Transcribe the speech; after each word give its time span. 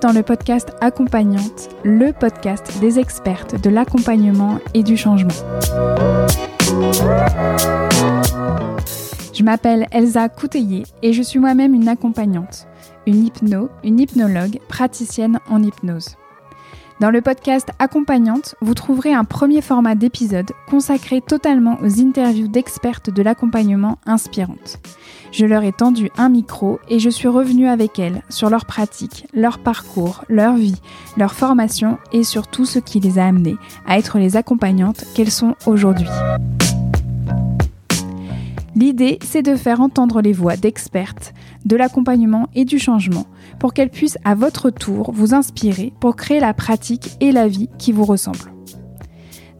Dans 0.00 0.12
le 0.12 0.22
podcast 0.22 0.72
Accompagnante, 0.80 1.70
le 1.82 2.12
podcast 2.12 2.80
des 2.80 2.98
expertes 2.98 3.60
de 3.60 3.70
l'accompagnement 3.70 4.58
et 4.74 4.82
du 4.82 4.96
changement. 4.96 5.30
Je 9.32 9.42
m'appelle 9.42 9.86
Elsa 9.92 10.28
Couteillé 10.28 10.84
et 11.02 11.12
je 11.12 11.22
suis 11.22 11.38
moi-même 11.38 11.74
une 11.74 11.88
accompagnante, 11.88 12.66
une 13.06 13.24
hypno, 13.24 13.70
une 13.84 14.00
hypnologue, 14.00 14.58
praticienne 14.68 15.38
en 15.48 15.62
hypnose. 15.62 16.16
Dans 17.00 17.10
le 17.10 17.20
podcast 17.20 17.68
Accompagnante, 17.78 18.54
vous 18.60 18.74
trouverez 18.74 19.12
un 19.12 19.24
premier 19.24 19.60
format 19.60 19.94
d'épisode 19.94 20.50
consacré 20.68 21.20
totalement 21.20 21.78
aux 21.82 22.00
interviews 22.00 22.48
d'expertes 22.48 23.10
de 23.10 23.22
l'accompagnement 23.22 23.98
inspirantes. 24.06 24.78
Je 25.32 25.46
leur 25.46 25.64
ai 25.64 25.72
tendu 25.72 26.10
un 26.16 26.28
micro 26.28 26.78
et 26.88 26.98
je 26.98 27.10
suis 27.10 27.28
revenue 27.28 27.68
avec 27.68 27.98
elles 27.98 28.22
sur 28.28 28.50
leur 28.50 28.64
pratique, 28.64 29.26
leur 29.34 29.58
parcours, 29.58 30.24
leur 30.28 30.56
vie, 30.56 30.80
leur 31.16 31.34
formation 31.34 31.98
et 32.12 32.24
sur 32.24 32.46
tout 32.46 32.64
ce 32.64 32.78
qui 32.78 33.00
les 33.00 33.18
a 33.18 33.26
amenées 33.26 33.56
à 33.86 33.98
être 33.98 34.18
les 34.18 34.36
accompagnantes 34.36 35.04
qu'elles 35.14 35.30
sont 35.30 35.54
aujourd'hui. 35.66 36.08
L'idée, 38.76 39.18
c'est 39.24 39.42
de 39.42 39.56
faire 39.56 39.80
entendre 39.80 40.20
les 40.20 40.34
voix 40.34 40.56
d'expertes, 40.56 41.32
de 41.64 41.76
l'accompagnement 41.76 42.50
et 42.54 42.66
du 42.66 42.78
changement 42.78 43.26
pour 43.58 43.72
qu'elles 43.72 43.90
puissent 43.90 44.18
à 44.24 44.34
votre 44.34 44.68
tour 44.68 45.12
vous 45.14 45.34
inspirer 45.34 45.94
pour 45.98 46.14
créer 46.14 46.40
la 46.40 46.52
pratique 46.52 47.16
et 47.20 47.32
la 47.32 47.48
vie 47.48 47.70
qui 47.78 47.92
vous 47.92 48.04
ressemblent. 48.04 48.52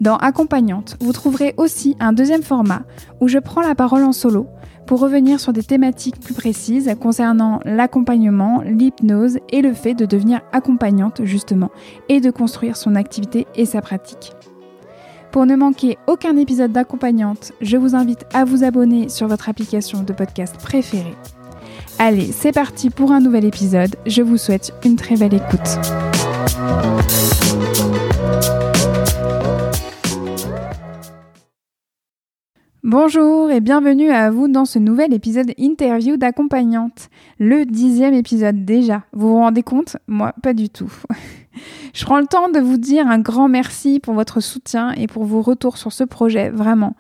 Dans 0.03 0.19
Accompagnante, 0.19 0.99
vous 1.01 1.13
trouverez 1.15 1.55
aussi 1.57 1.97
un 2.01 2.13
deuxième 2.13 2.43
format 2.43 2.83
où 3.23 3.29
je 3.29 3.39
prends 3.39 3.63
la 3.63 3.75
parole 3.75 4.05
en 4.05 4.13
solo 4.13 4.47
pour 4.87 5.01
revenir 5.01 5.41
sur 5.41 5.53
des 5.53 5.63
thématiques 5.63 6.21
plus 6.21 6.35
précises 6.35 6.95
concernant 7.01 7.61
l'accompagnement, 7.65 8.63
l'hypnose 8.63 9.39
et 9.51 9.63
le 9.63 9.73
fait 9.73 9.95
de 9.95 10.07
devenir 10.07 10.41
accompagnante 10.53 11.23
justement 11.25 11.71
et 12.09 12.21
de 12.21 12.31
construire 12.31 12.77
son 12.77 12.95
activité 12.95 13.47
et 13.55 13.67
sa 13.67 13.81
pratique. 13.81 14.33
Pour 15.33 15.45
ne 15.45 15.57
manquer 15.57 15.99
aucun 16.07 16.37
épisode 16.37 16.73
d'accompagnante, 16.73 17.53
je 17.61 17.77
vous 17.77 17.95
invite 17.95 18.25
à 18.33 18.45
vous 18.45 18.65
abonner 18.65 19.09
sur 19.09 19.29
votre 19.29 19.49
application 19.49 20.03
de 20.03 20.13
podcast 20.13 20.57
préférée. 20.57 21.15
Allez, 21.99 22.31
c'est 22.33 22.53
parti 22.53 22.91
pour 22.91 23.13
un 23.13 23.21
nouvel 23.21 23.45
épisode. 23.45 23.97
Je 24.07 24.23
vous 24.23 24.39
souhaite 24.39 24.73
une 24.85 24.97
très 24.97 25.17
belle 25.17 25.35
écoute. 25.35 25.79
Bonjour 32.89 33.51
et 33.51 33.61
bienvenue 33.61 34.13
à 34.13 34.31
vous 34.31 34.47
dans 34.47 34.65
ce 34.65 34.79
nouvel 34.79 35.13
épisode 35.13 35.51
interview 35.59 36.17
d'accompagnante. 36.17 37.09
Le 37.41 37.65
dixième 37.65 38.15
épisode 38.15 38.65
déjà. 38.65 39.03
Vous 39.13 39.31
vous 39.31 39.39
rendez 39.39 39.65
compte? 39.65 39.97
Moi, 40.07 40.33
pas 40.41 40.55
du 40.55 40.69
tout. 40.71 40.93
Je 41.95 42.05
prends 42.05 42.21
le 42.21 42.29
temps 42.29 42.49
de 42.49 42.61
vous 42.61 42.77
dire 42.77 43.09
un 43.09 43.19
grand 43.19 43.49
merci 43.49 43.99
pour 43.99 44.15
votre 44.15 44.39
soutien 44.39 44.93
et 44.93 45.09
pour 45.09 45.25
vos 45.25 45.43
retours 45.43 45.79
sur 45.79 45.93
ce 45.93 46.05
projet, 46.05 46.51
vraiment. 46.51 46.95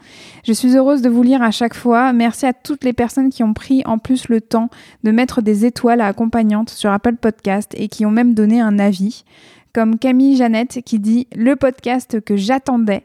Je 0.44 0.52
suis 0.52 0.76
heureuse 0.76 1.02
de 1.02 1.08
vous 1.08 1.22
lire 1.22 1.40
à 1.40 1.52
chaque 1.52 1.74
fois. 1.74 2.12
Merci 2.12 2.46
à 2.46 2.52
toutes 2.52 2.82
les 2.82 2.92
personnes 2.92 3.30
qui 3.30 3.44
ont 3.44 3.54
pris 3.54 3.84
en 3.86 3.98
plus 3.98 4.28
le 4.28 4.40
temps 4.40 4.70
de 5.04 5.12
mettre 5.12 5.40
des 5.40 5.66
étoiles 5.66 6.00
à 6.00 6.08
accompagnante 6.08 6.70
sur 6.70 6.90
Apple 6.90 7.14
Podcast 7.14 7.72
et 7.76 7.86
qui 7.86 8.04
ont 8.04 8.10
même 8.10 8.34
donné 8.34 8.60
un 8.60 8.80
avis. 8.80 9.22
Comme 9.72 10.00
Camille 10.00 10.36
Jeannette 10.36 10.80
qui 10.84 10.98
dit 10.98 11.28
le 11.36 11.54
podcast 11.54 12.20
que 12.22 12.34
j'attendais. 12.34 13.04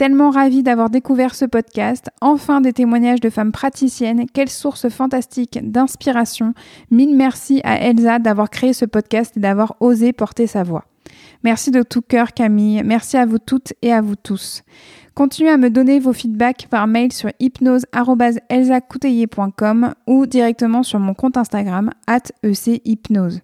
Tellement 0.00 0.30
ravie 0.30 0.62
d'avoir 0.62 0.88
découvert 0.88 1.34
ce 1.34 1.44
podcast. 1.44 2.08
Enfin 2.22 2.62
des 2.62 2.72
témoignages 2.72 3.20
de 3.20 3.28
femmes 3.28 3.52
praticiennes. 3.52 4.24
Quelle 4.32 4.48
source 4.48 4.88
fantastique 4.88 5.58
d'inspiration. 5.62 6.54
Mille 6.90 7.14
merci 7.14 7.60
à 7.64 7.78
Elsa 7.78 8.18
d'avoir 8.18 8.48
créé 8.48 8.72
ce 8.72 8.86
podcast 8.86 9.36
et 9.36 9.40
d'avoir 9.40 9.76
osé 9.80 10.14
porter 10.14 10.46
sa 10.46 10.62
voix. 10.62 10.86
Merci 11.44 11.70
de 11.70 11.82
tout 11.82 12.00
cœur 12.00 12.32
Camille. 12.32 12.80
Merci 12.82 13.18
à 13.18 13.26
vous 13.26 13.38
toutes 13.38 13.74
et 13.82 13.92
à 13.92 14.00
vous 14.00 14.16
tous. 14.16 14.62
Continuez 15.14 15.50
à 15.50 15.58
me 15.58 15.68
donner 15.68 16.00
vos 16.00 16.14
feedbacks 16.14 16.68
par 16.70 16.86
mail 16.86 17.12
sur 17.12 17.28
hypnose.elsacouteiller.com 17.38 19.94
ou 20.06 20.24
directement 20.24 20.82
sur 20.82 20.98
mon 20.98 21.12
compte 21.12 21.36
Instagram 21.36 21.90
echypnose. 22.42 23.42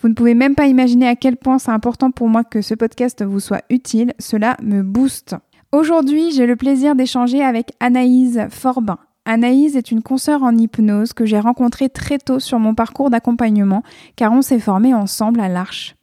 Vous 0.00 0.08
ne 0.08 0.14
pouvez 0.14 0.32
même 0.32 0.54
pas 0.54 0.68
imaginer 0.68 1.06
à 1.06 1.16
quel 1.16 1.36
point 1.36 1.58
c'est 1.58 1.70
important 1.70 2.10
pour 2.10 2.30
moi 2.30 2.44
que 2.44 2.62
ce 2.62 2.72
podcast 2.72 3.22
vous 3.22 3.40
soit 3.40 3.60
utile. 3.68 4.14
Cela 4.18 4.56
me 4.62 4.82
booste. 4.82 5.36
Aujourd'hui, 5.70 6.30
j'ai 6.30 6.46
le 6.46 6.56
plaisir 6.56 6.94
d'échanger 6.94 7.42
avec 7.42 7.72
Anaïse 7.78 8.46
Forbin. 8.48 8.96
Anaïse 9.26 9.76
est 9.76 9.90
une 9.90 10.00
consoeur 10.00 10.42
en 10.42 10.56
hypnose 10.56 11.12
que 11.12 11.26
j'ai 11.26 11.38
rencontrée 11.38 11.90
très 11.90 12.16
tôt 12.16 12.38
sur 12.38 12.58
mon 12.58 12.74
parcours 12.74 13.10
d'accompagnement 13.10 13.82
car 14.16 14.32
on 14.32 14.40
s'est 14.40 14.60
formé 14.60 14.94
ensemble 14.94 15.40
à 15.40 15.48
l'Arche. 15.50 15.94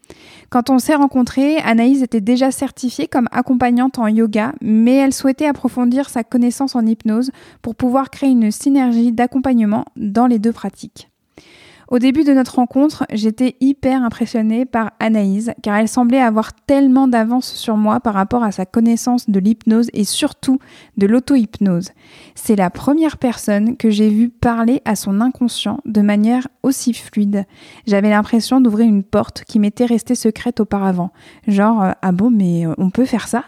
Quand 0.51 0.69
on 0.69 0.77
s'est 0.77 0.93
rencontrés, 0.93 1.57
Anaïse 1.57 2.03
était 2.03 2.21
déjà 2.21 2.51
certifiée 2.51 3.07
comme 3.07 3.27
accompagnante 3.31 3.97
en 3.97 4.05
yoga, 4.05 4.53
mais 4.61 4.97
elle 4.97 5.13
souhaitait 5.13 5.47
approfondir 5.47 6.09
sa 6.09 6.23
connaissance 6.23 6.75
en 6.75 6.85
hypnose 6.85 7.31
pour 7.63 7.73
pouvoir 7.73 8.11
créer 8.11 8.29
une 8.29 8.51
synergie 8.51 9.13
d'accompagnement 9.13 9.85
dans 9.95 10.27
les 10.27 10.37
deux 10.37 10.53
pratiques. 10.53 11.09
Au 11.87 11.99
début 11.99 12.23
de 12.23 12.33
notre 12.33 12.55
rencontre, 12.55 13.05
j'étais 13.13 13.55
hyper 13.59 14.03
impressionnée 14.03 14.65
par 14.65 14.91
Anaïse, 14.99 15.53
car 15.61 15.75
elle 15.75 15.87
semblait 15.87 16.19
avoir 16.19 16.53
tellement 16.53 17.07
d'avance 17.07 17.53
sur 17.53 17.77
moi 17.77 17.99
par 17.99 18.15
rapport 18.15 18.43
à 18.43 18.51
sa 18.51 18.65
connaissance 18.65 19.29
de 19.29 19.39
l'hypnose 19.39 19.89
et 19.93 20.03
surtout 20.03 20.59
de 20.97 21.05
l'auto-hypnose. 21.05 21.91
C'est 22.33 22.55
la 22.55 22.71
première 22.71 23.17
personne 23.17 23.77
que 23.77 23.91
j'ai 23.91 24.09
vue 24.09 24.29
parler 24.29 24.81
à 24.85 24.95
son 24.95 25.21
inconscient 25.21 25.79
de 25.85 26.01
manière 26.01 26.47
aussi 26.63 26.93
fluide. 26.93 27.45
J'avais 27.85 28.09
l'impression 28.09 28.61
d'ouvrir 28.61 28.87
une 28.87 29.03
porte 29.03 29.43
qui 29.43 29.59
m'était 29.59 29.85
restée 29.85 30.15
secrète 30.15 30.59
auparavant. 30.59 31.11
Genre, 31.47 31.83
euh, 31.83 31.91
ah 32.01 32.11
bon, 32.11 32.31
mais 32.31 32.65
euh, 32.65 32.73
on 32.77 32.89
peut 32.89 33.05
faire 33.05 33.27
ça? 33.27 33.43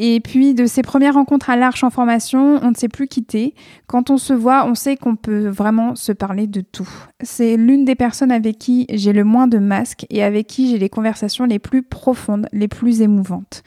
Et 0.00 0.20
puis 0.20 0.54
de 0.54 0.66
ces 0.66 0.82
premières 0.82 1.14
rencontres 1.14 1.50
à 1.50 1.56
l'Arche 1.56 1.82
en 1.82 1.90
formation, 1.90 2.60
on 2.62 2.70
ne 2.70 2.76
s'est 2.76 2.88
plus 2.88 3.08
quitté. 3.08 3.54
Quand 3.88 4.10
on 4.10 4.16
se 4.16 4.32
voit, 4.32 4.64
on 4.64 4.76
sait 4.76 4.96
qu'on 4.96 5.16
peut 5.16 5.48
vraiment 5.48 5.96
se 5.96 6.12
parler 6.12 6.46
de 6.46 6.60
tout. 6.60 6.88
C'est 7.20 7.56
l'une 7.56 7.84
des 7.84 7.96
personnes 7.96 8.30
avec 8.30 8.58
qui 8.58 8.86
j'ai 8.90 9.12
le 9.12 9.24
moins 9.24 9.48
de 9.48 9.58
masques 9.58 10.06
et 10.08 10.22
avec 10.22 10.46
qui 10.46 10.70
j'ai 10.70 10.78
les 10.78 10.88
conversations 10.88 11.46
les 11.46 11.58
plus 11.58 11.82
profondes, 11.82 12.46
les 12.52 12.68
plus 12.68 13.02
émouvantes. 13.02 13.64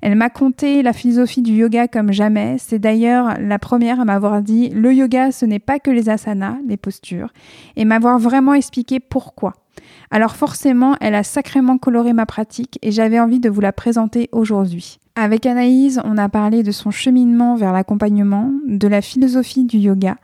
Elle 0.00 0.14
m'a 0.16 0.30
conté 0.30 0.82
la 0.82 0.94
philosophie 0.94 1.42
du 1.42 1.52
yoga 1.52 1.86
comme 1.86 2.12
jamais. 2.12 2.56
C'est 2.58 2.78
d'ailleurs 2.78 3.34
la 3.38 3.58
première 3.58 4.00
à 4.00 4.06
m'avoir 4.06 4.40
dit 4.40 4.70
le 4.70 4.92
yoga, 4.94 5.32
ce 5.32 5.44
n'est 5.44 5.58
pas 5.58 5.78
que 5.78 5.90
les 5.90 6.08
asanas, 6.08 6.56
les 6.66 6.78
postures, 6.78 7.30
et 7.76 7.84
m'avoir 7.84 8.18
vraiment 8.18 8.54
expliqué 8.54 9.00
pourquoi. 9.00 9.52
Alors 10.10 10.36
forcément, 10.36 10.96
elle 11.00 11.14
a 11.14 11.22
sacrément 11.22 11.78
coloré 11.78 12.12
ma 12.12 12.26
pratique 12.26 12.78
et 12.82 12.92
j'avais 12.92 13.20
envie 13.20 13.40
de 13.40 13.50
vous 13.50 13.60
la 13.60 13.72
présenter 13.72 14.28
aujourd'hui. 14.32 14.98
Avec 15.16 15.46
Anaïse, 15.46 16.00
on 16.04 16.18
a 16.18 16.28
parlé 16.28 16.62
de 16.62 16.72
son 16.72 16.90
cheminement 16.90 17.54
vers 17.54 17.72
l'accompagnement, 17.72 18.50
de 18.66 18.88
la 18.88 19.00
philosophie 19.00 19.64
du 19.64 19.78
yoga, 19.78 20.16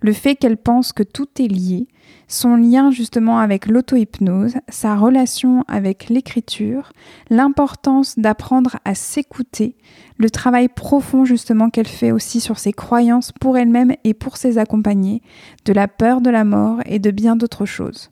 le 0.00 0.12
fait 0.12 0.34
qu'elle 0.36 0.58
pense 0.58 0.92
que 0.92 1.02
tout 1.02 1.28
est 1.38 1.48
lié, 1.48 1.88
son 2.28 2.56
lien 2.56 2.90
justement 2.90 3.38
avec 3.38 3.66
l'auto-hypnose, 3.66 4.56
sa 4.68 4.96
relation 4.96 5.64
avec 5.66 6.10
l'écriture, 6.10 6.92
l'importance 7.30 8.18
d'apprendre 8.18 8.76
à 8.84 8.94
s'écouter, 8.94 9.76
le 10.18 10.30
travail 10.30 10.68
profond 10.68 11.24
justement 11.24 11.70
qu'elle 11.70 11.88
fait 11.88 12.12
aussi 12.12 12.40
sur 12.40 12.58
ses 12.58 12.72
croyances 12.72 13.32
pour 13.32 13.56
elle-même 13.56 13.94
et 14.04 14.14
pour 14.14 14.36
ses 14.36 14.58
accompagnés, 14.58 15.22
de 15.64 15.72
la 15.72 15.88
peur 15.88 16.20
de 16.20 16.30
la 16.30 16.44
mort 16.44 16.80
et 16.86 16.98
de 16.98 17.10
bien 17.10 17.36
d'autres 17.36 17.66
choses. 17.66 18.10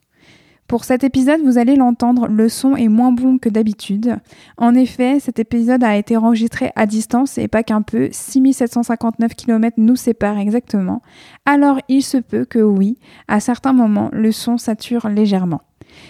Pour 0.73 0.85
cet 0.85 1.05
épisode, 1.05 1.43
vous 1.43 1.59
allez 1.59 1.77
l'entendre, 1.77 2.29
le 2.29 2.49
son 2.49 2.77
est 2.77 2.89
moins 2.89 3.13
bon 3.13 3.37
que 3.37 3.51
d'habitude. 3.51 4.17
En 4.57 4.75
effet, 4.75 5.21
cet 5.21 5.39
épisode 5.39 5.85
a 5.85 5.99
été 5.99 6.17
enregistré 6.17 6.73
à 6.77 6.87
distance 6.87 7.37
et 7.37 7.47
pas 7.47 7.63
qu'un 7.63 7.83
peu, 7.83 8.09
6759 8.11 9.35
km 9.35 9.75
nous 9.77 9.97
séparent 9.97 10.39
exactement. 10.39 11.03
Alors 11.45 11.79
il 11.91 12.01
se 12.01 12.17
peut 12.17 12.47
que 12.47 12.59
oui, 12.59 12.97
à 13.29 13.39
certains 13.39 13.75
moments, 13.75 14.09
le 14.15 14.33
son 14.33 14.57
sature 14.57 15.11
légèrement. 15.11 15.61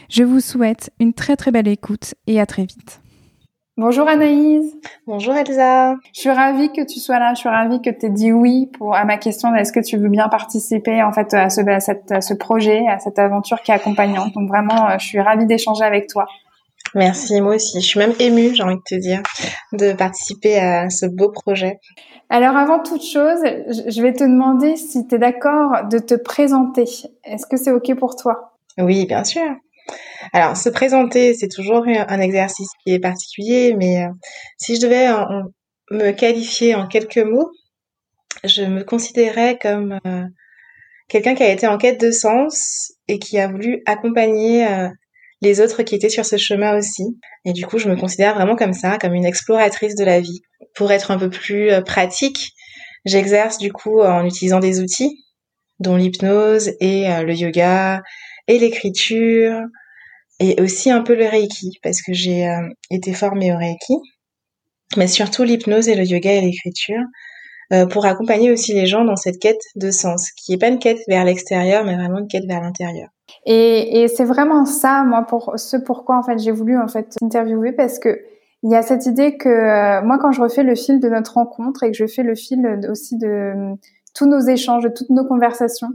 Je 0.09 0.23
vous 0.23 0.38
souhaite 0.38 0.93
une 1.00 1.12
très 1.12 1.35
très 1.35 1.50
belle 1.50 1.67
écoute 1.67 2.14
et 2.29 2.41
à 2.41 2.47
très 2.47 2.64
vite. 2.64 3.01
Bonjour 3.78 4.06
Anaïs. 4.06 4.66
Bonjour 5.06 5.34
Elsa. 5.34 5.94
Je 6.12 6.20
suis 6.20 6.30
ravie 6.30 6.70
que 6.72 6.82
tu 6.84 7.00
sois 7.00 7.19
là. 7.19 7.32
Je 7.32 7.38
suis 7.40 7.48
ravie 7.48 7.80
que 7.80 7.88
tu 7.88 8.04
aies 8.04 8.10
dit 8.10 8.30
oui 8.30 8.69
pour 8.76 8.94
à 8.94 9.06
ma 9.06 9.16
question 9.16 9.54
est-ce 9.54 9.72
que 9.72 9.80
tu 9.80 9.96
veux 9.96 10.10
bien 10.10 10.28
participer 10.28 11.02
en 11.02 11.10
fait 11.10 11.32
à 11.32 11.48
ce, 11.48 11.62
ce 11.62 12.34
projet, 12.34 12.86
à 12.86 12.98
cette 12.98 13.19
aventure 13.19 13.62
qui 13.62 13.70
est 13.70 13.74
accompagnante. 13.74 14.34
Donc 14.34 14.46
vraiment, 14.50 14.90
euh, 14.90 14.96
je 14.98 15.06
suis 15.06 15.20
ravie 15.20 15.46
d'échanger 15.46 15.84
avec 15.84 16.06
toi. 16.06 16.26
Merci, 16.94 17.40
moi 17.40 17.54
aussi. 17.54 17.80
Je 17.80 17.86
suis 17.86 17.98
même 17.98 18.12
émue, 18.20 18.54
j'ai 18.54 18.62
envie 18.62 18.76
de 18.76 18.82
te 18.84 18.94
dire, 18.94 19.22
de 19.72 19.94
participer 19.94 20.58
à 20.58 20.90
ce 20.90 21.06
beau 21.06 21.30
projet. 21.30 21.80
Alors 22.28 22.58
avant 22.58 22.78
toute 22.78 23.02
chose, 23.02 23.40
je 23.42 24.02
vais 24.02 24.12
te 24.12 24.22
demander 24.22 24.76
si 24.76 25.06
tu 25.06 25.14
es 25.14 25.18
d'accord 25.18 25.88
de 25.90 25.98
te 25.98 26.14
présenter. 26.14 26.84
Est-ce 27.25 27.46
que 27.46 27.56
c'est 27.56 27.70
OK 27.70 27.94
pour 27.94 28.16
toi? 28.16 28.52
Oui, 28.76 29.06
bien 29.06 29.25
sûr. 29.25 29.48
Alors, 30.32 30.56
se 30.56 30.69
présenter, 30.69 31.34
c'est 31.34 31.49
toujours 31.49 31.84
un 31.87 32.20
exercice 32.20 32.70
qui 32.82 32.94
est 32.94 33.00
particulier, 33.00 33.75
mais 33.76 34.05
euh, 34.05 34.08
si 34.56 34.76
je 34.76 34.81
devais 34.81 35.08
me 35.90 36.12
qualifier 36.12 36.75
en 36.75 36.87
quelques 36.87 37.19
mots, 37.19 37.50
je 38.44 38.62
me 38.62 38.82
considérais 38.82 39.58
comme 39.61 39.99
euh, 40.06 40.25
quelqu'un 41.08 41.34
qui 41.34 41.43
a 41.43 41.50
été 41.50 41.67
en 41.67 41.76
quête 41.76 42.00
de 42.00 42.11
sens 42.11 42.93
et 43.08 43.19
qui 43.19 43.38
a 43.38 43.49
voulu 43.49 43.82
accompagner 43.84 44.67
euh, 44.67 44.88
les 45.43 45.61
autres 45.61 45.82
qui 45.82 45.96
étaient 45.96 46.08
sur 46.08 46.25
ce 46.25 46.38
chemin 46.38 46.78
aussi. 46.78 47.05
Et 47.44 47.52
du 47.52 47.67
coup, 47.67 47.78
je 47.78 47.90
me 47.90 47.96
considère 47.96 48.35
vraiment 48.35 48.56
comme 48.56 48.73
ça, 48.73 48.96
comme 48.99 49.12
une 49.12 49.26
exploratrice 49.26 49.96
de 49.96 50.05
la 50.05 50.20
vie. 50.20 50.40
Pour 50.75 50.93
être 50.93 51.11
un 51.11 51.19
peu 51.19 51.28
plus 51.28 51.70
pratique, 51.85 52.52
j'exerce 53.05 53.58
du 53.58 53.70
coup 53.70 54.00
en 54.00 54.25
utilisant 54.25 54.61
des 54.61 54.81
outils, 54.81 55.19
dont 55.81 55.96
l'hypnose 55.96 56.70
et 56.81 57.08
le 57.23 57.35
yoga 57.35 58.02
et 58.48 58.58
l'écriture, 58.58 59.60
et 60.40 60.60
aussi 60.60 60.90
un 60.90 61.02
peu 61.02 61.14
le 61.14 61.26
Reiki, 61.26 61.78
parce 61.82 62.02
que 62.02 62.12
j'ai 62.12 62.48
euh, 62.48 62.68
été 62.90 63.12
formée 63.12 63.52
au 63.52 63.56
Reiki, 63.56 63.94
mais 64.96 65.06
surtout 65.06 65.44
l'hypnose 65.44 65.88
et 65.88 65.94
le 65.94 66.04
yoga 66.04 66.32
et 66.32 66.40
l'écriture, 66.40 67.02
euh, 67.72 67.86
pour 67.86 68.04
accompagner 68.04 68.50
aussi 68.50 68.74
les 68.74 68.86
gens 68.86 69.04
dans 69.04 69.16
cette 69.16 69.38
quête 69.38 69.62
de 69.76 69.90
sens, 69.90 70.30
qui 70.32 70.52
n'est 70.52 70.58
pas 70.58 70.68
une 70.68 70.78
quête 70.78 70.98
vers 71.08 71.24
l'extérieur, 71.24 71.84
mais 71.84 71.96
vraiment 71.96 72.18
une 72.18 72.28
quête 72.28 72.44
vers 72.46 72.60
l'intérieur. 72.60 73.08
Et, 73.46 74.06
c'est 74.14 74.24
vraiment 74.24 74.66
ça, 74.66 75.04
moi, 75.04 75.26
pour 75.26 75.54
ce 75.56 75.76
pourquoi 75.76 76.18
en 76.18 76.22
fait 76.22 76.38
j'ai 76.38 76.50
voulu 76.50 76.78
en 76.78 76.88
fait 76.88 77.16
interviewer, 77.22 77.72
parce 77.72 77.98
que 77.98 78.20
il 78.64 78.70
y 78.70 78.76
a 78.76 78.82
cette 78.82 79.06
idée 79.06 79.36
que 79.36 79.48
euh, 79.48 80.02
moi, 80.04 80.18
quand 80.20 80.32
je 80.32 80.40
refais 80.40 80.62
le 80.62 80.76
fil 80.76 81.00
de 81.00 81.08
notre 81.08 81.34
rencontre 81.34 81.82
et 81.82 81.90
que 81.90 81.96
je 81.96 82.06
fais 82.06 82.22
le 82.22 82.34
fil 82.34 82.64
aussi 82.90 83.16
de 83.16 83.74
tous 84.14 84.26
nos 84.26 84.40
échanges, 84.40 84.84
de 84.84 84.88
toutes 84.88 85.10
nos 85.10 85.24
conversations, 85.24 85.88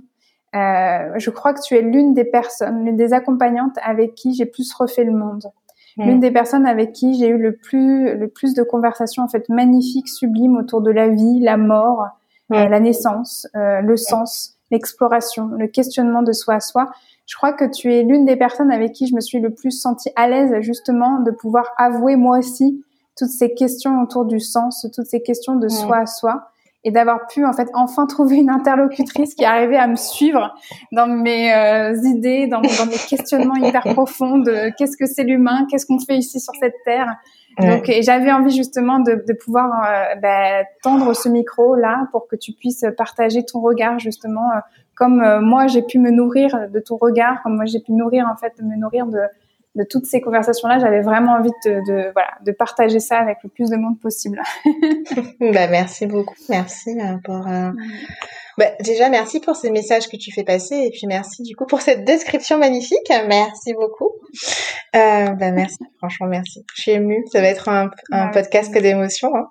euh, 0.55 1.13
je 1.17 1.29
crois 1.29 1.53
que 1.53 1.61
tu 1.61 1.75
es 1.75 1.81
l'une 1.81 2.13
des 2.13 2.23
personnes, 2.23 2.85
l'une 2.85 2.95
des 2.95 3.13
accompagnantes 3.13 3.77
avec 3.83 4.15
qui 4.15 4.33
j'ai 4.33 4.45
plus 4.45 4.73
refait 4.73 5.03
le 5.03 5.11
monde. 5.11 5.51
Mm. 5.97 6.03
L'une 6.03 6.19
des 6.19 6.31
personnes 6.31 6.65
avec 6.65 6.94
qui 6.94 7.15
j'ai 7.15 7.27
eu 7.27 7.38
le 7.38 7.55
plus, 7.55 8.15
le 8.15 8.27
plus 8.27 8.53
de 8.53 8.63
conversations 8.63 9.23
en 9.23 9.27
fait 9.27 9.49
magnifiques, 9.49 10.07
sublimes 10.07 10.55
autour 10.57 10.81
de 10.81 10.91
la 10.91 11.09
vie, 11.09 11.39
la 11.41 11.57
mort, 11.57 12.05
euh, 12.53 12.67
la 12.69 12.79
naissance, 12.79 13.47
euh, 13.55 13.81
le 13.81 13.97
sens, 13.97 14.57
l'exploration, 14.71 15.47
le 15.47 15.67
questionnement 15.67 16.23
de 16.23 16.31
soi 16.31 16.55
à 16.55 16.59
soi. 16.61 16.89
Je 17.25 17.35
crois 17.35 17.51
que 17.51 17.65
tu 17.65 17.94
es 17.94 18.03
l'une 18.03 18.25
des 18.25 18.38
personnes 18.38 18.71
avec 18.71 18.94
qui 18.94 19.07
je 19.07 19.15
me 19.15 19.19
suis 19.19 19.41
le 19.41 19.49
plus 19.49 19.71
sentie 19.71 20.11
à 20.15 20.29
l'aise 20.29 20.55
justement 20.61 21.19
de 21.19 21.31
pouvoir 21.31 21.65
avouer 21.77 22.15
moi 22.15 22.38
aussi 22.38 22.81
toutes 23.17 23.29
ces 23.29 23.53
questions 23.53 24.01
autour 24.01 24.23
du 24.23 24.39
sens, 24.39 24.88
toutes 24.95 25.07
ces 25.07 25.21
questions 25.21 25.55
de 25.55 25.67
soi 25.67 25.97
à 25.97 26.05
soi 26.05 26.51
et 26.88 26.92
d'avoir 26.92 27.28
pu 27.28 27.45
en 27.45 27.51
fait 27.51 27.68
enfin 27.74 28.06
trouver 28.06 28.38
une 28.38 28.50
interlocutrice 28.50 29.36
qui 29.36 29.44
arrivait 29.44 29.75
à 29.75 29.88
me 29.88 29.98
suivre 29.98 30.56
dans 30.94 31.06
mes 31.06 31.54
euh, 31.54 31.94
idées, 32.06 32.48
dans, 32.48 32.62
dans, 32.62 32.86
mes 32.89 32.95
questionnements 33.10 33.56
hyper 33.56 33.84
profonds 33.94 34.38
de 34.38 34.74
qu'est-ce 34.78 34.95
que 34.95 35.06
c'est 35.06 35.25
l'humain, 35.25 35.68
qu'est-ce 35.69 35.86
qu'on 35.86 36.00
fait 36.00 36.16
ici 36.16 36.39
sur 36.39 36.54
cette 36.62 36.75
terre. 36.86 37.13
Donc, 37.60 37.89
et 37.89 38.04
j'avais 38.04 38.31
envie 38.31 38.56
justement 38.56 39.00
de, 39.00 39.22
de 39.28 39.34
pouvoir 39.34 39.84
euh, 39.84 40.16
bah, 40.22 40.63
tendre 40.81 41.13
ce 41.13 41.28
micro 41.28 41.75
là 41.75 42.07
pour 42.13 42.30
que 42.30 42.38
tu 42.38 42.54
puisses 42.54 42.86
partager 42.98 43.44
ton 43.44 43.60
regard 43.60 44.00
justement, 44.00 44.50
euh, 44.51 44.60
comme 44.95 45.42
moi 45.42 45.68
j'ai 45.68 45.81
pu 45.81 46.00
me 46.00 46.10
nourrir 46.10 46.69
de 46.72 46.80
ton 46.80 46.95
regard, 46.95 47.44
comme 47.44 47.57
moi 47.57 47.66
j'ai 47.66 47.81
pu 47.81 47.92
nourrir 47.92 48.30
en 48.31 48.38
fait 48.38 48.54
me 48.62 48.78
nourrir 48.78 49.07
de 49.07 49.19
de 49.75 49.84
toutes 49.84 50.06
ces 50.06 50.22
conversations-là, 50.22 50.80
j'avais 50.80 51.02
vraiment 51.02 51.34
envie 51.34 51.52
de, 51.66 52.12
voilà, 52.14 52.31
de 52.46 52.52
partager 52.52 53.00
ça 53.00 53.19
avec 53.19 53.38
le 53.44 53.50
plus 53.50 53.69
de 53.69 53.75
monde 53.75 54.00
possible. 54.00 54.42
bah, 55.40 55.68
merci 55.68 56.08
beaucoup. 56.08 56.36
Merci 56.50 57.00
euh, 57.00 57.18
pour. 57.24 57.48
Euh, 57.48 57.72
bah, 58.58 58.72
déjà, 58.81 59.10
merci 59.10 59.40
pour 59.40 59.56
ces 59.56 59.69
messages 59.69 60.08
que 60.08 60.18
tu 60.18 60.31
fais 60.31 60.44
passer 60.44 60.75
et 60.75 60.90
puis 60.90 61.06
merci 61.06 61.44
du 61.44 61.56
coup 61.56 61.66
pour 61.66 61.81
cette 61.81 62.06
description 62.06 62.58
magnifique. 62.58 63.12
Merci 63.28 63.74
beaucoup. 63.74 64.12
Euh, 64.96 65.30
bah, 65.34 65.52
merci, 65.52 65.78
franchement, 65.98 66.28
merci. 66.28 66.66
Je 66.75 66.81
suis 66.81 66.92
émue. 66.92 67.24
Ça 67.31 67.42
va 67.42 67.48
être 67.48 67.69
un, 67.69 67.92
un 68.12 68.30
podcast 68.30 68.74
que 68.74 68.80
d'émotions. 68.80 69.36
Hein. 69.36 69.48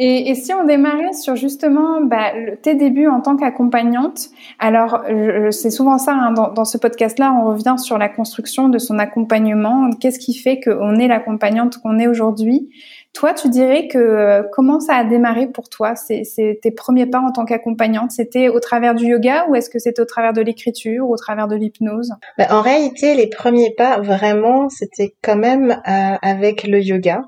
Et, 0.00 0.30
et, 0.30 0.34
si 0.34 0.54
on 0.54 0.64
démarrait 0.64 1.12
sur 1.12 1.34
justement 1.34 2.00
bah, 2.00 2.32
tes 2.62 2.76
débuts 2.76 3.08
en 3.08 3.20
tant 3.20 3.36
qu'accompagnante, 3.36 4.28
alors 4.58 5.02
c'est 5.50 5.70
souvent 5.70 5.98
ça, 5.98 6.12
hein, 6.12 6.32
dans, 6.32 6.52
dans, 6.52 6.64
ce 6.64 6.78
podcast-là, 6.78 7.32
on 7.32 7.48
revient 7.48 7.74
sur 7.78 7.98
la 7.98 8.08
construction 8.08 8.68
de 8.68 8.78
son 8.78 8.98
accompagnement. 8.98 9.90
Qu'est-ce 10.00 10.20
qui 10.20 10.34
fait 10.34 10.60
qu'on 10.60 10.96
est 10.96 11.08
l'accompagnante 11.08 11.78
qu'on 11.78 11.98
est 11.98 12.06
aujourd'hui? 12.06 12.68
Toi, 13.14 13.34
tu 13.34 13.48
dirais 13.48 13.88
que 13.88 14.44
comment 14.52 14.78
ça 14.78 14.94
a 14.94 15.04
démarré 15.04 15.48
pour 15.48 15.68
toi? 15.68 15.96
C'est 15.96 16.60
tes 16.62 16.70
premiers 16.70 17.06
pas 17.06 17.18
en 17.18 17.32
tant 17.32 17.44
qu'accompagnante 17.44 18.12
C'était 18.12 18.48
au 18.48 18.60
travers 18.60 18.94
du 18.94 19.06
yoga 19.06 19.46
ou 19.48 19.56
est-ce 19.56 19.70
que 19.70 19.80
c'était 19.80 20.00
au 20.00 20.04
travers 20.04 20.32
de 20.32 20.40
l'écriture 20.40 21.08
ou 21.08 21.14
au 21.14 21.16
travers 21.16 21.48
de 21.48 21.56
l'hypnose? 21.56 22.12
Bah, 22.36 22.46
En 22.50 22.60
réalité, 22.60 23.14
les 23.14 23.28
premiers 23.28 23.74
pas, 23.76 24.00
vraiment, 24.00 24.68
c'était 24.68 25.14
quand 25.22 25.36
même 25.36 25.70
euh, 25.70 26.16
avec 26.22 26.64
le 26.64 26.80
yoga. 26.80 27.22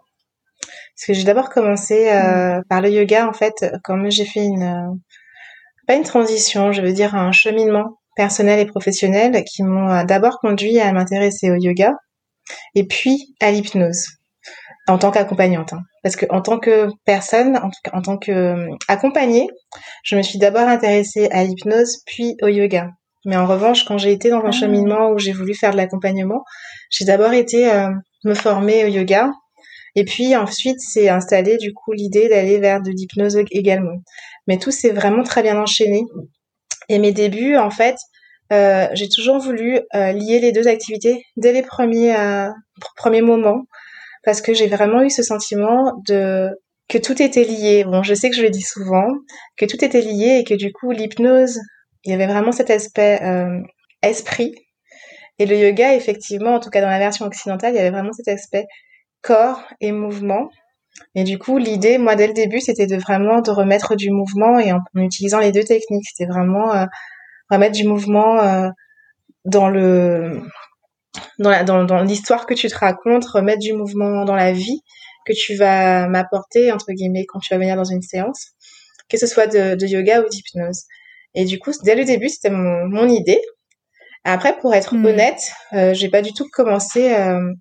Parce 1.00 1.06
que 1.06 1.12
j'ai 1.14 1.24
d'abord 1.24 1.48
commencé 1.48 2.10
euh, 2.10 2.58
mm. 2.58 2.64
par 2.68 2.82
le 2.82 2.90
yoga, 2.90 3.26
en 3.26 3.32
fait, 3.32 3.64
comme 3.84 4.10
j'ai 4.10 4.26
fait 4.26 4.44
une, 4.44 4.62
euh, 4.62 4.94
pas 5.86 5.94
une 5.94 6.02
transition, 6.02 6.72
je 6.72 6.82
veux 6.82 6.92
dire 6.92 7.14
un 7.14 7.32
cheminement 7.32 7.98
personnel 8.16 8.58
et 8.58 8.66
professionnel 8.66 9.42
qui 9.44 9.62
m'ont 9.62 9.88
euh, 9.88 10.04
d'abord 10.04 10.40
conduit 10.40 10.78
à 10.78 10.92
m'intéresser 10.92 11.50
au 11.50 11.54
yoga 11.54 11.94
et 12.74 12.84
puis 12.84 13.34
à 13.40 13.50
l'hypnose 13.50 14.08
en 14.88 14.98
tant 14.98 15.10
qu'accompagnante. 15.10 15.72
Hein. 15.72 15.80
Parce 16.02 16.16
que 16.16 16.26
en 16.28 16.42
tant 16.42 16.58
que 16.58 16.88
personne, 17.06 17.56
en, 17.56 17.70
tout 17.70 17.80
cas, 17.82 17.92
en 17.94 18.02
tant 18.02 18.18
que 18.18 18.68
accompagnée, 18.86 19.48
je 20.04 20.16
me 20.16 20.22
suis 20.22 20.38
d'abord 20.38 20.68
intéressée 20.68 21.30
à 21.30 21.44
l'hypnose 21.44 22.02
puis 22.04 22.36
au 22.42 22.48
yoga. 22.48 22.90
Mais 23.24 23.36
en 23.36 23.46
revanche, 23.46 23.84
quand 23.86 23.96
j'ai 23.96 24.12
été 24.12 24.28
dans 24.28 24.44
un 24.44 24.48
ah. 24.48 24.52
cheminement 24.52 25.10
où 25.12 25.18
j'ai 25.18 25.32
voulu 25.32 25.54
faire 25.54 25.70
de 25.70 25.78
l'accompagnement, 25.78 26.44
j'ai 26.90 27.06
d'abord 27.06 27.32
été 27.32 27.70
me 28.24 28.34
former 28.34 28.84
au 28.84 28.88
yoga 28.88 29.30
et 29.96 30.04
puis 30.04 30.36
ensuite, 30.36 30.78
c'est 30.80 31.08
installé 31.08 31.56
du 31.56 31.72
coup 31.72 31.92
l'idée 31.92 32.28
d'aller 32.28 32.58
vers 32.58 32.80
de 32.80 32.90
l'hypnose 32.90 33.38
également. 33.50 34.02
Mais 34.46 34.58
tout 34.58 34.70
s'est 34.70 34.92
vraiment 34.92 35.22
très 35.22 35.42
bien 35.42 35.58
enchaîné. 35.60 36.02
Et 36.88 36.98
mes 36.98 37.12
débuts, 37.12 37.56
en 37.56 37.70
fait, 37.70 37.96
euh, 38.52 38.88
j'ai 38.92 39.08
toujours 39.08 39.38
voulu 39.38 39.80
euh, 39.94 40.12
lier 40.12 40.40
les 40.40 40.52
deux 40.52 40.68
activités 40.68 41.22
dès 41.36 41.52
les 41.52 41.62
premiers 41.62 42.16
euh, 42.16 42.48
premiers 42.96 43.22
moments 43.22 43.62
parce 44.24 44.40
que 44.40 44.54
j'ai 44.54 44.66
vraiment 44.66 45.02
eu 45.02 45.10
ce 45.10 45.22
sentiment 45.22 45.92
de 46.08 46.50
que 46.88 46.98
tout 46.98 47.22
était 47.22 47.44
lié. 47.44 47.84
Bon, 47.84 48.02
je 48.02 48.14
sais 48.14 48.30
que 48.30 48.36
je 48.36 48.42
le 48.42 48.50
dis 48.50 48.62
souvent, 48.62 49.06
que 49.56 49.66
tout 49.66 49.84
était 49.84 50.00
lié 50.00 50.38
et 50.40 50.44
que 50.44 50.54
du 50.54 50.72
coup 50.72 50.90
l'hypnose, 50.90 51.60
il 52.04 52.10
y 52.10 52.14
avait 52.14 52.26
vraiment 52.26 52.52
cet 52.52 52.70
aspect 52.70 53.20
esprit 54.02 54.54
et 55.40 55.46
le 55.46 55.56
yoga, 55.56 55.94
effectivement, 55.94 56.54
en 56.54 56.60
tout 56.60 56.68
cas 56.68 56.82
dans 56.82 56.90
la 56.90 56.98
version 56.98 57.24
occidentale, 57.24 57.72
il 57.72 57.76
y 57.76 57.80
avait 57.80 57.90
vraiment 57.90 58.12
cet 58.12 58.28
aspect 58.28 58.66
corps 59.22 59.62
et 59.80 59.92
mouvement. 59.92 60.50
Et 61.14 61.24
du 61.24 61.38
coup, 61.38 61.58
l'idée, 61.58 61.98
moi, 61.98 62.16
dès 62.16 62.26
le 62.26 62.32
début, 62.32 62.60
c'était 62.60 62.86
de 62.86 62.96
vraiment 62.96 63.40
de 63.40 63.50
remettre 63.50 63.96
du 63.96 64.10
mouvement 64.10 64.58
et 64.58 64.72
en, 64.72 64.80
utilisant 64.94 65.38
les 65.38 65.52
deux 65.52 65.64
techniques. 65.64 66.06
C'était 66.12 66.30
vraiment 66.30 66.74
euh, 66.74 66.86
remettre 67.50 67.74
du 67.74 67.86
mouvement 67.86 68.40
euh, 68.40 68.68
dans 69.44 69.68
le 69.68 70.42
dans 71.38 72.02
l'histoire 72.02 72.46
que 72.46 72.54
tu 72.54 72.68
te 72.68 72.76
racontes, 72.76 73.24
remettre 73.24 73.60
du 73.60 73.72
mouvement 73.72 74.24
dans 74.24 74.36
la 74.36 74.52
vie 74.52 74.82
que 75.26 75.32
tu 75.32 75.54
vas 75.56 76.08
m'apporter 76.08 76.72
entre 76.72 76.92
guillemets 76.92 77.26
quand 77.26 77.40
tu 77.40 77.52
vas 77.52 77.58
venir 77.58 77.76
dans 77.76 77.84
une 77.84 78.02
séance, 78.02 78.52
que 79.08 79.16
ce 79.16 79.26
soit 79.26 79.46
de, 79.46 79.86
yoga 79.86 80.22
ou 80.22 80.28
d'hypnose. 80.28 80.84
Et 81.34 81.44
du 81.44 81.58
coup, 81.58 81.70
dès 81.84 81.94
le 81.94 82.04
début, 82.04 82.28
c'était 82.28 82.50
mon, 82.50 83.08
idée. 83.08 83.40
Après, 84.24 84.58
pour 84.58 84.74
être 84.74 84.94
hmm. 84.94 85.06
honnête, 85.06 85.52
euh, 85.72 85.94
j'ai 85.94 86.08
pas 86.08 86.22
du 86.22 86.32
tout 86.32 86.46
commencé 86.52 87.14
euh, 87.14 87.52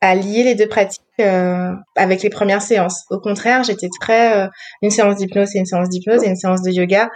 à 0.00 0.14
lier 0.14 0.42
les 0.42 0.54
deux 0.54 0.68
pratiques 0.68 1.02
euh, 1.20 1.72
avec 1.96 2.22
les 2.22 2.30
premières 2.30 2.62
séances. 2.62 3.04
Au 3.10 3.18
contraire, 3.18 3.64
j'étais 3.64 3.88
très 4.00 4.44
euh, 4.44 4.48
une 4.82 4.90
séance 4.90 5.16
d'hypnose, 5.16 5.48
c'est 5.52 5.58
une 5.58 5.66
séance 5.66 5.88
d'hypnose, 5.88 6.22
et 6.24 6.28
une 6.28 6.36
séance 6.36 6.62
de 6.62 6.70
yoga, 6.70 7.08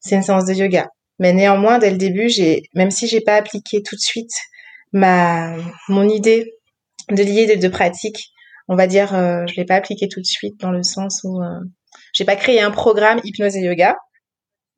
c'est 0.00 0.16
une 0.16 0.22
séance 0.22 0.46
de 0.46 0.54
yoga. 0.54 0.88
Mais 1.18 1.32
néanmoins, 1.32 1.78
dès 1.78 1.90
le 1.90 1.98
début, 1.98 2.28
j'ai 2.28 2.62
même 2.74 2.90
si 2.90 3.06
j'ai 3.06 3.20
pas 3.20 3.36
appliqué 3.36 3.82
tout 3.82 3.94
de 3.94 4.00
suite 4.00 4.32
ma 4.92 5.54
mon 5.88 6.08
idée 6.08 6.52
de 7.10 7.22
lier 7.22 7.46
les 7.46 7.56
deux 7.56 7.70
pratiques, 7.70 8.32
on 8.68 8.76
va 8.76 8.86
dire, 8.86 9.14
euh, 9.14 9.44
je 9.46 9.54
l'ai 9.56 9.64
pas 9.64 9.74
appliqué 9.74 10.08
tout 10.08 10.20
de 10.20 10.26
suite 10.26 10.58
dans 10.60 10.70
le 10.70 10.82
sens 10.82 11.20
où 11.24 11.42
euh, 11.42 11.60
j'ai 12.12 12.24
pas 12.24 12.36
créé 12.36 12.60
un 12.60 12.70
programme 12.70 13.20
hypnose 13.24 13.56
et 13.56 13.60
yoga. 13.60 13.96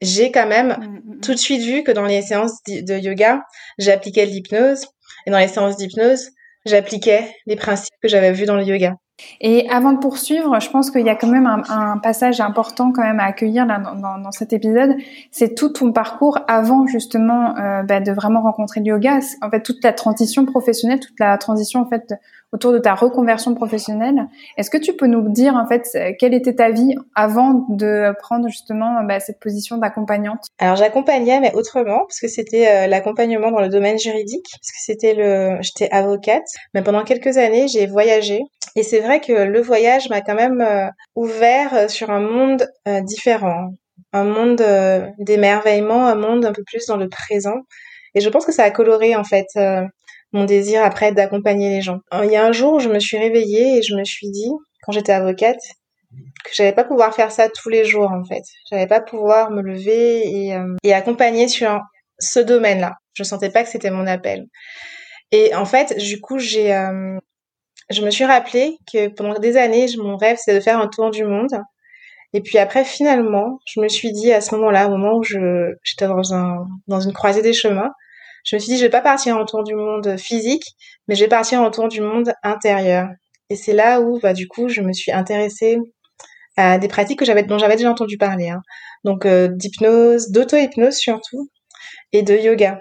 J'ai 0.00 0.32
quand 0.32 0.46
même 0.46 0.68
mm, 0.68 0.84
mm, 0.84 1.16
mm. 1.16 1.20
tout 1.20 1.32
de 1.32 1.38
suite 1.38 1.62
vu 1.62 1.82
que 1.82 1.92
dans 1.92 2.04
les 2.04 2.22
séances 2.22 2.58
de 2.66 2.98
yoga, 2.98 3.42
j'appliquais 3.78 4.26
l'hypnose 4.26 4.86
et 5.26 5.30
dans 5.30 5.38
les 5.38 5.48
séances 5.48 5.76
d'hypnose, 5.76 6.30
j'appliquais 6.64 7.34
les 7.46 7.56
principes 7.56 7.94
que 8.02 8.08
j'avais 8.08 8.32
vus 8.32 8.46
dans 8.46 8.56
le 8.56 8.64
yoga. 8.64 8.96
Et 9.40 9.68
avant 9.70 9.92
de 9.92 9.98
poursuivre, 9.98 10.58
je 10.60 10.68
pense 10.70 10.90
qu'il 10.90 11.06
y 11.06 11.08
a 11.08 11.14
quand 11.14 11.28
même 11.28 11.46
un, 11.46 11.98
passage 11.98 12.40
important 12.40 12.90
quand 12.90 13.02
même 13.02 13.20
à 13.20 13.24
accueillir 13.26 13.64
là, 13.64 13.78
dans, 13.78 14.18
dans, 14.18 14.32
cet 14.32 14.52
épisode. 14.52 14.96
C'est 15.30 15.54
tout 15.54 15.68
ton 15.68 15.92
parcours 15.92 16.40
avant 16.48 16.86
justement 16.86 17.56
euh, 17.56 17.84
bah, 17.84 18.00
de 18.00 18.10
vraiment 18.10 18.42
rencontrer 18.42 18.80
le 18.80 18.86
yoga. 18.86 19.20
En 19.40 19.50
fait, 19.50 19.62
toute 19.62 19.84
la 19.84 19.92
transition 19.92 20.44
professionnelle, 20.44 20.98
toute 20.98 21.18
la 21.20 21.38
transition 21.38 21.80
en 21.80 21.88
fait 21.88 22.12
autour 22.54 22.72
de 22.72 22.78
ta 22.78 22.94
reconversion 22.94 23.54
professionnelle. 23.54 24.28
Est-ce 24.56 24.70
que 24.70 24.78
tu 24.78 24.92
peux 24.94 25.08
nous 25.08 25.28
dire 25.28 25.56
en 25.56 25.66
fait 25.66 25.98
quelle 26.20 26.34
était 26.34 26.54
ta 26.54 26.70
vie 26.70 26.94
avant 27.16 27.66
de 27.68 28.14
prendre 28.20 28.48
justement 28.48 29.02
bah, 29.02 29.18
cette 29.18 29.40
position 29.40 29.76
d'accompagnante? 29.76 30.46
Alors 30.60 30.76
j'accompagnais 30.76 31.40
mais 31.40 31.52
autrement 31.54 31.98
parce 32.06 32.20
que 32.20 32.28
c'était 32.28 32.68
euh, 32.68 32.86
l'accompagnement 32.86 33.50
dans 33.50 33.60
le 33.60 33.68
domaine 33.68 33.98
juridique 33.98 34.46
parce 34.52 34.70
que 34.70 34.78
c'était 34.78 35.14
le 35.14 35.58
j'étais 35.62 35.90
avocate 35.90 36.46
mais 36.74 36.82
pendant 36.82 37.02
quelques 37.02 37.38
années 37.38 37.66
j'ai 37.66 37.86
voyagé 37.86 38.40
et 38.76 38.84
c'est 38.84 39.00
vrai 39.00 39.20
que 39.20 39.32
le 39.32 39.60
voyage 39.60 40.08
m'a 40.08 40.20
quand 40.20 40.36
même 40.36 40.60
euh, 40.60 40.86
ouvert 41.16 41.74
euh, 41.74 41.88
sur 41.88 42.10
un 42.10 42.20
monde 42.20 42.68
différent, 43.02 43.70
un 44.12 44.24
monde 44.24 44.62
d'émerveillement, 45.18 46.06
un 46.06 46.14
monde 46.14 46.44
un 46.44 46.52
peu 46.52 46.62
plus 46.64 46.86
dans 46.86 46.96
le 46.96 47.08
présent. 47.08 47.56
Et 48.14 48.20
je 48.20 48.28
pense 48.28 48.46
que 48.46 48.52
ça 48.52 48.62
a 48.62 48.70
coloré 48.70 49.16
en 49.16 49.24
fait 49.24 49.46
mon 50.34 50.44
désir 50.44 50.82
après 50.84 51.12
d'accompagner 51.12 51.70
les 51.70 51.80
gens. 51.80 52.00
Il 52.22 52.30
y 52.30 52.36
a 52.36 52.44
un 52.44 52.52
jour 52.52 52.80
je 52.80 52.90
me 52.90 52.98
suis 52.98 53.16
réveillée 53.16 53.78
et 53.78 53.82
je 53.82 53.94
me 53.94 54.04
suis 54.04 54.30
dit, 54.30 54.50
quand 54.82 54.92
j'étais 54.92 55.12
avocate, 55.12 55.60
que 56.44 56.50
j'allais 56.54 56.74
pas 56.74 56.84
pouvoir 56.84 57.14
faire 57.14 57.30
ça 57.30 57.48
tous 57.48 57.68
les 57.68 57.84
jours 57.84 58.10
en 58.10 58.24
fait. 58.24 58.42
J'allais 58.68 58.86
pas 58.86 59.00
pouvoir 59.00 59.50
me 59.50 59.62
lever 59.62 60.22
et, 60.28 60.54
euh, 60.54 60.76
et 60.82 60.92
accompagner 60.92 61.48
sur 61.48 61.80
ce 62.18 62.40
domaine-là. 62.40 62.94
Je 63.14 63.22
sentais 63.22 63.50
pas 63.50 63.62
que 63.62 63.68
c'était 63.68 63.90
mon 63.90 64.06
appel. 64.06 64.44
Et 65.32 65.54
en 65.54 65.64
fait, 65.64 65.96
du 65.96 66.20
coup, 66.20 66.38
j'ai, 66.38 66.74
euh, 66.74 67.16
je 67.90 68.02
me 68.02 68.10
suis 68.10 68.24
rappelé 68.24 68.76
que 68.92 69.08
pendant 69.08 69.38
des 69.38 69.56
années, 69.56 69.86
mon 69.98 70.16
rêve 70.16 70.38
c'est 70.40 70.54
de 70.54 70.60
faire 70.60 70.78
un 70.78 70.88
tour 70.88 71.10
du 71.10 71.24
monde. 71.24 71.54
Et 72.32 72.40
puis 72.40 72.58
après, 72.58 72.84
finalement, 72.84 73.58
je 73.66 73.80
me 73.80 73.88
suis 73.88 74.12
dit 74.12 74.32
à 74.32 74.40
ce 74.40 74.54
moment-là, 74.56 74.88
au 74.88 74.90
moment 74.90 75.18
où 75.18 75.22
je, 75.22 75.72
j'étais 75.84 76.08
dans 76.08 76.34
un, 76.34 76.66
dans 76.88 77.00
une 77.00 77.12
croisée 77.12 77.42
des 77.42 77.52
chemins, 77.52 77.90
je 78.44 78.56
me 78.56 78.60
suis 78.60 78.72
dit, 78.72 78.78
je 78.78 78.84
vais 78.84 78.90
pas 78.90 79.00
partir 79.00 79.36
en 79.36 79.44
tour 79.44 79.64
du 79.64 79.74
monde 79.74 80.16
physique, 80.18 80.74
mais 81.08 81.14
je 81.14 81.24
vais 81.24 81.28
partir 81.28 81.60
en 81.62 81.70
tour 81.70 81.88
du 81.88 82.00
monde 82.00 82.32
intérieur. 82.42 83.08
Et 83.50 83.56
c'est 83.56 83.72
là 83.72 84.00
où, 84.00 84.20
bah, 84.20 84.34
du 84.34 84.46
coup, 84.46 84.68
je 84.68 84.82
me 84.82 84.92
suis 84.92 85.12
intéressée 85.12 85.78
à 86.56 86.78
des 86.78 86.88
pratiques 86.88 87.18
que 87.18 87.24
j'avais, 87.24 87.42
dont 87.42 87.58
j'avais 87.58 87.76
déjà 87.76 87.90
entendu 87.90 88.16
parler. 88.18 88.48
Hein. 88.50 88.60
Donc, 89.02 89.26
euh, 89.26 89.48
d'hypnose, 89.48 90.30
d'auto-hypnose 90.30 90.94
surtout, 90.94 91.48
et 92.12 92.22
de 92.22 92.34
yoga, 92.34 92.80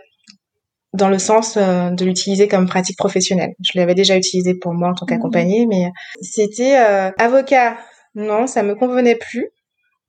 dans 0.93 1.09
le 1.09 1.17
sens 1.17 1.57
euh, 1.57 1.89
de 1.89 2.05
l'utiliser 2.05 2.47
comme 2.47 2.67
pratique 2.67 2.97
professionnelle. 2.97 3.53
Je 3.63 3.79
l'avais 3.79 3.95
déjà 3.95 4.17
utilisé 4.17 4.53
pour 4.55 4.73
moi 4.73 4.89
en 4.89 4.93
tant 4.93 5.05
qu'accompagnée, 5.05 5.65
mmh. 5.65 5.69
mais 5.69 5.91
c'était 6.21 6.77
euh, 6.77 7.09
avocat. 7.17 7.77
Non, 8.15 8.47
ça 8.47 8.63
me 8.63 8.75
convenait 8.75 9.15
plus 9.15 9.49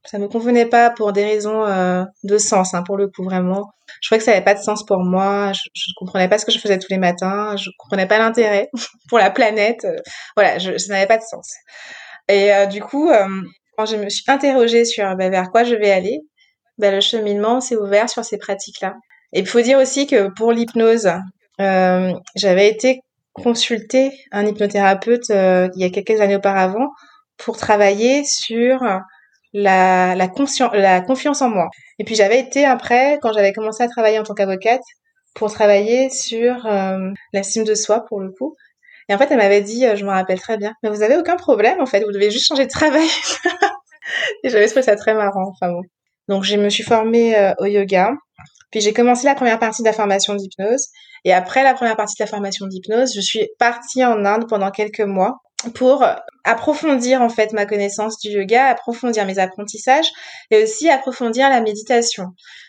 ça 0.04 0.18
me 0.18 0.28
convenait 0.28 0.66
pas 0.66 0.90
pour 0.90 1.12
des 1.12 1.24
raisons 1.24 1.64
euh, 1.64 2.04
de 2.24 2.38
sens, 2.38 2.74
hein, 2.74 2.82
pour 2.82 2.96
le 2.96 3.08
coup 3.08 3.24
vraiment. 3.24 3.70
Je 4.00 4.08
croyais 4.08 4.18
que 4.18 4.24
ça 4.24 4.32
n'avait 4.32 4.44
pas 4.44 4.54
de 4.54 4.60
sens 4.60 4.84
pour 4.84 5.02
moi. 5.02 5.52
Je, 5.52 5.62
je 5.74 5.92
comprenais 5.96 6.28
pas 6.28 6.38
ce 6.38 6.44
que 6.44 6.52
je 6.52 6.58
faisais 6.58 6.78
tous 6.78 6.90
les 6.90 6.98
matins. 6.98 7.56
Je 7.56 7.70
comprenais 7.78 8.06
pas 8.06 8.18
l'intérêt 8.18 8.68
pour 9.08 9.18
la 9.18 9.30
planète. 9.30 9.84
Euh, 9.84 9.96
voilà, 10.36 10.58
je, 10.58 10.76
ça 10.76 10.92
n'avait 10.92 11.06
pas 11.06 11.16
de 11.16 11.22
sens. 11.22 11.50
Et 12.28 12.52
euh, 12.52 12.66
du 12.66 12.82
coup, 12.82 13.10
quand 13.76 13.86
je 13.86 13.96
me 13.96 14.08
suis 14.08 14.24
interrogée 14.28 14.84
sur 14.84 15.04
bah, 15.16 15.28
vers 15.28 15.50
quoi 15.50 15.64
je 15.64 15.74
vais 15.74 15.90
aller, 15.90 16.20
bah, 16.78 16.90
le 16.90 17.00
cheminement 17.00 17.60
s'est 17.60 17.76
ouvert 17.76 18.08
sur 18.08 18.24
ces 18.24 18.38
pratiques-là. 18.38 18.94
Et 19.32 19.40
il 19.40 19.46
faut 19.46 19.60
dire 19.60 19.78
aussi 19.78 20.06
que 20.06 20.28
pour 20.36 20.52
l'hypnose, 20.52 21.10
j'avais 21.58 22.68
été 22.68 23.00
consulter 23.32 24.12
un 24.32 24.46
hypnothérapeute 24.46 25.28
il 25.28 25.80
y 25.80 25.84
a 25.84 25.90
quelques 25.90 26.20
années 26.20 26.36
auparavant 26.36 26.88
pour 27.36 27.56
travailler 27.56 28.24
sur 28.24 28.80
la, 29.54 30.14
la, 30.14 30.28
la 30.72 31.00
confiance 31.00 31.40
en 31.40 31.48
moi. 31.48 31.68
Et 31.98 32.04
puis 32.04 32.14
j'avais 32.14 32.40
été 32.40 32.64
après, 32.66 33.18
quand 33.22 33.32
j'avais 33.32 33.52
commencé 33.52 33.82
à 33.82 33.88
travailler 33.88 34.18
en 34.18 34.24
tant 34.24 34.34
qu'avocate, 34.34 34.82
pour 35.34 35.52
travailler 35.52 36.10
sur 36.10 36.66
euh, 36.66 37.10
l'estime 37.32 37.64
de 37.64 37.74
soi 37.74 38.04
pour 38.08 38.20
le 38.20 38.30
coup. 38.30 38.54
Et 39.08 39.14
en 39.14 39.18
fait, 39.18 39.28
elle 39.30 39.38
m'avait 39.38 39.60
dit, 39.60 39.84
euh, 39.86 39.96
je 39.96 40.04
me 40.04 40.10
rappelle 40.10 40.40
très 40.40 40.56
bien, 40.56 40.72
mais 40.82 40.90
vous 40.90 41.02
avez 41.02 41.16
aucun 41.16 41.36
problème 41.36 41.80
en 41.80 41.86
fait, 41.86 42.02
vous 42.02 42.12
devez 42.12 42.30
juste 42.30 42.46
changer 42.46 42.66
de 42.66 42.70
travail. 42.70 43.08
et 44.44 44.50
j'avais 44.50 44.66
trouvé 44.66 44.82
ça 44.82 44.96
très 44.96 45.14
marrant. 45.14 45.50
Enfin 45.50 45.72
bon. 45.72 45.82
Donc 46.28 46.44
je 46.44 46.56
me 46.56 46.68
suis 46.68 46.84
formée 46.84 47.36
euh, 47.36 47.52
au 47.58 47.66
yoga. 47.66 48.12
Puis 48.70 48.80
j'ai 48.80 48.92
commencé 48.92 49.24
la 49.24 49.34
première 49.34 49.58
partie 49.58 49.82
de 49.82 49.86
la 49.86 49.92
formation 49.92 50.34
d'hypnose. 50.34 50.88
Et 51.24 51.32
après 51.32 51.62
la 51.62 51.74
première 51.74 51.96
partie 51.96 52.14
de 52.18 52.24
la 52.24 52.28
formation 52.28 52.66
d'hypnose, 52.66 53.12
je 53.14 53.20
suis 53.20 53.48
partie 53.58 54.04
en 54.04 54.24
Inde 54.24 54.46
pendant 54.48 54.70
quelques 54.70 55.00
mois 55.00 55.36
pour 55.72 56.04
approfondir 56.44 57.22
en 57.22 57.28
fait 57.28 57.52
ma 57.52 57.66
connaissance 57.66 58.18
du 58.18 58.30
yoga, 58.30 58.66
approfondir 58.66 59.24
mes 59.26 59.38
apprentissages 59.38 60.10
et 60.50 60.62
aussi 60.62 60.88
approfondir 60.90 61.48
la 61.48 61.60
méditation. 61.60 62.26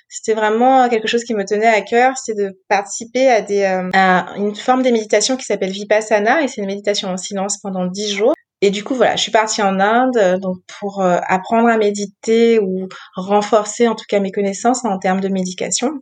C'était 0.08 0.34
vraiment 0.34 0.88
quelque 0.88 1.08
chose 1.08 1.24
qui 1.24 1.34
me 1.34 1.44
tenait 1.44 1.68
à 1.68 1.82
cœur, 1.82 2.14
c'est 2.18 2.36
de 2.36 2.58
participer 2.70 3.28
à 3.28 3.42
des 3.42 3.64
euh, 3.64 3.90
à 3.94 4.34
une 4.38 4.56
forme 4.56 4.84
de 4.84 4.90
méditation 4.90 5.36
qui 5.36 5.44
s'appelle 5.44 5.72
Vipassana 5.72 6.42
et 6.42 6.48
c'est 6.48 6.62
une 6.62 6.68
méditation 6.68 7.10
en 7.10 7.18
silence 7.18 7.58
pendant 7.62 7.86
dix 7.86 8.14
jours. 8.14 8.34
Et 8.62 8.70
du 8.70 8.84
coup, 8.84 8.96
voilà, 8.96 9.16
je 9.16 9.22
suis 9.22 9.32
partie 9.32 9.62
en 9.62 9.80
Inde 9.80 10.18
euh, 10.18 10.38
donc 10.38 10.58
pour 10.80 11.02
euh, 11.02 11.18
apprendre 11.28 11.68
à 11.68 11.78
méditer 11.78 12.60
ou 12.60 12.88
renforcer 13.16 13.88
en 13.88 13.96
tout 13.96 14.06
cas 14.08 14.20
mes 14.20 14.32
connaissances 14.32 14.86
en 14.86 14.98
termes 15.00 15.20
de 15.20 15.28
méditation. 15.28 16.00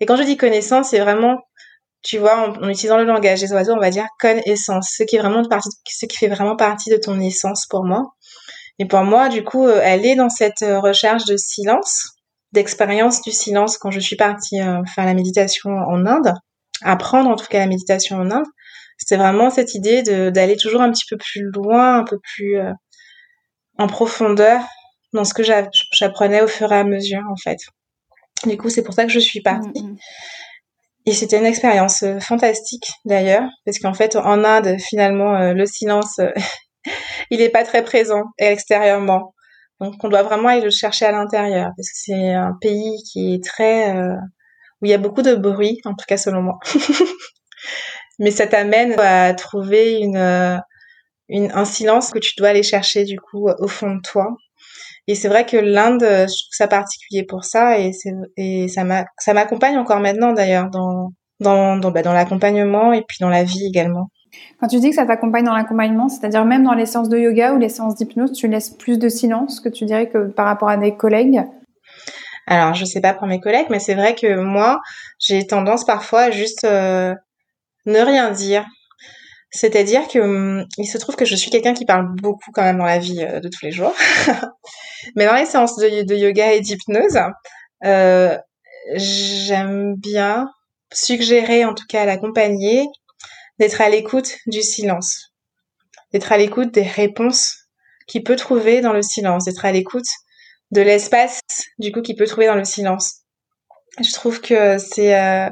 Et 0.00 0.06
quand 0.06 0.16
je 0.16 0.24
dis 0.24 0.36
connaissance, 0.36 0.90
c'est 0.90 1.00
vraiment 1.00 1.38
tu 2.02 2.18
vois, 2.18 2.48
en, 2.48 2.68
utilisant 2.68 2.98
le 2.98 3.04
langage 3.04 3.40
des 3.40 3.52
oiseaux, 3.52 3.72
on 3.72 3.80
va 3.80 3.90
dire 3.90 4.06
connaissance, 4.20 4.90
ce 4.96 5.02
qui 5.02 5.16
est 5.16 5.18
vraiment 5.18 5.42
ce 5.44 6.06
qui 6.06 6.16
fait 6.16 6.28
vraiment 6.28 6.56
partie 6.56 6.90
de 6.90 6.96
ton 6.96 7.18
essence 7.20 7.66
pour 7.68 7.84
moi. 7.84 8.14
Et 8.78 8.86
pour 8.86 9.02
moi, 9.02 9.28
du 9.28 9.42
coup, 9.44 9.66
euh, 9.66 9.80
elle 9.82 10.06
est 10.06 10.14
dans 10.14 10.28
cette 10.28 10.62
euh, 10.62 10.78
recherche 10.80 11.24
de 11.24 11.36
silence, 11.36 12.10
d'expérience 12.52 13.22
du 13.22 13.32
silence 13.32 13.76
quand 13.76 13.90
je 13.90 14.00
suis 14.00 14.16
partie 14.16 14.60
euh, 14.60 14.82
faire 14.94 15.04
la 15.04 15.14
méditation 15.14 15.70
en 15.70 16.06
Inde, 16.06 16.32
apprendre 16.82 17.28
en 17.28 17.36
tout 17.36 17.46
cas 17.46 17.58
la 17.58 17.66
méditation 17.66 18.16
en 18.16 18.30
Inde. 18.30 18.46
C'était 18.96 19.16
vraiment 19.16 19.50
cette 19.50 19.74
idée 19.74 20.02
d'aller 20.02 20.56
toujours 20.56 20.80
un 20.80 20.90
petit 20.90 21.04
peu 21.08 21.16
plus 21.16 21.42
loin, 21.54 21.98
un 21.98 22.04
peu 22.04 22.18
plus 22.18 22.58
en 23.78 23.86
profondeur 23.86 24.60
dans 25.12 25.22
ce 25.22 25.34
que 25.34 25.44
j'apprenais 25.44 26.42
au 26.42 26.48
fur 26.48 26.72
et 26.72 26.78
à 26.78 26.82
mesure 26.82 27.22
en 27.30 27.36
fait. 27.36 27.58
Du 28.44 28.56
coup, 28.56 28.70
c'est 28.70 28.82
pour 28.82 28.94
ça 28.94 29.04
que 29.04 29.12
je 29.12 29.20
suis 29.20 29.40
partie. 29.40 29.68
Mm, 29.82 29.92
mm. 29.92 29.96
Et 31.08 31.14
c'était 31.14 31.38
une 31.38 31.46
expérience 31.46 32.02
euh, 32.02 32.20
fantastique 32.20 32.86
d'ailleurs, 33.06 33.48
parce 33.64 33.78
qu'en 33.78 33.94
fait 33.94 34.14
en 34.14 34.44
Inde 34.44 34.76
finalement 34.78 35.34
euh, 35.36 35.54
le 35.54 35.64
silence 35.64 36.18
euh, 36.18 36.30
il 37.30 37.38
n'est 37.38 37.48
pas 37.48 37.64
très 37.64 37.82
présent 37.82 38.24
extérieurement. 38.36 39.34
Donc 39.80 39.94
on 40.04 40.10
doit 40.10 40.22
vraiment 40.22 40.48
aller 40.50 40.60
le 40.60 40.70
chercher 40.70 41.06
à 41.06 41.12
l'intérieur, 41.12 41.70
parce 41.74 41.88
que 41.88 41.98
c'est 41.98 42.34
un 42.34 42.52
pays 42.60 43.02
qui 43.10 43.34
est 43.34 43.42
très 43.42 43.90
où 44.80 44.86
il 44.86 44.90
y 44.90 44.94
a 44.94 44.98
beaucoup 44.98 45.22
de 45.22 45.34
bruit, 45.34 45.78
en 45.86 45.94
tout 45.94 46.04
cas 46.06 46.18
selon 46.18 46.42
moi. 46.42 46.58
Mais 48.18 48.30
ça 48.30 48.46
t'amène 48.46 48.98
à 48.98 49.32
trouver 49.32 50.02
un 50.14 51.64
silence 51.64 52.10
que 52.10 52.18
tu 52.18 52.32
dois 52.36 52.48
aller 52.48 52.62
chercher 52.62 53.04
du 53.04 53.18
coup 53.18 53.48
au 53.48 53.68
fond 53.68 53.94
de 53.94 54.02
toi 54.02 54.36
et 55.08 55.14
c'est 55.16 55.28
vrai 55.28 55.44
que 55.44 55.56
l'Inde, 55.56 56.02
je 56.02 56.26
trouve 56.26 56.52
ça 56.52 56.68
particulier 56.68 57.24
pour 57.24 57.44
ça 57.44 57.80
et, 57.80 57.90
et 58.36 58.68
ça 58.68 58.84
m'accompagne 58.84 59.76
encore 59.78 60.00
maintenant 60.00 60.32
d'ailleurs 60.32 60.70
dans, 60.70 61.10
dans, 61.40 61.76
dans, 61.76 61.90
bah, 61.90 62.02
dans 62.02 62.12
l'accompagnement 62.12 62.92
et 62.92 63.02
puis 63.02 63.18
dans 63.20 63.30
la 63.30 63.42
vie 63.42 63.66
également. 63.66 64.10
Quand 64.60 64.68
tu 64.68 64.78
dis 64.78 64.90
que 64.90 64.96
ça 64.96 65.06
t'accompagne 65.06 65.44
dans 65.44 65.54
l'accompagnement, 65.54 66.08
c'est-à-dire 66.08 66.44
même 66.44 66.62
dans 66.62 66.74
les 66.74 66.86
séances 66.86 67.08
de 67.08 67.18
yoga 67.18 67.54
ou 67.54 67.58
les 67.58 67.68
séances 67.68 67.94
d'hypnose, 67.96 68.32
tu 68.32 68.48
laisses 68.48 68.70
plus 68.70 68.98
de 68.98 69.08
silence 69.08 69.60
que 69.60 69.68
tu 69.68 69.86
dirais 69.86 70.08
que 70.08 70.28
par 70.28 70.46
rapport 70.46 70.68
à 70.68 70.76
des 70.76 70.94
collègues? 70.94 71.42
Alors, 72.46 72.74
je 72.74 72.84
sais 72.84 73.00
pas 73.00 73.14
pour 73.14 73.26
mes 73.26 73.40
collègues, 73.40 73.68
mais 73.70 73.78
c'est 73.78 73.94
vrai 73.94 74.14
que 74.14 74.40
moi, 74.40 74.80
j'ai 75.18 75.46
tendance 75.46 75.84
parfois 75.84 76.22
à 76.22 76.30
juste 76.30 76.64
euh, 76.64 77.14
ne 77.86 78.00
rien 78.00 78.30
dire. 78.30 78.66
C'est-à-dire 79.50 80.06
que 80.08 80.18
hum, 80.18 80.66
il 80.76 80.86
se 80.86 80.98
trouve 80.98 81.16
que 81.16 81.24
je 81.24 81.34
suis 81.34 81.50
quelqu'un 81.50 81.74
qui 81.74 81.84
parle 81.84 82.14
beaucoup 82.16 82.50
quand 82.52 82.62
même 82.62 82.78
dans 82.78 82.84
la 82.84 82.98
vie 82.98 83.22
euh, 83.22 83.40
de 83.40 83.48
tous 83.48 83.64
les 83.64 83.72
jours. 83.72 83.94
Mais 85.16 85.26
dans 85.26 85.34
les 85.34 85.46
séances 85.46 85.76
de, 85.76 86.14
yoga 86.14 86.52
et 86.52 86.60
d'hypnose, 86.60 87.18
euh, 87.84 88.36
j'aime 88.94 89.94
bien 89.96 90.48
suggérer, 90.92 91.64
en 91.64 91.74
tout 91.74 91.86
cas 91.88 92.02
à 92.02 92.04
l'accompagner, 92.04 92.86
d'être 93.58 93.80
à 93.80 93.88
l'écoute 93.88 94.36
du 94.46 94.62
silence, 94.62 95.32
d'être 96.12 96.32
à 96.32 96.38
l'écoute 96.38 96.72
des 96.72 96.82
réponses 96.82 97.68
qu'il 98.06 98.22
peut 98.22 98.36
trouver 98.36 98.80
dans 98.80 98.92
le 98.92 99.02
silence, 99.02 99.44
d'être 99.44 99.64
à 99.64 99.72
l'écoute 99.72 100.06
de 100.70 100.80
l'espace 100.80 101.40
du 101.78 101.92
coup 101.92 102.02
qu'il 102.02 102.16
peut 102.16 102.26
trouver 102.26 102.46
dans 102.46 102.54
le 102.54 102.64
silence. 102.64 103.22
Je 104.00 104.12
trouve 104.12 104.40
que 104.40 104.78
c'est 104.78 105.18
euh, 105.18 105.48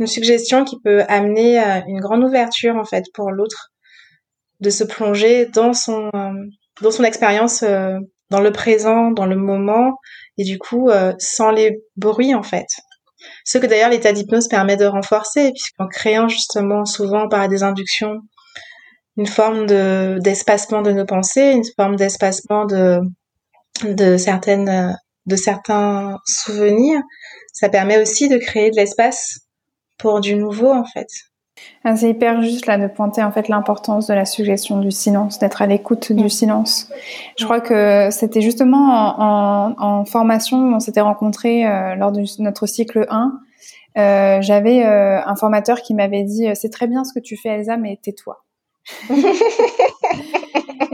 une 0.00 0.06
suggestion 0.06 0.64
qui 0.64 0.80
peut 0.82 1.04
amener 1.08 1.60
euh, 1.60 1.80
une 1.86 2.00
grande 2.00 2.24
ouverture 2.24 2.76
en 2.76 2.84
fait 2.84 3.04
pour 3.14 3.30
l'autre 3.30 3.70
de 4.60 4.70
se 4.70 4.82
plonger 4.82 5.46
dans 5.46 5.72
son 5.72 6.10
euh, 6.14 6.32
dans 6.82 6.90
son 6.90 7.04
expérience 7.04 7.62
dans 7.62 8.40
le 8.40 8.52
présent, 8.52 9.10
dans 9.10 9.26
le 9.26 9.36
moment 9.36 9.96
et 10.38 10.44
du 10.44 10.58
coup 10.58 10.88
sans 11.18 11.50
les 11.50 11.82
bruits 11.96 12.34
en 12.34 12.42
fait. 12.42 12.66
Ce 13.44 13.58
que 13.58 13.66
d'ailleurs 13.66 13.90
l'état 13.90 14.12
d'hypnose 14.12 14.48
permet 14.48 14.78
de 14.78 14.86
renforcer 14.86 15.50
puisqu'en 15.52 15.88
créant 15.88 16.28
justement 16.28 16.86
souvent 16.86 17.28
par 17.28 17.48
des 17.48 17.62
inductions 17.62 18.16
une 19.18 19.26
forme 19.26 19.66
de 19.66 20.18
d'espacement 20.20 20.80
de 20.80 20.92
nos 20.92 21.04
pensées, 21.04 21.52
une 21.52 21.64
forme 21.76 21.96
d'espacement 21.96 22.64
de 22.64 23.00
de 23.82 24.16
certaines 24.16 24.96
de 25.26 25.36
certains 25.36 26.16
souvenirs, 26.24 27.00
ça 27.52 27.68
permet 27.68 28.00
aussi 28.00 28.28
de 28.28 28.38
créer 28.38 28.70
de 28.70 28.76
l'espace 28.76 29.40
pour 30.00 30.20
du 30.20 30.34
nouveau 30.34 30.72
en 30.72 30.84
fait. 30.84 31.08
Ah, 31.84 31.96
c'est 31.96 32.10
hyper 32.10 32.42
juste 32.42 32.66
là 32.66 32.78
de 32.78 32.86
pointer 32.86 33.22
en 33.22 33.32
fait 33.32 33.48
l'importance 33.48 34.06
de 34.06 34.14
la 34.14 34.24
suggestion 34.24 34.78
du 34.78 34.90
silence, 34.90 35.38
d'être 35.38 35.60
à 35.60 35.66
l'écoute 35.66 36.12
du 36.12 36.30
silence. 36.30 36.90
Je 37.38 37.44
crois 37.44 37.60
que 37.60 38.08
c'était 38.10 38.40
justement 38.40 39.18
en, 39.18 39.74
en, 39.78 40.04
formation, 40.04 40.58
on 40.74 40.80
s'était 40.80 41.00
rencontrés 41.00 41.66
euh, 41.66 41.94
lors 41.96 42.12
de 42.12 42.22
notre 42.42 42.66
cycle 42.66 43.06
1. 43.10 43.40
Euh, 43.98 44.38
J'avais 44.40 44.86
euh, 44.86 45.20
un 45.24 45.36
formateur 45.36 45.82
qui 45.82 45.94
m'avait 45.94 46.22
dit 46.22 46.46
c'est 46.54 46.70
très 46.70 46.86
bien 46.86 47.04
ce 47.04 47.12
que 47.12 47.20
tu 47.20 47.36
fais 47.36 47.50
Elsa, 47.50 47.76
mais 47.76 47.98
tais-toi. 48.02 48.42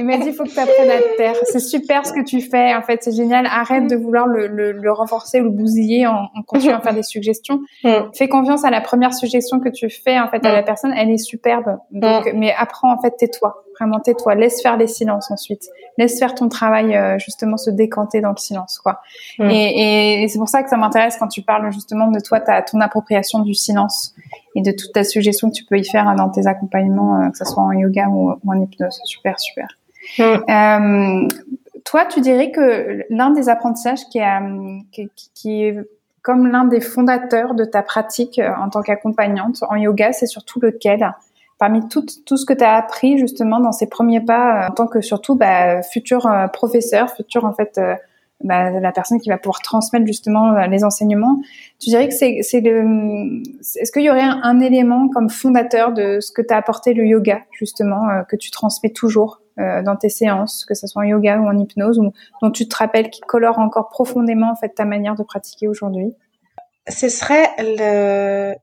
M'a 0.06 0.18
dit, 0.18 0.28
il 0.28 0.34
faut 0.34 0.44
que 0.44 0.50
tu 0.50 0.58
apprennes 0.58 0.90
à 0.90 0.98
te 0.98 1.16
taire. 1.16 1.34
C'est 1.44 1.58
super 1.58 2.06
ce 2.06 2.12
que 2.12 2.24
tu 2.24 2.40
fais. 2.40 2.74
En 2.74 2.82
fait, 2.82 3.02
c'est 3.02 3.14
génial. 3.14 3.46
Arrête 3.46 3.88
de 3.88 3.96
vouloir 3.96 4.26
le, 4.26 4.46
le, 4.46 4.72
le, 4.72 4.92
renforcer 4.92 5.40
ou 5.40 5.44
le 5.44 5.50
bousiller 5.50 6.06
en, 6.06 6.28
en 6.34 6.42
continuant 6.46 6.78
à 6.78 6.80
faire 6.80 6.94
des 6.94 7.02
suggestions. 7.02 7.60
Mm. 7.84 8.10
Fais 8.14 8.28
confiance 8.28 8.64
à 8.64 8.70
la 8.70 8.80
première 8.80 9.12
suggestion 9.12 9.60
que 9.60 9.68
tu 9.68 9.90
fais, 9.90 10.18
en 10.18 10.28
fait, 10.28 10.44
à 10.46 10.52
la 10.52 10.62
mm. 10.62 10.64
personne. 10.64 10.92
Elle 10.96 11.10
est 11.10 11.18
superbe. 11.18 11.78
Donc, 11.90 12.26
mm. 12.26 12.38
mais 12.38 12.52
apprends, 12.56 12.92
en 12.92 13.00
fait, 13.00 13.14
tais-toi. 13.16 13.64
Vraiment, 13.78 14.00
tais-toi. 14.00 14.34
Laisse 14.34 14.62
faire 14.62 14.76
les 14.76 14.86
silences 14.86 15.30
ensuite. 15.30 15.62
Laisse 15.98 16.18
faire 16.18 16.34
ton 16.34 16.48
travail, 16.48 16.96
euh, 16.96 17.18
justement, 17.18 17.56
se 17.58 17.70
décanter 17.70 18.20
dans 18.20 18.30
le 18.30 18.38
silence, 18.38 18.78
quoi. 18.78 19.00
Et, 19.38 20.22
et 20.22 20.28
c'est 20.28 20.38
pour 20.38 20.48
ça 20.48 20.62
que 20.62 20.70
ça 20.70 20.76
m'intéresse 20.76 21.16
quand 21.18 21.28
tu 21.28 21.42
parles, 21.42 21.70
justement, 21.70 22.10
de 22.10 22.18
toi, 22.20 22.40
ta, 22.40 22.62
ton 22.62 22.80
appropriation 22.80 23.40
du 23.40 23.54
silence 23.54 24.14
et 24.54 24.62
de 24.62 24.70
toute 24.72 24.92
ta 24.92 25.04
suggestion 25.04 25.50
que 25.50 25.54
tu 25.54 25.64
peux 25.64 25.78
y 25.78 25.84
faire 25.84 26.12
dans 26.16 26.30
tes 26.30 26.46
accompagnements, 26.46 27.20
euh, 27.20 27.30
que 27.30 27.36
ce 27.36 27.44
soit 27.44 27.62
en 27.62 27.72
yoga 27.72 28.08
ou 28.08 28.32
en 28.46 28.60
hypnose. 28.60 29.00
Super, 29.04 29.38
super. 29.38 29.68
Euh, 30.20 31.28
toi, 31.84 32.04
tu 32.06 32.20
dirais 32.20 32.50
que 32.50 33.04
l'un 33.10 33.30
des 33.30 33.48
apprentissages 33.48 34.04
qui 34.10 34.18
est, 34.18 35.08
qui, 35.34 35.64
est 35.64 35.76
comme 36.22 36.48
l'un 36.48 36.64
des 36.64 36.80
fondateurs 36.80 37.54
de 37.54 37.64
ta 37.64 37.82
pratique 37.82 38.38
euh, 38.38 38.50
en 38.60 38.68
tant 38.70 38.82
qu'accompagnante 38.82 39.62
en 39.68 39.76
yoga, 39.76 40.12
c'est 40.12 40.26
surtout 40.26 40.60
lequel? 40.60 41.12
Parmi 41.58 41.88
tout, 41.88 42.04
tout 42.26 42.36
ce 42.36 42.44
que 42.44 42.52
tu 42.52 42.64
as 42.64 42.74
appris 42.74 43.18
justement 43.18 43.60
dans 43.60 43.72
ces 43.72 43.88
premiers 43.88 44.20
pas 44.20 44.64
euh, 44.64 44.68
en 44.68 44.74
tant 44.74 44.86
que 44.86 45.00
surtout 45.00 45.36
bah, 45.36 45.82
futur 45.82 46.28
professeur, 46.52 47.10
futur 47.10 47.44
en 47.44 47.52
fait 47.52 47.80
bah, 48.44 48.70
la 48.70 48.92
personne 48.92 49.20
qui 49.20 49.28
va 49.28 49.38
pouvoir 49.38 49.60
transmettre 49.60 50.06
justement 50.06 50.52
les 50.66 50.84
enseignements. 50.84 51.38
Tu 51.80 51.90
dirais 51.90 52.08
que 52.08 52.14
c'est, 52.14 52.40
c'est 52.42 52.60
le, 52.60 53.42
est-ce 53.80 53.90
qu'il 53.90 54.02
y 54.02 54.10
aurait 54.10 54.20
un, 54.20 54.60
élément 54.60 55.08
comme 55.08 55.30
fondateur 55.30 55.92
de 55.92 56.20
ce 56.20 56.32
que 56.32 56.42
t'a 56.42 56.56
apporté 56.56 56.94
le 56.94 57.06
yoga 57.06 57.40
justement 57.52 58.06
que 58.28 58.36
tu 58.36 58.50
transmets 58.50 58.90
toujours 58.90 59.40
euh, 59.58 59.82
dans 59.82 59.96
tes 59.96 60.10
séances, 60.10 60.66
que 60.66 60.74
ce 60.74 60.86
soit 60.86 61.00
en 61.00 61.06
yoga 61.06 61.38
ou 61.38 61.46
en 61.46 61.56
hypnose, 61.56 61.98
ou 61.98 62.12
dont 62.42 62.50
tu 62.50 62.68
te 62.68 62.76
rappelles 62.76 63.08
qui 63.08 63.22
colore 63.22 63.58
encore 63.58 63.88
profondément 63.88 64.50
en 64.50 64.54
fait 64.54 64.68
ta 64.68 64.84
manière 64.84 65.14
de 65.14 65.22
pratiquer 65.22 65.66
aujourd'hui? 65.66 66.12
Ce 66.88 67.08
serait 67.08 67.48
le, 67.58 68.54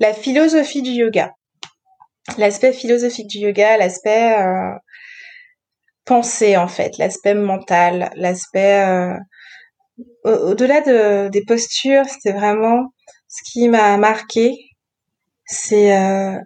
la 0.00 0.12
philosophie 0.12 0.82
du 0.82 0.90
yoga, 0.90 1.36
l'aspect 2.36 2.72
philosophique 2.72 3.28
du 3.28 3.38
yoga, 3.38 3.76
l'aspect 3.76 4.36
euh, 4.40 4.72
pensée 6.04 6.56
en 6.56 6.68
fait, 6.68 6.98
l'aspect 6.98 7.34
mental, 7.34 8.10
l'aspect 8.16 8.84
euh, 8.84 9.16
au-delà 10.24 10.80
de, 10.80 11.28
des 11.28 11.44
postures, 11.44 12.04
c'était 12.06 12.32
vraiment 12.32 12.92
ce 13.28 13.42
qui 13.50 13.68
m'a 13.68 13.96
marqué, 13.96 14.54
c'est 15.46 15.96
euh, 15.96 16.38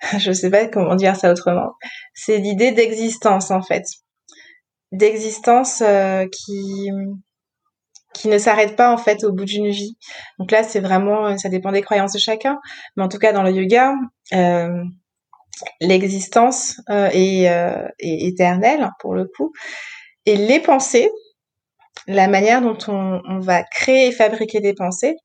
je 0.18 0.32
sais 0.32 0.50
pas 0.50 0.66
comment 0.68 0.96
dire 0.96 1.16
ça 1.16 1.30
autrement. 1.30 1.72
C'est 2.14 2.38
l'idée 2.38 2.72
d'existence 2.72 3.50
en 3.50 3.62
fait, 3.62 3.84
d'existence 4.92 5.82
euh, 5.82 6.26
qui 6.30 6.90
qui 8.14 8.28
ne 8.28 8.38
s'arrête 8.38 8.74
pas 8.74 8.92
en 8.92 8.98
fait 8.98 9.22
au 9.22 9.32
bout 9.32 9.44
d'une 9.44 9.68
vie. 9.68 9.96
Donc 10.38 10.50
là, 10.50 10.64
c'est 10.64 10.80
vraiment, 10.80 11.36
ça 11.38 11.48
dépend 11.48 11.70
des 11.70 11.82
croyances 11.82 12.12
de 12.14 12.18
chacun, 12.18 12.58
mais 12.96 13.04
en 13.04 13.08
tout 13.08 13.18
cas 13.18 13.32
dans 13.32 13.42
le 13.42 13.52
yoga, 13.52 13.94
euh, 14.32 14.82
l'existence 15.80 16.80
euh, 16.90 17.08
est, 17.12 17.44
est, 17.98 18.28
éternelle 18.28 18.88
pour 19.00 19.14
le 19.14 19.26
coup, 19.26 19.52
et 20.26 20.36
les 20.36 20.60
pensées, 20.60 21.10
la 22.06 22.28
manière 22.28 22.62
dont 22.62 22.78
on, 22.88 23.40
va 23.40 23.62
créer 23.62 24.08
et 24.08 24.12
fabriquer 24.12 24.60
des 24.60 24.74
pensées, 24.74 25.16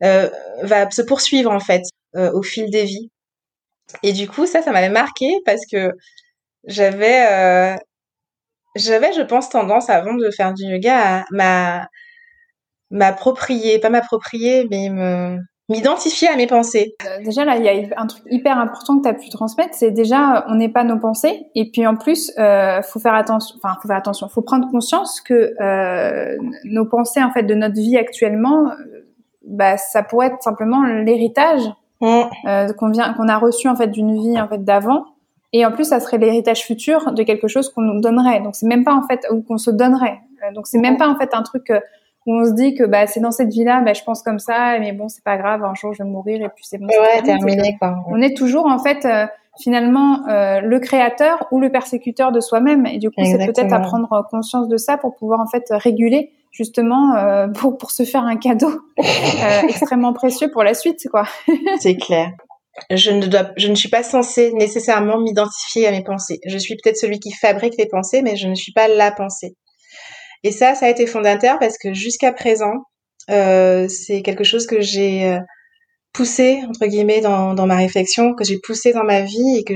va 0.00 0.90
se 0.90 1.02
poursuivre 1.02 1.50
en 1.50 1.60
fait 1.60 1.82
au 2.14 2.42
fil 2.42 2.70
des 2.70 2.84
vies. 2.84 3.10
Et 4.02 4.12
du 4.12 4.28
coup, 4.28 4.46
ça, 4.46 4.62
ça 4.62 4.72
m'avait 4.72 4.88
marqué 4.90 5.26
parce 5.44 5.62
que 5.70 5.92
j'avais, 6.64 7.26
euh, 7.30 7.76
j'avais, 8.76 9.12
je 9.12 9.22
pense, 9.22 9.48
tendance 9.50 9.90
avant 9.90 10.14
de 10.14 10.30
faire 10.30 10.54
du 10.54 10.64
yoga 10.64 11.24
à 11.38 11.88
m'approprier, 12.90 13.78
pas 13.78 13.90
m'approprier, 13.90 14.66
mais 14.70 14.88
me 14.90 15.38
m'identifier 15.68 16.28
à 16.28 16.36
mes 16.36 16.46
pensées. 16.46 16.96
Euh, 17.06 17.22
déjà 17.24 17.44
là, 17.44 17.56
il 17.56 17.64
y 17.64 17.68
a 17.68 18.00
un 18.00 18.06
truc 18.06 18.22
hyper 18.30 18.58
important 18.58 18.98
que 18.98 19.02
tu 19.02 19.08
as 19.08 19.14
pu 19.14 19.28
transmettre, 19.28 19.74
c'est 19.74 19.90
déjà 19.90 20.44
on 20.48 20.54
n'est 20.54 20.68
pas 20.68 20.84
nos 20.84 20.98
pensées 20.98 21.46
et 21.54 21.70
puis 21.70 21.86
en 21.86 21.96
plus 21.96 22.32
euh, 22.38 22.82
faut 22.82 23.00
faire 23.00 23.14
attention 23.14 23.56
enfin 23.62 23.76
faut 23.80 23.88
faire 23.88 23.98
attention, 23.98 24.28
faut 24.28 24.42
prendre 24.42 24.70
conscience 24.70 25.20
que 25.20 25.54
euh, 25.60 26.36
nos 26.64 26.86
pensées 26.86 27.22
en 27.22 27.30
fait 27.30 27.42
de 27.42 27.54
notre 27.54 27.74
vie 27.74 27.96
actuellement 27.96 28.70
bah 29.48 29.76
ça 29.76 30.02
pourrait 30.02 30.28
être 30.28 30.42
simplement 30.42 30.84
l'héritage 30.84 31.62
euh, 32.02 32.72
qu'on 32.74 32.90
vient, 32.90 33.12
qu'on 33.14 33.28
a 33.28 33.38
reçu 33.38 33.68
en 33.68 33.74
fait 33.74 33.88
d'une 33.88 34.14
vie 34.14 34.40
en 34.40 34.48
fait 34.48 34.64
d'avant. 34.64 35.04
Et 35.52 35.64
en 35.64 35.72
plus, 35.72 35.84
ça 35.84 35.98
serait 35.98 36.18
l'héritage 36.18 36.60
futur 36.60 37.12
de 37.12 37.22
quelque 37.22 37.48
chose 37.48 37.70
qu'on 37.70 37.80
nous 37.80 38.00
donnerait. 38.00 38.40
Donc 38.40 38.54
c'est 38.54 38.66
même 38.66 38.84
pas 38.84 38.94
en 38.94 39.02
fait 39.02 39.26
ou 39.32 39.42
qu'on 39.42 39.58
se 39.58 39.70
donnerait. 39.70 40.20
Euh, 40.44 40.52
donc 40.52 40.66
c'est 40.66 40.78
même 40.78 40.96
pas 40.96 41.08
en 41.08 41.16
fait 41.16 41.34
un 41.34 41.42
truc 41.42 41.70
euh, 41.70 41.80
où 42.28 42.32
on 42.34 42.44
se 42.44 42.52
dit 42.52 42.74
que 42.74 42.84
bah 42.84 43.06
c'est 43.06 43.20
dans 43.20 43.32
cette 43.32 43.48
vie-là, 43.48 43.80
bah, 43.80 43.94
je 43.94 44.04
pense 44.04 44.22
comme 44.22 44.38
ça, 44.38 44.78
mais 44.78 44.92
bon 44.92 45.08
c'est 45.08 45.24
pas 45.24 45.36
grave, 45.36 45.64
un 45.64 45.74
jour 45.74 45.92
je 45.92 46.02
vais 46.02 46.08
mourir 46.08 46.40
et 46.40 46.48
puis 46.54 46.64
c'est 46.64 46.78
bon. 46.78 46.86
Ouais, 46.86 47.22
terminé 47.22 47.76
quoi. 47.80 47.96
On 48.08 48.20
est 48.20 48.36
toujours 48.36 48.66
en 48.66 48.78
fait 48.78 49.04
euh, 49.04 49.26
finalement 49.60 50.24
le 50.26 50.78
créateur 50.78 51.48
ou 51.50 51.58
le 51.58 51.70
persécuteur 51.70 52.30
de 52.30 52.40
soi-même. 52.40 52.86
Et 52.86 52.98
du 52.98 53.10
coup, 53.10 53.24
c'est 53.24 53.44
peut-être 53.44 53.72
à 53.72 53.80
prendre 53.80 54.26
conscience 54.30 54.68
de 54.68 54.76
ça 54.76 54.96
pour 54.96 55.16
pouvoir 55.16 55.40
en 55.40 55.46
fait 55.48 55.64
réguler 55.70 56.30
justement 56.50 57.14
euh, 57.14 57.48
pour 57.54 57.78
pour 57.78 57.90
se 57.90 58.04
faire 58.04 58.24
un 58.24 58.36
cadeau 58.36 58.70
euh, 58.98 59.60
extrêmement 59.68 60.12
précieux 60.12 60.50
pour 60.50 60.62
la 60.62 60.74
suite 60.74 61.08
quoi. 61.10 61.24
c'est 61.80 61.96
clair. 61.96 62.30
Je 62.90 63.10
ne 63.10 63.26
dois 63.26 63.50
je 63.56 63.68
ne 63.68 63.74
suis 63.74 63.88
pas 63.88 64.02
censée 64.02 64.52
nécessairement 64.52 65.18
m'identifier 65.18 65.86
à 65.86 65.90
mes 65.90 66.04
pensées. 66.04 66.38
Je 66.46 66.58
suis 66.58 66.76
peut-être 66.76 66.96
celui 66.96 67.18
qui 67.18 67.32
fabrique 67.32 67.74
les 67.78 67.86
pensées 67.86 68.22
mais 68.22 68.36
je 68.36 68.48
ne 68.48 68.54
suis 68.54 68.72
pas 68.72 68.88
la 68.88 69.10
pensée. 69.10 69.56
Et 70.44 70.52
ça 70.52 70.74
ça 70.74 70.86
a 70.86 70.88
été 70.90 71.06
fondateur 71.06 71.58
parce 71.58 71.76
que 71.78 71.92
jusqu'à 71.94 72.32
présent 72.32 72.74
euh, 73.30 73.88
c'est 73.88 74.22
quelque 74.22 74.44
chose 74.44 74.66
que 74.66 74.80
j'ai 74.80 75.26
euh, 75.26 75.38
poussé 76.12 76.60
entre 76.68 76.86
guillemets 76.86 77.20
dans 77.20 77.54
dans 77.54 77.66
ma 77.66 77.76
réflexion, 77.76 78.34
que 78.34 78.44
j'ai 78.44 78.58
poussé 78.58 78.92
dans 78.92 79.04
ma 79.04 79.22
vie 79.22 79.56
et 79.56 79.64
que 79.64 79.74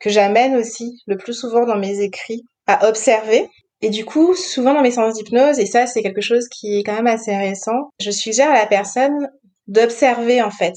que 0.00 0.10
j'amène 0.10 0.56
aussi 0.56 1.02
le 1.06 1.16
plus 1.16 1.34
souvent 1.34 1.66
dans 1.66 1.78
mes 1.78 2.00
écrits 2.00 2.42
à 2.66 2.88
observer. 2.88 3.46
Et 3.82 3.90
du 3.90 4.04
coup, 4.04 4.34
souvent 4.34 4.74
dans 4.74 4.82
mes 4.82 4.90
séances 4.90 5.14
d'hypnose, 5.14 5.58
et 5.58 5.66
ça 5.66 5.86
c'est 5.86 6.02
quelque 6.02 6.20
chose 6.20 6.48
qui 6.48 6.78
est 6.78 6.82
quand 6.82 6.94
même 6.94 7.06
assez 7.06 7.34
récent, 7.34 7.90
je 8.00 8.10
suggère 8.10 8.50
à 8.50 8.58
la 8.58 8.66
personne 8.66 9.28
d'observer 9.68 10.42
en 10.42 10.50
fait, 10.50 10.74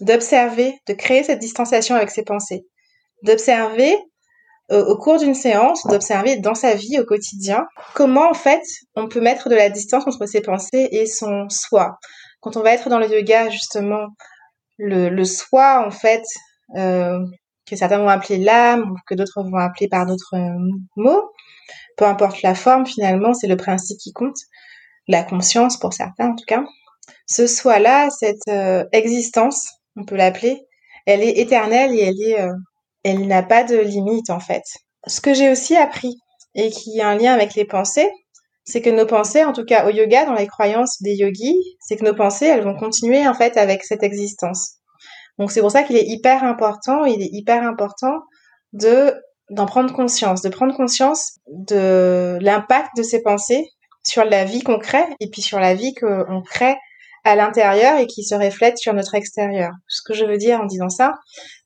d'observer, 0.00 0.74
de 0.88 0.94
créer 0.94 1.22
cette 1.22 1.38
distanciation 1.38 1.94
avec 1.94 2.10
ses 2.10 2.24
pensées, 2.24 2.64
d'observer 3.22 3.96
euh, 4.72 4.82
au 4.86 4.96
cours 4.96 5.18
d'une 5.18 5.34
séance, 5.34 5.86
d'observer 5.86 6.36
dans 6.36 6.54
sa 6.54 6.74
vie 6.74 6.98
au 6.98 7.04
quotidien 7.04 7.66
comment 7.94 8.30
en 8.30 8.34
fait 8.34 8.62
on 8.96 9.08
peut 9.08 9.20
mettre 9.20 9.50
de 9.50 9.54
la 9.54 9.68
distance 9.68 10.06
entre 10.06 10.24
ses 10.24 10.40
pensées 10.40 10.88
et 10.90 11.04
son 11.04 11.50
soi. 11.50 11.98
Quand 12.40 12.56
on 12.56 12.62
va 12.62 12.72
être 12.72 12.88
dans 12.88 12.98
le 12.98 13.06
yoga 13.06 13.50
justement 13.50 14.06
le, 14.78 15.10
le 15.10 15.24
soi 15.24 15.84
en 15.86 15.90
fait 15.90 16.22
euh, 16.76 17.18
que 17.66 17.76
certains 17.76 17.98
vont 17.98 18.08
appeler 18.08 18.38
l'âme 18.38 18.90
ou 18.90 18.96
que 19.06 19.14
d'autres 19.14 19.42
vont 19.42 19.58
appeler 19.58 19.88
par 19.88 20.06
d'autres 20.06 20.34
mots. 20.96 21.30
Peu 21.98 22.06
importe 22.06 22.42
la 22.42 22.54
forme, 22.54 22.86
finalement, 22.86 23.34
c'est 23.34 23.46
le 23.46 23.56
principe 23.56 23.98
qui 23.98 24.12
compte. 24.12 24.36
La 25.08 25.22
conscience 25.22 25.78
pour 25.78 25.92
certains 25.92 26.30
en 26.30 26.34
tout 26.34 26.44
cas. 26.46 26.64
Ce 27.26 27.46
soi-là, 27.46 28.08
cette 28.10 28.50
existence, 28.92 29.68
on 29.96 30.04
peut 30.04 30.16
l'appeler, 30.16 30.62
elle 31.06 31.22
est 31.22 31.38
éternelle 31.38 31.94
et 31.94 32.00
elle 32.00 32.22
est, 32.22 32.48
elle 33.04 33.26
n'a 33.26 33.42
pas 33.42 33.64
de 33.64 33.76
limite 33.76 34.30
en 34.30 34.40
fait. 34.40 34.64
Ce 35.06 35.20
que 35.20 35.34
j'ai 35.34 35.50
aussi 35.50 35.76
appris 35.76 36.16
et 36.54 36.70
qui 36.70 37.00
a 37.00 37.08
un 37.08 37.16
lien 37.16 37.32
avec 37.32 37.54
les 37.54 37.64
pensées, 37.64 38.10
c'est 38.64 38.80
que 38.80 38.90
nos 38.90 39.06
pensées, 39.06 39.44
en 39.44 39.52
tout 39.52 39.64
cas 39.64 39.86
au 39.86 39.90
yoga, 39.90 40.24
dans 40.24 40.34
les 40.34 40.46
croyances 40.46 41.02
des 41.02 41.14
yogis, 41.14 41.58
c'est 41.80 41.96
que 41.96 42.04
nos 42.04 42.14
pensées, 42.14 42.46
elles 42.46 42.64
vont 42.64 42.76
continuer 42.76 43.28
en 43.28 43.34
fait 43.34 43.56
avec 43.56 43.84
cette 43.84 44.02
existence. 44.02 44.78
Donc 45.38 45.50
c'est 45.50 45.60
pour 45.60 45.70
ça 45.70 45.82
qu'il 45.82 45.96
est 45.96 46.06
hyper 46.06 46.44
important, 46.44 47.04
il 47.04 47.22
est 47.22 47.30
hyper 47.32 47.62
important 47.62 48.20
de 48.72 49.14
d'en 49.50 49.66
prendre 49.66 49.92
conscience, 49.92 50.40
de 50.40 50.48
prendre 50.48 50.74
conscience 50.74 51.38
de 51.48 52.38
l'impact 52.40 52.96
de 52.96 53.02
ces 53.02 53.20
pensées 53.20 53.68
sur 54.02 54.24
la 54.24 54.44
vie 54.44 54.62
qu'on 54.62 54.78
crée 54.78 55.04
et 55.20 55.28
puis 55.28 55.42
sur 55.42 55.60
la 55.60 55.74
vie 55.74 55.94
qu'on 55.94 56.40
crée 56.42 56.76
à 57.24 57.36
l'intérieur 57.36 57.98
et 57.98 58.06
qui 58.06 58.22
se 58.22 58.34
reflète 58.34 58.78
sur 58.78 58.92
notre 58.92 59.14
extérieur. 59.14 59.72
Ce 59.88 60.02
que 60.06 60.14
je 60.14 60.24
veux 60.24 60.36
dire 60.36 60.60
en 60.60 60.66
disant 60.66 60.90
ça, 60.90 61.14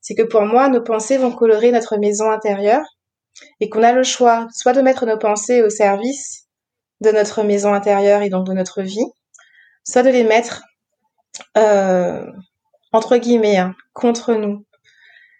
c'est 0.01 0.15
que 0.15 0.23
pour 0.23 0.41
moi, 0.43 0.69
nos 0.69 0.81
pensées 0.81 1.17
vont 1.17 1.31
colorer 1.31 1.71
notre 1.71 1.97
maison 1.97 2.31
intérieure 2.31 2.85
et 3.59 3.69
qu'on 3.69 3.83
a 3.83 3.91
le 3.91 4.03
choix 4.03 4.47
soit 4.53 4.73
de 4.73 4.81
mettre 4.81 5.05
nos 5.05 5.17
pensées 5.17 5.61
au 5.61 5.69
service 5.69 6.47
de 7.01 7.11
notre 7.11 7.43
maison 7.43 7.73
intérieure 7.73 8.21
et 8.21 8.29
donc 8.29 8.45
de 8.45 8.53
notre 8.53 8.81
vie, 8.81 9.05
soit 9.83 10.03
de 10.03 10.09
les 10.09 10.23
mettre 10.23 10.63
euh, 11.57 12.25
entre 12.91 13.17
guillemets 13.17 13.57
hein, 13.57 13.75
contre 13.93 14.33
nous. 14.33 14.65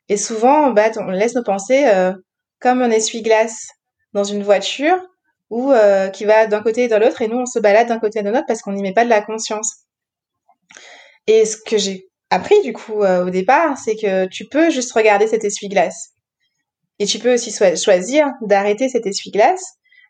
Et 0.07 0.17
souvent, 0.17 0.71
bah, 0.71 0.89
on 0.97 1.11
laisse 1.11 1.35
nos 1.35 1.43
pensées 1.43 1.85
euh, 1.87 2.13
comme 2.59 2.81
un 2.81 2.89
essuie-glace 2.89 3.69
dans 4.13 4.23
une 4.23 4.43
voiture 4.43 4.97
ou 5.49 5.71
euh, 5.71 6.09
qui 6.09 6.25
va 6.25 6.47
d'un 6.47 6.61
côté 6.61 6.83
et 6.83 6.87
de 6.87 6.95
l'autre 6.95 7.21
et 7.21 7.27
nous 7.27 7.37
on 7.37 7.45
se 7.45 7.59
balade 7.59 7.87
d'un 7.87 7.99
côté 7.99 8.19
et 8.19 8.23
de 8.23 8.29
l'autre 8.29 8.45
parce 8.47 8.61
qu'on 8.61 8.73
n'y 8.73 8.81
met 8.81 8.93
pas 8.93 9.03
de 9.05 9.09
la 9.09 9.21
conscience. 9.21 9.78
Et 11.29 11.45
ce 11.45 11.57
que 11.57 11.77
j'ai 11.77 12.07
appris 12.31 12.59
du 12.63 12.73
coup 12.73 13.03
euh, 13.03 13.27
au 13.27 13.29
départ, 13.29 13.77
c'est 13.77 13.95
que 13.95 14.25
tu 14.25 14.45
peux 14.45 14.71
juste 14.71 14.91
regarder 14.93 15.27
cet 15.27 15.45
essuie-glace. 15.45 16.09
Et 16.97 17.05
tu 17.05 17.19
peux 17.19 17.35
aussi 17.35 17.51
choisir 17.51 18.25
d'arrêter 18.41 18.89
cet 18.89 19.05
essuie-glace. 19.05 19.63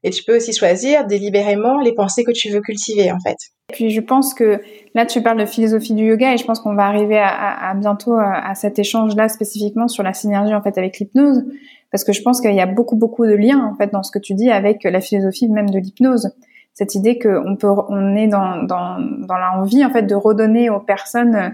Et 0.03 0.11
tu 0.11 0.23
peux 0.23 0.37
aussi 0.37 0.53
choisir 0.53 1.05
délibérément 1.07 1.81
les 1.81 1.93
pensées 1.93 2.23
que 2.23 2.31
tu 2.31 2.49
veux 2.49 2.61
cultiver, 2.61 3.11
en 3.11 3.19
fait. 3.19 3.35
Et 3.69 3.73
puis 3.73 3.89
je 3.89 3.99
pense 3.99 4.33
que 4.33 4.61
là, 4.95 5.05
tu 5.05 5.21
parles 5.21 5.41
de 5.41 5.45
philosophie 5.45 5.93
du 5.93 6.05
yoga 6.05 6.33
et 6.33 6.37
je 6.37 6.45
pense 6.45 6.61
qu'on 6.61 6.73
va 6.73 6.85
arriver 6.85 7.19
à, 7.19 7.73
bientôt 7.75 8.13
euh, 8.13 8.21
à, 8.23 8.55
cet 8.55 8.79
échange-là 8.79 9.27
spécifiquement 9.27 9.89
sur 9.89 10.03
la 10.03 10.13
synergie 10.13 10.55
en 10.55 10.61
fait 10.61 10.77
avec 10.77 10.99
l'hypnose, 10.99 11.43
parce 11.91 12.05
que 12.05 12.13
je 12.13 12.21
pense 12.21 12.39
qu'il 12.39 12.55
y 12.55 12.61
a 12.61 12.65
beaucoup 12.65 12.95
beaucoup 12.95 13.25
de 13.25 13.33
liens 13.33 13.59
en 13.59 13.75
fait 13.75 13.91
dans 13.91 14.03
ce 14.03 14.11
que 14.11 14.19
tu 14.19 14.35
dis 14.35 14.49
avec 14.49 14.85
la 14.85 15.01
philosophie 15.01 15.49
même 15.49 15.69
de 15.69 15.79
l'hypnose 15.79 16.31
cette 16.79 16.95
idée 16.95 17.19
qu'on 17.19 17.57
peut, 17.57 17.67
on 17.89 18.15
est 18.15 18.27
dans, 18.27 18.63
dans, 18.63 18.99
dans 18.99 19.37
l'envie 19.37 19.83
en 19.83 19.89
fait 19.89 20.03
de 20.03 20.15
redonner 20.15 20.69
aux 20.69 20.79
personnes 20.79 21.53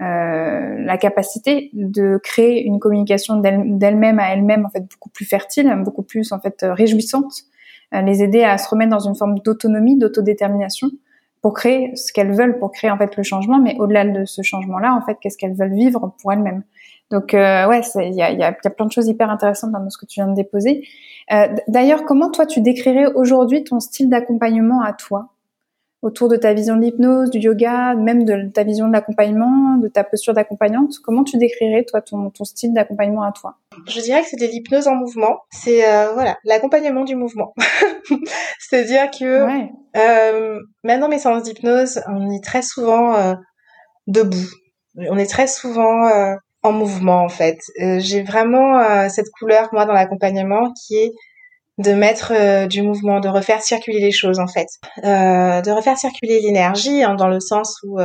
euh, 0.00 0.76
la 0.78 0.96
capacité 0.96 1.68
de 1.74 2.18
créer 2.22 2.64
une 2.64 2.78
communication 2.80 3.36
d'elle-même 3.36 4.18
à 4.18 4.32
elle-même 4.32 4.64
en 4.64 4.70
fait 4.70 4.80
beaucoup 4.90 5.10
plus 5.10 5.26
fertile, 5.26 5.70
beaucoup 5.84 6.02
plus 6.02 6.32
en 6.32 6.40
fait 6.40 6.64
réjouissante, 6.66 7.34
euh, 7.92 8.00
les 8.00 8.22
aider 8.22 8.44
à 8.44 8.56
se 8.56 8.66
remettre 8.66 8.92
dans 8.92 9.06
une 9.06 9.14
forme 9.14 9.40
d'autonomie, 9.40 9.98
d'autodétermination 9.98 10.88
pour 11.42 11.52
créer 11.52 11.94
ce 11.94 12.10
qu'elles 12.10 12.32
veulent, 12.32 12.58
pour 12.58 12.72
créer 12.72 12.90
en 12.90 12.96
fait 12.96 13.14
le 13.14 13.22
changement, 13.22 13.60
mais 13.60 13.76
au-delà 13.78 14.06
de 14.06 14.24
ce 14.24 14.40
changement-là, 14.40 14.94
en 14.94 15.04
fait, 15.04 15.18
qu'est-ce 15.20 15.36
qu'elles 15.36 15.54
veulent 15.54 15.74
vivre 15.74 16.14
pour 16.22 16.32
elles-mêmes? 16.32 16.62
Donc 17.10 17.34
euh, 17.34 17.68
ouais, 17.68 17.82
il 17.96 18.14
y 18.14 18.22
a, 18.22 18.30
y, 18.30 18.38
y 18.38 18.42
a, 18.42 18.52
plein 18.52 18.86
de 18.86 18.92
choses 18.92 19.06
hyper 19.06 19.28
intéressantes 19.28 19.72
dans 19.72 19.90
ce 19.90 19.98
que 19.98 20.06
tu 20.06 20.20
viens 20.20 20.28
de 20.28 20.34
déposer. 20.34 20.82
Euh, 21.30 21.48
D'ailleurs, 21.68 22.04
comment 22.04 22.30
toi 22.30 22.46
tu 22.46 22.60
décrirais 22.60 23.06
aujourd'hui 23.14 23.64
ton 23.64 23.80
style 23.80 24.08
d'accompagnement 24.08 24.82
à 24.82 24.92
toi? 24.92 25.28
Autour 26.02 26.28
de 26.28 26.34
ta 26.34 26.52
vision 26.52 26.74
de 26.74 26.80
l'hypnose, 26.80 27.30
du 27.30 27.38
yoga, 27.38 27.94
même 27.94 28.24
de 28.24 28.48
ta 28.48 28.64
vision 28.64 28.88
de 28.88 28.92
l'accompagnement, 28.92 29.76
de 29.76 29.86
ta 29.86 30.02
posture 30.02 30.34
d'accompagnante 30.34 30.94
Comment 31.04 31.22
tu 31.22 31.36
décrirais 31.36 31.84
toi 31.84 32.00
ton, 32.00 32.28
ton 32.30 32.42
style 32.42 32.72
d'accompagnement 32.72 33.22
à 33.22 33.30
toi? 33.30 33.54
Je 33.86 34.00
dirais 34.00 34.22
que 34.22 34.26
c'est 34.28 34.36
de 34.36 34.46
l'hypnose 34.46 34.88
en 34.88 34.96
mouvement. 34.96 35.42
C'est 35.50 35.88
euh, 35.88 36.12
voilà 36.12 36.38
l'accompagnement 36.44 37.04
du 37.04 37.14
mouvement. 37.14 37.54
C'est-à-dire 38.58 39.12
que 39.12 39.44
ouais. 39.44 39.70
euh, 39.96 40.58
maintenant 40.82 41.08
mes 41.08 41.20
séances 41.20 41.44
d'hypnose, 41.44 42.00
on 42.08 42.32
est 42.32 42.42
très 42.42 42.62
souvent 42.62 43.14
euh, 43.14 43.34
debout. 44.08 44.50
On 44.96 45.16
est 45.18 45.30
très 45.30 45.46
souvent 45.46 46.08
euh, 46.08 46.34
en 46.62 46.72
mouvement 46.72 47.24
en 47.24 47.28
fait. 47.28 47.58
Euh, 47.80 47.98
j'ai 48.00 48.22
vraiment 48.22 48.78
euh, 48.78 49.08
cette 49.08 49.30
couleur 49.38 49.68
moi 49.72 49.84
dans 49.84 49.92
l'accompagnement 49.92 50.72
qui 50.72 50.96
est 50.96 51.12
de 51.78 51.92
mettre 51.92 52.32
euh, 52.34 52.66
du 52.66 52.82
mouvement, 52.82 53.20
de 53.20 53.28
refaire 53.28 53.62
circuler 53.62 54.00
les 54.00 54.12
choses 54.12 54.38
en 54.38 54.46
fait, 54.46 54.68
de 55.02 55.70
refaire 55.70 55.98
circuler 55.98 56.40
l'énergie 56.40 57.02
hein, 57.02 57.14
dans 57.14 57.28
le 57.28 57.40
sens 57.40 57.78
où 57.84 57.98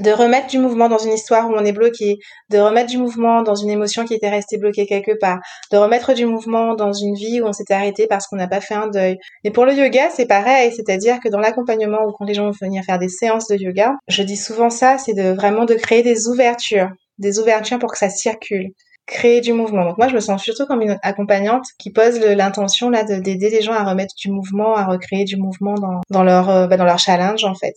de 0.00 0.10
remettre 0.10 0.48
du 0.48 0.58
mouvement 0.58 0.88
dans 0.88 0.98
une 0.98 1.12
histoire 1.12 1.48
où 1.48 1.52
on 1.54 1.64
est 1.64 1.72
bloqué, 1.72 2.18
de 2.50 2.58
remettre 2.58 2.90
du 2.90 2.98
mouvement 2.98 3.42
dans 3.42 3.54
une 3.54 3.70
émotion 3.70 4.04
qui 4.04 4.14
était 4.14 4.28
restée 4.28 4.58
bloquée 4.58 4.86
quelque 4.86 5.12
part, 5.12 5.38
de 5.70 5.76
remettre 5.76 6.14
du 6.14 6.26
mouvement 6.26 6.74
dans 6.74 6.92
une 6.92 7.14
vie 7.14 7.40
où 7.40 7.46
on 7.46 7.52
s'était 7.52 7.74
arrêté 7.74 8.06
parce 8.08 8.26
qu'on 8.26 8.36
n'a 8.36 8.48
pas 8.48 8.60
fait 8.60 8.74
un 8.74 8.88
deuil. 8.88 9.18
Et 9.44 9.50
pour 9.50 9.66
le 9.66 9.72
yoga, 9.74 10.10
c'est 10.10 10.26
pareil, 10.26 10.72
c'est-à-dire 10.72 11.20
que 11.22 11.28
dans 11.28 11.38
l'accompagnement 11.38 12.02
ou 12.06 12.12
quand 12.12 12.24
les 12.24 12.34
gens 12.34 12.46
vont 12.46 12.56
venir 12.60 12.82
faire 12.84 12.98
des 12.98 13.08
séances 13.08 13.46
de 13.48 13.56
yoga, 13.56 13.94
je 14.08 14.22
dis 14.22 14.36
souvent 14.36 14.70
ça, 14.70 14.98
c'est 14.98 15.14
de 15.14 15.32
vraiment 15.32 15.64
de 15.64 15.74
créer 15.74 16.02
des 16.02 16.26
ouvertures 16.26 16.90
des 17.18 17.38
ouvertures 17.38 17.78
pour 17.78 17.90
que 17.90 17.98
ça 17.98 18.08
circule, 18.08 18.72
créer 19.06 19.40
du 19.40 19.52
mouvement. 19.52 19.84
Donc 19.84 19.98
moi, 19.98 20.08
je 20.08 20.14
me 20.14 20.20
sens 20.20 20.42
surtout 20.42 20.66
comme 20.66 20.82
une 20.82 20.98
accompagnante 21.02 21.64
qui 21.78 21.90
pose 21.90 22.18
l'intention 22.20 22.90
là 22.90 23.04
d'aider 23.04 23.50
les 23.50 23.60
gens 23.60 23.72
à 23.72 23.84
remettre 23.84 24.14
du 24.18 24.30
mouvement, 24.30 24.74
à 24.74 24.84
recréer 24.84 25.24
du 25.24 25.36
mouvement 25.36 25.74
dans, 26.10 26.22
leur 26.22 26.50
euh, 26.50 26.66
bah, 26.66 26.76
dans 26.76 26.84
leur 26.84 26.98
challenge 26.98 27.44
en 27.44 27.54
fait, 27.54 27.74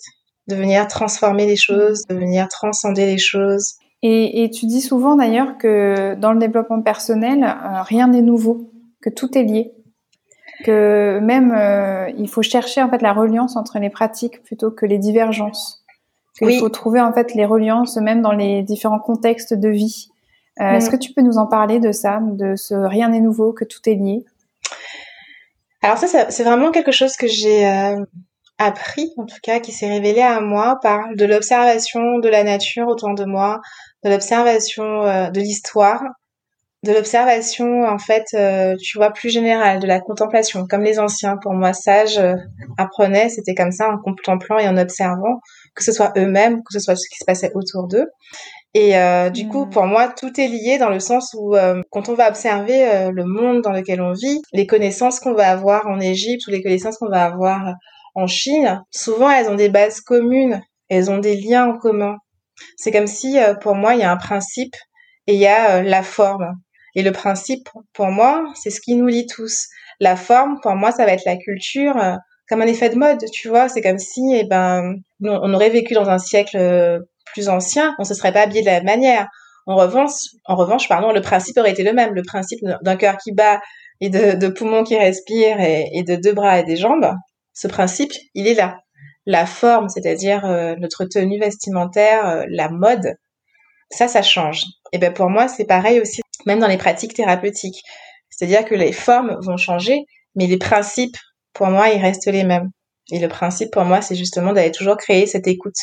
de 0.48 0.56
venir 0.56 0.88
transformer 0.88 1.46
les 1.46 1.58
choses, 1.58 2.04
de 2.10 2.16
venir 2.16 2.48
transcender 2.48 3.06
les 3.06 3.18
choses. 3.18 3.76
Et, 4.04 4.44
et 4.44 4.50
tu 4.50 4.68
dis 4.68 4.82
souvent 4.82 5.16
d'ailleurs 5.16 5.58
que 5.58 6.16
dans 6.16 6.32
le 6.32 6.40
développement 6.40 6.82
personnel, 6.82 7.44
euh, 7.44 7.82
rien 7.82 8.08
n'est 8.08 8.22
nouveau, 8.22 8.72
que 9.02 9.10
tout 9.10 9.38
est 9.38 9.44
lié 9.44 9.74
que 10.64 11.20
même 11.20 11.54
euh, 11.56 12.10
il 12.18 12.28
faut 12.30 12.42
chercher 12.42 12.82
en 12.82 12.90
fait 12.90 13.02
la 13.02 13.14
reliance 13.14 13.56
entre 13.56 13.80
les 13.80 13.90
pratiques 13.90 14.44
plutôt 14.44 14.72
que 14.72 14.86
les 14.86 14.98
divergences. 14.98 15.84
Il 16.42 16.60
faut 16.60 16.70
trouver 16.70 17.02
en 17.02 17.14
fait 17.14 17.34
les 17.34 17.46
reliances 17.46 17.98
même 17.98 18.22
dans 18.22 18.32
les 18.32 18.64
différents 18.64 19.00
contextes 19.00 19.54
de 19.54 19.70
vie. 19.70 20.10
Euh, 20.60 20.72
Est-ce 20.72 20.90
que 20.90 20.96
tu 20.96 21.14
peux 21.14 21.22
nous 21.22 21.38
en 21.38 21.48
parler 21.48 21.80
de 21.80 21.92
ça, 21.92 22.20
de 22.22 22.56
ce 22.56 22.74
rien 22.74 23.10
n'est 23.10 23.20
nouveau, 23.20 23.54
que 23.54 23.64
tout 23.64 23.80
est 23.86 23.96
lié? 23.96 24.26
Alors 25.82 25.98
ça, 25.98 26.08
c'est 26.30 26.44
vraiment 26.44 26.72
quelque 26.72 26.92
chose 26.92 27.16
que 27.16 27.28
j'ai 27.28 27.68
euh, 27.68 28.04
appris, 28.58 29.14
en 29.18 29.26
tout 29.26 29.38
cas, 29.44 29.60
qui 29.60 29.72
s'est 29.72 29.88
révélé 29.88 30.22
à 30.22 30.42
moi 30.42 30.80
par 30.82 31.02
de 31.16 31.26
l'observation 31.26 32.18
de 32.20 32.30
la 32.30 32.44
nature 32.44 32.88
autour 32.88 33.14
de 33.14 33.26
moi, 33.26 33.62
de 34.04 34.10
l'observation 34.10 35.04
euh, 35.04 35.30
de 35.30 35.40
l'histoire, 35.40 36.04
de 36.84 36.92
l'observation 36.92 37.84
en 37.84 37.98
fait, 38.00 38.26
tu 38.80 38.98
vois, 38.98 39.12
plus 39.12 39.30
générale, 39.30 39.80
de 39.80 39.88
la 39.88 40.00
contemplation, 40.00 40.66
comme 40.68 40.84
les 40.84 41.00
anciens, 41.00 41.38
pour 41.38 41.54
moi, 41.54 41.74
sages, 41.74 42.22
apprenaient, 42.78 43.30
c'était 43.30 43.56
comme 43.56 43.72
ça, 43.72 43.90
en 43.90 43.98
contemplant 43.98 44.58
et 44.58 44.68
en 44.68 44.78
observant, 44.78 45.42
que 45.78 45.84
ce 45.84 45.92
soit 45.92 46.12
eux-mêmes, 46.18 46.58
que 46.64 46.74
ce 46.74 46.80
soit 46.80 46.96
ce 46.96 47.08
qui 47.10 47.18
se 47.18 47.26
passait 47.26 47.52
autour 47.56 47.88
d'eux. 47.88 48.08
Et 48.74 48.98
euh, 48.98 49.30
du 49.30 49.48
coup, 49.48 49.66
hmm. 49.66 49.70
pour 49.70 49.86
moi, 49.86 50.10
tout 50.10 50.40
est 50.40 50.48
lié 50.48 50.78
dans 50.78 50.90
le 50.90 51.00
sens 51.00 51.34
où 51.38 51.56
quand 51.92 52.10
on 52.10 52.14
va 52.14 52.28
observer 52.30 53.10
le 53.14 53.24
monde 53.24 53.62
dans 53.62 53.72
lequel 53.72 54.02
on 54.02 54.12
vit, 54.12 54.42
les 54.52 54.68
connaissances 54.68 55.20
qu'on 55.20 55.34
va 55.34 55.50
avoir 55.50 55.88
en 55.88 56.00
Égypte 56.00 56.46
ou 56.48 56.52
les 56.52 56.62
connaissances 56.62 56.98
qu'on 56.98 57.10
va 57.10 57.24
avoir 57.24 57.76
en 58.16 58.28
Chine, 58.28 58.84
souvent 58.92 59.32
elles 59.32 59.50
ont 59.50 59.56
des 59.56 59.70
bases 59.70 60.02
communes, 60.02 60.62
elles 60.90 61.10
ont 61.10 61.20
des 61.20 61.38
liens 61.38 61.68
en 61.68 61.78
commun. 61.78 62.18
C'est 62.76 62.92
comme 62.92 63.08
si, 63.08 63.38
pour 63.62 63.76
moi, 63.76 63.94
il 63.94 64.02
y 64.02 64.04
a 64.04 64.12
un 64.12 64.18
principe 64.18 64.76
et 65.28 65.36
il 65.36 65.40
y 65.40 65.48
a 65.48 65.82
la 65.84 66.04
forme. 66.04 66.52
Et 66.98 67.04
le 67.04 67.12
principe, 67.12 67.70
pour 67.94 68.08
moi, 68.08 68.52
c'est 68.56 68.72
ce 68.72 68.82
qui 68.82 68.96
nous 68.96 69.06
lie 69.06 69.28
tous. 69.28 69.68
La 70.00 70.16
forme, 70.16 70.60
pour 70.64 70.74
moi, 70.74 70.92
ça 70.92 71.06
va 71.06 71.14
être 71.14 71.26
la 71.26 71.38
culture, 71.38 71.96
euh, 71.96 72.16
comme 72.50 72.62
un 72.62 72.68
effet 72.68 72.90
de 72.90 72.96
mode, 72.96 73.24
tu 73.32 73.50
vois. 73.50 73.70
C'est 73.70 73.82
comme 73.82 74.00
si, 74.00 74.22
eh 74.34 74.46
ben, 74.46 74.96
on 75.22 75.54
aurait 75.54 75.70
vécu 75.70 75.94
dans 75.94 76.10
un 76.10 76.18
siècle 76.18 76.58
euh, 76.58 77.00
plus 77.34 77.50
ancien, 77.50 77.96
on 78.00 78.04
se 78.04 78.14
serait 78.14 78.32
pas 78.32 78.42
habillé 78.42 78.62
de 78.62 78.68
la 78.68 78.76
même 78.76 78.86
manière. 78.86 79.28
En 79.66 79.76
revanche, 79.76 80.14
en 80.46 80.56
revanche, 80.56 80.88
pardon, 80.88 81.12
le 81.12 81.22
principe 81.22 81.58
aurait 81.58 81.72
été 81.72 81.84
le 81.84 81.94
même. 81.94 82.14
Le 82.14 82.24
principe 82.24 82.60
d'un 82.82 82.96
cœur 82.96 83.18
qui 83.18 83.34
bat 83.34 83.60
et 84.00 84.10
de, 84.10 84.48
poumons 84.48 84.84
qui 84.84 84.96
respirent 84.98 85.60
et, 85.60 86.04
de 86.04 86.16
deux 86.16 86.34
bras 86.34 86.60
et 86.60 86.64
des 86.64 86.78
jambes, 86.78 87.12
ce 87.54 87.68
principe, 87.68 88.14
il 88.34 88.48
est 88.48 88.54
là. 88.54 88.78
La 89.26 89.46
forme, 89.46 89.90
c'est-à-dire 89.90 90.46
euh, 90.46 90.76
notre 90.78 91.04
tenue 91.04 91.40
vestimentaire, 91.40 92.46
la 92.50 92.70
mode, 92.70 93.16
ça, 93.90 94.08
ça 94.08 94.22
change. 94.22 94.64
Et 94.94 95.00
ben 95.00 95.14
pour 95.14 95.30
moi, 95.30 95.50
c'est 95.50 95.66
pareil 95.66 96.00
aussi 96.00 96.22
même 96.48 96.60
dans 96.60 96.68
les 96.68 96.78
pratiques 96.78 97.14
thérapeutiques. 97.14 97.84
C'est-à-dire 98.30 98.66
que 98.66 98.74
les 98.74 98.92
formes 98.92 99.38
vont 99.42 99.58
changer, 99.58 100.06
mais 100.36 100.48
les 100.48 100.58
principes, 100.58 101.18
pour 101.58 101.68
moi, 101.68 101.90
ils 101.90 102.02
restent 102.02 102.28
les 102.28 102.44
mêmes. 102.44 102.70
Et 103.12 103.20
le 103.20 103.28
principe, 103.28 103.72
pour 103.72 103.84
moi, 103.84 104.02
c'est 104.02 104.16
justement 104.16 104.54
d'aller 104.54 104.72
toujours 104.72 104.98
créer 104.98 105.28
cette 105.28 105.48
écoute 105.48 105.76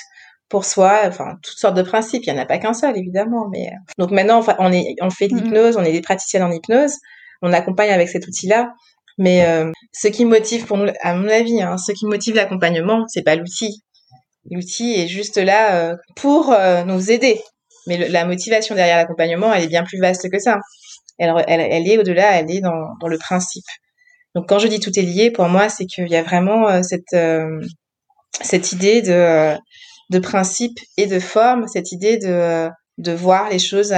pour 0.49 0.65
soi, 0.65 1.01
enfin 1.07 1.37
toutes 1.43 1.59
sortes 1.59 1.77
de 1.77 1.83
principes. 1.83 2.25
Il 2.27 2.33
y 2.33 2.37
en 2.37 2.41
a 2.41 2.47
pas 2.47 2.59
qu'un 2.59 2.75
seul 2.75 2.97
évidemment, 2.97 3.49
mais 3.51 3.69
euh. 3.69 3.77
donc 3.99 4.11
maintenant 4.11 4.41
on 4.59 4.73
est 4.73 4.95
on 5.01 5.11
fait 5.11 5.29
de 5.29 5.35
l'hypnose, 5.35 5.77
on 5.77 5.85
est 5.85 5.93
des 5.93 6.03
praticiennes 6.03 6.43
en 6.43 6.51
hypnose, 6.51 6.97
on 7.43 7.53
accompagne 7.53 7.91
avec 7.91 8.09
cet 8.09 8.27
outil-là. 8.27 8.73
Mais 9.17 9.47
euh, 9.47 9.71
ce 9.93 10.09
qui 10.09 10.25
motive 10.25 10.67
pour 10.67 10.77
nous, 10.77 10.91
à 11.03 11.15
mon 11.15 11.29
avis, 11.29 11.63
hein, 11.63 11.77
ce 11.79 11.93
qui 11.93 12.07
motive 12.07 12.35
l'accompagnement, 12.35 13.05
c'est 13.09 13.23
pas 13.23 13.37
l'outil. 13.37 13.83
L'outil 14.51 14.95
est 14.95 15.09
juste 15.09 15.39
là 15.39 15.77
euh, 15.77 15.97
pour 16.17 16.53
euh, 16.53 16.85
nous 16.85 17.11
aider. 17.11 17.41
Mais 17.87 18.09
la 18.09 18.25
motivation 18.25 18.75
derrière 18.75 18.97
l'accompagnement, 18.97 19.53
elle 19.53 19.65
est 19.65 19.69
bien 19.69 19.85
plus 19.85 20.01
vaste 20.01 20.31
que 20.31 20.39
ça. 20.39 20.59
Elle, 21.19 21.33
elle, 21.47 21.61
elle 21.61 21.89
est 21.89 21.99
au-delà, 21.99 22.41
elle 22.41 22.51
est 22.51 22.61
dans, 22.61 22.95
dans, 23.01 23.09
le 23.09 23.19
principe. 23.19 23.65
Donc 24.35 24.49
quand 24.49 24.59
je 24.59 24.69
dis 24.69 24.81
tout 24.81 24.97
est 24.99 25.03
lié, 25.03 25.31
pour 25.31 25.49
moi, 25.49 25.69
c'est 25.69 25.87
qu'il 25.87 26.09
y 26.09 26.17
a 26.17 26.23
vraiment 26.23 26.83
cette 26.83 27.17
cette 28.43 28.73
idée 28.73 29.03
de 29.03 29.57
de 30.11 30.19
principe 30.19 30.79
et 30.97 31.07
de 31.07 31.19
forme, 31.19 31.67
cette 31.69 31.93
idée 31.93 32.19
de 32.19 32.69
de 32.99 33.13
voir 33.13 33.49
les 33.49 33.59
choses 33.59 33.95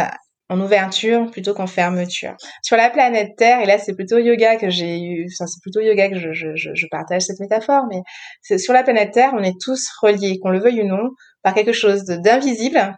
en 0.49 0.61
ouverture 0.61 1.31
plutôt 1.31 1.55
qu'en 1.55 1.67
fermeture. 1.67 2.37
Sur 2.63 2.77
la 2.77 2.89
planète 2.91 3.37
Terre, 3.37 3.61
et 3.61 3.67
là 3.67 3.79
c'est 3.79 3.95
plutôt 3.95 4.19
yoga 4.19 4.57
que 4.57 4.71
j'ai 4.71 5.01
eu, 5.01 5.27
enfin 5.33 5.47
c'est 5.47 5.61
plutôt 5.61 5.81
yoga 5.81 6.09
que 6.09 6.19
je, 6.19 6.33
je, 6.33 6.49
je, 6.55 6.87
partage 6.89 7.23
cette 7.23 7.41
métaphore, 7.41 7.85
mais 7.91 8.01
c'est 8.43 8.59
sur 8.59 8.73
la 8.73 8.85
planète 8.85 9.13
Terre, 9.13 9.33
on 9.35 9.43
est 9.43 9.61
tous 9.61 9.89
reliés, 10.01 10.39
qu'on 10.41 10.51
le 10.51 10.61
veuille 10.61 10.83
ou 10.83 10.87
non, 10.87 11.11
par 11.43 11.53
quelque 11.55 11.73
chose 11.73 12.05
d'invisible 12.05 12.97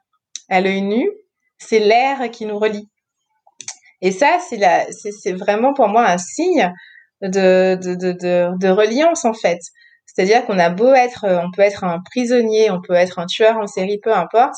à 0.51 0.61
l'œil 0.61 0.83
nu. 0.83 1.11
C'est 1.59 1.81
l'air 1.81 2.31
qui 2.31 2.47
nous 2.47 2.59
relie. 2.59 2.89
Et 4.01 4.13
ça, 4.13 4.39
c'est 4.49 4.59
la, 4.59 4.87
c'est 4.93 5.33
vraiment 5.33 5.75
pour 5.75 5.89
moi 5.89 6.09
un 6.09 6.19
signe 6.19 6.73
de, 7.23 7.77
de, 7.83 7.95
de, 7.95 8.13
de, 8.13 8.59
de 8.59 8.69
reliance 8.69 9.25
en 9.25 9.35
fait. 9.35 9.59
C'est-à-dire 10.07 10.45
qu'on 10.47 10.59
a 10.59 10.71
beau 10.71 10.93
être, 10.93 11.25
on 11.25 11.51
peut 11.55 11.63
être 11.63 11.85
un 11.85 12.01
prisonnier, 12.05 12.71
on 12.71 12.81
peut 12.81 12.95
être 12.95 13.19
un 13.19 13.27
tueur 13.27 13.57
en 13.59 13.67
série, 13.67 13.99
peu 14.03 14.13
importe 14.13 14.57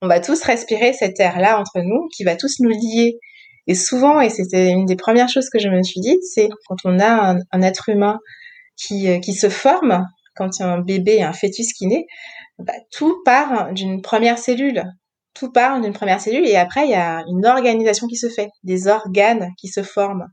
on 0.00 0.08
va 0.08 0.20
tous 0.20 0.42
respirer 0.42 0.92
cet 0.92 1.18
air-là 1.20 1.58
entre 1.58 1.80
nous 1.80 2.08
qui 2.14 2.24
va 2.24 2.36
tous 2.36 2.60
nous 2.60 2.70
lier. 2.70 3.18
Et 3.66 3.74
souvent, 3.74 4.20
et 4.20 4.30
c'était 4.30 4.70
une 4.70 4.86
des 4.86 4.96
premières 4.96 5.28
choses 5.28 5.50
que 5.50 5.58
je 5.58 5.68
me 5.68 5.82
suis 5.82 6.00
dit, 6.00 6.16
c'est 6.22 6.48
quand 6.66 6.76
on 6.84 6.98
a 7.00 7.36
un, 7.52 7.62
être 7.62 7.88
humain 7.88 8.18
qui, 8.76 9.10
euh, 9.10 9.18
qui 9.18 9.34
se 9.34 9.48
forme, 9.48 10.06
quand 10.36 10.58
il 10.58 10.62
y 10.62 10.64
a 10.64 10.68
un 10.68 10.80
bébé, 10.80 11.22
un 11.22 11.32
fœtus 11.32 11.72
qui 11.72 11.86
naît, 11.86 12.06
bah, 12.58 12.72
tout 12.92 13.20
part 13.24 13.72
d'une 13.72 14.00
première 14.00 14.38
cellule. 14.38 14.84
Tout 15.34 15.52
part 15.52 15.80
d'une 15.80 15.92
première 15.92 16.20
cellule 16.20 16.46
et 16.46 16.56
après, 16.56 16.86
il 16.86 16.90
y 16.90 16.94
a 16.94 17.22
une 17.28 17.46
organisation 17.46 18.06
qui 18.06 18.16
se 18.16 18.28
fait, 18.28 18.48
des 18.62 18.88
organes 18.88 19.50
qui 19.58 19.68
se 19.68 19.82
forment. 19.82 20.28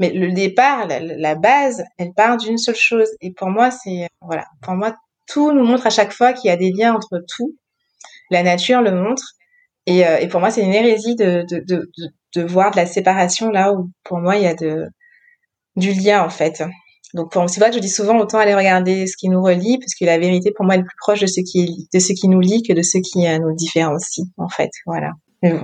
Mais 0.00 0.10
le 0.10 0.32
départ, 0.32 0.88
la, 0.88 1.34
base, 1.34 1.84
elle 1.98 2.12
part 2.14 2.36
d'une 2.36 2.58
seule 2.58 2.74
chose. 2.74 3.08
Et 3.20 3.32
pour 3.32 3.48
moi, 3.48 3.70
c'est, 3.70 4.08
voilà, 4.20 4.46
pour 4.60 4.74
moi, 4.74 4.96
tout 5.26 5.52
nous 5.52 5.64
montre 5.64 5.86
à 5.86 5.90
chaque 5.90 6.12
fois 6.12 6.32
qu'il 6.32 6.48
y 6.48 6.52
a 6.52 6.56
des 6.56 6.72
liens 6.72 6.94
entre 6.94 7.22
tout 7.28 7.54
la 8.30 8.42
nature 8.42 8.82
le 8.82 8.92
montre. 8.92 9.34
Et, 9.86 10.06
euh, 10.06 10.26
pour 10.28 10.40
moi, 10.40 10.50
c'est 10.50 10.62
une 10.62 10.74
hérésie 10.74 11.14
de, 11.14 11.44
de, 11.48 11.62
de, 11.66 11.90
de, 12.34 12.42
voir 12.42 12.70
de 12.72 12.76
la 12.76 12.86
séparation 12.86 13.50
là 13.50 13.72
où 13.72 13.90
pour 14.02 14.18
moi, 14.18 14.36
il 14.36 14.42
y 14.42 14.46
a 14.46 14.54
de, 14.54 14.86
du 15.76 15.92
lien 15.92 16.24
en 16.24 16.30
fait. 16.30 16.62
Donc 17.14 17.32
c'est 17.46 17.60
vrai 17.60 17.70
que 17.70 17.76
je 17.76 17.80
dis 17.80 17.88
souvent 17.88 18.18
autant 18.18 18.38
aller 18.38 18.56
regarder 18.56 19.06
ce 19.06 19.16
qui 19.16 19.28
nous 19.28 19.40
relie, 19.40 19.78
parce 19.78 19.94
que 19.94 20.04
la 20.04 20.18
vérité 20.18 20.50
pour 20.50 20.64
moi 20.64 20.74
est 20.74 20.82
plus 20.82 20.96
proche 20.98 21.20
de 21.20 21.26
ce 21.26 21.40
qui, 21.40 21.88
de 21.92 21.98
ce 22.00 22.12
qui 22.12 22.28
nous 22.28 22.40
lie 22.40 22.62
que 22.62 22.72
de 22.72 22.82
ce 22.82 22.98
qui 22.98 23.26
euh, 23.28 23.38
nous 23.38 23.54
différencie 23.54 24.26
en 24.36 24.48
fait. 24.48 24.70
Voilà. 24.84 25.12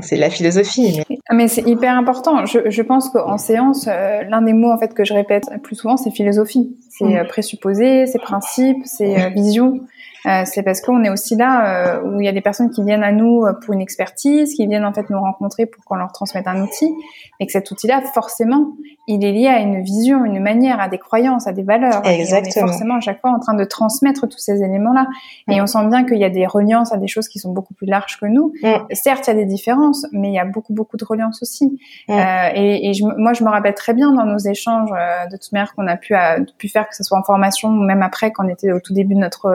C'est 0.00 0.16
de 0.16 0.20
la 0.20 0.30
philosophie. 0.30 1.02
Mais, 1.08 1.18
ah, 1.28 1.34
mais 1.34 1.48
c'est 1.48 1.66
hyper 1.66 1.96
important. 1.96 2.46
Je, 2.46 2.70
je 2.70 2.82
pense 2.82 3.10
qu'en 3.10 3.38
séance, 3.38 3.88
euh, 3.88 4.22
l'un 4.24 4.42
des 4.42 4.52
mots 4.52 4.70
en 4.70 4.78
fait 4.78 4.94
que 4.94 5.04
je 5.04 5.14
répète 5.14 5.50
plus 5.62 5.76
souvent, 5.76 5.96
c'est 5.96 6.10
philosophie. 6.10 6.76
C'est 6.90 7.22
mmh. 7.22 7.26
présupposé, 7.28 8.06
c'est 8.06 8.20
principe, 8.20 8.78
c'est 8.84 9.30
vision. 9.30 9.80
Euh, 10.26 10.42
c'est 10.44 10.62
parce 10.62 10.82
qu'on 10.82 11.02
est 11.02 11.08
aussi 11.08 11.34
là 11.34 11.96
euh, 11.96 12.02
où 12.02 12.20
il 12.20 12.26
y 12.26 12.28
a 12.28 12.32
des 12.32 12.42
personnes 12.42 12.70
qui 12.70 12.84
viennent 12.84 13.02
à 13.02 13.12
nous 13.12 13.44
euh, 13.44 13.54
pour 13.54 13.72
une 13.72 13.80
expertise, 13.80 14.54
qui 14.54 14.66
viennent 14.66 14.84
en 14.84 14.92
fait 14.92 15.08
nous 15.08 15.18
rencontrer 15.18 15.64
pour 15.64 15.82
qu'on 15.84 15.94
leur 15.94 16.12
transmette 16.12 16.46
un 16.46 16.62
outil, 16.62 16.92
et 17.38 17.46
que 17.46 17.52
cet 17.52 17.70
outil-là, 17.70 18.02
forcément, 18.12 18.74
il 19.10 19.24
est 19.24 19.32
lié 19.32 19.46
à 19.48 19.60
une 19.60 19.82
vision, 19.82 20.24
une 20.24 20.40
manière, 20.40 20.80
à 20.80 20.88
des 20.88 20.98
croyances, 20.98 21.46
à 21.46 21.52
des 21.52 21.62
valeurs. 21.62 22.02
Exactement. 22.06 22.40
Et 22.44 22.62
on 22.62 22.66
est 22.66 22.68
forcément 22.68 22.94
à 22.96 23.00
chaque 23.00 23.20
fois 23.20 23.30
en 23.30 23.38
train 23.38 23.54
de 23.54 23.64
transmettre 23.64 24.28
tous 24.28 24.38
ces 24.38 24.62
éléments-là. 24.62 25.06
Et 25.50 25.60
on 25.60 25.66
sent 25.66 25.86
bien 25.88 26.04
qu'il 26.04 26.18
y 26.18 26.24
a 26.24 26.30
des 26.30 26.46
reliances 26.46 26.92
à 26.92 26.96
des 26.96 27.08
choses 27.08 27.28
qui 27.28 27.38
sont 27.38 27.52
beaucoup 27.52 27.74
plus 27.74 27.86
larges 27.86 28.18
que 28.18 28.26
nous. 28.26 28.52
Certes, 28.92 29.26
il 29.26 29.30
y 29.30 29.32
a 29.32 29.36
des 29.36 29.46
différences, 29.46 30.06
mais 30.12 30.28
il 30.28 30.34
y 30.34 30.38
a 30.38 30.44
beaucoup, 30.44 30.72
beaucoup 30.72 30.96
de 30.96 31.04
reliances 31.04 31.42
aussi. 31.42 31.78
et, 32.08 32.88
et 32.88 32.94
je, 32.94 33.04
moi, 33.04 33.32
je 33.32 33.44
me 33.44 33.50
rappelle 33.50 33.74
très 33.74 33.94
bien 33.94 34.12
dans 34.12 34.24
nos 34.24 34.38
échanges, 34.38 34.90
de 34.90 35.36
toute 35.36 35.52
manière, 35.52 35.74
qu'on 35.74 35.86
a 35.86 35.96
pu, 35.96 36.14
pu 36.58 36.68
faire, 36.68 36.88
que 36.88 36.96
ce 36.96 37.04
soit 37.04 37.18
en 37.18 37.22
formation 37.22 37.68
ou 37.68 37.82
même 37.82 38.02
après, 38.02 38.30
quand 38.32 38.44
on 38.44 38.48
était 38.48 38.72
au 38.72 38.80
tout 38.80 38.94
début 38.94 39.14
de 39.14 39.20
notre 39.20 39.50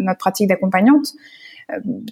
notre 0.00 0.18
pratique 0.18 0.48
d'accompagnante, 0.48 1.06
euh, 1.06 1.39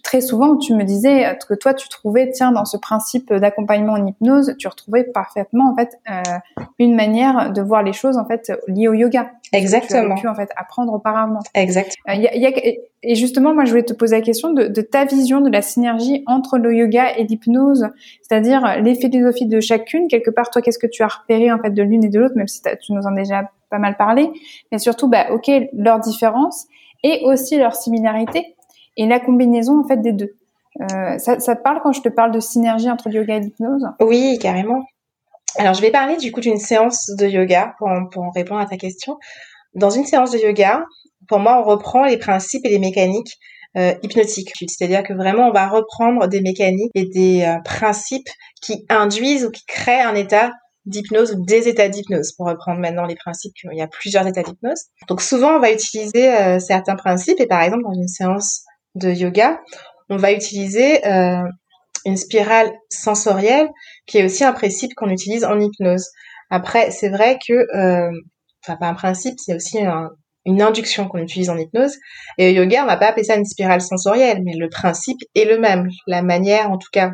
très 0.02 0.20
souvent, 0.20 0.56
tu 0.56 0.74
me 0.74 0.84
disais 0.84 1.36
que 1.48 1.54
toi, 1.54 1.74
tu 1.74 1.88
trouvais, 1.88 2.30
tiens, 2.30 2.52
dans 2.52 2.64
ce 2.64 2.76
principe 2.76 3.32
d'accompagnement 3.32 3.94
en 3.94 4.06
hypnose, 4.06 4.54
tu 4.58 4.68
retrouvais 4.68 5.04
parfaitement 5.04 5.72
en 5.72 5.76
fait 5.76 5.98
euh, 6.10 6.38
une 6.78 6.94
manière 6.94 7.52
de 7.52 7.62
voir 7.62 7.82
les 7.82 7.92
choses 7.92 8.16
en 8.16 8.26
fait 8.26 8.52
liées 8.66 8.88
au 8.88 8.94
yoga. 8.94 9.30
Exactement. 9.52 10.14
Que 10.14 10.20
tu 10.20 10.22
pu 10.22 10.28
en 10.28 10.34
fait 10.34 10.50
apprendre 10.56 10.92
auparavant. 10.92 11.40
Exact. 11.54 11.94
Euh, 12.08 12.14
et 13.02 13.14
justement, 13.14 13.54
moi, 13.54 13.64
je 13.64 13.70
voulais 13.70 13.84
te 13.84 13.92
poser 13.92 14.16
la 14.16 14.22
question 14.22 14.52
de, 14.52 14.66
de, 14.66 14.80
ta 14.80 15.04
vision 15.04 15.40
de 15.40 15.50
la 15.50 15.62
synergie 15.62 16.24
entre 16.26 16.58
le 16.58 16.74
yoga 16.74 17.16
et 17.16 17.24
l'hypnose, 17.24 17.88
c'est-à-dire 18.22 18.80
les 18.82 18.94
philosophies 18.94 19.46
de 19.46 19.60
chacune. 19.60 20.08
Quelque 20.08 20.30
part, 20.30 20.50
toi, 20.50 20.62
qu'est-ce 20.62 20.78
que 20.78 20.86
tu 20.86 21.02
as 21.02 21.08
repéré 21.08 21.52
en 21.52 21.58
fait 21.58 21.70
de 21.70 21.82
l'une 21.82 22.04
et 22.04 22.08
de 22.08 22.18
l'autre, 22.18 22.34
même 22.36 22.48
si 22.48 22.60
tu 22.80 22.92
nous 22.92 23.02
en 23.02 23.12
as 23.16 23.20
déjà 23.20 23.50
pas 23.70 23.78
mal 23.78 23.96
parlé, 23.96 24.30
mais 24.72 24.78
surtout, 24.78 25.08
bah, 25.08 25.26
ok, 25.30 25.50
leurs 25.72 26.00
différences 26.00 26.66
et 27.04 27.20
aussi 27.24 27.56
leur 27.56 27.74
similarité 27.74 28.56
et 28.98 29.06
la 29.06 29.20
combinaison 29.20 29.80
en 29.80 29.88
fait 29.88 30.02
des 30.02 30.12
deux. 30.12 30.34
Euh, 30.80 31.18
ça, 31.18 31.36
te 31.36 31.62
parle 31.62 31.80
quand 31.82 31.92
je 31.92 32.02
te 32.02 32.08
parle 32.08 32.30
de 32.30 32.40
synergie 32.40 32.90
entre 32.90 33.10
yoga 33.10 33.36
et 33.36 33.40
l'hypnose? 33.40 33.84
Oui, 34.00 34.38
carrément. 34.40 34.84
Alors, 35.56 35.74
je 35.74 35.80
vais 35.80 35.90
parler 35.90 36.16
du 36.16 36.30
coup 36.30 36.40
d'une 36.40 36.58
séance 36.58 37.10
de 37.18 37.26
yoga 37.26 37.74
pour, 37.78 37.88
pour 38.12 38.24
répondre 38.34 38.60
à 38.60 38.66
ta 38.66 38.76
question. 38.76 39.16
Dans 39.74 39.90
une 39.90 40.04
séance 40.04 40.30
de 40.30 40.38
yoga, 40.38 40.84
pour 41.26 41.38
moi, 41.40 41.60
on 41.60 41.64
reprend 41.64 42.04
les 42.04 42.18
principes 42.18 42.64
et 42.64 42.68
les 42.68 42.78
mécaniques 42.78 43.38
euh, 43.76 43.94
hypnotiques. 44.02 44.52
C'est-à-dire 44.68 45.02
que 45.02 45.14
vraiment, 45.14 45.48
on 45.48 45.52
va 45.52 45.68
reprendre 45.68 46.28
des 46.28 46.40
mécaniques 46.40 46.92
et 46.94 47.06
des 47.06 47.42
euh, 47.42 47.60
principes 47.64 48.28
qui 48.62 48.84
induisent 48.88 49.46
ou 49.46 49.50
qui 49.50 49.64
créent 49.66 50.02
un 50.02 50.14
état 50.14 50.52
d'hypnose 50.86 51.32
ou 51.32 51.44
des 51.44 51.68
états 51.68 51.88
d'hypnose, 51.88 52.32
pour 52.32 52.46
reprendre 52.46 52.80
maintenant 52.80 53.04
les 53.04 53.16
principes, 53.16 53.52
il 53.70 53.76
y 53.76 53.82
a 53.82 53.88
plusieurs 53.88 54.26
états 54.26 54.42
d'hypnose. 54.42 54.84
Donc 55.06 55.20
souvent, 55.20 55.56
on 55.56 55.58
va 55.58 55.70
utiliser 55.70 56.58
certains 56.60 56.96
principes, 56.96 57.38
et 57.40 57.46
par 57.46 57.60
exemple, 57.60 57.82
dans 57.82 57.92
une 57.92 58.08
séance 58.08 58.64
de 58.98 59.10
yoga, 59.10 59.60
on 60.10 60.16
va 60.16 60.32
utiliser 60.32 61.06
euh, 61.06 61.42
une 62.04 62.16
spirale 62.16 62.70
sensorielle, 62.90 63.68
qui 64.06 64.18
est 64.18 64.24
aussi 64.24 64.44
un 64.44 64.52
principe 64.52 64.94
qu'on 64.96 65.10
utilise 65.10 65.44
en 65.44 65.58
hypnose. 65.58 66.06
Après, 66.50 66.90
c'est 66.90 67.10
vrai 67.10 67.38
que, 67.46 67.52
euh, 67.52 68.10
enfin 68.64 68.76
pas 68.76 68.88
un 68.88 68.94
principe, 68.94 69.34
c'est 69.38 69.54
aussi 69.54 69.78
une 70.46 70.62
induction 70.62 71.06
qu'on 71.08 71.18
utilise 71.18 71.50
en 71.50 71.58
hypnose. 71.58 71.96
Et 72.38 72.50
au 72.50 72.62
yoga, 72.62 72.84
on 72.84 72.86
va 72.86 72.96
pas 72.96 73.08
appeler 73.08 73.24
ça 73.24 73.36
une 73.36 73.44
spirale 73.44 73.82
sensorielle, 73.82 74.42
mais 74.44 74.54
le 74.56 74.68
principe 74.68 75.18
est 75.34 75.44
le 75.44 75.58
même. 75.58 75.88
La 76.06 76.22
manière, 76.22 76.70
en 76.70 76.78
tout 76.78 76.88
cas, 76.92 77.10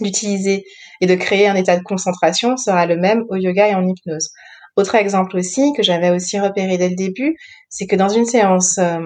d'utiliser 0.00 0.64
et 1.00 1.06
de 1.06 1.14
créer 1.14 1.48
un 1.48 1.56
état 1.56 1.76
de 1.76 1.82
concentration 1.82 2.56
sera 2.56 2.86
le 2.86 2.96
même 2.96 3.24
au 3.28 3.36
yoga 3.36 3.68
et 3.68 3.74
en 3.74 3.86
hypnose. 3.86 4.30
Autre 4.76 4.94
exemple 4.94 5.36
aussi 5.36 5.72
que 5.76 5.82
j'avais 5.82 6.10
aussi 6.10 6.38
repéré 6.38 6.78
dès 6.78 6.88
le 6.88 6.94
début, 6.94 7.36
c'est 7.68 7.86
que 7.86 7.96
dans 7.96 8.08
une 8.08 8.24
séance 8.24 8.78
euh, 8.78 9.00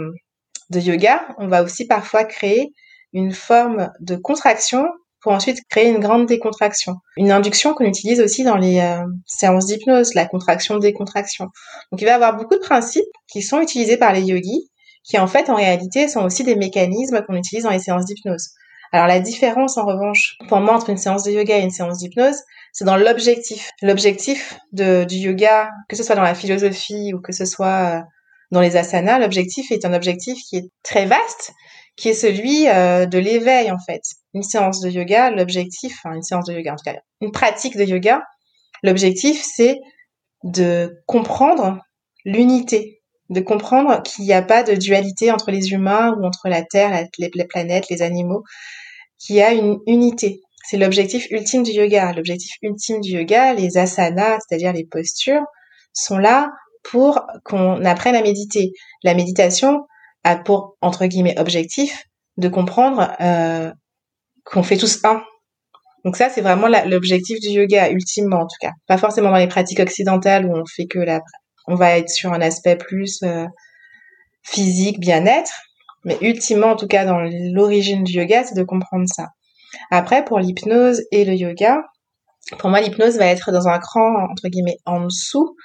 de 0.70 0.80
yoga, 0.80 1.26
on 1.38 1.48
va 1.48 1.62
aussi 1.62 1.86
parfois 1.86 2.24
créer 2.24 2.72
une 3.12 3.32
forme 3.32 3.90
de 4.00 4.16
contraction 4.16 4.86
pour 5.24 5.32
ensuite 5.32 5.58
créer 5.70 5.88
une 5.88 6.00
grande 6.00 6.26
décontraction. 6.26 6.96
Une 7.16 7.32
induction 7.32 7.72
qu'on 7.72 7.86
utilise 7.86 8.20
aussi 8.20 8.44
dans 8.44 8.56
les 8.56 8.80
euh, 8.80 9.02
séances 9.26 9.66
d'hypnose, 9.66 10.14
la 10.14 10.26
contraction-décontraction. 10.26 11.46
Donc 11.90 12.00
il 12.02 12.04
va 12.04 12.10
y 12.10 12.14
avoir 12.14 12.36
beaucoup 12.36 12.56
de 12.56 12.60
principes 12.60 13.04
qui 13.32 13.40
sont 13.40 13.60
utilisés 13.60 13.96
par 13.96 14.12
les 14.12 14.20
yogis, 14.20 14.70
qui 15.02 15.18
en 15.18 15.26
fait 15.26 15.48
en 15.48 15.54
réalité 15.54 16.08
sont 16.08 16.22
aussi 16.22 16.44
des 16.44 16.56
mécanismes 16.56 17.22
qu'on 17.22 17.36
utilise 17.36 17.64
dans 17.64 17.70
les 17.70 17.78
séances 17.78 18.04
d'hypnose. 18.04 18.50
Alors 18.92 19.06
la 19.06 19.18
différence 19.18 19.78
en 19.78 19.86
revanche 19.86 20.36
pour 20.46 20.60
moi 20.60 20.74
entre 20.74 20.90
une 20.90 20.98
séance 20.98 21.24
de 21.24 21.32
yoga 21.32 21.58
et 21.58 21.62
une 21.62 21.70
séance 21.70 21.98
d'hypnose, 21.98 22.36
c'est 22.72 22.84
dans 22.84 22.96
l'objectif. 22.96 23.70
L'objectif 23.82 24.58
du 24.72 25.16
yoga, 25.16 25.70
que 25.88 25.96
ce 25.96 26.02
soit 26.02 26.16
dans 26.16 26.22
la 26.22 26.34
philosophie 26.34 27.12
ou 27.14 27.20
que 27.20 27.32
ce 27.32 27.46
soit 27.46 27.66
euh, 27.66 28.00
dans 28.54 28.60
les 28.60 28.76
asanas, 28.76 29.18
l'objectif 29.18 29.70
est 29.72 29.84
un 29.84 29.92
objectif 29.92 30.38
qui 30.48 30.56
est 30.56 30.70
très 30.84 31.06
vaste, 31.06 31.52
qui 31.96 32.08
est 32.08 32.14
celui 32.14 32.68
euh, 32.68 33.04
de 33.04 33.18
l'éveil 33.18 33.70
en 33.70 33.78
fait. 33.78 34.02
Une 34.32 34.44
séance 34.44 34.80
de 34.80 34.88
yoga, 34.88 35.30
l'objectif, 35.30 35.98
enfin 35.98 36.14
une 36.14 36.22
séance 36.22 36.46
de 36.46 36.54
yoga 36.54 36.72
en 36.72 36.76
tout 36.76 36.84
cas, 36.84 36.94
une 37.20 37.32
pratique 37.32 37.76
de 37.76 37.84
yoga, 37.84 38.22
l'objectif 38.84 39.44
c'est 39.44 39.80
de 40.44 41.02
comprendre 41.06 41.80
l'unité, 42.24 43.02
de 43.28 43.40
comprendre 43.40 44.02
qu'il 44.02 44.24
n'y 44.24 44.32
a 44.32 44.42
pas 44.42 44.62
de 44.62 44.74
dualité 44.74 45.32
entre 45.32 45.50
les 45.50 45.72
humains 45.72 46.14
ou 46.16 46.24
entre 46.24 46.48
la 46.48 46.62
Terre, 46.62 47.08
les 47.18 47.44
planètes, 47.46 47.88
les 47.90 48.02
animaux, 48.02 48.44
qui 49.18 49.42
a 49.42 49.52
une 49.52 49.78
unité. 49.86 50.42
C'est 50.66 50.76
l'objectif 50.76 51.26
ultime 51.30 51.62
du 51.62 51.72
yoga. 51.72 52.12
L'objectif 52.12 52.52
ultime 52.62 53.00
du 53.00 53.10
yoga, 53.10 53.52
les 53.52 53.78
asanas, 53.78 54.38
c'est-à-dire 54.40 54.72
les 54.72 54.84
postures, 54.84 55.44
sont 55.92 56.18
là 56.18 56.50
pour 56.84 57.26
qu'on 57.44 57.84
apprenne 57.84 58.14
à 58.14 58.22
méditer. 58.22 58.72
La 59.02 59.14
méditation 59.14 59.86
a 60.22 60.36
pour, 60.36 60.76
entre 60.80 61.06
guillemets, 61.06 61.38
objectif 61.38 62.04
de 62.36 62.48
comprendre 62.48 63.12
euh, 63.20 63.72
qu'on 64.44 64.62
fait 64.62 64.76
tous 64.76 65.04
un. 65.04 65.22
Donc 66.04 66.16
ça, 66.16 66.28
c'est 66.28 66.42
vraiment 66.42 66.68
l'objectif 66.86 67.40
du 67.40 67.48
yoga, 67.48 67.90
ultimement 67.90 68.40
en 68.40 68.46
tout 68.46 68.56
cas. 68.60 68.72
Pas 68.86 68.98
forcément 68.98 69.30
dans 69.30 69.38
les 69.38 69.48
pratiques 69.48 69.80
occidentales 69.80 70.44
où 70.44 70.54
on 70.54 70.64
fait 70.66 70.86
que 70.86 70.98
la, 70.98 71.20
on 71.66 71.74
va 71.74 71.96
être 71.98 72.10
sur 72.10 72.32
un 72.32 72.42
aspect 72.42 72.76
plus 72.76 73.22
euh, 73.22 73.46
physique, 74.42 75.00
bien-être, 75.00 75.52
mais 76.04 76.18
ultimement 76.20 76.72
en 76.72 76.76
tout 76.76 76.86
cas 76.86 77.06
dans 77.06 77.20
l'origine 77.54 78.04
du 78.04 78.12
yoga, 78.12 78.44
c'est 78.44 78.56
de 78.56 78.62
comprendre 78.62 79.06
ça. 79.06 79.28
Après, 79.90 80.24
pour 80.24 80.38
l'hypnose 80.38 81.02
et 81.10 81.24
le 81.24 81.34
yoga, 81.34 81.82
pour 82.58 82.68
moi, 82.68 82.82
l'hypnose 82.82 83.16
va 83.16 83.26
être 83.26 83.50
dans 83.50 83.66
un 83.68 83.78
cran 83.78 84.26
entre 84.30 84.48
guillemets 84.48 84.76
en 84.84 85.04
dessous, 85.04 85.56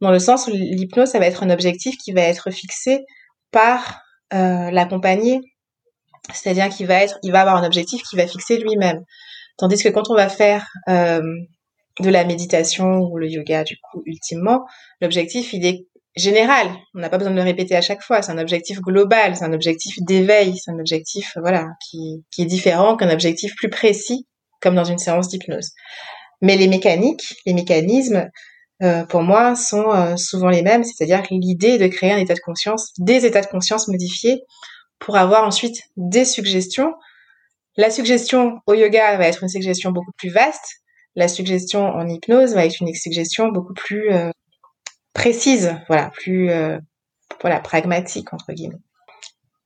dans 0.00 0.10
le 0.10 0.18
sens 0.18 0.46
où 0.46 0.50
l'hypnose, 0.50 1.10
ça 1.10 1.18
va 1.18 1.26
être 1.26 1.42
un 1.42 1.50
objectif 1.50 1.96
qui 1.96 2.12
va 2.12 2.22
être 2.22 2.50
fixé 2.50 3.04
par 3.50 4.00
euh, 4.34 4.70
l'accompagné, 4.70 5.40
c'est-à-dire 6.32 6.68
qu'il 6.68 6.86
va 6.86 7.02
être, 7.02 7.18
il 7.22 7.32
va 7.32 7.40
avoir 7.40 7.56
un 7.56 7.66
objectif 7.66 8.02
qui 8.02 8.16
va 8.16 8.26
fixer 8.26 8.58
lui-même. 8.58 9.02
Tandis 9.56 9.82
que 9.82 9.88
quand 9.88 10.10
on 10.10 10.14
va 10.14 10.28
faire 10.28 10.66
euh, 10.88 11.22
de 12.00 12.10
la 12.10 12.24
méditation 12.24 13.00
ou 13.00 13.18
le 13.18 13.28
yoga, 13.28 13.64
du 13.64 13.76
coup, 13.76 14.02
ultimement, 14.06 14.64
l'objectif, 15.00 15.52
il 15.52 15.66
est 15.66 15.86
général. 16.16 16.68
On 16.94 17.00
n'a 17.00 17.08
pas 17.08 17.18
besoin 17.18 17.32
de 17.32 17.36
le 17.36 17.42
répéter 17.42 17.76
à 17.76 17.80
chaque 17.80 18.02
fois. 18.02 18.22
C'est 18.22 18.32
un 18.32 18.38
objectif 18.38 18.80
global, 18.80 19.36
c'est 19.36 19.44
un 19.44 19.52
objectif 19.52 19.96
d'éveil, 20.00 20.56
c'est 20.56 20.70
un 20.70 20.78
objectif, 20.78 21.32
voilà, 21.40 21.66
qui, 21.88 22.24
qui 22.30 22.42
est 22.42 22.46
différent 22.46 22.96
qu'un 22.96 23.10
objectif 23.10 23.54
plus 23.56 23.70
précis, 23.70 24.26
comme 24.60 24.74
dans 24.74 24.84
une 24.84 24.98
séance 24.98 25.28
d'hypnose. 25.28 25.70
Mais 26.42 26.56
les 26.56 26.68
mécaniques, 26.68 27.34
les 27.46 27.54
mécanismes, 27.54 28.28
euh, 28.82 29.04
pour 29.04 29.22
moi, 29.22 29.56
sont 29.56 29.90
euh, 29.90 30.16
souvent 30.16 30.48
les 30.48 30.62
mêmes, 30.62 30.84
c'est-à-dire 30.84 31.22
l'idée 31.30 31.78
de 31.78 31.86
créer 31.88 32.12
un 32.12 32.18
état 32.18 32.34
de 32.34 32.40
conscience, 32.40 32.92
des 32.98 33.26
états 33.26 33.40
de 33.40 33.46
conscience 33.46 33.88
modifiés, 33.88 34.42
pour 35.00 35.16
avoir 35.16 35.44
ensuite 35.46 35.82
des 35.96 36.24
suggestions. 36.24 36.94
La 37.76 37.90
suggestion 37.90 38.60
au 38.66 38.74
yoga 38.74 39.16
va 39.16 39.26
être 39.26 39.42
une 39.42 39.48
suggestion 39.48 39.90
beaucoup 39.90 40.12
plus 40.16 40.30
vaste. 40.30 40.82
La 41.16 41.28
suggestion 41.28 41.86
en 41.86 42.06
hypnose 42.06 42.54
va 42.54 42.64
être 42.64 42.80
une 42.80 42.92
suggestion 42.94 43.48
beaucoup 43.48 43.74
plus 43.74 44.12
euh, 44.12 44.30
précise, 45.12 45.74
voilà, 45.88 46.10
plus 46.10 46.50
voilà 47.40 47.60
pragmatique 47.60 48.32
entre 48.32 48.52
guillemets. 48.52 48.78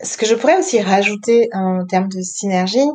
Ce 0.02 0.16
que 0.16 0.26
je 0.26 0.34
pourrais 0.34 0.58
aussi 0.58 0.80
rajouter 0.80 1.48
en 1.52 1.84
termes 1.86 2.08
de 2.08 2.22
synergie, 2.22 2.88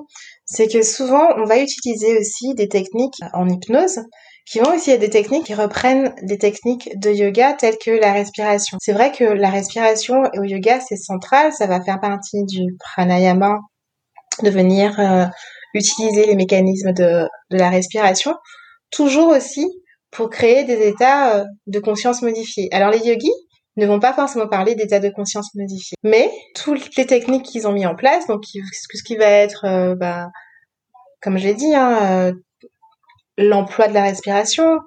c'est 0.46 0.68
que 0.68 0.82
souvent 0.82 1.28
on 1.38 1.46
va 1.46 1.60
utiliser 1.60 2.18
aussi 2.18 2.56
des 2.56 2.68
techniques 2.68 3.20
en 3.34 3.48
hypnose 3.48 4.00
qui 4.48 4.60
vont 4.60 4.74
aussi 4.74 4.92
être 4.92 5.02
des 5.02 5.10
techniques 5.10 5.46
qui 5.46 5.54
reprennent 5.54 6.16
des 6.24 6.38
techniques 6.38 6.90
de 6.98 7.12
yoga 7.12 7.54
telles 7.54 7.78
que 7.78 7.92
la 7.92 8.14
respiration. 8.14 8.78
C'est 8.82 8.94
vrai 8.94 9.12
que 9.12 9.26
la 9.26 9.50
respiration 9.50 10.24
au 10.38 10.44
yoga 10.44 10.80
c'est 10.80 10.96
central, 10.96 11.52
ça 11.52 11.68
va 11.68 11.82
faire 11.82 12.00
partie 12.00 12.44
du 12.46 12.76
pranayama, 12.80 13.60
de 14.44 14.50
venir 14.50 14.98
euh, 15.00 15.26
utiliser 15.74 16.26
les 16.26 16.36
mécanismes 16.36 16.94
de, 16.94 17.28
de 17.52 17.58
la 17.58 17.70
respiration, 17.70 18.36
toujours 18.90 19.30
aussi 19.30 19.68
pour 20.12 20.30
créer 20.30 20.64
des 20.64 20.88
états 20.88 21.36
euh, 21.36 21.46
de 21.68 21.80
conscience 21.80 22.22
modifiés. 22.22 22.70
Alors 22.72 22.90
les 22.90 23.06
yogis 23.06 23.34
ne 23.76 23.86
vont 23.86 24.00
pas 24.00 24.14
forcément 24.14 24.48
parler 24.48 24.76
d'états 24.76 25.00
de 25.00 25.10
conscience 25.10 25.54
modifiés, 25.56 25.98
mais 26.04 26.32
toutes 26.56 26.96
les 26.96 27.06
techniques 27.06 27.44
qu'ils 27.44 27.68
ont 27.68 27.74
mis 27.74 27.86
en 27.86 27.96
place, 27.96 28.26
donc 28.28 28.44
ce 28.46 29.04
qui 29.04 29.18
va 29.18 29.26
être, 29.26 29.66
euh, 29.66 29.94
bah, 29.94 30.30
comme 31.22 31.38
je 31.38 31.48
l'ai 31.48 31.54
dit, 31.54 31.76
hein, 31.76 32.32
l'emploi 33.38 33.88
de 33.88 33.94
la 33.94 34.04
respiration, 34.04 34.80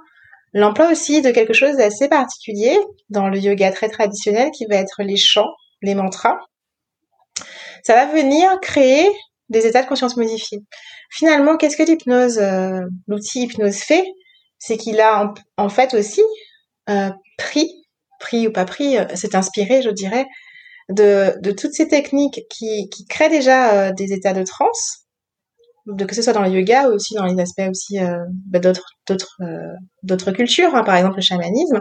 l'emploi 0.52 0.90
aussi 0.90 1.22
de 1.22 1.30
quelque 1.30 1.52
chose 1.52 1.76
d'assez 1.76 2.08
particulier 2.08 2.76
dans 3.08 3.28
le 3.28 3.38
yoga 3.38 3.70
très 3.70 3.88
traditionnel 3.88 4.50
qui 4.50 4.66
va 4.66 4.76
être 4.76 5.02
les 5.02 5.16
chants, 5.16 5.52
les 5.82 5.94
mantras. 5.94 6.38
Ça 7.82 7.94
va 7.94 8.06
venir 8.06 8.58
créer 8.60 9.08
des 9.48 9.66
états 9.66 9.82
de 9.82 9.88
conscience 9.88 10.16
modifiés. 10.16 10.60
Finalement, 11.10 11.56
qu'est-ce 11.56 11.76
que 11.76 11.82
l'hypnose, 11.82 12.38
euh, 12.38 12.82
l'outil 13.08 13.42
hypnose 13.42 13.78
fait? 13.78 14.04
C'est 14.58 14.76
qu'il 14.76 15.00
a 15.00 15.32
en, 15.56 15.68
fait 15.68 15.94
aussi 15.94 16.22
euh, 16.88 17.10
pris, 17.38 17.68
pris 18.20 18.46
ou 18.46 18.52
pas 18.52 18.64
pris, 18.64 18.98
euh, 18.98 19.04
s'est 19.16 19.34
inspiré, 19.34 19.82
je 19.82 19.90
dirais, 19.90 20.26
de, 20.88 21.34
toutes 21.52 21.72
ces 21.72 21.88
techniques 21.88 22.42
qui, 22.50 22.88
qui 22.90 23.06
créent 23.06 23.28
déjà 23.28 23.92
des 23.92 24.12
états 24.12 24.32
de 24.32 24.42
transe, 24.42 25.06
de 25.90 26.04
que 26.04 26.14
ce 26.14 26.22
soit 26.22 26.32
dans 26.32 26.42
le 26.42 26.50
yoga 26.50 26.88
ou 26.88 26.94
aussi 26.94 27.14
dans 27.14 27.24
les 27.24 27.40
aspects 27.40 27.68
aussi 27.68 27.98
euh, 27.98 28.18
bah, 28.46 28.60
euh, 28.64 29.56
d'autres 30.02 30.32
cultures, 30.32 30.74
hein, 30.74 30.84
par 30.84 30.96
exemple 30.96 31.16
le 31.16 31.22
chamanisme. 31.22 31.80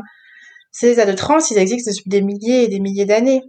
Ces 0.71 0.91
états 0.91 1.05
de 1.05 1.13
transe, 1.13 1.51
ils 1.51 1.57
existent 1.57 1.91
depuis 1.91 2.09
des 2.09 2.21
milliers 2.21 2.63
et 2.63 2.67
des 2.67 2.79
milliers 2.79 3.05
d'années. 3.05 3.41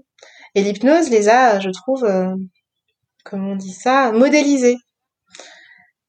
Et 0.55 0.63
l'hypnose 0.63 1.11
les 1.11 1.29
a, 1.29 1.61
je 1.61 1.71
trouve, 1.71 2.05
euh, 2.05 2.35
comment 3.25 3.53
on 3.53 3.57
dit 3.57 3.73
ça, 3.73 4.13
modélisés. 4.13 4.77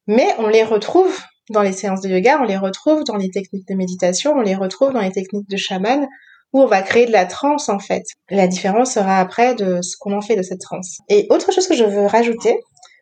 Mais 0.08 0.34
on 0.40 0.48
les 0.48 0.64
retrouve 0.64 1.20
dans 1.50 1.62
les 1.62 1.74
séances 1.74 2.02
de 2.02 2.10
yoga, 2.10 2.40
on 2.42 2.46
les 2.46 2.58
retrouve 2.58 3.04
dans 3.04 3.18
les 3.18 3.30
techniques 3.30 3.68
de 3.68 3.76
méditation, 3.76 4.34
on 4.34 4.42
les 4.42 4.56
retrouve 4.56 4.94
dans 4.94 5.02
les 5.02 5.12
techniques 5.12 5.50
de 5.50 5.58
chaman, 5.58 6.08
où 6.54 6.62
on 6.62 6.66
va 6.66 6.82
créer 6.82 7.06
de 7.06 7.12
la 7.12 7.26
transe 7.26 7.70
en 7.70 7.80
fait. 7.80 8.04
La 8.30 8.48
différence 8.48 8.94
sera 8.94 9.20
après 9.20 9.56
de 9.56 9.82
ce 9.82 9.96
qu'on 10.00 10.14
en 10.14 10.22
fait 10.22 10.36
de 10.36 10.42
cette 10.42 10.62
transe. 10.62 10.98
Et 11.10 11.28
autre 11.30 11.52
chose 11.52 11.68
que 11.68 11.76
je 11.76 11.84
veux 11.84 12.06
rajouter, 12.06 12.58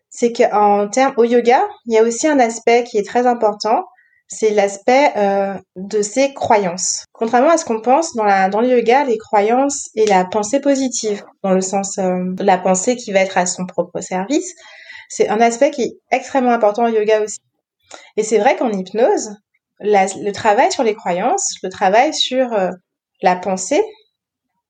c'est 0.10 0.34
qu'en 0.34 0.88
termes 0.89 1.13
au 1.17 1.24
yoga, 1.24 1.67
il 1.86 1.93
y 1.93 1.98
a 1.98 2.04
aussi 2.04 2.28
un 2.28 2.39
aspect 2.39 2.84
qui 2.84 2.98
est 2.98 3.06
très 3.06 3.28
important, 3.28 3.86
c'est 4.28 4.52
l'aspect 4.52 5.12
euh, 5.17 5.56
de 5.76 6.02
ses 6.02 6.34
croyances. 6.34 7.06
Contrairement 7.13 7.50
à 7.50 7.58
ce 7.58 7.65
qu'on 7.65 7.82
pense 7.82 8.15
dans, 8.15 8.24
la, 8.24 8.50
dans 8.50 8.62
le 8.62 8.69
yoga, 8.69 9.04
les 9.04 9.17
croyances 9.17 9.89
et 9.95 10.06
la 10.06 10.26
pensée 10.26 10.60
positive, 10.60 11.24
dans 11.43 11.54
le 11.54 11.62
sens 11.62 11.98
euh, 11.98 12.34
la 12.39 12.58
pensée 12.58 12.95
qui 12.95 13.12
va 13.12 13.22
être 13.22 13.38
à 13.38 13.45
son 13.45 13.65
propre 13.65 14.02
service, 14.02 14.54
c'est 15.10 15.30
un 15.30 15.41
aspect 15.41 15.72
qui 15.72 15.82
est 15.82 15.98
extrêmement 16.12 16.52
important 16.52 16.86
au 16.86 16.89
yoga 16.89 17.22
aussi. 17.22 17.39
Et 18.17 18.24
c'est 18.24 18.38
vrai 18.38 18.56
qu'en 18.56 18.72
hypnose, 18.72 19.32
le 19.80 20.32
travail 20.32 20.72
sur 20.72 20.84
les 20.84 20.93
croyances, 20.93 21.56
le 21.63 21.69
travail 21.69 22.13
sur 22.13 22.54
euh, 22.54 22.69
la 23.22 23.36
pensée, 23.36 23.84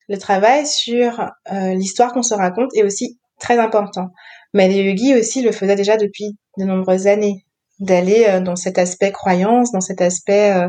le 0.07 0.17
travail 0.17 0.65
sur 0.65 1.19
euh, 1.51 1.73
l'histoire 1.73 2.13
qu'on 2.13 2.23
se 2.23 2.33
raconte 2.33 2.73
est 2.75 2.83
aussi 2.83 3.19
très 3.39 3.59
important. 3.59 4.09
Mais 4.53 4.67
les 4.67 4.81
yogis 4.81 5.15
aussi 5.15 5.41
le 5.41 5.51
faisaient 5.51 5.75
déjà 5.75 5.97
depuis 5.97 6.37
de 6.57 6.65
nombreuses 6.65 7.07
années, 7.07 7.45
d'aller 7.79 8.25
euh, 8.27 8.39
dans 8.41 8.55
cet 8.55 8.77
aspect 8.77 9.11
croyance, 9.11 9.71
dans 9.71 9.81
cet 9.81 10.01
aspect 10.01 10.51
euh, 10.51 10.67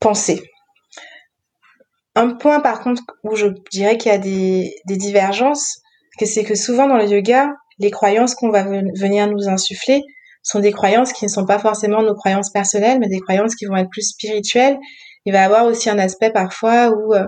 pensée. 0.00 0.42
Un 2.14 2.34
point 2.34 2.60
par 2.60 2.80
contre 2.80 3.02
où 3.24 3.36
je 3.36 3.48
dirais 3.70 3.98
qu'il 3.98 4.10
y 4.10 4.14
a 4.14 4.18
des, 4.18 4.74
divergences, 4.86 5.80
c'est 6.22 6.44
que 6.44 6.54
souvent 6.54 6.88
dans 6.88 6.96
le 6.96 7.06
yoga, 7.06 7.52
les 7.78 7.90
croyances 7.90 8.34
qu'on 8.34 8.50
va 8.50 8.62
venir 8.62 9.26
nous 9.28 9.48
insuffler 9.48 10.00
sont 10.42 10.60
des 10.60 10.72
croyances 10.72 11.12
qui 11.12 11.26
ne 11.26 11.30
sont 11.30 11.44
pas 11.44 11.58
forcément 11.58 12.02
nos 12.02 12.14
croyances 12.14 12.50
personnelles, 12.50 12.98
mais 13.00 13.08
des 13.08 13.20
croyances 13.20 13.54
qui 13.54 13.66
vont 13.66 13.76
être 13.76 13.90
plus 13.90 14.08
spirituelles. 14.12 14.78
Il 15.26 15.32
va 15.32 15.40
y 15.40 15.42
avoir 15.42 15.66
aussi 15.66 15.90
un 15.90 15.98
aspect 15.98 16.30
parfois 16.30 16.88
où 16.88 17.12
euh, 17.12 17.26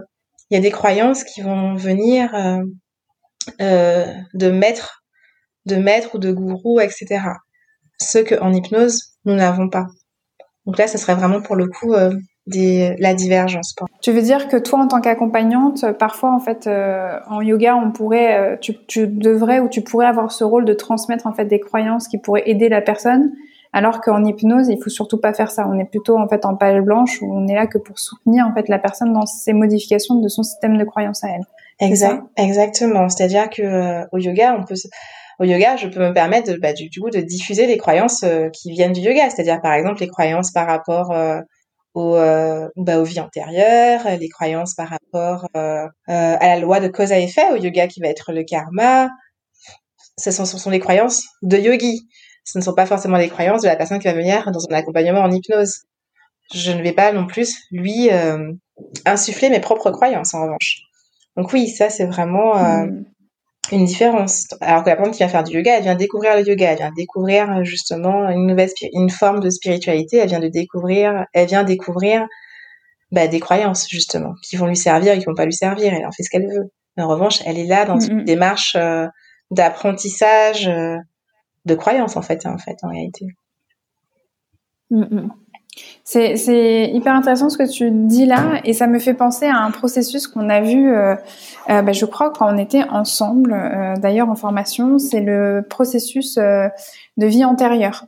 il 0.48 0.54
y 0.54 0.56
a 0.56 0.62
des 0.62 0.70
croyances 0.70 1.24
qui 1.24 1.42
vont 1.42 1.74
venir 1.74 2.30
de 3.58 4.50
mettre 4.50 5.02
de 5.68 5.76
maître 5.76 6.14
ou 6.14 6.18
de 6.18 6.32
gourou, 6.32 6.80
etc. 6.80 7.20
Ce 8.00 8.18
qu'en 8.18 8.52
hypnose, 8.52 9.14
nous 9.24 9.34
n'avons 9.34 9.68
pas. 9.68 9.86
Donc 10.68 10.76
là, 10.76 10.86
ce 10.86 10.98
serait 10.98 11.14
vraiment 11.14 11.40
pour 11.40 11.56
le 11.56 11.66
coup 11.66 11.94
euh, 11.94 12.12
des, 12.46 12.94
la 12.98 13.14
divergence. 13.14 13.74
Tu 14.02 14.12
veux 14.12 14.20
dire 14.20 14.48
que 14.48 14.56
toi, 14.58 14.80
en 14.80 14.86
tant 14.86 15.00
qu'accompagnante, 15.00 15.92
parfois, 15.98 16.34
en 16.34 16.40
fait, 16.40 16.66
euh, 16.66 17.18
en 17.28 17.40
yoga, 17.40 17.74
on 17.74 17.90
pourrait, 17.90 18.38
euh, 18.38 18.56
tu, 18.60 18.74
tu, 18.86 19.06
devrais 19.06 19.60
ou 19.60 19.68
tu 19.68 19.80
pourrais 19.80 20.06
avoir 20.06 20.30
ce 20.30 20.44
rôle 20.44 20.66
de 20.66 20.74
transmettre 20.74 21.26
en 21.26 21.32
fait 21.32 21.46
des 21.46 21.58
croyances 21.58 22.06
qui 22.06 22.18
pourraient 22.18 22.42
aider 22.44 22.68
la 22.68 22.82
personne, 22.82 23.32
alors 23.72 24.02
qu'en 24.02 24.22
hypnose, 24.24 24.68
il 24.68 24.78
faut 24.82 24.90
surtout 24.90 25.18
pas 25.18 25.32
faire 25.32 25.50
ça. 25.50 25.66
On 25.66 25.78
est 25.78 25.86
plutôt 25.86 26.18
en 26.18 26.28
fait 26.28 26.44
en 26.44 26.54
page 26.54 26.82
blanche 26.82 27.22
où 27.22 27.32
on 27.32 27.46
est 27.48 27.54
là 27.54 27.66
que 27.66 27.78
pour 27.78 27.98
soutenir 27.98 28.46
en 28.46 28.54
fait 28.54 28.68
la 28.68 28.78
personne 28.78 29.14
dans 29.14 29.24
ses 29.24 29.54
modifications 29.54 30.16
de 30.16 30.28
son 30.28 30.42
système 30.42 30.76
de 30.76 30.84
croyances 30.84 31.24
à 31.24 31.28
elle. 31.28 31.44
Exact, 31.80 32.22
exactement. 32.36 33.08
C'est-à-dire 33.08 33.48
que 33.48 34.04
au 34.12 34.18
yoga, 34.18 34.54
on 34.58 34.64
peut 34.64 34.74
au 35.38 35.44
yoga, 35.44 35.76
je 35.76 35.86
peux 35.86 36.00
me 36.00 36.12
permettre 36.12 36.52
de, 36.52 36.58
bah, 36.58 36.72
du, 36.72 36.90
coup 36.90 37.10
de 37.10 37.20
diffuser 37.20 37.66
les 37.66 37.78
croyances 37.78 38.22
euh, 38.24 38.48
qui 38.50 38.72
viennent 38.72 38.92
du 38.92 39.00
yoga, 39.00 39.30
c'est-à-dire 39.30 39.60
par 39.60 39.72
exemple 39.72 40.00
les 40.00 40.08
croyances 40.08 40.50
par 40.50 40.66
rapport 40.66 41.12
euh, 41.12 41.40
au, 41.94 42.16
euh, 42.16 42.68
bah, 42.76 42.98
aux 42.98 43.04
vies 43.04 43.20
antérieures, 43.20 44.02
les 44.18 44.28
croyances 44.28 44.74
par 44.74 44.88
rapport 44.88 45.46
à 45.54 45.88
la 46.06 46.58
loi 46.58 46.80
de 46.80 46.88
cause 46.88 47.12
à 47.12 47.18
effet 47.18 47.52
au 47.52 47.56
yoga 47.56 47.86
qui 47.86 48.00
va 48.00 48.08
être 48.08 48.32
le 48.32 48.42
karma. 48.42 49.08
Ce 50.18 50.32
sont, 50.32 50.44
ce 50.44 50.58
sont 50.58 50.70
des 50.70 50.80
croyances 50.80 51.24
de 51.42 51.56
yogi. 51.56 52.08
Ce 52.44 52.58
ne 52.58 52.64
sont 52.64 52.74
pas 52.74 52.86
forcément 52.86 53.18
les 53.18 53.28
croyances 53.28 53.62
de 53.62 53.68
la 53.68 53.76
personne 53.76 53.98
qui 54.00 54.08
va 54.08 54.14
venir 54.14 54.50
dans 54.50 54.60
un 54.70 54.74
accompagnement 54.74 55.20
en 55.20 55.30
hypnose. 55.30 55.82
Je 56.52 56.72
ne 56.72 56.82
vais 56.82 56.92
pas 56.92 57.12
non 57.12 57.26
plus 57.26 57.54
lui 57.70 58.08
insuffler 59.04 59.50
mes 59.50 59.60
propres 59.60 59.90
croyances 59.90 60.34
en 60.34 60.42
revanche. 60.42 60.80
Donc 61.36 61.52
oui, 61.52 61.68
ça 61.68 61.90
c'est 61.90 62.06
vraiment 62.06 62.56
hmm 62.56 63.04
une 63.76 63.84
différence. 63.84 64.46
Alors 64.60 64.82
que 64.82 64.88
la 64.88 64.96
personne 64.96 65.12
qui 65.12 65.18
vient 65.18 65.28
faire 65.28 65.44
du 65.44 65.56
yoga, 65.56 65.76
elle 65.76 65.82
vient 65.82 65.94
découvrir 65.94 66.36
le 66.36 66.46
yoga, 66.46 66.72
elle 66.72 66.78
vient 66.78 66.92
découvrir 66.92 67.50
euh, 67.50 67.64
justement 67.64 68.28
une 68.28 68.46
nouvelle 68.46 68.70
une 68.92 69.10
forme 69.10 69.40
de 69.40 69.50
spiritualité, 69.50 70.18
elle 70.18 70.28
vient 70.28 70.40
de 70.40 70.48
découvrir, 70.48 71.26
elle 71.32 71.46
vient 71.46 71.64
découvrir 71.64 72.26
bah, 73.12 73.26
des 73.26 73.40
croyances 73.40 73.88
justement 73.88 74.34
qui 74.42 74.56
vont 74.56 74.66
lui 74.66 74.76
servir 74.76 75.14
et 75.14 75.18
qui 75.18 75.24
vont 75.24 75.34
pas 75.34 75.44
lui 75.44 75.52
servir. 75.52 75.92
Elle 75.92 76.06
en 76.06 76.12
fait 76.12 76.22
ce 76.22 76.30
qu'elle 76.30 76.46
veut. 76.46 76.70
Mais 76.96 77.02
en 77.02 77.08
revanche, 77.08 77.40
elle 77.46 77.58
est 77.58 77.66
là 77.66 77.84
dans 77.84 78.00
une 78.00 78.24
démarche 78.24 78.74
euh, 78.76 79.06
d'apprentissage, 79.50 80.66
de 80.66 81.74
croyance 81.74 82.16
en 82.16 82.22
fait, 82.22 82.44
hein, 82.44 82.54
en 82.54 82.58
fait, 82.58 82.76
en 82.82 82.88
réalité. 82.88 83.26
Mm, 84.90 85.02
mm. 85.02 85.32
C'est 86.10 86.90
hyper 86.90 87.14
intéressant 87.14 87.50
ce 87.50 87.58
que 87.58 87.70
tu 87.70 87.90
dis 87.90 88.24
là, 88.24 88.62
et 88.64 88.72
ça 88.72 88.86
me 88.86 88.98
fait 88.98 89.12
penser 89.12 89.44
à 89.44 89.58
un 89.58 89.70
processus 89.70 90.26
qu'on 90.26 90.48
a 90.48 90.62
vu, 90.62 90.90
euh, 90.90 91.14
euh, 91.68 91.82
bah, 91.82 91.92
je 91.92 92.06
crois, 92.06 92.30
quand 92.30 92.50
on 92.50 92.56
était 92.56 92.84
ensemble, 92.88 93.52
euh, 93.52 93.94
d'ailleurs 93.96 94.30
en 94.30 94.34
formation, 94.34 94.98
c'est 94.98 95.20
le 95.20 95.66
processus 95.68 96.36
de 96.38 97.26
vie 97.26 97.44
antérieure. 97.44 98.06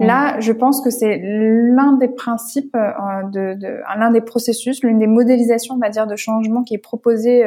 Là, 0.00 0.40
je 0.40 0.50
pense 0.50 0.82
que 0.82 0.90
c'est 0.90 1.20
l'un 1.22 1.92
des 1.92 2.08
principes, 2.08 2.76
de, 2.76 3.54
de 3.54 3.80
l'un 3.96 4.10
des 4.10 4.20
processus, 4.22 4.82
l'une 4.82 4.98
des 4.98 5.06
modélisations, 5.06 5.76
on 5.76 5.78
va 5.78 5.88
dire, 5.88 6.08
de 6.08 6.16
changement 6.16 6.64
qui 6.64 6.74
est 6.74 6.78
proposé 6.78 7.44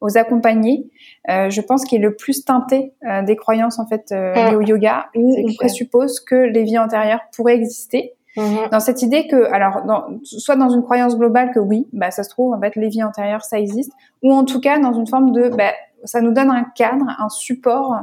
aux 0.00 0.16
accompagnés. 0.16 0.90
je 1.28 1.60
pense 1.60 1.84
qu'il 1.84 2.00
est 2.00 2.02
le 2.02 2.16
plus 2.16 2.46
teinté 2.46 2.94
des 3.26 3.36
croyances 3.36 3.78
en 3.78 3.86
fait 3.86 4.10
liées 4.10 4.56
au 4.56 4.62
yoga, 4.62 5.10
où 5.14 5.36
on 5.46 5.54
présuppose 5.54 6.20
que 6.20 6.36
les 6.36 6.64
vies 6.64 6.78
antérieures 6.78 7.20
pourraient 7.36 7.54
exister. 7.54 8.14
Mhm. 8.36 8.68
Dans 8.70 8.80
cette 8.80 9.02
idée 9.02 9.26
que, 9.26 9.52
alors, 9.52 9.82
soit 10.22 10.56
dans 10.56 10.70
une 10.70 10.82
croyance 10.82 11.16
globale 11.16 11.50
que 11.52 11.58
oui, 11.58 11.88
bah, 11.92 12.10
ça 12.10 12.22
se 12.22 12.30
trouve, 12.30 12.54
en 12.54 12.60
fait, 12.60 12.76
les 12.76 12.88
vies 12.88 13.02
antérieures, 13.02 13.44
ça 13.44 13.58
existe, 13.58 13.92
ou 14.22 14.32
en 14.32 14.44
tout 14.44 14.60
cas 14.60 14.78
dans 14.78 14.92
une 14.92 15.06
forme 15.06 15.32
de, 15.32 15.48
bah, 15.50 15.72
ça 16.04 16.20
nous 16.20 16.32
donne 16.32 16.50
un 16.50 16.64
cadre, 16.74 17.06
un 17.18 17.28
support 17.28 17.94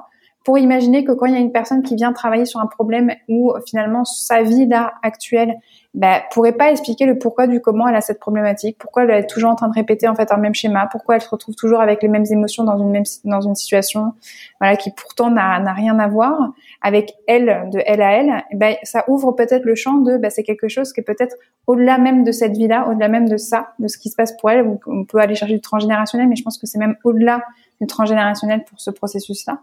pour 0.50 0.58
imaginer 0.58 1.04
que 1.04 1.12
quand 1.12 1.28
il 1.28 1.34
y 1.34 1.36
a 1.36 1.40
une 1.40 1.52
personne 1.52 1.84
qui 1.84 1.96
vient 1.96 2.12
travailler 2.12 2.46
sur 2.46 2.60
un 2.60 2.66
problème 2.66 3.12
où 3.28 3.54
finalement 3.68 4.04
sa 4.04 4.42
vie 4.42 4.66
là 4.66 4.96
actuelle 5.04 5.60
bah, 5.94 6.24
pourrait 6.32 6.54
pas 6.54 6.72
expliquer 6.72 7.06
le 7.06 7.20
pourquoi 7.20 7.46
du 7.46 7.62
comment 7.62 7.88
elle 7.88 7.94
a 7.94 8.02
cette 8.02 8.20
problématique, 8.20 8.76
pourquoi 8.80 9.04
elle 9.04 9.12
est 9.12 9.28
toujours 9.28 9.52
en 9.52 9.56
train 9.56 9.68
de 9.68 9.76
répéter 9.76 10.08
en 10.08 10.16
fait 10.16 10.32
un 10.32 10.38
même 10.38 10.56
schéma, 10.56 10.88
pourquoi 10.92 11.18
elle 11.18 11.22
se 11.22 11.30
retrouve 11.30 11.54
toujours 11.54 11.82
avec 11.82 12.02
les 12.02 12.08
mêmes 12.08 12.26
émotions 12.32 12.64
dans 12.64 12.80
une 12.80 12.90
même 12.90 13.04
dans 13.26 13.42
une 13.42 13.54
situation, 13.54 14.14
voilà, 14.60 14.76
qui 14.76 14.90
pourtant 14.90 15.30
n'a 15.30 15.74
rien 15.74 16.00
à 16.00 16.08
voir 16.08 16.52
avec 16.82 17.14
elle 17.28 17.70
de 17.72 17.80
elle 17.86 18.02
à 18.02 18.14
elle. 18.14 18.44
ben 18.56 18.74
ça 18.82 19.04
ouvre 19.08 19.34
peut-être 19.34 19.66
le 19.66 19.76
champ 19.76 19.98
de 19.98 20.18
bah, 20.18 20.32
c'est 20.32 20.42
quelque 20.42 20.68
chose 20.68 20.94
qui 20.94 21.02
est 21.02 21.04
peut-être 21.04 21.36
au-delà 21.68 22.00
même 22.00 22.24
de 22.24 22.32
cette 22.32 22.58
vie-là, 22.58 22.88
au-delà 22.90 23.08
même 23.08 23.30
de 23.30 23.38
ça, 23.38 23.74
de 23.78 23.88
ce 23.88 24.00
qui 24.00 24.10
se 24.10 24.16
passe 24.16 24.36
pour 24.36 24.50
elle. 24.50 24.66
On 24.88 25.06
peut 25.06 25.20
aller 25.20 25.36
chercher 25.36 25.54
du 25.54 25.62
transgénérationnel, 25.62 26.28
mais 26.28 26.36
je 26.36 26.44
pense 26.44 26.58
que 26.58 26.66
c'est 26.66 26.80
même 26.80 26.96
au-delà 27.04 27.44
du 27.80 27.88
transgénérationnel 27.88 28.64
pour 28.66 28.80
ce 28.80 28.90
processus-là. 28.92 29.60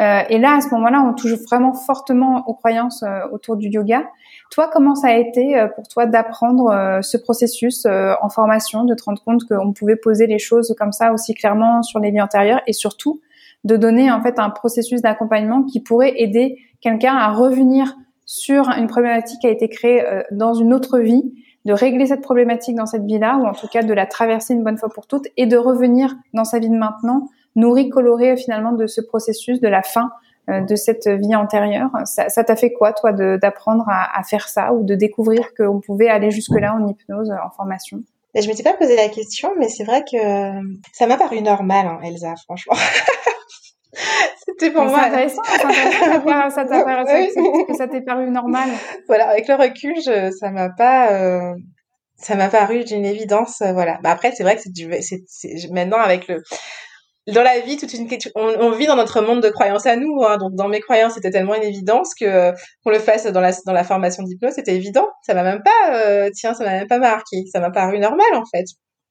Euh, 0.00 0.22
et 0.28 0.38
là, 0.38 0.56
à 0.56 0.60
ce 0.60 0.68
moment-là, 0.74 1.02
on 1.06 1.14
touche 1.14 1.34
vraiment 1.34 1.72
fortement 1.72 2.44
aux 2.48 2.54
croyances 2.54 3.02
euh, 3.02 3.20
autour 3.30 3.56
du 3.56 3.68
yoga. 3.68 4.04
Toi, 4.50 4.68
comment 4.72 4.94
ça 4.94 5.08
a 5.08 5.16
été 5.16 5.58
euh, 5.58 5.68
pour 5.68 5.86
toi 5.88 6.06
d'apprendre 6.06 7.00
ce 7.02 7.16
processus 7.16 7.86
en 7.86 8.28
formation, 8.28 8.84
de 8.84 8.94
te 8.94 9.04
rendre 9.04 9.22
compte 9.22 9.44
qu'on 9.44 9.72
pouvait 9.72 9.96
poser 9.96 10.26
les 10.26 10.38
choses 10.38 10.74
comme 10.78 10.92
ça 10.92 11.12
aussi 11.12 11.34
clairement 11.34 11.82
sur 11.82 12.00
les 12.00 12.10
vies 12.10 12.20
antérieures 12.20 12.60
et 12.66 12.72
surtout 12.72 13.20
de 13.64 13.76
donner 13.76 14.10
en 14.10 14.20
fait 14.22 14.38
un 14.38 14.50
processus 14.50 15.02
d'accompagnement 15.02 15.62
qui 15.62 15.80
pourrait 15.80 16.14
aider 16.16 16.58
quelqu'un 16.80 17.14
à 17.14 17.32
revenir 17.32 17.96
sur 18.26 18.68
une 18.70 18.86
problématique 18.88 19.40
qui 19.40 19.46
a 19.46 19.50
été 19.50 19.68
créée 19.68 20.04
dans 20.30 20.54
une 20.54 20.72
autre 20.72 20.98
vie, 20.98 21.32
de 21.64 21.72
régler 21.72 22.06
cette 22.06 22.22
problématique 22.22 22.74
dans 22.74 22.86
cette 22.86 23.04
vie-là, 23.04 23.38
ou 23.38 23.46
en 23.46 23.52
tout 23.52 23.68
cas 23.68 23.82
de 23.82 23.92
la 23.92 24.06
traverser 24.06 24.54
une 24.54 24.64
bonne 24.64 24.78
fois 24.78 24.88
pour 24.88 25.06
toutes, 25.06 25.28
et 25.36 25.46
de 25.46 25.56
revenir 25.56 26.14
dans 26.34 26.44
sa 26.44 26.58
vie 26.58 26.70
de 26.70 26.76
maintenant, 26.76 27.28
nourri, 27.56 27.88
coloré 27.88 28.36
finalement 28.36 28.72
de 28.72 28.86
ce 28.86 29.00
processus 29.00 29.60
de 29.60 29.68
la 29.68 29.82
fin 29.82 30.10
euh, 30.50 30.60
de 30.60 30.74
cette 30.74 31.08
vie 31.08 31.34
antérieure. 31.34 31.90
Ça 32.04 32.44
t'a 32.44 32.56
fait 32.56 32.72
quoi, 32.72 32.92
toi, 32.92 33.12
d'apprendre 33.12 33.84
à, 33.88 34.18
à, 34.18 34.22
faire 34.22 34.48
ça 34.48 34.72
ou 34.72 34.84
de 34.84 34.94
découvrir 34.94 35.54
qu'on 35.54 35.80
pouvait 35.80 36.08
aller 36.08 36.30
jusque-là 36.30 36.74
en 36.74 36.86
hypnose, 36.86 37.30
en 37.30 37.50
formation? 37.50 37.98
Je 38.34 38.48
m'étais 38.48 38.62
pas 38.62 38.72
posé 38.72 38.96
la 38.96 39.08
question, 39.08 39.52
mais 39.58 39.68
c'est 39.68 39.84
vrai 39.84 40.02
que 40.10 40.18
ça 40.92 41.06
m'a 41.06 41.18
paru 41.18 41.42
normal, 41.42 41.86
hein, 41.86 41.98
Elsa, 42.02 42.34
franchement. 42.44 42.74
C'était 44.46 44.70
pour 44.70 44.84
moi. 44.84 45.04
intéressant, 45.04 45.42
intéressant 45.42 46.50
ça 46.50 46.64
t'a 46.64 46.82
paru, 46.82 47.28
que 47.68 47.74
ça 47.76 47.88
t'est 47.88 48.00
paru 48.00 48.30
normal. 48.30 48.70
Voilà, 49.06 49.28
avec 49.28 49.48
le 49.48 49.54
recul, 49.54 49.94
je, 49.96 50.30
ça 50.38 50.50
m'a 50.50 50.70
pas, 50.70 51.12
euh, 51.12 51.54
ça 52.16 52.36
m'a 52.36 52.48
paru 52.48 52.84
d'une 52.84 53.04
évidence, 53.04 53.60
euh, 53.60 53.72
voilà. 53.72 53.98
Bah 54.02 54.10
après, 54.10 54.32
c'est 54.32 54.42
vrai 54.42 54.56
que 54.56 54.62
c'est 54.62 54.72
du, 54.72 54.90
c'est, 55.00 55.70
maintenant 55.70 55.98
avec 55.98 56.26
le, 56.26 56.42
dans 57.28 57.42
la 57.42 57.60
vie, 57.60 57.76
toute 57.76 57.92
une 57.94 58.08
on, 58.34 58.54
on, 58.60 58.70
vit 58.72 58.86
dans 58.86 58.96
notre 58.96 59.20
monde 59.22 59.40
de 59.42 59.48
croyances 59.48 59.86
à 59.86 59.96
nous. 59.96 60.22
Hein. 60.22 60.38
Donc, 60.38 60.54
dans 60.54 60.68
mes 60.68 60.80
croyances, 60.80 61.14
c'était 61.14 61.30
tellement 61.30 61.54
une 61.54 61.62
évidence 61.62 62.14
que 62.14 62.50
qu'on 62.82 62.90
le 62.90 62.98
fasse 62.98 63.26
dans 63.26 63.40
la 63.40 63.52
dans 63.64 63.72
la 63.72 63.84
formation 63.84 64.22
d'hypnose, 64.24 64.54
c'était 64.54 64.74
évident. 64.74 65.08
Ça 65.22 65.34
m'a 65.34 65.42
même 65.44 65.62
pas, 65.62 65.94
euh, 65.94 66.30
tiens, 66.34 66.54
ça 66.54 66.64
m'a 66.64 66.72
même 66.72 66.88
pas 66.88 66.98
marqué. 66.98 67.44
Ça 67.52 67.60
m'a 67.60 67.70
paru 67.70 67.98
normal 67.98 68.26
en 68.34 68.44
fait. 68.44 68.64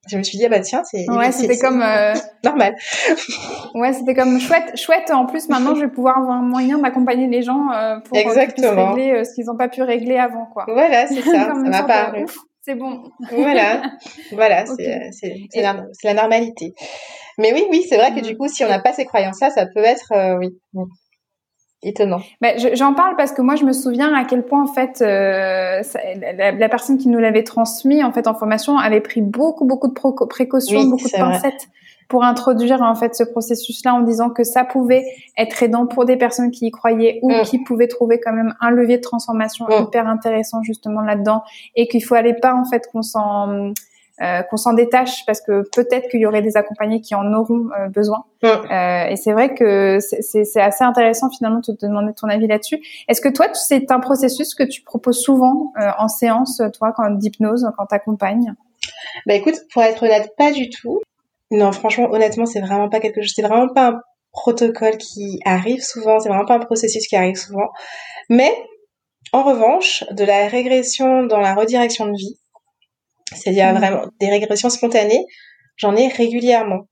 Je 0.09 0.17
me 0.17 0.23
suis 0.23 0.37
dit 0.39 0.45
ah 0.45 0.49
bah 0.49 0.59
tiens, 0.59 0.81
c'est 0.83 1.07
ouais, 1.09 1.31
c'était 1.31 1.59
comme 1.59 1.81
euh... 1.81 2.13
normal. 2.43 2.75
ouais, 3.75 3.93
c'était 3.93 4.15
comme 4.15 4.39
chouette, 4.39 4.75
chouette. 4.75 5.11
En 5.11 5.27
plus, 5.27 5.47
maintenant, 5.47 5.75
je 5.75 5.81
vais 5.81 5.91
pouvoir 5.91 6.17
avoir 6.17 6.37
un 6.37 6.41
moyen 6.41 6.79
d'accompagner 6.79 7.27
les 7.27 7.43
gens 7.43 7.71
euh, 7.71 7.99
pour 7.99 8.17
Exactement. 8.17 8.93
régler 8.93 9.11
euh, 9.11 9.23
ce 9.23 9.35
qu'ils 9.35 9.45
n'ont 9.45 9.57
pas 9.57 9.69
pu 9.69 9.83
régler 9.83 10.17
avant, 10.17 10.47
quoi. 10.47 10.65
Voilà, 10.67 11.05
c'est 11.05 11.21
ça. 11.21 11.53
ça 11.53 11.53
m'a 11.53 11.83
paru 11.83 12.25
c'est 12.63 12.75
bon. 12.75 13.03
voilà, 13.31 13.81
voilà, 14.31 14.65
c'est 14.65 15.47
la, 15.55 15.85
la, 16.03 16.13
normalité. 16.13 16.73
Mais 17.37 17.53
oui, 17.53 17.65
oui, 17.71 17.85
c'est 17.87 17.97
vrai 17.97 18.13
que 18.13 18.19
du 18.21 18.33
mm. 18.33 18.37
coup, 18.37 18.47
si 18.47 18.63
on 18.63 18.69
n'a 18.69 18.79
pas 18.79 18.93
ces 18.93 19.05
croyances-là, 19.05 19.49
ça 19.49 19.65
peut 19.65 19.83
être, 19.83 20.11
euh, 20.11 20.37
oui, 20.37 20.49
étonnant. 21.83 22.21
Mais 22.41 22.57
j'en 22.75 22.93
parle 22.93 23.15
parce 23.15 23.31
que 23.31 23.41
moi, 23.41 23.55
je 23.55 23.65
me 23.65 23.73
souviens 23.73 24.13
à 24.13 24.25
quel 24.25 24.45
point, 24.45 24.63
en 24.63 24.71
fait, 24.71 25.01
euh, 25.01 25.81
la, 26.37 26.69
personne 26.69 26.97
qui 26.97 27.07
nous 27.07 27.19
l'avait 27.19 27.43
transmis, 27.43 28.03
en 28.03 28.11
fait, 28.11 28.27
en 28.27 28.35
formation, 28.35 28.77
avait 28.77 29.01
pris 29.01 29.21
beaucoup, 29.21 29.65
beaucoup 29.65 29.87
de 29.87 30.25
précautions, 30.27 30.83
beaucoup 30.83 31.07
de 31.07 31.17
pincettes 31.17 31.67
pour 32.11 32.25
introduire 32.25 32.81
en 32.81 32.93
fait 32.93 33.15
ce 33.15 33.23
processus-là 33.23 33.93
en 33.95 34.01
disant 34.01 34.29
que 34.31 34.43
ça 34.43 34.65
pouvait 34.65 35.05
être 35.37 35.63
aidant 35.63 35.87
pour 35.87 36.03
des 36.03 36.17
personnes 36.17 36.51
qui 36.51 36.67
y 36.67 36.71
croyaient 36.71 37.19
ou 37.21 37.31
mm. 37.31 37.43
qui 37.43 37.63
pouvaient 37.63 37.87
trouver 37.87 38.19
quand 38.19 38.33
même 38.33 38.53
un 38.59 38.69
levier 38.69 38.97
de 38.97 39.01
transformation 39.01 39.65
mm. 39.65 39.83
hyper 39.83 40.09
intéressant 40.09 40.61
justement 40.61 40.99
là-dedans 40.99 41.41
et 41.77 41.87
qu'il 41.87 42.03
faut 42.03 42.15
aller 42.15 42.33
pas 42.33 42.53
en 42.53 42.65
fait 42.65 42.83
qu'on 42.91 43.01
s'en 43.01 43.71
euh, 44.21 44.41
qu'on 44.43 44.57
s'en 44.57 44.73
détache 44.73 45.25
parce 45.25 45.39
que 45.39 45.63
peut-être 45.73 46.09
qu'il 46.09 46.19
y 46.19 46.25
aurait 46.25 46.41
des 46.41 46.57
accompagnés 46.57 46.99
qui 46.99 47.15
en 47.15 47.31
auront 47.31 47.69
euh, 47.79 47.87
besoin. 47.87 48.25
Mm. 48.43 48.47
Euh, 48.47 49.05
et 49.05 49.15
c'est 49.15 49.31
vrai 49.31 49.53
que 49.53 49.99
c'est 50.01 50.61
assez 50.61 50.83
intéressant 50.83 51.29
finalement 51.29 51.61
de 51.65 51.73
te 51.73 51.85
demander 51.85 52.11
ton 52.13 52.27
avis 52.27 52.45
là-dessus. 52.45 52.81
Est-ce 53.07 53.21
que 53.21 53.29
toi, 53.29 53.47
c'est 53.53 53.89
un 53.89 54.01
processus 54.01 54.53
que 54.53 54.63
tu 54.63 54.81
proposes 54.81 55.21
souvent 55.21 55.71
euh, 55.79 55.87
en 55.97 56.09
séance, 56.09 56.61
toi, 56.77 56.91
quand 56.93 57.09
d'hypnose, 57.11 57.71
quand 57.77 57.85
t'accompagnes? 57.85 58.53
Bah 59.25 59.33
écoute, 59.33 59.55
pour 59.73 59.81
être 59.81 60.03
honnête, 60.03 60.33
pas 60.37 60.51
du 60.51 60.69
tout. 60.69 61.01
Non, 61.51 61.71
franchement, 61.73 62.07
honnêtement, 62.11 62.45
c'est 62.45 62.61
vraiment 62.61 62.89
pas 62.89 62.99
quelque 62.99 63.21
chose. 63.21 63.33
C'est 63.35 63.41
vraiment 63.41 63.71
pas 63.73 63.89
un 63.89 63.99
protocole 64.31 64.97
qui 64.97 65.39
arrive 65.45 65.81
souvent. 65.81 66.19
C'est 66.19 66.29
vraiment 66.29 66.45
pas 66.45 66.55
un 66.55 66.59
processus 66.59 67.05
qui 67.07 67.15
arrive 67.15 67.35
souvent. 67.35 67.67
Mais 68.29 68.51
en 69.33 69.43
revanche, 69.43 70.03
de 70.11 70.23
la 70.23 70.47
régression 70.47 71.23
dans 71.23 71.39
la 71.39 71.53
redirection 71.53 72.07
de 72.07 72.17
vie, 72.17 72.37
c'est-à-dire 73.33 73.73
mmh. 73.73 73.77
vraiment 73.77 74.01
des 74.19 74.29
régressions 74.29 74.69
spontanées, 74.69 75.25
j'en 75.75 75.95
ai 75.95 76.07
régulièrement. 76.07 76.87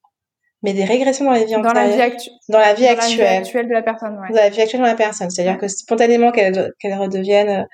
Mais 0.61 0.73
des 0.73 0.83
régressions 0.83 1.23
dans 1.23 1.31
la 1.31 1.45
vie 1.45 1.53
dans 1.53 1.61
la 1.61 1.87
vie, 1.87 2.29
dans 2.49 2.59
la 2.59 2.73
vie 2.73 2.85
actuelle. 2.85 3.67
de 3.69 3.73
la 3.73 3.81
personne, 3.81 4.19
ouais. 4.19 4.27
Dans 4.29 4.41
la 4.41 4.49
vie 4.49 4.61
actuelle 4.61 4.81
de 4.81 4.85
la 4.85 4.95
personne. 4.95 5.29
C'est-à-dire 5.29 5.57
que 5.57 5.69
spontanément 5.69 6.31
qu'elle 6.31 6.73
qu'elle 6.81 6.99
redevienne, 6.99 7.65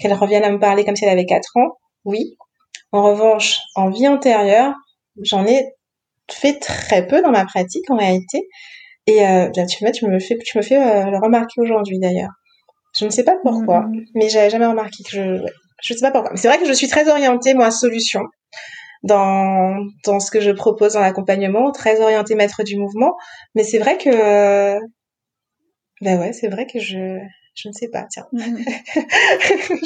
qu'elle 0.00 0.12
revienne 0.12 0.42
à 0.42 0.50
me 0.50 0.58
parler 0.58 0.84
comme 0.84 0.96
si 0.96 1.04
elle 1.04 1.12
avait 1.12 1.26
4 1.26 1.56
ans, 1.56 1.78
oui. 2.04 2.36
En 2.90 3.04
revanche, 3.04 3.60
en 3.76 3.90
vie 3.90 4.08
antérieure, 4.08 4.74
j'en 5.22 5.46
ai 5.46 5.72
fait 6.30 6.58
très 6.58 7.06
peu 7.06 7.22
dans 7.22 7.30
ma 7.30 7.44
pratique 7.44 7.90
en 7.90 7.96
réalité. 7.96 8.48
Et 9.06 9.26
euh, 9.26 9.48
bien, 9.48 9.66
tu, 9.66 9.84
tu 9.92 10.06
me 10.06 10.18
fais, 10.18 10.38
tu 10.38 10.58
me 10.58 10.62
fais 10.62 10.76
euh, 10.76 11.10
le 11.10 11.18
remarquer 11.18 11.60
aujourd'hui 11.60 11.98
d'ailleurs. 11.98 12.30
Je 12.96 13.04
ne 13.04 13.10
sais 13.10 13.24
pas 13.24 13.36
pourquoi, 13.42 13.80
mm-hmm. 13.80 14.04
mais 14.14 14.28
j'avais 14.28 14.50
jamais 14.50 14.66
remarqué 14.66 15.02
que 15.02 15.10
je, 15.10 15.46
je 15.82 15.94
sais 15.94 16.00
pas 16.00 16.12
pourquoi. 16.12 16.36
C'est 16.36 16.48
vrai 16.48 16.58
que 16.58 16.66
je 16.66 16.72
suis 16.72 16.88
très 16.88 17.08
orientée 17.08 17.54
moi 17.54 17.70
solution 17.70 18.22
dans 19.02 19.76
dans 20.04 20.20
ce 20.20 20.30
que 20.30 20.40
je 20.40 20.50
propose 20.52 20.92
dans 20.92 21.00
l'accompagnement, 21.00 21.72
très 21.72 22.00
orientée 22.00 22.34
maître 22.34 22.62
du 22.62 22.76
mouvement. 22.78 23.16
Mais 23.54 23.64
c'est 23.64 23.78
vrai 23.78 23.98
que 23.98 24.78
ben 26.00 26.20
ouais, 26.20 26.32
c'est 26.32 26.48
vrai 26.48 26.66
que 26.66 26.78
je 26.78 27.18
je 27.54 27.68
ne 27.68 27.72
sais 27.72 27.88
pas, 27.88 28.04
tiens. 28.10 28.26
Mhm. 28.32 28.58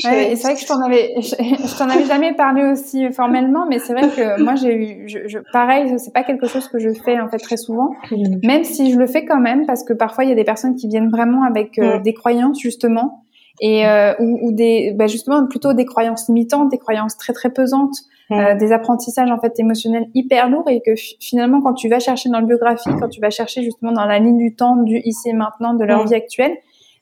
c'est 0.03 0.43
vrai 0.43 0.55
que 0.55 0.61
je 0.61 0.67
t'en 0.67 0.81
avais, 0.81 1.15
je, 1.19 1.79
t'en 1.79 1.89
avais 1.89 2.05
jamais 2.05 2.35
parlé 2.35 2.63
aussi 2.63 3.11
formellement, 3.13 3.67
mais 3.69 3.79
c'est 3.79 3.93
vrai 3.93 4.09
que 4.09 4.43
moi 4.43 4.55
j'ai 4.55 4.75
eu, 4.75 5.09
je, 5.09 5.27
je, 5.27 5.39
pareil, 5.53 5.99
c'est 5.99 6.13
pas 6.13 6.23
quelque 6.23 6.47
chose 6.47 6.69
que 6.69 6.79
je 6.79 6.91
fais 6.91 7.19
en 7.21 7.29
fait 7.29 7.39
très 7.39 7.57
souvent, 7.57 7.91
mhm. 8.11 8.41
même 8.45 8.65
si 8.65 8.93
je 8.93 8.99
le 8.99 9.07
fais 9.07 9.25
quand 9.25 9.41
même 9.41 9.67
parce 9.67 9.85
que 9.85 9.93
parfois 9.93 10.25
il 10.25 10.31
y 10.31 10.33
a 10.33 10.37
des 10.37 10.45
personnes 10.45 10.77
qui 10.77 10.89
viennent 10.89 11.11
vraiment 11.11 11.43
avec 11.43 11.79
euh, 11.79 11.99
des 11.99 12.15
croyances 12.15 12.61
justement 12.61 13.25
et 13.61 13.87
euh, 13.87 14.15
ou, 14.21 14.39
ou, 14.43 14.53
des, 14.53 14.93
bah 14.97 15.07
justement 15.07 15.47
plutôt 15.47 15.73
des 15.73 15.87
croyances 15.87 16.29
limitantes, 16.29 16.71
des 16.71 16.79
croyances 16.79 17.17
très 17.17 17.33
très 17.33 17.51
pesantes. 17.51 17.97
Euh, 18.33 18.57
des 18.57 18.73
apprentissages 18.73 19.31
en 19.31 19.39
fait 19.39 19.53
émotionnels 19.61 20.09
hyper 20.13 20.51
lourds 20.51 20.69
et 20.69 20.81
que 20.85 20.97
finalement 21.21 21.61
quand 21.61 21.75
tu 21.75 21.89
vas 21.89 22.01
chercher 22.01 22.29
dans 22.29 22.41
le 22.41 22.47
biographique, 22.47 22.93
quand 22.99 23.09
tu 23.09 23.21
vas 23.21 23.31
chercher 23.31 23.63
justement 23.63 23.93
dans 23.93 24.05
la 24.05 24.19
ligne 24.19 24.37
du 24.37 24.53
temps 24.57 24.75
du 24.83 25.01
ici 25.05 25.29
et 25.29 25.33
maintenant 25.33 25.75
de 25.75 25.85
leur 25.85 26.05
vie 26.05 26.17
actuelle, 26.17 26.57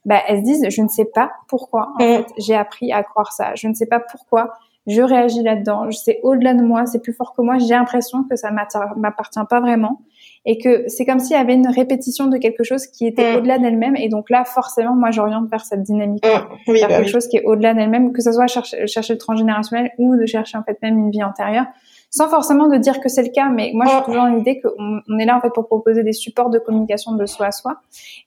bah, 0.05 0.21
elles 0.29 0.41
se 0.41 0.45
disent, 0.45 0.67
je 0.69 0.83
ne 0.83 0.89
sais 0.89 1.07
pas 1.07 1.33
pourquoi, 1.49 1.93
en 1.99 2.05
mm. 2.05 2.17
fait, 2.17 2.27
j'ai 2.39 2.55
appris 2.55 2.93
à 2.93 3.03
croire 3.03 3.33
ça. 3.33 3.55
Je 3.55 3.69
ne 3.69 3.75
sais 3.75 3.87
pas 3.87 4.01
pourquoi 4.01 4.55
je 4.87 5.01
réagis 5.01 5.43
là-dedans, 5.43 5.91
c'est 5.91 6.21
au-delà 6.23 6.53
de 6.53 6.63
moi, 6.63 6.85
c'est 6.85 7.01
plus 7.01 7.15
fort 7.15 7.35
que 7.35 7.41
moi, 7.41 7.57
j'ai 7.59 7.75
l'impression 7.75 8.25
que 8.25 8.37
ça 8.37 8.51
m'appartient 8.51 9.41
pas 9.49 9.61
vraiment 9.61 10.03
et 10.47 10.59
que 10.59 10.85
c'est 10.89 11.07
comme 11.07 11.21
s'il 11.21 11.37
y 11.37 11.41
avait 11.41 11.55
une 11.55 11.69
répétition 11.69 12.27
de 12.27 12.37
quelque 12.37 12.65
chose 12.65 12.87
qui 12.87 13.07
était 13.07 13.33
mm. 13.33 13.37
au-delà 13.37 13.59
d'elle-même 13.59 13.97
et 13.97 14.09
donc 14.09 14.29
là 14.29 14.45
forcément 14.45 14.95
moi 14.95 15.11
j'oriente 15.11 15.49
vers 15.51 15.65
cette 15.65 15.83
dynamique 15.83 16.25
mm. 16.25 16.73
vers 16.73 16.89
bah 16.89 16.97
quelque 16.97 17.09
chose 17.09 17.27
qui 17.29 17.39
est 17.39 17.45
au-delà 17.45 17.73
d'elle-même 17.73 18.13
que 18.13 18.21
ce 18.21 18.33
soit 18.33 18.47
chercher, 18.47 18.87
chercher 18.87 19.15
le 19.15 19.19
transgénérationnel 19.19 19.93
ou 19.99 20.17
de 20.17 20.27
chercher 20.27 20.59
en 20.59 20.63
fait 20.63 20.77
même 20.83 20.99
une 20.99 21.11
vie 21.11 21.25
antérieure 21.25 21.67
sans 22.15 22.29
forcément 22.29 22.69
de 22.69 22.77
dire 22.77 23.01
que 23.01 23.09
c'est 23.09 23.25
le 23.25 23.31
cas, 23.31 23.49
mais 23.49 23.73
moi, 23.75 23.87
j'ai 23.87 24.05
toujours 24.05 24.27
l'idée 24.27 24.61
qu'on 24.61 25.01
on 25.09 25.19
est 25.19 25.25
là 25.25 25.37
en 25.37 25.41
fait 25.41 25.53
pour 25.53 25.67
proposer 25.67 26.05
des 26.05 26.13
supports 26.13 26.49
de 26.49 26.61
communication 26.61 27.17
de 27.17 27.27
soi 27.27 27.47
à 27.47 27.51
soi. 27.51 27.79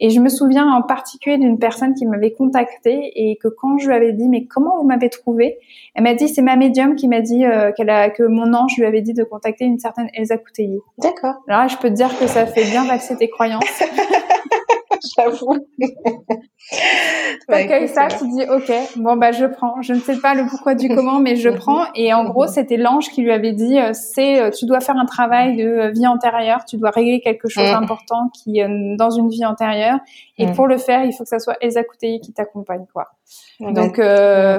Et 0.01 0.09
je 0.09 0.19
me 0.19 0.27
souviens 0.27 0.69
en 0.69 0.81
particulier 0.81 1.37
d'une 1.37 1.57
personne 1.57 1.93
qui 1.93 2.05
m'avait 2.05 2.31
contactée 2.31 3.13
et 3.15 3.37
que 3.37 3.47
quand 3.47 3.77
je 3.77 3.87
lui 3.87 3.95
avais 3.95 4.11
dit 4.11 4.27
mais 4.27 4.43
comment 4.43 4.77
vous 4.77 4.85
m'avez 4.85 5.09
trouvé, 5.09 5.57
elle 5.95 6.03
m'a 6.03 6.15
dit 6.15 6.27
c'est 6.27 6.41
ma 6.41 6.57
médium 6.57 6.95
qui 6.95 7.07
m'a 7.07 7.21
dit 7.21 7.45
euh, 7.45 7.71
qu'elle 7.71 7.89
a 7.89 8.09
que 8.09 8.23
mon 8.23 8.53
ange 8.53 8.75
lui 8.77 8.85
avait 8.85 9.01
dit 9.01 9.13
de 9.13 9.23
contacter 9.23 9.63
une 9.63 9.79
certaine 9.79 10.09
Elsa 10.13 10.37
Couteillé. 10.37 10.81
D'accord. 10.97 11.35
Alors 11.47 11.61
là, 11.61 11.67
je 11.69 11.77
peux 11.77 11.87
te 11.87 11.93
dire 11.93 12.19
que 12.19 12.27
ça 12.27 12.45
fait 12.45 12.65
bien 12.65 12.83
vaxer 12.83 13.15
tes 13.15 13.29
croyances. 13.29 13.63
J'avoue. 15.17 15.55
T'accueilles 17.47 17.87
ça, 17.87 18.07
tu 18.07 18.27
dis 18.27 18.43
ok, 18.43 18.71
bon 18.97 19.15
bah 19.15 19.31
je 19.31 19.45
prends. 19.45 19.81
Je 19.81 19.93
ne 19.93 19.99
sais 19.99 20.17
pas 20.17 20.33
le 20.33 20.45
pourquoi 20.49 20.75
du 20.75 20.89
comment, 20.89 21.19
mais 21.19 21.35
je 21.35 21.49
prends. 21.57 21.85
Et 21.95 22.13
en 22.13 22.25
gros, 22.25 22.47
c'était 22.47 22.77
l'ange 22.77 23.09
qui 23.09 23.21
lui 23.21 23.31
avait 23.31 23.53
dit 23.53 23.79
euh, 23.79 23.91
c'est 23.93 24.41
euh, 24.41 24.49
tu 24.51 24.65
dois 24.65 24.79
faire 24.79 24.97
un 24.97 25.05
travail 25.05 25.57
de 25.57 25.67
euh, 25.67 25.91
vie 25.91 26.07
antérieure, 26.07 26.65
tu 26.65 26.77
dois 26.77 26.89
régler 26.89 27.21
quelque 27.21 27.47
chose 27.47 27.65
d'important 27.65 28.25
mm. 28.25 28.31
qui 28.31 28.61
dans 28.97 29.09
une 29.09 29.29
vie 29.29 29.45
antérieure. 29.45 29.99
Et 30.37 30.47
mm. 30.47 30.53
pour 30.53 30.67
le 30.67 30.77
faire, 30.77 31.03
il 31.03 31.13
faut 31.13 31.23
que 31.23 31.29
ça 31.29 31.39
soit 31.39 31.57
Couteillé 31.87 32.19
qui 32.19 32.33
t'accompagne 32.33 32.85
quoi. 32.91 33.09
Donc 33.59 34.01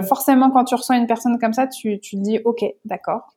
forcément, 0.07 0.51
quand 0.51 0.65
tu 0.65 0.75
reçois 0.75 0.97
une 0.97 1.07
personne 1.07 1.39
comme 1.39 1.53
ça, 1.53 1.67
tu 1.67 1.99
tu 2.01 2.17
te 2.17 2.21
dis 2.21 2.39
ok, 2.45 2.65
d'accord. 2.85 3.35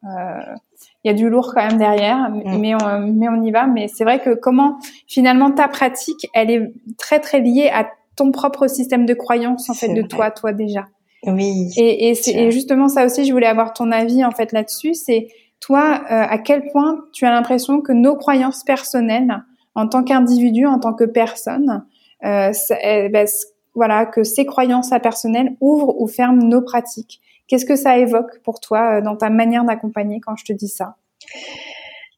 Il 1.03 1.07
y 1.07 1.11
a 1.11 1.13
du 1.13 1.29
lourd 1.29 1.51
quand 1.53 1.65
même 1.65 1.77
derrière, 1.77 2.29
mm. 2.29 2.59
mais 2.59 2.75
on, 2.75 2.99
mais 2.99 3.27
on 3.29 3.41
y 3.43 3.51
va. 3.51 3.67
Mais 3.67 3.87
c'est 3.87 4.03
vrai 4.03 4.19
que 4.19 4.33
comment 4.33 4.77
finalement 5.07 5.51
ta 5.51 5.67
pratique, 5.67 6.27
elle 6.33 6.51
est 6.51 6.73
très 6.97 7.19
très 7.19 7.39
liée 7.39 7.69
à 7.73 7.89
ton 8.15 8.31
propre 8.31 8.67
système 8.67 9.05
de 9.05 9.13
croyance 9.13 9.69
en 9.69 9.73
fait 9.73 9.93
de 9.93 10.01
toi, 10.01 10.31
toi 10.31 10.53
déjà. 10.53 10.87
Oui. 11.23 11.69
Et, 11.77 12.09
et 12.09 12.15
c'est 12.15 12.51
justement 12.51 12.87
ça 12.87 13.05
aussi, 13.05 13.25
je 13.25 13.31
voulais 13.31 13.47
avoir 13.47 13.73
ton 13.73 13.91
avis 13.91 14.25
en 14.25 14.31
fait 14.31 14.51
là-dessus. 14.51 14.93
C'est 14.93 15.27
toi, 15.61 16.01
euh, 16.11 16.25
à 16.27 16.37
quel 16.39 16.65
point 16.71 17.05
tu 17.13 17.25
as 17.25 17.31
l'impression 17.31 17.81
que 17.81 17.93
nos 17.93 18.15
croyances 18.15 18.63
personnelles, 18.63 19.43
en 19.75 19.87
tant 19.87 20.03
qu'individu, 20.03 20.65
en 20.65 20.79
tant 20.79 20.93
que 20.93 21.05
personne, 21.05 21.85
euh, 22.25 22.51
eh 22.83 23.09
ben, 23.09 23.27
voilà, 23.75 24.05
que 24.05 24.23
ces 24.23 24.45
croyances 24.45 24.89
personnelles 25.01 25.55
ouvrent 25.61 26.01
ou 26.01 26.07
ferment 26.07 26.43
nos 26.43 26.61
pratiques? 26.61 27.21
Qu'est-ce 27.51 27.65
que 27.65 27.75
ça 27.75 27.97
évoque 27.97 28.41
pour 28.43 28.61
toi 28.61 28.97
euh, 28.97 29.01
dans 29.01 29.17
ta 29.17 29.29
manière 29.29 29.65
d'accompagner 29.65 30.21
quand 30.25 30.37
je 30.37 30.45
te 30.45 30.53
dis 30.53 30.69
ça? 30.69 30.95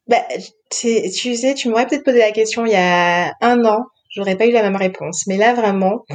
Bah, 0.07 0.21
tu 0.69 1.09
sais, 1.09 1.53
tu 1.55 1.69
m'aurais 1.69 1.87
peut-être 1.87 2.03
posé 2.03 2.19
la 2.19 2.31
question 2.31 2.65
il 2.65 2.71
y 2.71 2.75
a 2.75 3.33
un 3.41 3.65
an 3.65 3.85
j'aurais 4.13 4.37
pas 4.37 4.45
eu 4.45 4.51
la 4.51 4.63
même 4.63 4.75
réponse. 4.75 5.25
Mais 5.27 5.37
là, 5.37 5.53
vraiment, 5.53 6.05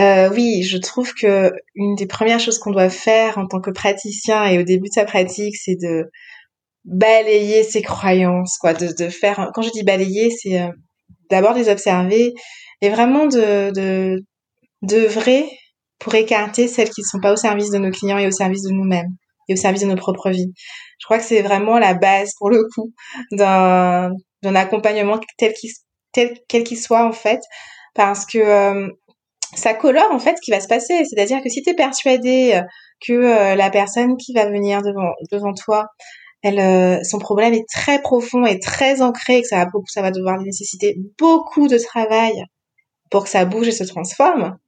euh, 0.00 0.30
oui, 0.30 0.62
je 0.62 0.78
trouve 0.78 1.12
que 1.14 1.52
une 1.74 1.94
des 1.94 2.06
premières 2.06 2.40
choses 2.40 2.58
qu'on 2.58 2.70
doit 2.70 2.90
faire 2.90 3.38
en 3.38 3.46
tant 3.46 3.60
que 3.60 3.70
praticien 3.70 4.46
et 4.46 4.58
au 4.58 4.62
début 4.62 4.88
de 4.88 4.94
sa 4.94 5.04
pratique, 5.04 5.56
c'est 5.56 5.76
de 5.76 6.10
balayer 6.84 7.62
ses 7.62 7.82
croyances, 7.82 8.56
quoi, 8.58 8.74
de, 8.74 9.08
faire. 9.08 9.50
Quand 9.54 9.62
je 9.62 9.70
dis 9.70 9.84
balayer, 9.84 10.30
c'est 10.30 10.60
euh, 10.60 10.68
d'abord 11.30 11.54
les 11.54 11.68
observer 11.68 12.32
et 12.80 12.90
vraiment 12.90 13.26
de 13.26 13.70
de 13.72 14.22
d'œuvrer 14.82 15.46
pour 15.98 16.14
écarter 16.14 16.68
celles 16.68 16.90
qui 16.90 17.00
ne 17.00 17.06
sont 17.06 17.20
pas 17.20 17.32
au 17.32 17.36
service 17.36 17.70
de 17.70 17.78
nos 17.78 17.90
clients 17.90 18.18
et 18.18 18.26
au 18.26 18.30
service 18.30 18.62
de 18.62 18.70
nous-mêmes 18.70 19.10
et 19.48 19.54
au 19.54 19.56
service 19.56 19.82
de 19.82 19.86
nos 19.86 19.96
propres 19.96 20.30
vies. 20.30 20.52
Je 20.98 21.06
crois 21.06 21.18
que 21.18 21.24
c'est 21.24 21.42
vraiment 21.42 21.78
la 21.78 21.94
base 21.94 22.32
pour 22.38 22.50
le 22.50 22.64
coup 22.74 22.92
d'un 23.32 24.10
d'un 24.42 24.54
accompagnement 24.54 25.18
tel 25.38 25.52
qu'il 25.54 25.70
tel 26.12 26.34
quel 26.48 26.64
qu'il 26.64 26.78
soit 26.78 27.04
en 27.04 27.12
fait, 27.12 27.40
parce 27.94 28.26
que 28.26 28.38
euh, 28.38 28.88
ça 29.54 29.74
colore 29.74 30.10
en 30.12 30.18
fait 30.18 30.36
ce 30.36 30.42
qui 30.42 30.50
va 30.50 30.60
se 30.60 30.68
passer. 30.68 31.04
C'est-à-dire 31.04 31.42
que 31.42 31.48
si 31.48 31.62
tu 31.62 31.70
es 31.70 31.74
persuadé 31.74 32.52
euh, 32.54 32.62
que 33.06 33.12
euh, 33.12 33.54
la 33.54 33.70
personne 33.70 34.16
qui 34.16 34.32
va 34.34 34.46
venir 34.46 34.82
devant, 34.82 35.12
devant 35.32 35.54
toi, 35.54 35.86
elle, 36.42 37.04
son 37.06 37.18
problème 37.18 37.54
est 37.54 37.66
très 37.68 38.02
profond 38.02 38.44
et 38.44 38.58
très 38.60 39.00
ancré, 39.00 39.40
que 39.40 39.48
ça 39.48 39.64
va, 39.64 39.70
ça 39.86 40.02
va 40.02 40.10
devoir 40.10 40.38
nécessiter 40.40 40.96
beaucoup 41.18 41.68
de 41.68 41.78
travail 41.78 42.44
pour 43.10 43.24
que 43.24 43.30
ça 43.30 43.46
bouge 43.46 43.68
et 43.68 43.72
se 43.72 43.84
transforme, 43.84 44.58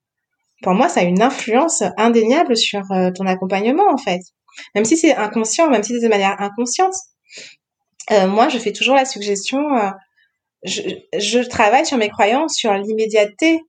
pour 0.62 0.74
moi, 0.74 0.88
ça 0.88 1.00
a 1.00 1.04
une 1.04 1.22
influence 1.22 1.82
indéniable 1.96 2.57
sur 2.57 2.82
ton 3.14 3.26
accompagnement, 3.26 3.90
en 3.90 3.98
fait. 3.98 4.20
Même 4.74 4.84
si 4.84 4.96
c'est 4.96 5.14
inconscient, 5.14 5.68
même 5.68 5.82
si 5.82 5.94
c'est 5.94 6.04
de 6.04 6.09
manière 6.09 6.40
inconsciente. 6.40 6.94
moi, 8.11 8.48
je 8.48 8.59
fais 8.59 8.72
toujours 8.72 8.94
la 8.94 9.04
suggestion 9.04 9.61
je, 10.66 11.48
travaille 11.48 11.86
sur 11.86 11.98
mes 11.98 12.09
croyances 12.09 12.54
sur 12.54 12.72
l'immédiateté. 12.74 13.61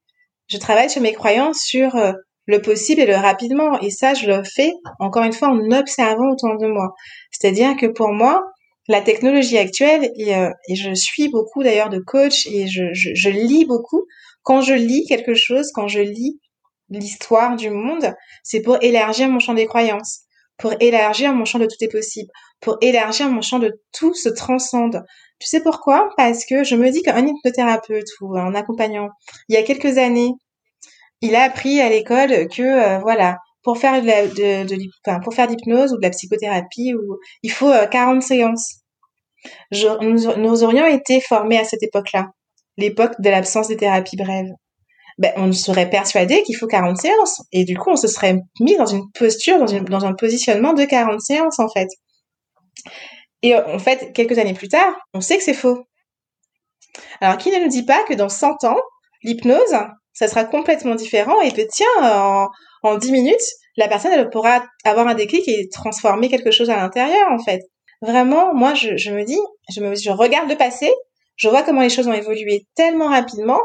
Je 0.48 0.58
travaille 0.58 0.90
sur 0.90 1.02
mes 1.02 1.14
croyances 1.14 1.60
sur 1.60 1.96
euh, 1.96 2.14
le 2.46 2.62
possible 2.62 3.02
et 3.02 3.06
le 3.06 3.16
rapidement. 3.16 3.80
Et 3.82 3.90
ça, 3.90 4.14
je 4.14 4.28
le 4.28 4.44
fais, 4.44 4.72
encore 5.00 5.24
une 5.24 5.34
fois, 5.34 5.50
en 5.50 5.72
observant 5.72 6.32
autour 6.32 6.58
de 6.58 6.68
moi. 6.68 6.94
C'est-à-dire 7.32 7.76
que 7.76 7.86
pour 7.86 8.10
moi, 8.10 8.44
la 8.88 9.02
technologie 9.02 9.58
actuelle, 9.58 10.12
et, 10.18 10.36
euh, 10.36 10.50
je 10.74 10.94
suis 10.94 11.30
beaucoup 11.30 11.64
d'ailleurs 11.64 11.90
de 11.90 12.00
coach 12.00 12.48
et 12.48 12.68
je, 12.68 12.94
je 12.94 13.30
lis 13.30 13.66
beaucoup, 13.66 14.06
quand 14.44 14.62
je 14.62 14.74
lis 14.74 15.06
quelque 15.08 15.34
chose, 15.34 15.72
quand 15.74 15.90
je 15.90 16.00
lis 16.00 16.40
l'histoire 16.90 17.56
du 17.56 17.70
monde, 17.70 18.14
c'est 18.44 18.62
pour 18.62 18.78
élargir 18.82 19.30
mon 19.30 19.40
champ 19.40 19.54
des 19.54 19.66
croyances, 19.66 20.22
pour 20.58 20.74
élargir 20.80 21.34
mon 21.34 21.46
champ 21.46 21.60
de 21.60 21.66
tout 21.66 21.82
est 21.82 21.92
possible, 21.92 22.32
pour 22.62 22.78
élargir 22.82 23.30
mon 23.30 23.42
champ 23.42 23.60
de 23.60 23.80
tout 23.94 24.14
se 24.14 24.30
transcende. 24.30 25.04
Tu 25.40 25.48
sais 25.48 25.62
pourquoi? 25.62 26.10
Parce 26.18 26.46
que 26.46 26.64
je 26.64 26.76
me 26.76 26.90
dis 26.90 27.04
qu'un 27.04 27.26
hypnothérapeute 27.26 28.08
ou 28.22 28.38
un 28.38 28.56
accompagnant, 28.56 29.10
il 29.50 29.56
y 29.56 29.58
a 29.58 29.64
quelques 29.64 29.98
années, 29.98 30.32
il 31.22 31.36
a 31.36 31.44
appris 31.44 31.80
à 31.80 31.90
l'école 31.90 32.48
que 32.50 32.62
euh, 32.62 33.00
voilà, 33.00 33.38
pour 33.64 33.78
faire 33.78 34.02
de, 34.02 34.08
la, 34.08 34.24
ou 34.26 35.98
de 35.98 36.02
la 36.02 36.10
psychothérapie, 36.10 36.94
il 37.44 37.52
faut 37.52 37.72
40 37.92 38.18
euh, 38.18 38.22
séances. 38.22 38.82
nous, 39.72 40.64
aurions 40.64 40.88
été 40.88 41.20
formés 41.22 41.60
à 41.60 41.66
cette 41.66 41.84
époque-là, 41.84 42.30
l'époque 42.78 43.20
de 43.20 43.30
l'absence 43.30 43.68
des 43.68 43.78
thérapies 43.78 44.18
brèves. 44.18 44.52
Ben, 45.18 45.34
on 45.36 45.52
serait 45.52 45.90
persuadé 45.90 46.44
qu'il 46.44 46.56
faut 46.56 46.68
40 46.68 46.98
séances. 46.98 47.42
Et 47.52 47.66
du 47.66 47.76
coup, 47.76 47.90
on 47.90 47.96
se 47.96 48.08
serait 48.08 48.38
mis 48.60 48.78
dans 48.78 48.86
une 48.86 49.10
posture, 49.12 49.58
dans, 49.58 49.68
une, 49.68 49.84
dans 49.86 50.06
un 50.06 50.14
positionnement 50.14 50.74
de 50.74 50.86
40 50.86 51.20
séances, 51.22 51.60
en 51.60 51.70
fait. 51.70 51.88
Et 53.42 53.56
euh, 53.56 53.76
en 53.76 53.80
fait, 53.80 54.14
quelques 54.14 54.38
années 54.38 54.54
plus 54.54 54.68
tard, 54.68 54.94
on 55.14 55.22
sait 55.22 55.38
que 55.38 55.44
c'est 55.44 55.54
faux. 55.54 55.86
Alors, 57.22 57.38
qui 57.38 57.50
ne 57.50 57.64
nous 57.64 57.68
dit 57.68 57.84
pas 57.84 58.04
que 58.04 58.14
dans 58.14 58.30
100 58.30 58.64
ans, 58.66 58.78
l'hypnose, 59.24 59.76
ça 60.14 60.28
sera 60.28 60.44
complètement 60.46 60.96
différent 60.96 61.42
et 61.42 61.52
que 61.52 61.62
tiens, 61.62 61.88
en, 62.02 62.50
en 62.84 62.98
10 62.98 63.12
minutes, 63.12 63.36
la 63.76 63.88
personne, 63.88 64.12
elle 64.12 64.30
pourra 64.30 64.64
avoir 64.84 65.08
un 65.08 65.16
déclic 65.16 65.48
et 65.48 65.70
transformer 65.70 66.30
quelque 66.30 66.52
chose 66.52 66.70
à 66.70 66.78
l'intérieur, 66.78 67.32
en 67.32 67.44
fait. 67.44 67.62
Vraiment, 68.02 68.54
moi, 68.54 68.74
je, 68.76 68.98
je 68.98 69.12
me 69.12 69.24
dis, 69.24 69.40
je, 69.74 69.82
me, 69.82 69.96
je 69.96 70.12
regarde 70.12 70.50
le 70.50 70.58
passé, 70.58 70.92
je 71.36 71.50
vois 71.50 71.64
comment 71.64 71.82
les 71.82 71.90
choses 71.90 72.08
ont 72.08 72.14
évolué 72.14 72.66
tellement 72.76 73.10
rapidement 73.10 73.60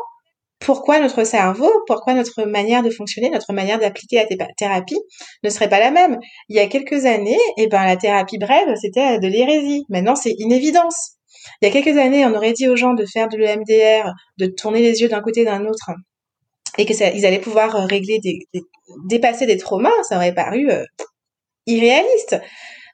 pourquoi 0.64 1.00
notre 1.00 1.24
cerveau, 1.24 1.70
pourquoi 1.86 2.14
notre 2.14 2.44
manière 2.44 2.82
de 2.82 2.90
fonctionner, 2.90 3.30
notre 3.30 3.52
manière 3.52 3.78
d'appliquer 3.78 4.24
la 4.38 4.46
thérapie 4.56 4.98
ne 5.42 5.50
serait 5.50 5.68
pas 5.68 5.80
la 5.80 5.90
même? 5.90 6.18
Il 6.48 6.56
y 6.56 6.60
a 6.60 6.66
quelques 6.66 7.04
années, 7.04 7.38
eh 7.58 7.66
ben, 7.66 7.84
la 7.84 7.96
thérapie 7.96 8.38
brève, 8.38 8.74
c'était 8.80 9.18
de 9.18 9.26
l'hérésie. 9.26 9.84
Maintenant, 9.88 10.14
c'est 10.14 10.34
une 10.38 10.52
évidence. 10.52 11.16
Il 11.60 11.68
y 11.68 11.70
a 11.70 11.72
quelques 11.72 11.98
années, 11.98 12.24
on 12.24 12.34
aurait 12.34 12.52
dit 12.52 12.68
aux 12.68 12.76
gens 12.76 12.94
de 12.94 13.04
faire 13.04 13.28
de 13.28 13.36
l'EMDR, 13.36 14.12
de 14.38 14.46
tourner 14.46 14.80
les 14.80 15.00
yeux 15.00 15.08
d'un 15.08 15.20
côté 15.20 15.44
d'un 15.44 15.66
autre, 15.66 15.90
et 16.78 16.86
que 16.86 16.92
ils 16.92 17.26
allaient 17.26 17.40
pouvoir 17.40 17.74
euh, 17.76 17.84
régler 17.84 18.18
des, 18.20 18.38
dépasser 19.08 19.46
des 19.46 19.56
traumas, 19.56 19.90
ça 20.08 20.16
aurait 20.16 20.34
paru 20.34 20.70
euh, 20.70 20.84
irréaliste. 21.66 22.40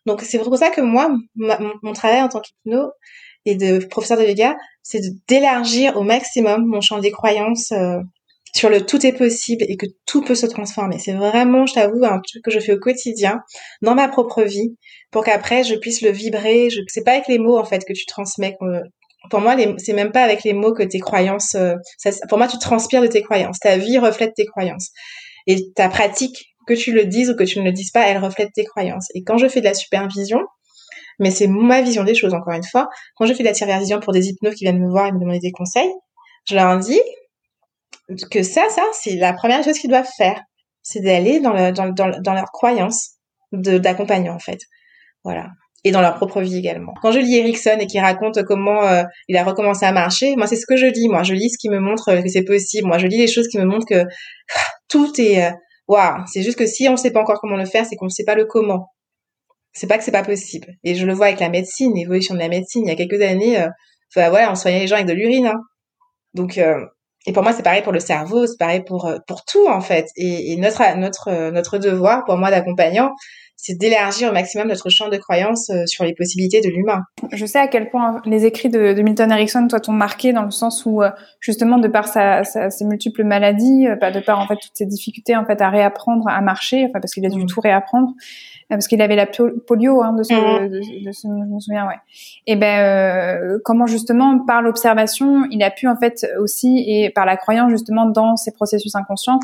Donc 0.07 0.23
c'est 0.23 0.39
pour 0.39 0.57
ça 0.57 0.71
que 0.71 0.81
moi, 0.81 1.11
mon 1.35 1.93
travail 1.93 2.23
en 2.23 2.29
tant 2.29 2.41
qu'hypno, 2.41 2.91
et 3.45 3.55
de 3.55 3.85
professeur 3.87 4.19
de 4.19 4.25
yoga, 4.25 4.57
c'est 4.89 5.03
d'élargir 5.29 5.99
au 5.99 6.03
maximum 6.03 6.65
mon 6.65 6.81
champ 6.81 6.99
des 6.99 7.11
croyances 7.11 7.73
euh, 7.73 7.99
sur 8.55 8.71
le 8.71 8.87
tout 8.87 9.05
est 9.05 9.13
possible 9.13 9.63
et 9.69 9.77
que 9.77 9.85
tout 10.07 10.23
peut 10.23 10.35
se 10.35 10.47
transformer. 10.47 10.99
C'est 10.99 11.13
vraiment, 11.13 11.67
je 11.67 11.75
t'avoue, 11.75 12.03
un 12.05 12.21
truc 12.21 12.43
que 12.43 12.51
je 12.51 12.59
fais 12.59 12.73
au 12.73 12.79
quotidien 12.79 13.41
dans 13.83 13.95
ma 13.95 14.09
propre 14.09 14.43
vie 14.45 14.75
pour 15.11 15.25
qu'après 15.25 15.63
je 15.63 15.75
puisse 15.75 16.01
le 16.01 16.11
vibrer. 16.11 16.71
Je, 16.71 16.81
c'est 16.89 17.05
pas 17.05 17.13
avec 17.13 17.29
les 17.29 17.39
mots 17.39 17.59
en 17.59 17.65
fait 17.65 17.85
que 17.87 17.93
tu 17.93 18.07
transmets. 18.07 18.57
pour 19.31 19.41
moi, 19.41 19.57
c'est 19.77 19.93
même 19.93 20.11
pas 20.11 20.23
avec 20.23 20.43
les 20.43 20.55
mots 20.55 20.73
que 20.73 20.83
tes 20.83 21.01
croyances. 21.01 21.55
Euh, 21.55 21.75
pour 22.31 22.39
moi, 22.39 22.49
tu 22.49 22.57
transpires 22.57 23.03
de 23.03 23.09
tes 23.09 23.21
croyances. 23.21 23.59
Ta 23.61 23.77
vie 23.77 23.99
reflète 23.99 24.33
tes 24.35 24.47
croyances 24.47 24.89
et 25.47 25.71
ta 25.75 25.91
pratique, 25.91 26.55
que 26.67 26.75
tu 26.75 26.93
le 26.93 27.05
dises 27.05 27.31
ou 27.31 27.37
que 27.37 27.45
tu 27.45 27.59
ne 27.59 27.65
le 27.65 27.73
dises 27.73 27.91
pas, 27.91 28.07
elle 28.07 28.19
reflète 28.19 28.51
tes 28.55 28.65
croyances. 28.65 29.09
Et 29.15 29.23
quand 29.23 29.37
je 29.37 29.49
fais 29.49 29.61
de 29.61 29.67
la 29.67 29.75
supervision, 29.75 30.41
mais 31.19 31.31
c'est 31.31 31.47
ma 31.47 31.83
vision 31.83 32.05
des 32.05 32.15
choses, 32.15 32.35
encore 32.35 32.55
une 32.55 32.65
fois. 32.65 32.89
Quand 33.17 33.27
je 33.27 33.35
fais 33.35 33.43
de 33.43 33.49
la 33.49 33.55
supervision 33.55 34.01
pour 34.01 34.13
des 34.13 34.29
hypnos 34.29 34.55
qui 34.55 34.65
viennent 34.65 34.81
me 34.81 34.91
voir 34.91 35.07
et 35.07 35.13
me 35.13 35.19
demander 35.19 35.41
des 35.41 35.53
conseils, 35.53 35.93
je 36.49 36.55
leur 36.55 36.79
dis 36.79 37.01
que 38.31 38.43
ça, 38.43 38.69
ça, 38.71 38.83
c'est 38.93 39.17
la 39.17 39.33
première 39.33 39.63
chose 39.63 39.79
qu'ils 39.79 39.91
doivent 39.91 40.09
faire. 40.17 40.41
C'est 40.83 41.01
d'aller 41.01 41.41
dans, 41.41 41.53
le, 41.53 41.73
dans, 41.73 41.89
dans, 41.89 42.11
dans 42.21 42.35
leurs 42.35 42.51
croyances. 42.53 43.19
d'accompagnants 43.53 44.35
en 44.35 44.39
fait. 44.39 44.61
Voilà. 45.25 45.49
Et 45.85 45.91
dans 45.91 46.01
leur 46.01 46.17
propre 46.17 46.41
vie 46.41 46.57
également. 46.57 46.93
Quand 47.03 47.13
je 47.13 47.19
lis 47.19 47.37
Erickson 47.37 47.77
et 47.81 47.87
qu'il 47.87 48.01
raconte 48.01 48.43
comment 48.45 48.83
euh, 48.85 49.05
il 49.29 49.37
a 49.37 49.45
recommencé 49.45 49.87
à 49.87 49.93
marcher, 49.93 50.35
moi 50.37 50.47
c'est 50.47 50.57
ce 50.57 50.67
que 50.67 50.77
je 50.77 50.87
lis. 50.87 51.09
Moi 51.09 51.23
je 51.23 51.35
lis 51.35 51.51
ce 51.51 51.59
qui 51.59 51.69
me 51.69 51.79
montre 51.79 52.21
que 52.23 52.29
c'est 52.29 52.45
possible. 52.45 52.89
Moi 52.89 52.99
je 52.99 53.07
lis 53.07 53.19
les 53.19 53.29
choses 53.29 53.49
qui 53.49 53.59
me 53.59 53.65
montrent 53.65 53.87
que 53.87 54.05
tout 54.89 55.21
est 55.21 55.45
euh, 55.45 55.51
waouh. 55.87 56.25
C'est 56.27 56.43
juste 56.43 56.59
que 56.59 56.67
si 56.67 56.89
on 56.89 56.93
ne 56.93 56.97
sait 56.97 57.11
pas 57.11 57.21
encore 57.21 57.41
comment 57.41 57.57
le 57.57 57.67
faire, 57.67 57.85
c'est 57.87 57.97
qu'on 57.97 58.07
ne 58.07 58.11
sait 58.11 58.25
pas 58.25 58.35
le 58.35 58.47
comment. 58.47 58.89
C'est 59.79 59.87
pas 59.87 59.97
que 59.97 60.03
c'est 60.03 60.11
pas 60.11 60.25
possible. 60.25 60.75
Et 60.83 60.97
je 60.97 61.07
le 61.07 61.15
vois 61.15 61.27
avec 61.27 61.39
la 61.39 61.49
médecine, 61.49 61.95
l'évolution 61.95 62.35
de 62.35 62.41
la 62.41 62.49
médecine. 62.49 62.83
Il 62.85 62.89
y 62.89 62.93
a 62.93 62.97
quelques 62.97 63.23
années, 63.23 63.61
euh, 63.61 63.69
voilà, 64.15 64.51
on 64.51 64.57
soignait 64.57 64.81
les 64.81 64.89
gens 64.89 64.97
avec 64.97 65.07
de 65.07 65.13
l'urine. 65.13 65.47
Hein. 65.47 65.61
Donc 66.35 66.59
euh, 66.59 66.85
et 67.27 67.33
pour 67.33 67.43
moi, 67.43 67.53
c'est 67.53 67.63
pareil 67.63 67.83
pour 67.83 67.93
le 67.93 68.01
cerveau, 68.01 68.47
c'est 68.47 68.59
pareil 68.59 68.83
pour 68.85 69.07
euh, 69.07 69.19
pour 69.29 69.45
tout 69.45 69.69
en 69.69 69.81
fait. 69.81 70.07
Et, 70.17 70.53
et 70.53 70.57
notre 70.57 70.97
notre 70.97 71.51
notre 71.51 71.79
devoir, 71.79 72.25
pour 72.25 72.37
moi 72.37 72.51
d'accompagnant, 72.51 73.13
c'est 73.61 73.75
d'élargir 73.75 74.31
au 74.31 74.33
maximum 74.33 74.69
notre 74.69 74.89
champ 74.89 75.09
de 75.09 75.17
croyance 75.17 75.69
euh, 75.71 75.85
sur 75.87 76.05
les 76.05 76.15
possibilités 76.15 76.61
de 76.61 76.69
l'humain. 76.69 77.03
Je 77.33 77.45
sais 77.45 77.59
à 77.59 77.67
quel 77.67 77.91
point 77.91 78.23
les 78.25 78.47
écrits 78.47 78.69
de, 78.69 78.93
de 78.93 79.03
Milton 79.03 79.31
Erickson, 79.33 79.67
toi, 79.69 79.81
t'ont 79.81 79.93
marqué 79.93 80.33
dans 80.33 80.45
le 80.45 80.53
sens 80.53 80.87
où, 80.87 81.03
euh, 81.03 81.11
justement, 81.41 81.79
de 81.79 81.89
par 81.89 82.07
sa, 82.07 82.45
sa, 82.45 82.71
ses 82.71 82.85
multiples 82.85 83.25
maladies, 83.25 83.89
bah, 84.01 84.13
de 84.13 84.21
par 84.21 84.39
en 84.39 84.47
fait 84.47 84.55
toutes 84.55 84.77
ses 84.77 84.87
difficultés 84.87 85.37
en 85.37 85.45
fait 85.45 85.61
à 85.61 85.71
réapprendre 85.71 86.29
à 86.29 86.41
marcher, 86.41 86.87
enfin 86.89 87.01
parce 87.01 87.13
qu'il 87.13 87.27
a 87.27 87.31
dû 87.31 87.43
mm. 87.43 87.47
tout 87.47 87.61
réapprendre, 87.61 88.13
parce 88.69 88.87
qu'il 88.87 89.01
avait 89.01 89.17
la 89.17 89.27
polio, 89.27 90.03
hein, 90.03 90.13
de 90.13 90.23
ce, 90.23 90.35
mm. 90.35 90.69
de, 90.69 91.07
de 91.07 91.13
ce, 91.13 91.27
je 91.27 91.55
me 91.55 91.61
souviens, 91.61 91.87
ouais. 91.87 91.97
Et 92.47 92.57
ben, 92.57 92.81
euh, 92.81 93.59
comment 93.65 93.87
justement 93.87 94.39
par 94.45 94.63
l'observation, 94.63 95.45
il 95.51 95.63
a 95.63 95.71
pu 95.71 95.89
en 95.89 95.97
fait 95.97 96.27
aussi 96.39 96.85
et 96.87 97.11
par 97.11 97.25
la 97.25 97.37
croyance 97.37 97.71
justement 97.71 98.07
dans 98.07 98.37
ces 98.37 98.53
processus 98.53 98.95
inconscients 98.95 99.41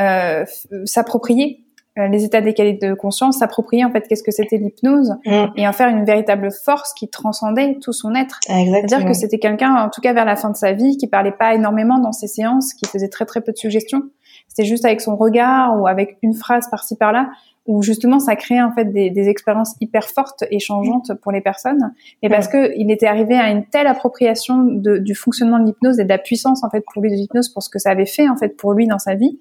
euh, 0.00 0.44
s'approprier 0.84 1.64
euh, 1.98 2.06
les 2.06 2.24
états 2.24 2.40
décalés 2.40 2.74
de 2.74 2.94
conscience, 2.94 3.38
s'approprier 3.38 3.84
en 3.84 3.90
fait 3.90 4.06
qu'est-ce 4.06 4.22
que 4.22 4.30
c'était 4.30 4.58
l'hypnose 4.58 5.16
mm. 5.26 5.46
et 5.56 5.66
en 5.66 5.72
faire 5.72 5.88
une 5.88 6.04
véritable 6.04 6.50
force 6.52 6.92
qui 6.94 7.08
transcendait 7.08 7.78
tout 7.82 7.92
son 7.92 8.14
être. 8.14 8.38
C'est-à-dire 8.46 9.04
que 9.04 9.12
c'était 9.12 9.40
quelqu'un, 9.40 9.74
en 9.74 9.88
tout 9.88 10.00
cas 10.00 10.12
vers 10.12 10.24
la 10.24 10.36
fin 10.36 10.50
de 10.50 10.56
sa 10.56 10.72
vie, 10.72 10.96
qui 10.96 11.08
parlait 11.08 11.32
pas 11.32 11.54
énormément 11.54 11.98
dans 11.98 12.12
ses 12.12 12.28
séances, 12.28 12.74
qui 12.74 12.88
faisait 12.88 13.08
très 13.08 13.24
très 13.24 13.40
peu 13.40 13.50
de 13.50 13.56
suggestions. 13.56 14.02
C'était 14.46 14.68
juste 14.68 14.84
avec 14.84 15.00
son 15.00 15.16
regard 15.16 15.80
ou 15.80 15.88
avec 15.88 16.18
une 16.22 16.34
phrase 16.34 16.68
par-ci 16.70 16.96
par-là 16.96 17.28
où 17.68 17.82
justement 17.82 18.18
ça 18.18 18.34
créait 18.34 18.62
en 18.62 18.72
fait 18.72 18.86
des, 18.86 19.10
des, 19.10 19.28
expériences 19.28 19.76
hyper 19.80 20.08
fortes 20.08 20.42
et 20.50 20.58
changeantes 20.58 21.12
pour 21.22 21.30
les 21.30 21.42
personnes, 21.42 21.92
et 22.22 22.28
parce 22.28 22.48
que 22.48 22.72
il 22.76 22.90
était 22.90 23.06
arrivé 23.06 23.36
à 23.36 23.50
une 23.50 23.64
telle 23.66 23.86
appropriation 23.86 24.64
de, 24.64 24.96
du 24.96 25.14
fonctionnement 25.14 25.58
de 25.60 25.66
l'hypnose 25.66 26.00
et 26.00 26.04
de 26.04 26.08
la 26.08 26.18
puissance 26.18 26.64
en 26.64 26.70
fait 26.70 26.82
pour 26.92 27.02
lui 27.02 27.10
de 27.10 27.14
l'hypnose 27.14 27.50
pour 27.50 27.62
ce 27.62 27.68
que 27.68 27.78
ça 27.78 27.90
avait 27.90 28.06
fait 28.06 28.28
en 28.28 28.36
fait 28.36 28.56
pour 28.56 28.72
lui 28.72 28.86
dans 28.86 28.98
sa 28.98 29.14
vie, 29.14 29.38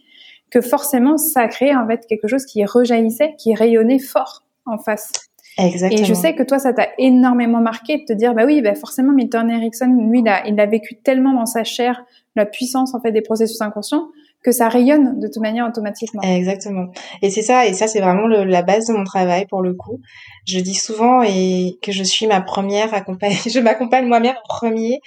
que 0.52 0.62
forcément 0.62 1.18
ça 1.18 1.42
a 1.42 1.48
créé 1.48 1.74
en 1.76 1.88
fait 1.88 2.06
quelque 2.06 2.28
chose 2.28 2.46
qui 2.46 2.64
rejaillissait, 2.66 3.36
qui 3.38 3.56
rayonnait 3.56 4.00
fort 4.00 4.44
en 4.66 4.78
face. 4.78 5.12
Exactement. 5.58 6.02
Et 6.02 6.06
je 6.06 6.14
sais 6.14 6.36
que 6.36 6.44
toi, 6.44 6.60
ça 6.60 6.72
t'a 6.72 6.90
énormément 7.00 7.62
marqué 7.62 7.98
de 7.98 8.04
te 8.06 8.14
dire, 8.14 8.36
bah 8.36 8.46
oui, 8.46 8.62
bah 8.62 8.76
forcément, 8.76 9.12
Milton 9.12 9.50
Erickson, 9.50 9.88
lui, 10.12 10.20
il 10.20 10.28
a, 10.28 10.46
il 10.48 10.60
a 10.60 10.68
vécu 10.68 10.98
tellement 11.02 11.34
dans 11.34 11.48
sa 11.48 11.64
chair 11.64 12.06
la 12.36 12.46
puissance 12.46 12.94
en 12.94 13.02
fait 13.02 13.12
des 13.12 13.22
processus 13.22 13.60
inconscients 13.62 14.10
que 14.44 14.52
ça 14.52 14.70
rayonne 14.70 15.20
de 15.20 15.28
toute 15.28 15.42
manière 15.42 15.68
automatiquement. 15.68 16.22
Exactement. 16.22 16.88
Et 17.22 17.30
c'est 17.30 17.42
ça, 17.42 17.66
et 17.66 17.74
ça 17.74 17.88
c'est 17.88 18.00
vraiment 18.00 18.28
la 18.28 18.62
base 18.62 18.88
de 18.88 18.94
mon 18.94 19.04
travail 19.04 19.46
pour 19.48 19.62
le 19.62 19.74
coup. 19.74 20.00
Je 20.46 20.60
dis 20.60 20.76
souvent 20.76 21.22
et 21.24 21.78
que 21.82 21.92
je 21.92 22.04
suis 22.04 22.28
ma 22.28 22.42
première 22.42 22.94
accompagne, 22.94 23.36
je 23.52 23.60
m'accompagne 23.60 24.08
moi-même 24.08 24.36
en 24.36 24.48
premier 24.48 25.00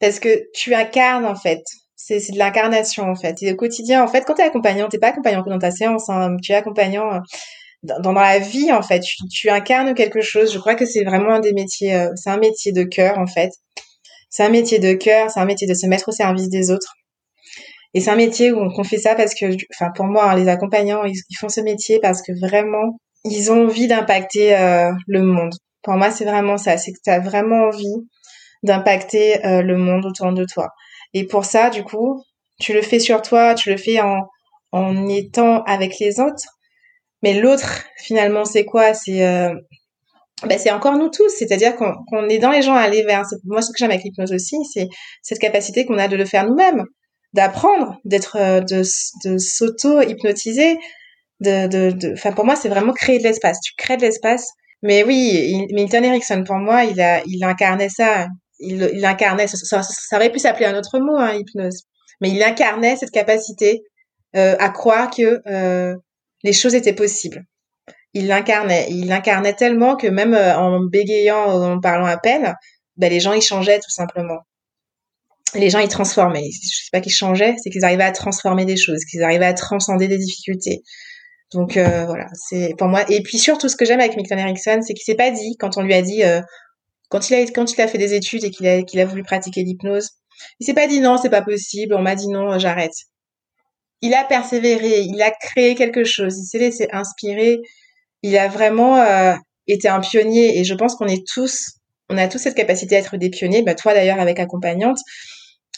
parce 0.00 0.20
que 0.20 0.28
tu 0.54 0.74
incarnes 0.74 1.26
en 1.26 1.34
fait. 1.34 1.62
C'est, 1.96 2.20
c'est 2.20 2.32
de 2.32 2.38
l'incarnation 2.38 3.04
en 3.04 3.16
fait. 3.16 3.42
Et 3.42 3.52
au 3.52 3.56
quotidien, 3.56 4.04
en 4.04 4.06
fait, 4.06 4.24
quand 4.24 4.34
tu 4.34 4.42
es 4.42 4.44
accompagnant, 4.44 4.88
t'es 4.88 4.98
pas 4.98 5.08
accompagnant 5.08 5.42
que 5.42 5.50
dans 5.50 5.58
ta 5.58 5.72
séance, 5.72 6.08
hein, 6.08 6.36
tu 6.42 6.52
es 6.52 6.54
accompagnant 6.54 7.12
euh, 7.14 7.18
dans, 7.82 8.12
la 8.12 8.38
vie 8.38 8.72
en 8.72 8.82
fait. 8.82 9.00
Tu, 9.00 9.16
tu, 9.28 9.50
incarnes 9.50 9.94
quelque 9.94 10.20
chose. 10.20 10.52
Je 10.52 10.58
crois 10.58 10.76
que 10.76 10.86
c'est 10.86 11.02
vraiment 11.02 11.30
un 11.30 11.40
des 11.40 11.52
métiers, 11.52 11.96
euh, 11.96 12.10
c'est 12.14 12.30
un 12.30 12.36
métier 12.38 12.72
de 12.72 12.84
cœur 12.84 13.18
en 13.18 13.26
fait. 13.26 13.50
C'est 14.30 14.44
un 14.44 14.50
métier 14.50 14.78
de 14.78 14.92
cœur, 14.92 15.30
c'est 15.30 15.40
un 15.40 15.46
métier 15.46 15.66
de 15.66 15.74
se 15.74 15.86
mettre 15.86 16.08
au 16.08 16.12
service 16.12 16.48
des 16.48 16.70
autres. 16.70 16.94
Et 17.96 18.00
c'est 18.00 18.10
un 18.10 18.16
métier 18.16 18.52
où 18.52 18.58
on 18.60 18.84
fait 18.84 18.98
ça 18.98 19.14
parce 19.14 19.34
que, 19.34 19.46
enfin 19.74 19.90
pour 19.96 20.04
moi, 20.04 20.30
hein, 20.30 20.36
les 20.36 20.48
accompagnants, 20.48 21.04
ils, 21.04 21.16
font 21.40 21.48
ce 21.48 21.62
métier 21.62 21.98
parce 21.98 22.20
que 22.20 22.30
vraiment, 22.38 23.00
ils 23.24 23.50
ont 23.50 23.64
envie 23.64 23.86
d'impacter 23.86 24.54
euh, 24.54 24.92
le 25.06 25.22
monde. 25.22 25.54
Pour 25.82 25.94
moi, 25.94 26.10
c'est 26.10 26.26
vraiment 26.26 26.58
ça, 26.58 26.76
c'est 26.76 26.92
que 26.92 26.98
tu 27.02 27.08
as 27.08 27.20
vraiment 27.20 27.68
envie 27.68 28.06
d'impacter 28.62 29.42
euh, 29.46 29.62
le 29.62 29.78
monde 29.78 30.04
autour 30.04 30.30
de 30.34 30.44
toi. 30.44 30.68
Et 31.14 31.24
pour 31.26 31.46
ça, 31.46 31.70
du 31.70 31.84
coup, 31.84 32.22
tu 32.60 32.74
le 32.74 32.82
fais 32.82 32.98
sur 32.98 33.22
toi, 33.22 33.54
tu 33.54 33.70
le 33.70 33.78
fais 33.78 33.98
en, 34.02 34.28
en 34.72 35.08
étant 35.08 35.62
avec 35.62 35.98
les 35.98 36.20
autres. 36.20 36.44
Mais 37.22 37.32
l'autre, 37.40 37.82
finalement, 37.96 38.44
c'est 38.44 38.66
quoi? 38.66 38.92
C'est 38.92 39.26
euh, 39.26 39.54
ben 40.46 40.58
c'est 40.58 40.70
encore 40.70 40.98
nous 40.98 41.08
tous, 41.08 41.30
c'est-à-dire 41.30 41.76
qu'on 41.76 42.28
est 42.28 42.38
dans 42.40 42.50
les 42.50 42.60
gens 42.60 42.74
à 42.74 42.80
aller 42.80 43.04
vers. 43.04 43.22
Moi, 43.44 43.62
ce 43.62 43.68
que 43.68 43.78
j'aime 43.78 43.90
avec 43.90 44.04
l'hypnose 44.04 44.34
aussi, 44.34 44.58
c'est 44.70 44.86
cette 45.22 45.38
capacité 45.38 45.86
qu'on 45.86 45.96
a 45.96 46.08
de 46.08 46.16
le 46.16 46.26
faire 46.26 46.46
nous-mêmes 46.46 46.84
d'apprendre, 47.36 48.00
d'être, 48.04 48.36
euh, 48.36 48.60
de, 48.60 48.82
s'auto-hypnotiser, 49.38 50.78
de, 51.40 51.66
de, 51.66 52.12
enfin 52.14 52.32
pour 52.32 52.44
moi 52.44 52.56
c'est 52.56 52.70
vraiment 52.70 52.92
créer 52.92 53.18
de 53.18 53.24
l'espace. 53.24 53.60
Tu 53.60 53.74
crées 53.76 53.96
de 53.96 54.02
l'espace. 54.02 54.48
Mais 54.82 55.04
oui, 55.04 55.66
Milton 55.72 56.04
Erickson 56.04 56.44
pour 56.44 56.56
moi 56.56 56.84
il 56.84 57.00
a, 57.00 57.22
il 57.26 57.44
incarnait 57.44 57.90
ça. 57.90 58.26
Il, 58.58 59.04
incarnait, 59.04 59.46
ça, 59.48 59.82
ça, 59.82 60.16
aurait 60.16 60.32
pu 60.32 60.38
s'appeler 60.38 60.64
un 60.64 60.78
autre 60.78 60.98
mot, 60.98 61.16
hein, 61.18 61.34
hypnose. 61.34 61.82
Mais 62.22 62.30
il 62.30 62.42
incarnait 62.42 62.96
cette 62.96 63.10
capacité 63.10 63.82
euh, 64.34 64.56
à 64.58 64.70
croire 64.70 65.10
que 65.10 65.42
euh, 65.46 65.94
les 66.42 66.54
choses 66.54 66.74
étaient 66.74 66.94
possibles. 66.94 67.44
Il 68.14 68.28
l'incarnait, 68.28 68.86
il 68.88 69.08
l'incarnait 69.08 69.52
tellement 69.52 69.94
que 69.96 70.06
même 70.06 70.34
en 70.34 70.80
bégayant, 70.80 71.74
en 71.74 71.80
parlant 71.80 72.06
à 72.06 72.16
peine, 72.16 72.54
ben 72.96 73.10
les 73.10 73.20
gens 73.20 73.34
ils 73.34 73.42
changeaient 73.42 73.78
tout 73.78 73.90
simplement 73.90 74.38
les 75.58 75.70
gens 75.70 75.78
ils 75.78 75.88
transformaient. 75.88 76.50
Je 76.50 76.84
sais 76.84 76.90
pas 76.92 77.00
qu'ils 77.00 77.12
changeaient, 77.12 77.54
c'est 77.62 77.70
qu'ils 77.70 77.84
arrivaient 77.84 78.04
à 78.04 78.12
transformer 78.12 78.64
des 78.64 78.76
choses, 78.76 79.04
qu'ils 79.04 79.22
arrivaient 79.22 79.46
à 79.46 79.54
transcender 79.54 80.08
des 80.08 80.18
difficultés. 80.18 80.82
Donc 81.52 81.76
euh, 81.76 82.06
voilà, 82.06 82.26
c'est 82.48 82.74
pour 82.76 82.88
moi. 82.88 83.04
Et 83.08 83.22
puis 83.22 83.38
surtout, 83.38 83.68
ce 83.68 83.76
que 83.76 83.84
j'aime 83.84 84.00
avec 84.00 84.16
Milton 84.16 84.38
Erickson, 84.38 84.80
c'est 84.82 84.94
qu'il 84.94 85.04
s'est 85.04 85.14
pas 85.16 85.30
dit 85.30 85.56
quand 85.58 85.76
on 85.76 85.82
lui 85.82 85.94
a 85.94 86.02
dit, 86.02 86.24
euh, 86.24 86.40
quand 87.08 87.30
il 87.30 87.34
a 87.34 87.42
quand 87.42 87.72
il 87.72 87.80
a 87.80 87.88
fait 87.88 87.98
des 87.98 88.14
études 88.14 88.44
et 88.44 88.50
qu'il 88.50 88.66
a 88.66 88.82
qu'il 88.82 89.00
a 89.00 89.04
voulu 89.04 89.22
pratiquer 89.22 89.62
l'hypnose, 89.62 90.10
il 90.60 90.66
s'est 90.66 90.74
pas 90.74 90.86
dit 90.86 91.00
non, 91.00 91.18
c'est 91.18 91.30
pas 91.30 91.42
possible. 91.42 91.94
On 91.94 92.02
m'a 92.02 92.16
dit 92.16 92.28
non, 92.28 92.58
j'arrête. 92.58 92.94
Il 94.02 94.14
a 94.14 94.24
persévéré, 94.24 95.00
il 95.00 95.22
a 95.22 95.30
créé 95.30 95.74
quelque 95.74 96.04
chose, 96.04 96.36
il 96.38 96.44
s'est 96.44 96.58
laissé 96.58 96.88
inspirer. 96.92 97.58
Il 98.22 98.36
a 98.36 98.48
vraiment 98.48 98.98
euh, 98.98 99.34
été 99.66 99.88
un 99.88 100.00
pionnier 100.00 100.58
et 100.58 100.64
je 100.64 100.74
pense 100.74 100.96
qu'on 100.96 101.06
est 101.06 101.26
tous, 101.26 101.78
on 102.10 102.18
a 102.18 102.28
tous 102.28 102.38
cette 102.38 102.56
capacité 102.56 102.96
à 102.96 102.98
être 103.00 103.16
des 103.16 103.30
pionniers. 103.30 103.62
Bah 103.62 103.74
toi 103.74 103.94
d'ailleurs 103.94 104.20
avec 104.20 104.40
accompagnante, 104.40 104.98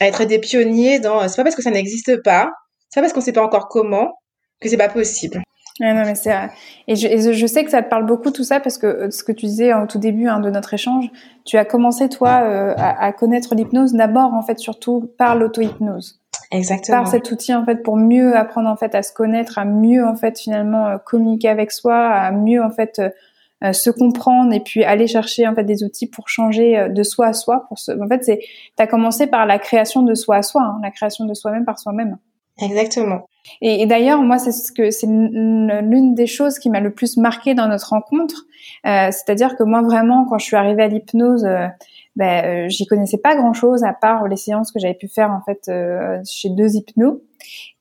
à 0.00 0.06
être 0.06 0.24
des 0.24 0.38
pionniers 0.38 1.00
dans. 1.00 1.26
C'est 1.28 1.36
pas 1.36 1.44
parce 1.44 1.56
que 1.56 1.62
ça 1.62 1.70
n'existe 1.70 2.22
pas, 2.22 2.50
c'est 2.88 3.00
pas 3.00 3.04
parce 3.04 3.12
qu'on 3.12 3.20
sait 3.20 3.32
pas 3.32 3.42
encore 3.42 3.68
comment 3.68 4.12
que 4.60 4.68
c'est 4.68 4.76
pas 4.76 4.88
possible. 4.88 5.42
non, 5.80 5.94
mais 5.94 6.14
c'est 6.14 6.34
et 6.88 6.96
je, 6.96 7.32
je, 7.32 7.46
sais 7.46 7.64
que 7.64 7.70
ça 7.70 7.82
te 7.82 7.88
parle 7.88 8.06
beaucoup 8.06 8.30
tout 8.30 8.42
ça 8.42 8.60
parce 8.60 8.78
que 8.78 8.86
euh, 8.86 9.10
ce 9.10 9.22
que 9.22 9.32
tu 9.32 9.46
disais 9.46 9.72
au 9.74 9.86
tout 9.86 9.98
début 9.98 10.26
hein, 10.26 10.40
de 10.40 10.50
notre 10.50 10.74
échange, 10.74 11.08
tu 11.44 11.56
as 11.56 11.64
commencé 11.64 12.08
toi 12.08 12.42
euh, 12.42 12.74
à, 12.76 13.04
à, 13.04 13.12
connaître 13.12 13.54
l'hypnose 13.54 13.92
d'abord 13.92 14.34
en 14.34 14.42
fait 14.42 14.58
surtout 14.58 15.12
par 15.18 15.36
l'auto-hypnose. 15.36 16.20
Exactement. 16.50 16.98
Par 16.98 17.08
cet 17.08 17.30
outil 17.30 17.54
en 17.54 17.64
fait 17.64 17.82
pour 17.82 17.96
mieux 17.96 18.36
apprendre 18.36 18.68
en 18.68 18.76
fait 18.76 18.94
à 18.94 19.02
se 19.02 19.12
connaître, 19.12 19.58
à 19.58 19.64
mieux 19.64 20.04
en 20.04 20.16
fait 20.16 20.38
finalement 20.38 20.86
euh, 20.86 20.98
communiquer 20.98 21.48
avec 21.48 21.70
soi, 21.70 21.96
à 21.96 22.32
mieux 22.32 22.62
en 22.62 22.70
fait 22.70 23.00
euh, 23.64 23.72
se 23.72 23.90
comprendre 23.90 24.52
et 24.52 24.60
puis 24.60 24.84
aller 24.84 25.06
chercher 25.06 25.46
en 25.46 25.54
fait 25.54 25.64
des 25.64 25.82
outils 25.82 26.06
pour 26.06 26.28
changer 26.28 26.78
euh, 26.78 26.88
de 26.88 27.02
soi 27.02 27.28
à 27.28 27.32
soi. 27.32 27.66
Pour 27.68 27.78
En 28.00 28.08
fait, 28.08 28.24
c'est 28.24 28.40
as 28.78 28.86
commencé 28.86 29.26
par 29.26 29.46
la 29.46 29.58
création 29.58 30.02
de 30.02 30.14
soi 30.14 30.36
à 30.36 30.42
soi, 30.42 30.62
hein, 30.62 30.78
la 30.82 30.90
création 30.90 31.24
de 31.24 31.34
soi-même 31.34 31.64
par 31.64 31.78
soi-même. 31.78 32.18
Exactement. 32.60 33.28
Et, 33.60 33.86
d'ailleurs, 33.86 34.20
moi, 34.22 34.38
c'est 34.38 34.52
ce 34.52 34.72
que 34.72 34.90
c'est 34.90 35.06
l'une 35.06 36.14
des 36.14 36.26
choses 36.26 36.58
qui 36.58 36.70
m'a 36.70 36.80
le 36.80 36.92
plus 36.92 37.16
marqué 37.16 37.54
dans 37.54 37.68
notre 37.68 37.90
rencontre. 37.90 38.44
Euh, 38.86 39.10
C'est-à-dire 39.10 39.56
que 39.56 39.62
moi, 39.62 39.82
vraiment, 39.82 40.26
quand 40.26 40.38
je 40.38 40.44
suis 40.44 40.56
arrivée 40.56 40.82
à 40.82 40.88
l'hypnose, 40.88 41.44
euh, 41.44 41.66
ben, 42.16 42.44
euh, 42.44 42.68
j'y 42.68 42.86
connaissais 42.86 43.18
pas 43.18 43.36
grand-chose 43.36 43.84
à 43.84 43.92
part 43.92 44.26
les 44.26 44.36
séances 44.36 44.72
que 44.72 44.80
j'avais 44.80 44.94
pu 44.94 45.08
faire 45.08 45.30
en 45.30 45.40
fait 45.40 45.70
chez 46.26 46.50
deux 46.50 46.74
hypnos. 46.74 47.20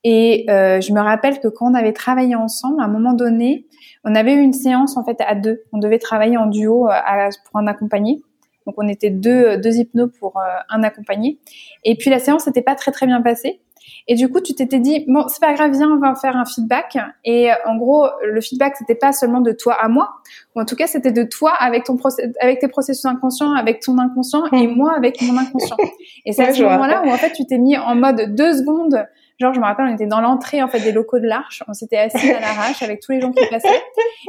Et 0.04 0.46
je 0.48 0.92
me 0.92 1.00
rappelle 1.00 1.40
que 1.40 1.48
quand 1.48 1.70
on 1.70 1.74
avait 1.74 1.92
travaillé 1.92 2.34
ensemble, 2.34 2.80
à 2.80 2.84
un 2.84 2.88
moment 2.88 3.12
donné, 3.12 3.66
on 4.04 4.14
avait 4.14 4.34
eu 4.34 4.40
une 4.40 4.52
séance 4.52 4.96
en 4.96 5.04
fait 5.04 5.20
à 5.20 5.34
deux. 5.34 5.62
On 5.72 5.78
devait 5.78 5.98
travailler 5.98 6.36
en 6.36 6.46
duo 6.46 6.86
euh, 6.86 6.92
à, 6.92 7.28
pour 7.50 7.60
un 7.60 7.66
accompagné. 7.66 8.22
Donc 8.66 8.74
on 8.78 8.88
était 8.88 9.10
deux, 9.10 9.56
deux 9.58 9.76
hypnos 9.78 10.10
pour 10.18 10.36
euh, 10.36 10.42
un 10.68 10.82
accompagné. 10.82 11.38
Et 11.84 11.96
puis 11.96 12.10
la 12.10 12.18
séance 12.18 12.46
n'était 12.46 12.62
pas 12.62 12.74
très 12.74 12.92
très 12.92 13.06
bien 13.06 13.22
passée. 13.22 13.60
Et 14.06 14.14
du 14.14 14.28
coup, 14.30 14.40
tu 14.40 14.54
t'étais 14.54 14.80
dit 14.80 15.04
bon, 15.08 15.26
c'est 15.28 15.40
pas 15.40 15.54
grave, 15.54 15.72
viens, 15.72 15.90
on 15.90 15.98
va 15.98 16.14
faire 16.14 16.36
un 16.36 16.44
feedback. 16.44 16.98
Et 17.24 17.50
euh, 17.50 17.54
en 17.66 17.76
gros, 17.76 18.06
le 18.22 18.40
feedback 18.40 18.76
c'était 18.76 18.94
pas 18.94 19.12
seulement 19.12 19.40
de 19.40 19.52
toi 19.52 19.74
à 19.80 19.88
moi, 19.88 20.10
ou 20.54 20.60
en 20.60 20.64
tout 20.64 20.76
cas 20.76 20.86
c'était 20.86 21.12
de 21.12 21.22
toi 21.22 21.52
avec 21.58 21.84
ton 21.84 21.98
avec 22.40 22.60
tes 22.60 22.68
processus 22.68 23.04
inconscients, 23.04 23.52
avec 23.52 23.80
ton 23.80 23.98
inconscient, 23.98 24.44
et 24.52 24.66
moi 24.66 24.94
avec 24.96 25.20
mon 25.22 25.36
inconscient. 25.38 25.76
Et 26.24 26.32
c'est 26.32 26.44
à 26.44 26.52
ce 26.52 26.62
moment-là 26.62 27.02
où 27.04 27.10
en 27.10 27.16
fait 27.16 27.32
tu 27.32 27.46
t'es 27.46 27.58
mis 27.58 27.76
en 27.76 27.94
mode 27.94 28.34
deux 28.34 28.54
secondes 28.54 29.06
Genre, 29.38 29.54
je 29.54 29.60
me 29.60 29.64
rappelle, 29.64 29.86
on 29.86 29.94
était 29.94 30.06
dans 30.06 30.20
l'entrée 30.20 30.62
en 30.62 30.68
fait 30.68 30.80
des 30.80 30.90
locaux 30.90 31.20
de 31.20 31.26
l'Arche. 31.26 31.62
On 31.68 31.72
s'était 31.72 31.96
assis 31.96 32.30
à 32.32 32.40
l'arrache 32.40 32.82
avec 32.82 33.00
tous 33.00 33.12
les 33.12 33.20
gens 33.20 33.30
qui 33.30 33.46
passaient. 33.48 33.82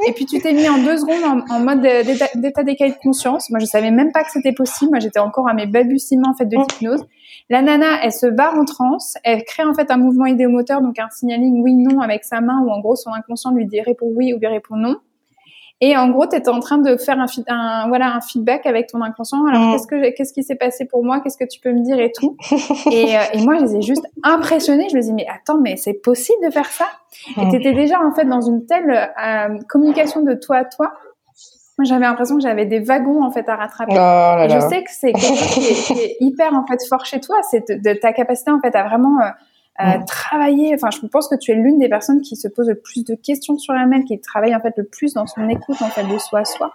Et 0.06 0.12
puis 0.12 0.24
tu 0.24 0.38
t'es 0.40 0.52
mis 0.52 0.68
en 0.68 0.78
deux 0.78 0.98
secondes 0.98 1.44
en, 1.50 1.54
en 1.54 1.58
mode 1.58 1.80
d'état 1.80 2.62
d'écaille 2.62 2.92
de 2.92 2.98
conscience. 3.02 3.50
Moi, 3.50 3.58
je 3.58 3.66
savais 3.66 3.90
même 3.90 4.12
pas 4.12 4.22
que 4.22 4.30
c'était 4.30 4.52
possible. 4.52 4.92
Moi, 4.92 5.00
j'étais 5.00 5.18
encore 5.18 5.48
à 5.48 5.54
mes 5.54 5.66
balbutiements 5.66 6.30
en 6.30 6.34
fait 6.34 6.46
de 6.46 6.56
l'hypnose. 6.56 7.04
La 7.48 7.62
nana, 7.62 8.04
elle 8.04 8.12
se 8.12 8.26
barre 8.26 8.54
en 8.54 8.64
transe. 8.64 9.14
Elle 9.24 9.42
crée 9.42 9.64
en 9.64 9.74
fait 9.74 9.90
un 9.90 9.96
mouvement 9.96 10.26
idéomoteur, 10.26 10.80
donc 10.80 11.00
un 11.00 11.10
signaling 11.10 11.60
oui/non 11.60 12.00
avec 12.00 12.22
sa 12.22 12.40
main, 12.40 12.62
où 12.64 12.70
en 12.70 12.78
gros 12.78 12.94
son 12.94 13.12
inconscient 13.12 13.50
lui 13.50 13.66
dit 13.66 13.80
répond 13.80 14.06
oui 14.14 14.32
ou 14.32 14.38
lui 14.38 14.46
répond 14.46 14.76
non. 14.76 14.96
Et 15.82 15.96
en 15.96 16.10
gros, 16.10 16.26
tu 16.26 16.36
étais 16.36 16.50
en 16.50 16.60
train 16.60 16.76
de 16.76 16.96
faire 16.96 17.18
un, 17.18 17.26
un, 17.48 17.88
voilà 17.88 18.14
un 18.14 18.20
feedback 18.20 18.66
avec 18.66 18.88
ton 18.88 19.00
inconscient. 19.02 19.46
Alors 19.46 19.62
mm. 19.62 19.72
qu'est-ce 19.72 19.86
que 19.86 20.14
qu'est-ce 20.14 20.32
qui 20.34 20.42
s'est 20.42 20.56
passé 20.56 20.84
pour 20.84 21.02
moi? 21.02 21.20
Qu'est-ce 21.20 21.38
que 21.38 21.48
tu 21.48 21.58
peux 21.58 21.72
me 21.72 21.82
dire 21.82 21.98
et 21.98 22.12
tout? 22.12 22.36
Et, 22.90 23.16
euh, 23.16 23.20
et, 23.32 23.42
moi, 23.42 23.56
je 23.56 23.64
les 23.64 23.76
ai 23.76 23.82
juste 23.82 24.06
impressionnés. 24.22 24.88
Je 24.90 24.96
me 24.96 25.02
dis 25.02 25.12
mais 25.12 25.26
attends, 25.26 25.58
mais 25.58 25.76
c'est 25.76 25.94
possible 25.94 26.44
de 26.44 26.50
faire 26.50 26.70
ça? 26.70 26.86
Et 27.38 27.46
mm. 27.46 27.50
tu 27.50 27.56
étais 27.56 27.72
déjà 27.72 27.98
en 28.00 28.12
fait 28.12 28.26
dans 28.26 28.42
une 28.42 28.66
telle 28.66 28.90
euh, 28.90 29.58
communication 29.68 30.22
de 30.22 30.34
toi 30.34 30.58
à 30.58 30.64
toi. 30.64 30.92
Moi, 31.78 31.86
j'avais 31.86 32.04
l'impression 32.04 32.36
que 32.36 32.42
j'avais 32.42 32.66
des 32.66 32.80
wagons 32.80 33.24
en 33.24 33.30
fait 33.30 33.48
à 33.48 33.56
rattraper. 33.56 33.94
Oh 33.96 34.44
et 34.44 34.50
je 34.50 34.60
sais 34.68 34.84
que 34.84 34.90
c'est 34.90 35.12
quelque 35.12 35.34
chose 35.34 35.86
qui 35.86 35.92
est, 35.94 36.16
hyper 36.20 36.52
en 36.52 36.66
fait 36.66 36.78
fort 36.86 37.06
chez 37.06 37.20
toi, 37.20 37.36
c'est 37.50 37.70
de, 37.70 37.98
ta 37.98 38.12
capacité 38.12 38.50
en 38.50 38.60
fait 38.60 38.76
à 38.76 38.84
vraiment 38.84 39.18
euh, 39.22 39.28
travailler. 40.06 40.74
Enfin, 40.74 40.90
je 40.90 41.06
pense 41.06 41.28
que 41.28 41.36
tu 41.36 41.52
es 41.52 41.54
l'une 41.54 41.78
des 41.78 41.88
personnes 41.88 42.20
qui 42.20 42.36
se 42.36 42.48
pose 42.48 42.68
le 42.68 42.74
plus 42.74 43.04
de 43.04 43.14
questions 43.14 43.58
sur 43.58 43.74
elle-même, 43.74 44.04
qui 44.04 44.20
travaille 44.20 44.54
en 44.54 44.60
fait 44.60 44.74
le 44.76 44.84
plus 44.84 45.14
dans 45.14 45.26
son 45.26 45.48
écoute 45.48 45.80
en 45.80 45.88
fait 45.88 46.04
de 46.04 46.18
soi 46.18 46.40
à 46.40 46.44
soi. 46.44 46.72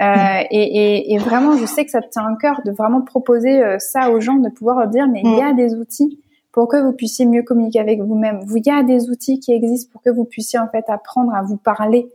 Euh, 0.00 0.42
et, 0.50 1.14
et, 1.14 1.18
vraiment, 1.18 1.56
je 1.56 1.64
sais 1.64 1.84
que 1.84 1.90
ça 1.90 2.00
te 2.00 2.08
tient 2.08 2.26
à 2.26 2.36
cœur 2.40 2.60
de 2.64 2.70
vraiment 2.70 3.00
proposer 3.00 3.62
euh, 3.62 3.78
ça 3.78 4.10
aux 4.10 4.20
gens, 4.20 4.34
de 4.34 4.48
pouvoir 4.50 4.78
leur 4.78 4.88
dire, 4.88 5.08
mais 5.08 5.22
il 5.24 5.36
y 5.36 5.42
a 5.42 5.52
des 5.52 5.74
outils 5.74 6.20
pour 6.52 6.68
que 6.68 6.76
vous 6.76 6.92
puissiez 6.92 7.26
mieux 7.26 7.42
communiquer 7.42 7.80
avec 7.80 8.00
vous-même. 8.00 8.40
Il 8.54 8.62
y 8.64 8.70
a 8.70 8.82
des 8.82 9.08
outils 9.10 9.40
qui 9.40 9.52
existent 9.52 9.90
pour 9.92 10.02
que 10.02 10.10
vous 10.10 10.24
puissiez 10.24 10.58
en 10.58 10.68
fait 10.68 10.84
apprendre 10.88 11.34
à 11.34 11.42
vous 11.42 11.56
parler. 11.56 12.08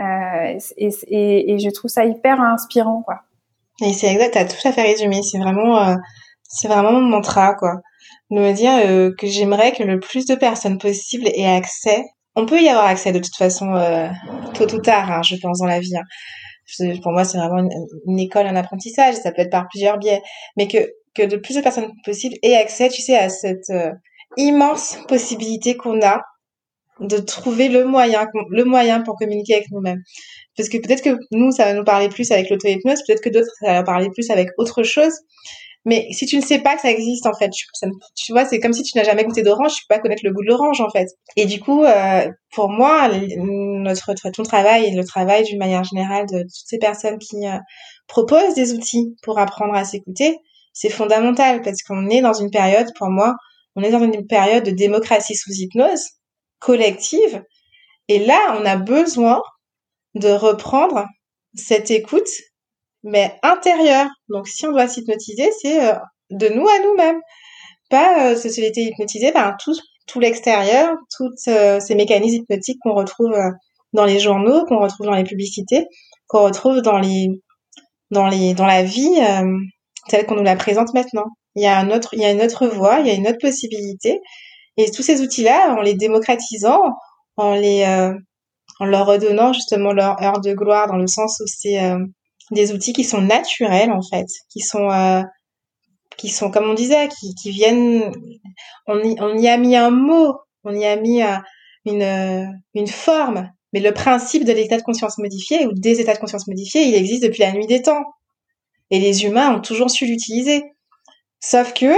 Euh, 0.00 0.58
et, 0.76 1.54
et, 1.54 1.58
je 1.58 1.70
trouve 1.70 1.90
ça 1.90 2.04
hyper 2.04 2.40
inspirant, 2.40 3.02
quoi. 3.02 3.22
Et 3.80 3.92
c'est 3.92 4.12
exact, 4.12 4.34
t'as 4.34 4.44
tout 4.44 4.68
à 4.68 4.72
fait 4.72 4.82
résumé. 4.82 5.22
C'est 5.22 5.38
vraiment, 5.38 5.78
euh, 5.78 5.94
c'est 6.42 6.68
vraiment 6.68 6.92
mon 6.92 7.02
mantra, 7.02 7.54
quoi 7.54 7.82
de 8.32 8.40
me 8.40 8.52
dire 8.52 8.72
euh, 8.84 9.10
que 9.16 9.26
j'aimerais 9.26 9.72
que 9.72 9.82
le 9.82 10.00
plus 10.00 10.26
de 10.26 10.34
personnes 10.34 10.78
possible 10.78 11.28
aient 11.28 11.46
accès. 11.46 12.04
On 12.34 12.46
peut 12.46 12.60
y 12.60 12.68
avoir 12.68 12.86
accès 12.86 13.12
de 13.12 13.18
toute 13.18 13.36
façon 13.36 13.74
euh, 13.74 14.08
tôt 14.54 14.72
ou 14.74 14.80
tard, 14.80 15.10
hein, 15.10 15.22
je 15.22 15.36
pense, 15.36 15.58
dans 15.58 15.66
la 15.66 15.80
vie. 15.80 15.96
Hein. 15.96 16.94
Pour 17.02 17.12
moi, 17.12 17.24
c'est 17.24 17.36
vraiment 17.36 17.68
une, 18.06 18.18
école, 18.18 18.46
un 18.46 18.56
apprentissage. 18.56 19.16
Ça 19.16 19.32
peut 19.32 19.42
être 19.42 19.50
par 19.50 19.68
plusieurs 19.68 19.98
biais, 19.98 20.22
mais 20.56 20.66
que 20.66 20.78
que 21.14 21.22
de 21.22 21.36
plus 21.36 21.56
de 21.56 21.60
personnes 21.60 21.90
possible 22.04 22.36
aient 22.42 22.56
accès, 22.56 22.88
tu 22.88 23.02
sais, 23.02 23.16
à 23.16 23.28
cette 23.28 23.68
euh, 23.68 23.90
immense 24.38 24.96
possibilité 25.08 25.76
qu'on 25.76 26.00
a 26.00 26.22
de 27.00 27.18
trouver 27.18 27.68
le 27.68 27.84
moyen, 27.84 28.26
le 28.50 28.64
moyen 28.64 29.02
pour 29.02 29.16
communiquer 29.16 29.56
avec 29.56 29.70
nous-mêmes. 29.70 30.00
Parce 30.56 30.68
que 30.68 30.78
peut-être 30.78 31.02
que 31.02 31.18
nous, 31.32 31.50
ça 31.50 31.64
va 31.64 31.74
nous 31.74 31.84
parler 31.84 32.08
plus 32.08 32.30
avec 32.30 32.48
l'auto-hypnose, 32.48 33.02
peut-être 33.06 33.22
que 33.22 33.28
d'autres, 33.28 33.50
ça 33.60 33.72
va 33.72 33.82
parler 33.82 34.08
plus 34.10 34.30
avec 34.30 34.48
autre 34.58 34.82
chose. 34.82 35.12
Mais 35.84 36.06
si 36.12 36.26
tu 36.26 36.36
ne 36.36 36.42
sais 36.42 36.60
pas 36.60 36.76
que 36.76 36.82
ça 36.82 36.90
existe, 36.90 37.26
en 37.26 37.34
fait, 37.34 37.50
tu, 37.50 38.32
vois, 38.32 38.44
c'est 38.44 38.60
comme 38.60 38.72
si 38.72 38.82
tu 38.82 38.96
n'as 38.96 39.04
jamais 39.04 39.24
goûté 39.24 39.42
d'orange, 39.42 39.74
tu 39.74 39.82
peux 39.88 39.96
pas 39.96 40.00
connaître 40.00 40.22
le 40.24 40.32
goût 40.32 40.42
de 40.42 40.48
l'orange, 40.48 40.80
en 40.80 40.88
fait. 40.90 41.08
Et 41.36 41.46
du 41.46 41.58
coup, 41.60 41.82
euh, 41.82 42.28
pour 42.52 42.68
moi, 42.68 43.10
notre, 43.38 44.14
ton 44.30 44.44
travail 44.44 44.86
et 44.86 44.94
le 44.94 45.04
travail 45.04 45.42
d'une 45.42 45.58
manière 45.58 45.82
générale 45.82 46.26
de 46.26 46.42
toutes 46.42 46.68
ces 46.68 46.78
personnes 46.78 47.18
qui 47.18 47.48
euh, 47.48 47.58
proposent 48.06 48.54
des 48.54 48.74
outils 48.74 49.16
pour 49.22 49.40
apprendre 49.40 49.74
à 49.74 49.84
s'écouter, 49.84 50.38
c'est 50.72 50.88
fondamental 50.88 51.62
parce 51.62 51.82
qu'on 51.82 52.08
est 52.08 52.20
dans 52.20 52.32
une 52.32 52.50
période, 52.50 52.88
pour 52.96 53.08
moi, 53.08 53.34
on 53.74 53.82
est 53.82 53.90
dans 53.90 54.02
une 54.02 54.26
période 54.26 54.64
de 54.64 54.70
démocratie 54.70 55.34
sous 55.34 55.52
hypnose 55.52 56.04
collective. 56.60 57.42
Et 58.08 58.20
là, 58.20 58.56
on 58.60 58.64
a 58.64 58.76
besoin 58.76 59.42
de 60.14 60.28
reprendre 60.28 61.06
cette 61.54 61.90
écoute 61.90 62.28
mais 63.02 63.38
intérieur. 63.42 64.08
Donc 64.28 64.48
si 64.48 64.66
on 64.66 64.72
doit 64.72 64.88
s'hypnotiser, 64.88 65.50
c'est 65.60 65.84
euh, 65.84 65.94
de 66.32 66.48
nous 66.48 66.66
à 66.66 66.80
nous-mêmes. 66.84 67.20
Pas 67.90 68.30
euh, 68.30 68.36
se 68.36 68.48
laisser 68.48 68.82
hypnotiser 68.82 69.32
par 69.32 69.56
tout, 69.62 69.74
tout 70.06 70.20
l'extérieur, 70.20 70.94
tous 71.16 71.48
euh, 71.48 71.78
ces 71.80 71.94
mécanismes 71.94 72.42
hypnotiques 72.42 72.78
qu'on 72.82 72.94
retrouve 72.94 73.32
euh, 73.32 73.50
dans 73.92 74.04
les 74.04 74.18
journaux, 74.18 74.64
qu'on 74.64 74.80
retrouve 74.80 75.06
dans 75.06 75.14
les 75.14 75.24
publicités, 75.24 75.86
qu'on 76.26 76.44
retrouve 76.44 76.80
dans 76.80 76.98
les 76.98 77.28
dans 78.10 78.28
les 78.28 78.54
dans 78.54 78.66
la 78.66 78.82
vie 78.82 79.20
telle 80.08 80.26
qu'on 80.26 80.36
nous 80.36 80.42
la 80.42 80.56
présente 80.56 80.94
maintenant. 80.94 81.26
Il 81.54 81.62
y 81.62 81.66
a 81.66 81.78
un 81.78 81.90
autre 81.90 82.14
il 82.14 82.20
y 82.20 82.24
a 82.24 82.30
une 82.30 82.42
autre 82.42 82.66
voie, 82.66 83.00
il 83.00 83.06
y 83.06 83.10
a 83.10 83.14
une 83.14 83.28
autre 83.28 83.38
possibilité 83.40 84.20
et 84.78 84.90
tous 84.90 85.02
ces 85.02 85.20
outils-là, 85.20 85.74
en 85.74 85.82
les 85.82 85.94
démocratisant, 85.94 86.80
en 87.36 87.54
les 87.54 87.84
en 88.80 88.84
leur 88.86 89.06
redonnant 89.06 89.52
justement 89.52 89.92
leur 89.92 90.22
heure 90.22 90.40
de 90.40 90.52
gloire 90.54 90.88
dans 90.88 90.96
le 90.96 91.06
sens 91.06 91.40
où 91.40 91.46
c'est 91.46 91.78
des 92.52 92.72
outils 92.72 92.92
qui 92.92 93.04
sont 93.04 93.20
naturels 93.20 93.90
en 93.90 94.02
fait, 94.02 94.26
qui 94.48 94.60
sont 94.60 94.90
euh, 94.90 95.22
qui 96.16 96.28
sont 96.28 96.50
comme 96.50 96.68
on 96.68 96.74
disait, 96.74 97.08
qui, 97.08 97.50
viennent. 97.50 98.12
On 98.86 99.02
y, 99.02 99.16
on 99.20 99.36
y 99.36 99.48
a 99.48 99.56
mis 99.56 99.76
un 99.76 99.90
mot, 99.90 100.36
on 100.64 100.74
y 100.74 100.84
a 100.84 100.96
mis 100.96 101.22
euh, 101.22 101.36
une 101.84 102.02
euh, 102.02 102.46
une 102.74 102.86
forme, 102.86 103.50
mais 103.72 103.80
le 103.80 103.92
principe 103.92 104.44
de 104.44 104.52
l'état 104.52 104.76
de 104.76 104.82
conscience 104.82 105.18
modifié 105.18 105.66
ou 105.66 105.72
des 105.72 106.00
états 106.00 106.14
de 106.14 106.18
conscience 106.18 106.46
modifiés, 106.46 106.82
il 106.82 106.94
existe 106.94 107.22
depuis 107.22 107.40
la 107.40 107.52
nuit 107.52 107.66
des 107.66 107.82
temps, 107.82 108.04
et 108.90 109.00
les 109.00 109.24
humains 109.24 109.56
ont 109.56 109.60
toujours 109.60 109.90
su 109.90 110.06
l'utiliser. 110.06 110.62
Sauf 111.40 111.72
que 111.74 111.92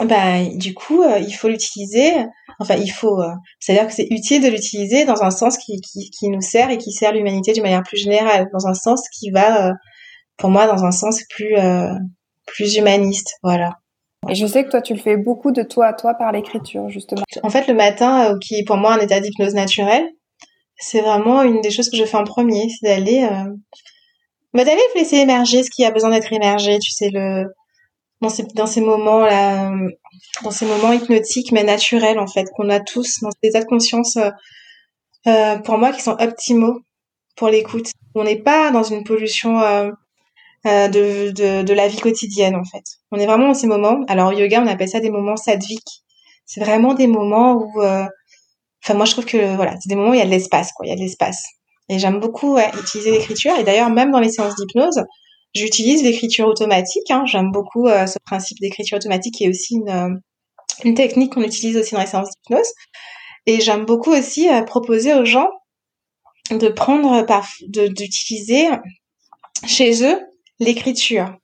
bah, 0.00 0.42
du 0.54 0.72
coup, 0.72 1.02
euh, 1.02 1.18
il 1.18 1.32
faut 1.32 1.48
l'utiliser. 1.48 2.12
Enfin, 2.58 2.76
il 2.76 2.90
faut. 2.90 3.20
Euh, 3.20 3.32
c'est-à-dire 3.60 3.86
que 3.86 3.92
c'est 3.92 4.06
utile 4.10 4.42
de 4.42 4.48
l'utiliser 4.48 5.04
dans 5.04 5.22
un 5.22 5.30
sens 5.30 5.58
qui, 5.58 5.80
qui, 5.80 6.10
qui, 6.10 6.28
nous 6.28 6.40
sert 6.40 6.70
et 6.70 6.78
qui 6.78 6.92
sert 6.92 7.12
l'humanité 7.12 7.52
d'une 7.52 7.62
manière 7.62 7.82
plus 7.82 7.98
générale, 7.98 8.48
dans 8.52 8.66
un 8.66 8.74
sens 8.74 9.02
qui 9.10 9.30
va, 9.30 9.68
euh, 9.68 9.72
pour 10.38 10.48
moi, 10.48 10.66
dans 10.66 10.84
un 10.84 10.92
sens 10.92 11.22
plus 11.28 11.56
plus 12.46 12.76
humaniste. 12.76 13.34
Voilà. 13.42 13.76
Et 14.28 14.34
je 14.34 14.46
sais 14.46 14.64
que 14.64 14.70
toi, 14.70 14.80
tu 14.80 14.94
le 14.94 15.00
fais 15.00 15.16
beaucoup 15.16 15.52
de 15.52 15.62
toi 15.62 15.88
à 15.88 15.92
toi 15.92 16.14
par 16.14 16.32
l'écriture, 16.32 16.88
justement. 16.88 17.22
En 17.42 17.50
fait, 17.50 17.66
le 17.66 17.74
matin, 17.74 18.36
qui 18.40 18.60
est 18.60 18.64
pour 18.64 18.76
moi 18.76 18.94
un 18.94 18.98
état 18.98 19.20
d'hypnose 19.20 19.54
naturelle, 19.54 20.06
c'est 20.76 21.00
vraiment 21.00 21.42
une 21.42 21.60
des 21.60 21.70
choses 21.70 21.90
que 21.90 21.96
je 21.96 22.04
fais 22.04 22.16
en 22.16 22.24
premier, 22.24 22.68
c'est 22.68 22.86
d'aller, 22.86 23.28
bah, 24.54 24.64
d'aller 24.64 24.80
laisser 24.94 25.16
émerger 25.16 25.62
ce 25.62 25.70
qui 25.70 25.84
a 25.84 25.90
besoin 25.90 26.10
d'être 26.10 26.32
émergé. 26.32 26.78
Tu 26.78 26.92
sais, 26.92 27.10
le 27.12 27.46
dans 28.22 28.28
ces, 28.28 28.44
dans 28.54 28.66
ces 28.66 28.80
moments-là, 28.80 29.72
dans 30.42 30.50
ces 30.50 30.64
moments 30.64 30.92
hypnotiques 30.92 31.52
mais 31.52 31.64
naturels 31.64 32.18
en 32.18 32.26
fait, 32.26 32.46
qu'on 32.56 32.70
a 32.70 32.80
tous 32.80 33.20
dans 33.20 33.30
ces 33.42 33.50
états 33.50 33.60
de 33.60 33.66
conscience, 33.66 34.16
euh, 34.16 34.30
euh, 35.26 35.58
pour 35.58 35.78
moi, 35.78 35.92
qui 35.92 36.00
sont 36.00 36.16
optimaux 36.18 36.80
pour 37.36 37.48
l'écoute. 37.48 37.90
On 38.14 38.24
n'est 38.24 38.40
pas 38.40 38.70
dans 38.70 38.82
une 38.82 39.04
pollution 39.04 39.60
euh, 39.60 39.90
euh, 40.66 40.88
de, 40.88 41.62
de, 41.62 41.72
la 41.72 41.88
vie 41.88 42.00
quotidienne 42.00 42.56
en 42.56 42.64
fait. 42.64 42.84
On 43.10 43.18
est 43.18 43.26
vraiment 43.26 43.48
dans 43.48 43.54
ces 43.54 43.66
moments. 43.66 44.04
Alors 44.08 44.32
au 44.32 44.36
yoga, 44.36 44.62
on 44.62 44.66
appelle 44.66 44.88
ça 44.88 45.00
des 45.00 45.10
moments 45.10 45.36
sadviques. 45.36 46.02
C'est 46.46 46.60
vraiment 46.60 46.94
des 46.94 47.06
moments 47.06 47.54
où, 47.54 47.82
euh, 47.82 48.06
enfin 48.84 48.94
moi 48.94 49.06
je 49.06 49.12
trouve 49.12 49.24
que 49.24 49.56
voilà, 49.56 49.72
c'est 49.80 49.88
des 49.88 49.94
moments 49.94 50.10
où 50.10 50.14
il 50.14 50.18
y 50.18 50.22
a 50.22 50.26
de 50.26 50.30
l'espace 50.30 50.72
quoi, 50.72 50.86
il 50.86 50.90
y 50.90 50.92
a 50.92 50.96
de 50.96 51.00
l'espace. 51.00 51.44
Et 51.88 51.98
j'aime 51.98 52.20
beaucoup 52.20 52.58
utiliser 52.58 53.10
l'écriture. 53.10 53.56
Et 53.58 53.64
d'ailleurs 53.64 53.90
même 53.90 54.10
dans 54.10 54.20
les 54.20 54.30
séances 54.30 54.54
d'hypnose, 54.56 55.02
J'utilise 55.54 56.02
l'écriture 56.02 56.46
automatique. 56.46 57.10
Hein. 57.10 57.24
J'aime 57.26 57.50
beaucoup 57.50 57.86
euh, 57.86 58.06
ce 58.06 58.18
principe 58.24 58.58
d'écriture 58.60 58.96
automatique 58.96 59.34
qui 59.34 59.44
est 59.44 59.50
aussi 59.50 59.74
une, 59.74 59.88
euh, 59.90 60.08
une 60.84 60.94
technique 60.94 61.34
qu'on 61.34 61.42
utilise 61.42 61.76
aussi 61.76 61.94
dans 61.94 62.00
les 62.00 62.06
séances 62.06 62.30
d'hypnose. 62.30 62.68
Et 63.46 63.60
j'aime 63.60 63.84
beaucoup 63.84 64.12
aussi 64.12 64.48
euh, 64.48 64.62
proposer 64.62 65.14
aux 65.14 65.24
gens 65.24 65.48
de 66.50 66.68
prendre, 66.68 67.24
d'utiliser 67.68 68.68
chez 69.66 70.04
eux 70.04 70.20
l'écriture 70.58 71.34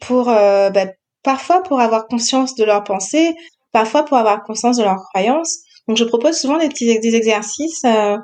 pour 0.00 0.26
bah, 0.26 0.86
parfois 1.22 1.62
pour 1.62 1.80
avoir 1.80 2.06
conscience 2.06 2.54
de 2.54 2.64
leurs 2.64 2.84
pensées, 2.84 3.34
parfois 3.72 4.04
pour 4.04 4.16
avoir 4.18 4.42
conscience 4.42 4.76
de 4.76 4.82
leurs 4.82 5.00
croyances. 5.10 5.58
Donc 5.88 5.96
je 5.96 6.04
propose 6.04 6.36
souvent 6.36 6.58
des 6.58 6.68
petits 6.68 6.98
des 6.98 7.14
exercices 7.14 7.84
où 7.84 8.20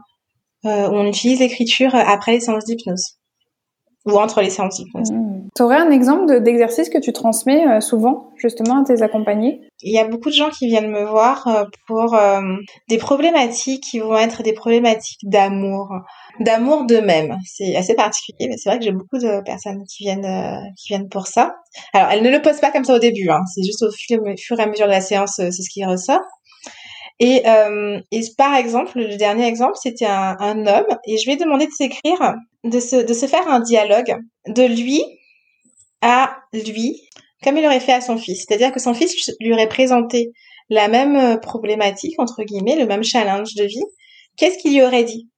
on 0.64 1.06
utilise 1.06 1.38
l'écriture 1.38 1.94
après 1.94 2.32
les 2.32 2.40
séances 2.40 2.64
d'hypnose 2.64 3.16
ou 4.04 4.18
entre 4.18 4.40
les 4.40 4.50
séances 4.50 4.80
mmh. 4.80 5.48
Tu 5.54 5.62
aurais 5.62 5.76
un 5.76 5.90
exemple 5.90 6.40
d'exercice 6.40 6.88
que 6.88 6.98
tu 6.98 7.12
transmets 7.12 7.66
euh, 7.66 7.80
souvent 7.80 8.30
justement 8.36 8.82
à 8.82 8.84
tes 8.84 9.02
accompagnés? 9.02 9.60
Il 9.82 9.92
y 9.92 9.98
a 9.98 10.08
beaucoup 10.08 10.28
de 10.28 10.34
gens 10.34 10.50
qui 10.50 10.66
viennent 10.66 10.90
me 10.90 11.04
voir 11.04 11.46
euh, 11.46 11.64
pour 11.86 12.14
euh, 12.14 12.40
des 12.88 12.98
problématiques 12.98 13.84
qui 13.84 14.00
vont 14.00 14.16
être 14.16 14.42
des 14.42 14.54
problématiques 14.54 15.20
d'amour, 15.24 15.92
d'amour 16.40 16.84
d'eux-mêmes. 16.86 17.36
C'est 17.44 17.76
assez 17.76 17.94
particulier, 17.94 18.48
mais 18.48 18.56
c'est 18.56 18.70
vrai 18.70 18.78
que 18.78 18.84
j'ai 18.84 18.92
beaucoup 18.92 19.18
de 19.18 19.42
personnes 19.44 19.84
qui 19.84 20.04
viennent 20.04 20.72
qui 20.76 20.88
viennent 20.88 21.08
pour 21.08 21.26
ça. 21.26 21.54
Alors 21.92 22.10
elles 22.10 22.22
ne 22.22 22.30
le 22.30 22.42
posent 22.42 22.60
pas 22.60 22.72
comme 22.72 22.84
ça 22.84 22.94
au 22.94 22.98
début, 22.98 23.28
hein. 23.30 23.40
c'est 23.54 23.62
juste 23.62 23.82
au 23.82 23.90
fur, 23.90 24.58
et 24.58 24.62
à 24.62 24.66
mesure 24.66 24.86
de 24.86 24.90
la 24.90 25.00
séance, 25.00 25.34
c'est 25.36 25.50
ce 25.50 25.70
qui 25.70 25.84
ressort. 25.84 26.20
Et, 27.24 27.46
euh, 27.46 28.00
par 28.36 28.56
exemple, 28.56 28.98
le 28.98 29.16
dernier 29.16 29.46
exemple, 29.46 29.76
c'était 29.80 30.06
un, 30.06 30.66
homme, 30.66 30.98
et 31.06 31.18
je 31.18 31.24
lui 31.24 31.34
ai 31.34 31.36
demandé 31.36 31.66
de 31.66 31.70
s'écrire, 31.70 32.34
de 32.64 32.80
se, 32.80 33.26
faire 33.26 33.46
un 33.46 33.60
dialogue 33.60 34.16
de 34.48 34.64
lui 34.64 35.04
à 36.00 36.36
lui, 36.52 37.00
comme 37.44 37.56
il 37.58 37.64
aurait 37.64 37.78
fait 37.78 37.92
à 37.92 38.00
son 38.00 38.18
fils. 38.18 38.44
C'est-à-dire 38.44 38.72
que 38.72 38.80
son 38.80 38.92
fils 38.92 39.30
lui 39.38 39.52
aurait 39.52 39.68
présenté 39.68 40.32
la 40.68 40.88
même 40.88 41.38
problématique, 41.38 42.18
entre 42.18 42.42
guillemets, 42.42 42.74
le 42.74 42.86
même 42.86 43.04
challenge 43.04 43.54
de 43.54 43.64
vie, 43.66 43.84
qu'est-ce 44.36 44.58
qu'il 44.58 44.72
lui 44.72 44.82
aurait 44.82 45.04
dit? 45.04 45.28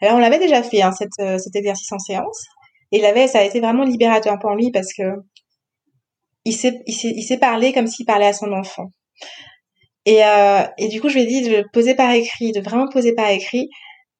Alors, 0.00 0.16
on 0.16 0.18
l'avait 0.18 0.40
déjà 0.40 0.64
fait, 0.64 0.82
hein, 0.82 0.90
cet 0.90 1.54
exercice 1.54 1.92
en 1.92 2.00
séance. 2.00 2.46
Et 2.90 3.00
ça 3.28 3.38
a 3.38 3.44
été 3.44 3.60
vraiment 3.60 3.84
libérateur 3.84 4.40
pour 4.40 4.56
lui 4.56 4.72
parce 4.72 4.92
que 4.92 5.04
il 6.44 6.52
s'est, 6.52 7.38
parlé 7.38 7.72
comme 7.72 7.86
s'il 7.86 8.06
parlait 8.06 8.26
à 8.26 8.32
son 8.32 8.52
enfant. 8.52 8.88
Et, 10.04 10.24
euh, 10.24 10.64
et 10.78 10.88
du 10.88 11.00
coup, 11.00 11.08
je 11.08 11.14
lui 11.14 11.22
ai 11.22 11.26
dit 11.26 11.42
de 11.42 11.64
poser 11.72 11.94
par 11.94 12.10
écrit, 12.12 12.52
de 12.52 12.60
vraiment 12.60 12.88
poser 12.88 13.14
par 13.14 13.30
écrit, 13.30 13.68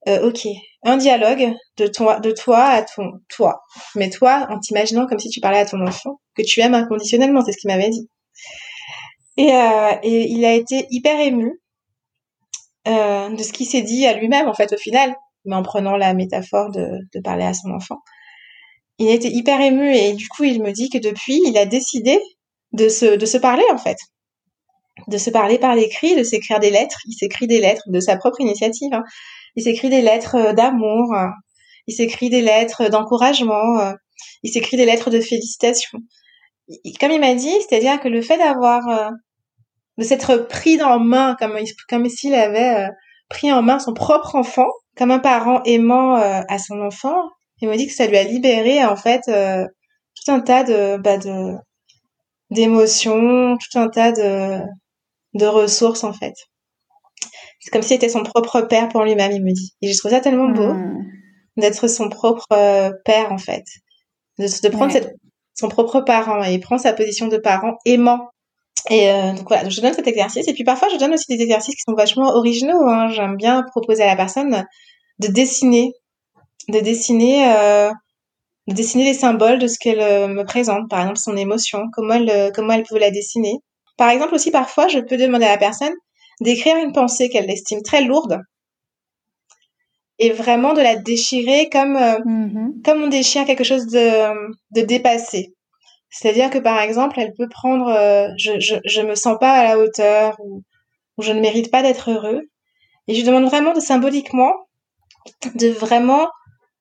euh, 0.09 0.29
ok, 0.29 0.47
un 0.85 0.97
dialogue 0.97 1.53
de 1.77 1.87
toi, 1.87 2.21
de 2.21 2.31
toi 2.33 2.65
à 2.65 2.83
ton, 2.83 3.05
toi, 3.29 3.61
mais 3.97 4.11
toi 4.11 4.47
en 4.51 4.59
t'imaginant 4.59 5.07
comme 5.07 5.19
si 5.19 5.29
tu 5.29 5.41
parlais 5.41 5.59
à 5.59 5.67
ton 5.67 5.81
enfant, 5.87 6.21
que 6.37 6.43
tu 6.43 6.61
aimes 6.61 6.75
inconditionnellement, 6.75 7.43
c'est 7.45 7.53
ce 7.53 7.59
qu'il 7.59 7.71
m'avait 7.71 7.91
dit. 7.91 8.09
Et, 9.37 9.53
euh, 9.53 9.93
et 10.03 10.29
il 10.31 10.45
a 10.45 10.55
été 10.55 10.87
hyper 10.91 11.19
ému 11.21 11.61
euh, 12.89 13.29
de 13.31 13.43
ce 13.43 13.53
qu'il 13.53 13.67
s'est 13.67 13.83
dit 13.83 14.07
à 14.07 14.15
lui-même, 14.15 14.49
en 14.49 14.55
fait, 14.55 14.73
au 14.73 14.77
final, 14.77 15.15
mais 15.45 15.57
en 15.57 15.63
prenant 15.63 15.97
la 15.97 16.15
métaphore 16.15 16.71
de, 16.71 16.99
de 17.15 17.21
parler 17.21 17.45
à 17.45 17.55
son 17.55 17.71
enfant 17.71 17.99
il 18.99 19.11
était 19.11 19.31
hyper 19.31 19.61
ému 19.61 19.95
et 19.95 20.13
du 20.13 20.29
coup, 20.29 20.45
il 20.45 20.63
me 20.63 20.73
dit 20.73 20.89
que 20.89 20.99
depuis, 20.99 21.41
il 21.47 21.57
a 21.59 21.67
décidé 21.67 22.19
de 22.73 22.89
se, 22.89 23.17
de 23.17 23.27
se 23.27 23.39
parler 23.39 23.65
en 23.73 23.79
fait. 23.79 23.97
De 25.09 25.17
se 25.17 25.31
parler 25.31 25.59
par 25.59 25.75
l'écrit, 25.75 26.17
de 26.17 26.23
s'écrire 26.23 26.61
des 26.61 26.71
lettres. 26.71 26.99
Il 27.07 27.15
s'écrit 27.15 27.47
des 27.47 27.61
lettres 27.61 27.85
de 27.87 28.01
sa 28.01 28.17
propre 28.17 28.41
initiative. 28.41 28.93
Hein. 28.93 29.03
Il 29.57 29.63
s'écrit 29.63 29.89
des 29.89 30.03
lettres 30.03 30.37
euh, 30.37 30.53
d'amour. 30.53 31.15
Il 31.87 31.95
s'écrit 31.95 32.31
des 32.31 32.43
lettres 32.43 32.89
d'encouragement. 32.89 33.79
Euh. 33.81 33.93
Il 34.43 34.53
s'écrit 34.53 34.77
des 34.77 34.85
lettres 34.85 35.11
de 35.11 35.21
félicitations. 35.21 35.99
Comme 37.01 37.11
il 37.11 37.21
m'a 37.21 37.35
dit, 37.35 37.55
c'est-à-dire 37.69 38.01
que 38.01 38.09
le 38.09 38.23
fait 38.23 38.39
d'avoir, 38.39 38.87
euh, 38.89 39.11
de 39.99 40.05
s'être 40.05 40.37
pris 40.49 40.81
en 40.83 40.99
main, 40.99 41.37
comme, 41.39 41.59
comme 41.89 42.09
s'il 42.09 42.35
avait 42.35 42.89
pris 43.29 43.51
en 43.53 43.63
main 43.63 43.79
son 43.79 43.95
propre 43.95 44.35
enfant, 44.37 44.69
comme 44.97 45.11
un 45.11 45.19
parent 45.19 45.63
aimant 45.65 46.15
à 46.15 46.59
son 46.59 46.81
enfant, 46.81 47.17
il 47.63 47.69
m'a 47.69 47.77
dit 47.77 47.87
que 47.87 47.93
ça 47.95 48.07
lui 48.09 48.17
a 48.17 48.25
libéré 48.25 48.85
en 48.85 48.97
fait 48.97 49.23
euh, 49.29 49.65
tout 50.17 50.33
un 50.33 50.41
tas 50.41 50.65
de 50.65 50.97
bah, 50.97 51.17
de 51.17 51.55
d'émotions, 52.51 53.57
tout 53.57 53.79
un 53.79 53.89
tas 53.89 54.11
de 54.11 54.61
de 55.35 55.47
ressources 55.47 56.05
en 56.05 56.13
fait. 56.13 56.35
C'est 57.61 57.71
comme 57.71 57.83
s'il 57.83 57.97
était 57.97 58.09
son 58.09 58.25
propre 58.25 58.63
père 58.63 58.89
pour 58.89 59.05
lui-même, 59.05 59.33
il 59.33 59.43
me 59.43 59.53
dit. 59.53 59.73
Et 59.83 59.93
je 59.93 59.99
trouve 59.99 60.11
ça 60.11 60.21
tellement 60.21 60.49
beau 60.49 60.75
hmm. 60.75 61.05
d'être 61.57 61.89
son 61.89 62.09
propre 62.09 62.47
euh, 62.53 62.91
père 63.05 63.33
en 63.33 63.39
fait, 63.39 63.65
de, 64.39 64.47
de 64.47 64.69
prendre 64.69 64.93
son 65.55 65.69
propre 65.69 66.01
parent 66.01 66.43
et 66.45 66.55
il 66.55 66.61
prend 66.61 66.79
sa 66.79 66.93
position 66.93 67.29
de 67.29 67.37
parent 67.37 67.77
aimant. 67.85 68.31
Et 68.91 69.11
euh, 69.11 69.33
donc 69.33 69.47
voilà, 69.47 69.69
je 69.69 69.81
donne 69.81 69.95
cet 69.95 70.09
exercice 70.09 70.49
et 70.49 70.55
puis 70.55 70.65
parfois 70.65 70.89
je 70.89 70.97
donne 70.97 71.15
aussi 71.15 71.27
des 71.29 71.41
exercices 71.41 71.77
qui 71.77 71.83
sont 71.87 71.95
vachement 71.95 72.31
originaux. 72.35 72.89
Hein. 72.89 73.09
J'aime 73.09 73.37
bien 73.37 73.63
proposer 73.63 74.03
à 74.03 74.07
la 74.07 74.17
personne 74.17 74.67
de 75.21 75.29
dessiner 75.29 75.93
de 76.69 76.81
dessiner 76.81 77.47
euh, 77.55 77.91
de 78.67 78.75
dessiner 78.75 79.05
les 79.05 79.15
symboles 79.15 79.61
de 79.61 79.69
ce 79.69 79.79
qu'elle 79.79 80.29
me 80.29 80.45
présente, 80.45 80.89
par 80.91 81.01
exemple 81.01 81.19
son 81.19 81.37
émotion, 81.37 81.85
comment 81.93 82.15
elle 82.15 82.51
comment 82.53 82.73
elle 82.73 82.83
peut 82.83 82.99
la 82.99 83.13
dessiner. 83.13 83.61
Par 83.97 84.11
exemple 84.11 84.35
aussi 84.35 84.51
parfois 84.51 84.89
je 84.89 84.99
peux 84.99 85.17
demander 85.17 85.45
à 85.45 85.53
la 85.53 85.59
personne 85.59 85.95
d'écrire 86.41 86.77
une 86.77 86.93
pensée 86.93 87.29
qu'elle 87.29 87.51
estime 87.51 87.83
très 87.83 88.03
lourde 88.03 88.41
et 90.19 90.31
vraiment 90.31 90.73
de 90.75 90.81
la 90.81 90.97
déchirer 90.97 91.69
comme 91.71 91.97
mm-hmm. 91.97 92.83
comme 92.85 93.03
on 93.03 93.09
déchire 93.09 93.45
quelque 93.45 93.65
chose 93.65 93.87
de 93.87 94.51
de 94.71 94.83
dépassé. 94.83 95.55
C'est-à-dire 96.11 96.51
que 96.51 96.59
par 96.59 96.81
exemple, 96.81 97.19
elle 97.19 97.33
peut 97.33 97.49
prendre 97.49 97.91
je, 98.39 98.59
je 98.61 98.77
je 98.85 99.01
me 99.03 99.15
sens 99.15 99.37
pas 99.41 99.53
à 99.53 99.65
la 99.65 99.79
hauteur 99.79 100.37
ou, 100.41 100.63
ou 101.19 101.23
je 101.23 101.33
ne 101.33 101.41
mérite 101.41 101.71
pas 101.71 101.83
d'être 101.83 102.11
heureux 102.11 102.43
et 103.09 103.15
je 103.15 103.25
demande 103.25 103.45
vraiment 103.47 103.73
de 103.73 103.81
symboliquement 103.81 104.53
de 105.55 105.69
vraiment 105.69 106.29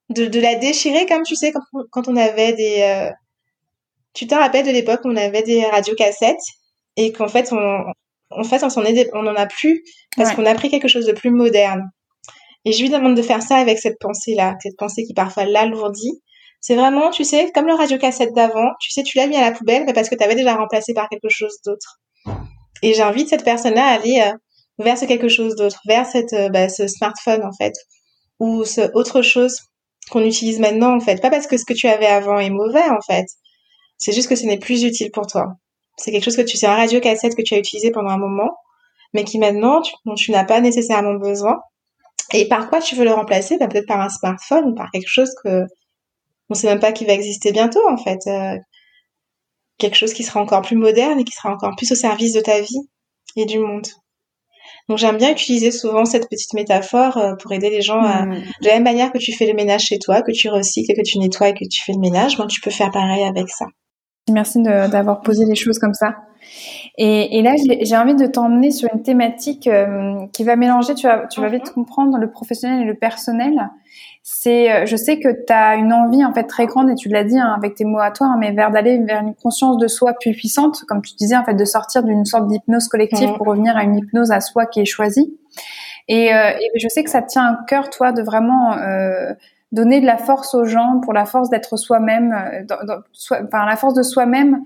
de, 0.09 0.25
de 0.25 0.39
la 0.39 0.55
déchirer 0.55 1.05
comme 1.05 1.23
tu 1.23 1.35
sais 1.35 1.51
quand, 1.51 1.83
quand 1.91 2.07
on 2.07 2.15
avait 2.15 2.53
des 2.53 2.81
euh, 2.81 3.11
tu 4.13 4.27
te 4.27 4.35
rappelles 4.35 4.65
de 4.65 4.71
l'époque 4.71 5.01
où 5.05 5.09
on 5.09 5.15
avait 5.15 5.43
des 5.43 5.65
radiocassettes? 5.65 6.37
Et 6.97 7.11
qu'en 7.11 7.27
fait 7.27 7.51
on 7.51 7.83
en 8.29 8.43
fait 8.43 8.63
on 8.63 8.69
s'en 8.69 8.83
est 8.83 9.09
on 9.13 9.27
en 9.27 9.35
a 9.35 9.45
plus 9.45 9.83
parce 10.15 10.33
qu'on 10.33 10.45
a 10.45 10.55
pris 10.55 10.69
quelque 10.69 10.87
chose 10.87 11.05
de 11.05 11.11
plus 11.11 11.31
moderne 11.31 11.89
et 12.65 12.71
je 12.71 12.81
lui 12.81 12.89
demande 12.89 13.15
de 13.15 13.21
faire 13.21 13.41
ça 13.41 13.57
avec 13.57 13.79
cette 13.79 13.97
pensée 13.99 14.35
là 14.35 14.55
cette 14.61 14.77
pensée 14.77 15.03
qui 15.03 15.13
parfois 15.13 15.45
l'alourdit 15.45 16.21
c'est 16.59 16.75
vraiment 16.75 17.09
tu 17.09 17.23
sais 17.23 17.51
comme 17.53 17.67
le 17.67 17.73
radiocassette 17.73 18.33
d'avant 18.33 18.69
tu 18.79 18.91
sais 18.91 19.03
tu 19.03 19.17
l'as 19.17 19.27
mis 19.27 19.35
à 19.35 19.41
la 19.41 19.51
poubelle 19.51 19.83
mais 19.85 19.93
parce 19.93 20.09
que 20.09 20.15
tu 20.15 20.23
avais 20.23 20.35
déjà 20.35 20.55
remplacé 20.55 20.93
par 20.93 21.09
quelque 21.09 21.29
chose 21.29 21.57
d'autre 21.65 21.99
et 22.83 22.93
j'invite 22.93 23.29
cette 23.29 23.43
personne 23.43 23.75
là 23.75 23.85
à 23.85 23.93
aller 23.93 24.21
euh, 24.25 24.33
vers 24.79 24.97
ce 24.97 25.05
quelque 25.05 25.27
chose 25.29 25.55
d'autre 25.55 25.79
vers 25.87 26.05
cette 26.05 26.33
euh, 26.33 26.49
bah, 26.49 26.69
ce 26.69 26.87
smartphone 26.87 27.43
en 27.43 27.51
fait 27.57 27.73
ou 28.39 28.65
ce 28.65 28.89
autre 28.93 29.21
chose 29.21 29.59
qu'on 30.09 30.23
utilise 30.25 30.59
maintenant 30.59 30.95
en 30.95 30.99
fait. 30.99 31.21
Pas 31.21 31.29
parce 31.29 31.47
que 31.47 31.57
ce 31.57 31.65
que 31.65 31.73
tu 31.73 31.87
avais 31.87 32.07
avant 32.07 32.39
est 32.39 32.49
mauvais 32.49 32.89
en 32.89 33.01
fait. 33.05 33.25
C'est 33.97 34.13
juste 34.13 34.27
que 34.27 34.35
ce 34.35 34.45
n'est 34.45 34.57
plus 34.57 34.83
utile 34.83 35.11
pour 35.11 35.27
toi. 35.27 35.53
C'est 36.01 36.11
quelque 36.11 36.23
chose 36.23 36.35
que 36.35 36.41
tu 36.41 36.57
sais 36.57 36.67
un 36.67 36.75
radio 36.75 36.99
cassette 36.99 37.35
que 37.35 37.43
tu 37.43 37.53
as 37.53 37.59
utilisé 37.59 37.91
pendant 37.91 38.09
un 38.09 38.17
moment, 38.17 38.51
mais 39.13 39.23
qui 39.23 39.37
maintenant 39.37 39.81
tu, 39.81 39.93
dont 40.05 40.15
tu 40.15 40.31
n'as 40.31 40.45
pas 40.45 40.59
nécessairement 40.59 41.13
besoin. 41.13 41.59
Et 42.33 42.47
par 42.47 42.69
quoi 42.69 42.79
tu 42.79 42.95
veux 42.95 43.05
le 43.05 43.13
remplacer? 43.13 43.57
Bah, 43.57 43.67
Peut-être 43.67 43.87
par 43.87 44.01
un 44.01 44.09
smartphone 44.09 44.71
ou 44.71 44.75
par 44.75 44.89
quelque 44.91 45.09
chose 45.09 45.31
que 45.43 45.65
on 46.49 46.53
sait 46.53 46.67
même 46.67 46.79
pas 46.79 46.91
qui 46.91 47.05
va 47.05 47.13
exister 47.13 47.51
bientôt 47.51 47.87
en 47.87 47.97
fait. 47.97 48.19
Euh, 48.27 48.57
quelque 49.77 49.95
chose 49.95 50.13
qui 50.13 50.23
sera 50.23 50.41
encore 50.41 50.61
plus 50.61 50.75
moderne 50.75 51.19
et 51.19 51.23
qui 51.23 51.33
sera 51.33 51.51
encore 51.53 51.75
plus 51.75 51.91
au 51.91 51.95
service 51.95 52.33
de 52.33 52.41
ta 52.41 52.59
vie 52.61 52.89
et 53.35 53.45
du 53.45 53.59
monde. 53.59 53.87
Donc 54.89 54.97
j'aime 54.97 55.17
bien 55.17 55.31
utiliser 55.31 55.71
souvent 55.71 56.05
cette 56.05 56.29
petite 56.29 56.53
métaphore 56.53 57.17
euh, 57.17 57.35
pour 57.35 57.51
aider 57.51 57.69
les 57.69 57.81
gens 57.81 58.01
à... 58.01 58.25
Mm. 58.25 58.43
De 58.61 58.67
la 58.67 58.73
même 58.73 58.83
manière 58.83 59.11
que 59.11 59.17
tu 59.17 59.33
fais 59.33 59.47
le 59.47 59.53
ménage 59.53 59.83
chez 59.83 59.99
toi, 59.99 60.21
que 60.21 60.31
tu 60.31 60.49
recycles, 60.49 60.93
que 60.93 61.01
tu 61.01 61.19
nettoies 61.19 61.49
et 61.49 61.53
que 61.53 61.67
tu 61.69 61.83
fais 61.83 61.93
le 61.93 61.99
ménage, 61.99 62.37
ben, 62.37 62.47
tu 62.47 62.61
peux 62.61 62.71
faire 62.71 62.91
pareil 62.91 63.23
avec 63.23 63.49
ça. 63.49 63.65
Merci 64.31 64.61
d'avoir 64.61 65.21
posé 65.21 65.45
les 65.45 65.55
choses 65.55 65.79
comme 65.79 65.93
ça. 65.93 66.15
Et, 66.97 67.37
et 67.37 67.41
là, 67.41 67.53
j'ai 67.81 67.97
envie 67.97 68.15
de 68.15 68.25
t'emmener 68.25 68.71
sur 68.71 68.89
une 68.93 69.01
thématique 69.01 69.67
euh, 69.67 70.25
qui 70.33 70.43
va 70.43 70.55
mélanger, 70.55 70.93
tu 70.95 71.07
vas, 71.07 71.27
tu 71.27 71.39
vas 71.39 71.47
vite 71.47 71.67
mhm. 71.67 71.73
comprendre, 71.73 72.17
le 72.17 72.29
professionnel 72.29 72.81
et 72.81 72.85
le 72.85 72.95
personnel. 72.95 73.69
C'est, 74.23 74.71
euh, 74.71 74.85
je 74.85 74.95
sais 74.95 75.19
que 75.19 75.29
tu 75.29 75.53
as 75.53 75.75
une 75.75 75.93
envie 75.93 76.23
en 76.23 76.33
fait 76.33 76.43
très 76.43 76.65
grande, 76.65 76.89
et 76.89 76.95
tu 76.95 77.09
l'as 77.09 77.23
dit 77.23 77.39
hein, 77.39 77.53
avec 77.55 77.75
tes 77.75 77.85
mots 77.85 77.99
à 77.99 78.11
toi, 78.11 78.27
hein, 78.27 78.37
mais 78.39 78.51
vers 78.51 78.71
d'aller 78.71 78.99
vers 78.99 79.21
une 79.21 79.35
conscience 79.35 79.77
de 79.77 79.87
soi 79.87 80.13
plus 80.19 80.33
puissante, 80.33 80.83
comme 80.87 81.01
tu 81.01 81.15
disais 81.15 81.35
en 81.35 81.43
fait, 81.43 81.55
de 81.55 81.65
sortir 81.65 82.03
d'une 82.03 82.25
sorte 82.25 82.47
d'hypnose 82.47 82.87
collective 82.87 83.33
pour 83.37 83.47
revenir 83.47 83.77
à 83.77 83.83
une 83.83 83.95
hypnose 83.95 84.31
à 84.31 84.41
soi 84.41 84.65
qui 84.65 84.81
est 84.81 84.85
choisie. 84.85 85.33
Et, 86.07 86.33
euh, 86.33 86.49
et 86.49 86.79
je 86.79 86.87
sais 86.87 87.03
que 87.03 87.09
ça 87.09 87.21
te 87.21 87.29
tient 87.29 87.45
à 87.45 87.59
cœur, 87.67 87.89
toi, 87.89 88.11
de 88.11 88.21
vraiment 88.21 88.73
euh, 88.73 89.33
donner 89.71 90.01
de 90.01 90.05
la 90.05 90.17
force 90.17 90.53
aux 90.53 90.65
gens 90.65 90.99
pour 91.01 91.13
la 91.13 91.25
force 91.25 91.49
d'être 91.49 91.77
soi-même, 91.77 92.35
enfin 93.31 93.65
la 93.65 93.75
force 93.75 93.93
de 93.93 94.03
soi-même 94.03 94.63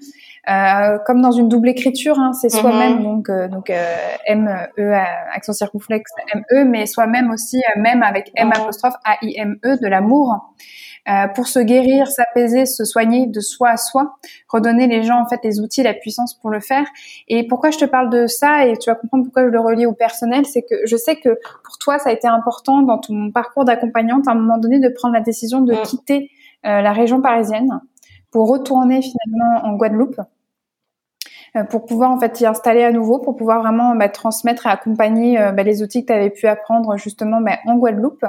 euh, 0.50 1.00
comme 1.06 1.22
dans 1.22 1.32
une 1.32 1.50
double 1.50 1.70
écriture, 1.70 2.20
hein, 2.20 2.34
c'est 2.34 2.50
soi-même, 2.50 2.98
mhm. 2.98 3.04
donc 3.04 3.30
euh, 3.30 3.48
donc 3.48 3.70
euh, 3.72 3.96
M 4.28 4.48
E 4.78 4.94
accent 5.34 5.54
circonflexe 5.54 6.12
M 6.34 6.44
E, 6.52 6.64
mais 6.66 6.86
soi-même 6.86 7.32
aussi 7.32 7.62
même 7.78 8.04
avec 8.04 8.32
M 8.36 8.48
mhm. 8.48 8.54
apostrophe 8.62 8.94
A 9.06 9.18
I 9.24 9.34
M 9.38 9.58
E 9.66 9.78
de 9.82 9.88
l'amour. 9.88 10.54
Pour 11.36 11.48
se 11.48 11.60
guérir, 11.60 12.08
s'apaiser, 12.08 12.66
se 12.66 12.84
soigner 12.84 13.28
de 13.28 13.40
soi 13.40 13.70
à 13.70 13.78
soi, 13.78 14.18
redonner 14.50 14.88
les 14.88 15.04
gens 15.04 15.22
en 15.22 15.28
fait 15.28 15.40
les 15.44 15.60
outils, 15.60 15.84
la 15.84 15.94
puissance 15.94 16.34
pour 16.34 16.50
le 16.50 16.60
faire. 16.60 16.86
Et 17.28 17.48
pourquoi 17.48 17.70
je 17.70 17.78
te 17.78 17.86
parle 17.86 18.10
de 18.10 18.26
ça 18.26 18.66
et 18.66 18.76
tu 18.78 18.90
vas 18.90 18.96
comprendre 18.96 19.24
pourquoi 19.24 19.44
je 19.44 19.50
le 19.50 19.60
relie 19.60 19.86
au 19.86 19.94
personnel, 19.94 20.46
c'est 20.46 20.64
que 20.64 20.76
je 20.86 20.96
sais 20.96 21.18
que 21.18 21.38
pour 21.64 21.78
toi 21.78 22.00
ça 22.00 22.10
a 22.10 22.14
été 22.14 22.28
important 22.28 22.82
dans 22.82 22.98
ton 22.98 23.32
parcours 23.32 23.66
d'accompagnante 23.66 24.28
à 24.28 24.32
un 24.32 24.36
moment 24.36 24.58
donné 24.58 24.80
de 24.80 24.90
prendre 24.90 25.14
la 25.14 25.22
décision 25.22 25.62
de 25.62 25.74
mm. 25.74 25.82
quitter 25.84 26.32
la 26.64 26.94
région 26.94 27.22
parisienne 27.22 27.80
pour 28.32 28.50
retourner 28.50 29.02
finalement 29.02 29.66
en 29.66 29.76
Guadeloupe 29.78 30.20
euh, 31.56 31.64
pour 31.64 31.86
pouvoir 31.86 32.12
en 32.12 32.20
fait 32.20 32.42
y 32.42 32.46
installer 32.46 32.84
à 32.84 32.92
nouveau, 32.92 33.20
pour 33.20 33.38
pouvoir 33.38 33.62
vraiment 33.62 33.96
bah, 33.96 34.10
transmettre 34.10 34.66
et 34.66 34.70
accompagner 34.70 35.40
euh, 35.40 35.52
bah, 35.54 35.64
les 35.64 35.82
outils 35.82 36.02
que 36.02 36.08
tu 36.08 36.14
avais 36.14 36.30
pu 36.30 36.48
apprendre 36.48 36.98
justement 36.98 37.40
bah, 37.40 37.60
en 37.66 37.78
Guadeloupe, 37.78 38.26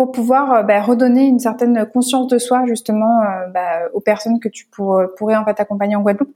pour 0.00 0.12
pouvoir 0.12 0.50
euh, 0.50 0.62
bah, 0.62 0.80
redonner 0.80 1.26
une 1.26 1.38
certaine 1.38 1.84
conscience 1.92 2.26
de 2.26 2.38
soi 2.38 2.64
justement 2.66 3.20
bah, 3.52 3.82
aux 3.92 4.00
personnes 4.00 4.40
que 4.40 4.48
tu 4.48 4.66
pourrais 4.66 5.36
en 5.36 5.44
fait 5.44 5.60
accompagner 5.60 5.94
en 5.94 6.00
Guadeloupe. 6.00 6.32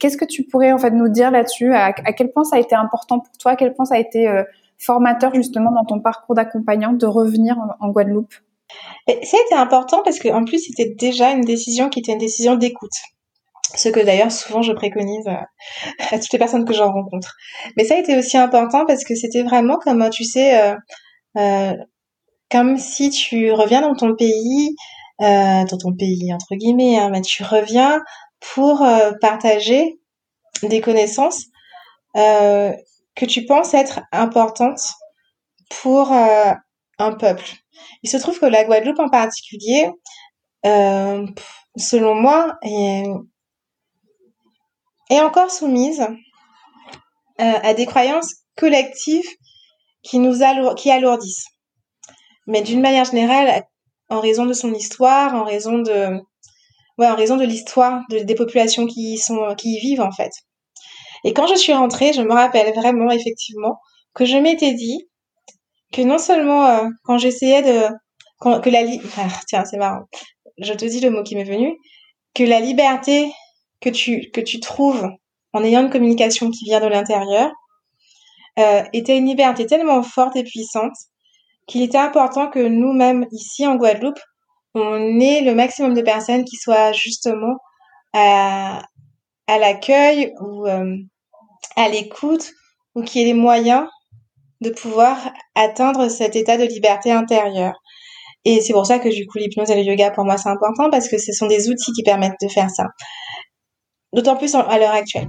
Qu'est-ce 0.00 0.16
que 0.16 0.24
tu 0.24 0.42
pourrais 0.42 0.72
en 0.72 0.78
fait 0.78 0.90
nous 0.90 1.08
dire 1.08 1.30
là-dessus? 1.30 1.72
À, 1.72 1.92
quel 1.92 2.32
point 2.32 2.42
ça 2.42 2.56
a 2.56 2.58
été 2.58 2.74
important 2.74 3.20
pour 3.20 3.30
toi, 3.38 3.52
à 3.52 3.56
quel 3.56 3.74
point 3.74 3.84
ça 3.84 3.94
a 3.94 3.98
été 3.98 4.28
formateur 4.76 5.32
justement 5.36 5.70
dans 5.70 5.84
ton 5.84 6.00
parcours 6.00 6.34
d'accompagnant 6.34 6.94
de 6.94 7.06
revenir 7.06 7.56
en, 7.78 7.90
Guadeloupe? 7.90 8.34
Ça 9.06 9.12
a 9.12 9.46
été 9.46 9.54
important 9.54 10.02
parce 10.02 10.18
qu'en 10.18 10.44
plus 10.44 10.58
c'était 10.58 10.92
déjà 10.98 11.30
une 11.30 11.42
décision 11.42 11.88
qui 11.88 12.00
était 12.00 12.10
une 12.10 12.18
décision 12.18 12.56
d'écoute 12.56 12.90
ce 13.76 13.88
que 13.88 14.00
d'ailleurs 14.00 14.32
souvent 14.32 14.62
je 14.62 14.72
préconise 14.72 15.28
à 16.10 16.18
toutes 16.18 16.32
les 16.32 16.40
personnes 16.40 16.64
que 16.64 16.74
j'en 16.74 16.90
rencontre. 16.90 17.36
Mais 17.76 17.84
ça 17.84 17.94
a 17.94 17.98
été 17.98 18.18
aussi 18.18 18.36
important 18.36 18.84
parce 18.84 19.04
que 19.04 19.14
c'était 19.14 19.44
vraiment 19.44 19.76
comme, 19.76 20.08
tu 20.10 20.24
sais, 20.24 20.60
euh, 20.60 20.74
euh, 21.36 21.74
comme 22.50 22.76
si 22.78 23.10
tu 23.10 23.52
reviens 23.52 23.80
dans 23.80 23.94
ton 23.94 24.14
pays, 24.14 24.76
euh, 25.20 25.64
dans 25.64 25.78
ton 25.78 25.94
pays 25.94 26.32
entre 26.32 26.54
guillemets, 26.54 26.98
hein, 26.98 27.10
mais 27.10 27.22
tu 27.22 27.42
reviens 27.42 28.02
pour 28.54 28.86
partager 29.20 29.98
des 30.62 30.80
connaissances 30.80 31.46
que 33.16 33.24
tu 33.24 33.44
penses 33.46 33.74
être 33.74 34.00
importante 34.12 34.80
pour 35.80 36.12
euh, 36.12 36.52
un 36.98 37.12
peuple. 37.12 37.50
Il 38.02 38.10
se 38.10 38.18
trouve 38.18 38.38
que 38.38 38.46
la 38.46 38.64
Guadeloupe 38.64 39.00
en 39.00 39.08
particulier, 39.08 39.90
euh, 40.64 41.26
selon 41.76 42.14
moi, 42.14 42.56
est, 42.62 43.06
est 45.10 45.20
encore 45.20 45.50
soumise 45.50 46.06
euh, 47.40 47.58
à 47.62 47.74
des 47.74 47.86
croyances 47.86 48.34
collectives 48.56 49.28
qui 50.02 50.18
nous 50.18 50.38
qui 50.76 50.90
alourdissent. 50.90 51.46
Mais 52.46 52.62
d'une 52.62 52.80
manière 52.80 53.04
générale, 53.04 53.64
en 54.08 54.20
raison 54.20 54.46
de 54.46 54.52
son 54.52 54.72
histoire, 54.72 55.34
en 55.34 55.44
raison 55.44 55.78
de, 55.78 56.20
ouais, 56.98 57.08
en 57.08 57.16
raison 57.16 57.36
de 57.36 57.44
l'histoire 57.44 58.02
de, 58.10 58.20
des 58.20 58.34
populations 58.34 58.86
qui 58.86 59.18
sont, 59.18 59.54
qui 59.56 59.74
y 59.74 59.80
vivent 59.80 60.02
en 60.02 60.12
fait. 60.12 60.30
Et 61.24 61.32
quand 61.32 61.46
je 61.46 61.56
suis 61.56 61.72
rentrée, 61.72 62.12
je 62.12 62.22
me 62.22 62.32
rappelle 62.32 62.72
vraiment 62.74 63.10
effectivement 63.10 63.80
que 64.14 64.24
je 64.24 64.36
m'étais 64.36 64.74
dit 64.74 65.08
que 65.92 66.02
non 66.02 66.18
seulement 66.18 66.66
euh, 66.66 66.88
quand 67.04 67.18
j'essayais 67.18 67.62
de 67.62 67.94
que 68.40 68.70
la 68.70 68.80
ah, 69.16 69.28
tiens 69.46 69.64
c'est 69.64 69.78
marrant 69.78 70.04
je 70.58 70.72
te 70.74 70.84
dis 70.84 71.00
le 71.00 71.10
mot 71.10 71.22
qui 71.22 71.36
m'est 71.36 71.44
venu 71.44 71.74
que 72.34 72.44
la 72.44 72.60
liberté 72.60 73.32
que 73.80 73.88
tu 73.88 74.30
que 74.30 74.40
tu 74.40 74.60
trouves 74.60 75.08
en 75.52 75.64
ayant 75.64 75.82
une 75.82 75.90
communication 75.90 76.50
qui 76.50 76.64
vient 76.64 76.80
de 76.80 76.86
l'intérieur 76.86 77.50
euh, 78.58 78.82
était 78.92 79.16
une 79.16 79.26
liberté 79.26 79.66
tellement 79.66 80.02
forte 80.02 80.36
et 80.36 80.44
puissante 80.44 80.94
qu'il 81.66 81.82
était 81.82 81.98
important 81.98 82.48
que 82.48 82.60
nous-mêmes 82.60 83.26
ici 83.32 83.66
en 83.66 83.76
Guadeloupe 83.76 84.20
on 84.74 85.20
ait 85.20 85.40
le 85.40 85.54
maximum 85.54 85.94
de 85.94 86.02
personnes 86.02 86.44
qui 86.44 86.56
soient 86.56 86.92
justement 86.92 87.56
à, 88.12 88.82
l'accueil 89.48 90.34
ou 90.40 90.66
euh, 90.66 90.96
à 91.76 91.88
l'écoute 91.88 92.50
ou 92.94 93.02
qui 93.02 93.22
aient 93.22 93.24
les 93.24 93.34
moyens 93.34 93.86
de 94.60 94.70
pouvoir 94.70 95.32
atteindre 95.54 96.08
cet 96.08 96.36
état 96.36 96.56
de 96.56 96.64
liberté 96.64 97.10
intérieure. 97.10 97.74
Et 98.44 98.60
c'est 98.60 98.72
pour 98.72 98.86
ça 98.86 98.98
que 98.98 99.08
du 99.08 99.26
coup 99.26 99.38
l'hypnose 99.38 99.70
et 99.70 99.76
le 99.76 99.82
yoga 99.82 100.10
pour 100.10 100.24
moi 100.24 100.36
c'est 100.36 100.48
important 100.48 100.90
parce 100.90 101.08
que 101.08 101.18
ce 101.18 101.32
sont 101.32 101.46
des 101.46 101.68
outils 101.68 101.92
qui 101.92 102.02
permettent 102.02 102.40
de 102.40 102.48
faire 102.48 102.70
ça. 102.70 102.84
D'autant 104.12 104.36
plus 104.36 104.54
à 104.54 104.78
l'heure 104.78 104.94
actuelle. 104.94 105.28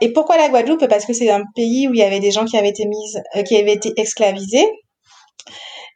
Et 0.00 0.12
pourquoi 0.12 0.36
la 0.36 0.48
Guadeloupe? 0.48 0.86
Parce 0.88 1.06
que 1.06 1.12
c'est 1.12 1.30
un 1.30 1.42
pays 1.56 1.88
où 1.88 1.94
il 1.94 1.98
y 1.98 2.02
avait 2.02 2.20
des 2.20 2.30
gens 2.30 2.44
qui 2.44 2.56
avaient 2.56 2.68
été 2.68 2.86
mis, 2.86 3.16
euh, 3.36 3.42
qui 3.42 3.56
avaient 3.56 3.74
été 3.74 3.92
esclavisés. 3.96 4.66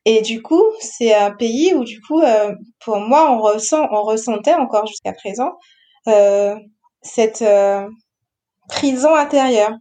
Et 0.05 0.21
du 0.23 0.43
coup, 0.43 0.63
c'est 0.81 1.15
un 1.15 1.31
pays 1.33 1.75
où 1.75 1.85
du 1.85 2.01
coup, 2.01 2.21
euh, 2.21 2.55
pour 2.81 2.99
moi, 2.99 3.31
on 3.31 3.41
ressent, 3.41 3.87
on 3.93 4.03
ressentait 4.03 4.55
encore 4.55 4.87
jusqu'à 4.87 5.13
présent 5.13 5.53
euh, 6.09 6.57
cette 7.03 7.43
euh, 7.43 7.87
prison 8.69 9.15
intérieure. 9.15 9.73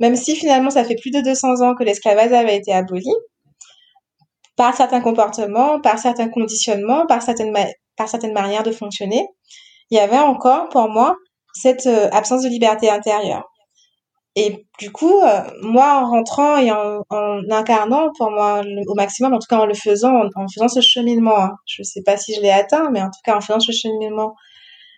Même 0.00 0.16
si 0.16 0.36
finalement 0.36 0.70
ça 0.70 0.84
fait 0.84 0.96
plus 0.96 1.10
de 1.10 1.20
200 1.20 1.60
ans 1.62 1.74
que 1.74 1.84
l'esclavage 1.84 2.32
avait 2.32 2.56
été 2.56 2.72
aboli, 2.72 3.10
par 4.56 4.74
certains 4.74 5.00
comportements, 5.00 5.80
par 5.80 5.98
certains 5.98 6.28
conditionnements, 6.28 7.06
par 7.06 7.22
certaines, 7.22 7.56
par 7.96 8.08
certaines 8.08 8.32
manières 8.32 8.62
de 8.62 8.72
fonctionner, 8.72 9.26
il 9.90 9.96
y 9.96 10.00
avait 10.00 10.18
encore 10.18 10.68
pour 10.68 10.88
moi 10.88 11.16
cette 11.54 11.86
euh, 11.86 12.08
absence 12.12 12.42
de 12.42 12.48
liberté 12.48 12.90
intérieure. 12.90 13.47
Et 14.40 14.64
du 14.78 14.92
coup, 14.92 15.20
euh, 15.20 15.40
moi, 15.62 16.00
en 16.00 16.10
rentrant 16.10 16.58
et 16.58 16.70
en, 16.70 17.02
incarnant, 17.50 18.10
pour 18.16 18.30
moi, 18.30 18.62
au 18.86 18.94
maximum, 18.94 19.34
en 19.34 19.40
tout 19.40 19.48
cas 19.50 19.58
en 19.58 19.66
le 19.66 19.74
faisant, 19.74 20.14
en, 20.14 20.46
faisant 20.54 20.68
ce 20.68 20.80
cheminement, 20.80 21.36
hein, 21.36 21.56
je 21.66 21.82
ne 21.82 21.84
sais 21.84 22.02
pas 22.02 22.16
si 22.16 22.36
je 22.36 22.40
l'ai 22.40 22.50
atteint, 22.50 22.88
mais 22.92 23.02
en 23.02 23.06
tout 23.06 23.18
cas 23.24 23.36
en 23.36 23.40
faisant 23.40 23.58
ce 23.58 23.72
cheminement 23.72 24.36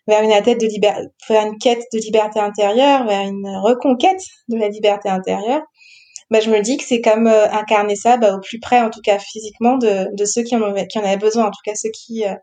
vers 0.07 0.23
une, 0.23 0.29
de 0.29 1.27
vers 1.29 1.47
une 1.47 1.57
quête 1.57 1.83
de 1.91 1.99
liberté 2.01 2.39
intérieure, 2.39 3.07
vers 3.07 3.23
une 3.23 3.49
reconquête 3.65 4.21
de 4.49 4.59
la 4.59 4.69
liberté 4.69 5.09
intérieure, 5.09 5.63
bah, 6.31 6.41
je 6.41 6.51
me 6.51 6.61
dis 6.61 6.77
que 6.77 6.85
c'est 6.85 7.01
comme 7.01 7.27
euh, 7.27 7.51
incarner 7.51 7.97
ça 7.97 8.19
bah, 8.19 8.35
au 8.35 8.41
plus 8.41 8.61
près, 8.61 8.83
en 8.83 8.91
tout 8.91 9.01
cas 9.03 9.19
physiquement, 9.19 9.79
de, 9.79 10.25
ceux 10.27 10.43
qui 10.43 10.55
en, 10.55 10.63
avaient, 10.63 10.87
qui 10.87 10.99
en 10.99 11.03
avaient 11.03 11.17
besoin, 11.17 11.47
en 11.47 11.51
tout 11.51 11.63
cas 11.65 11.75
ceux 11.75 11.91
qui 11.91 12.27
euh, 12.27 12.35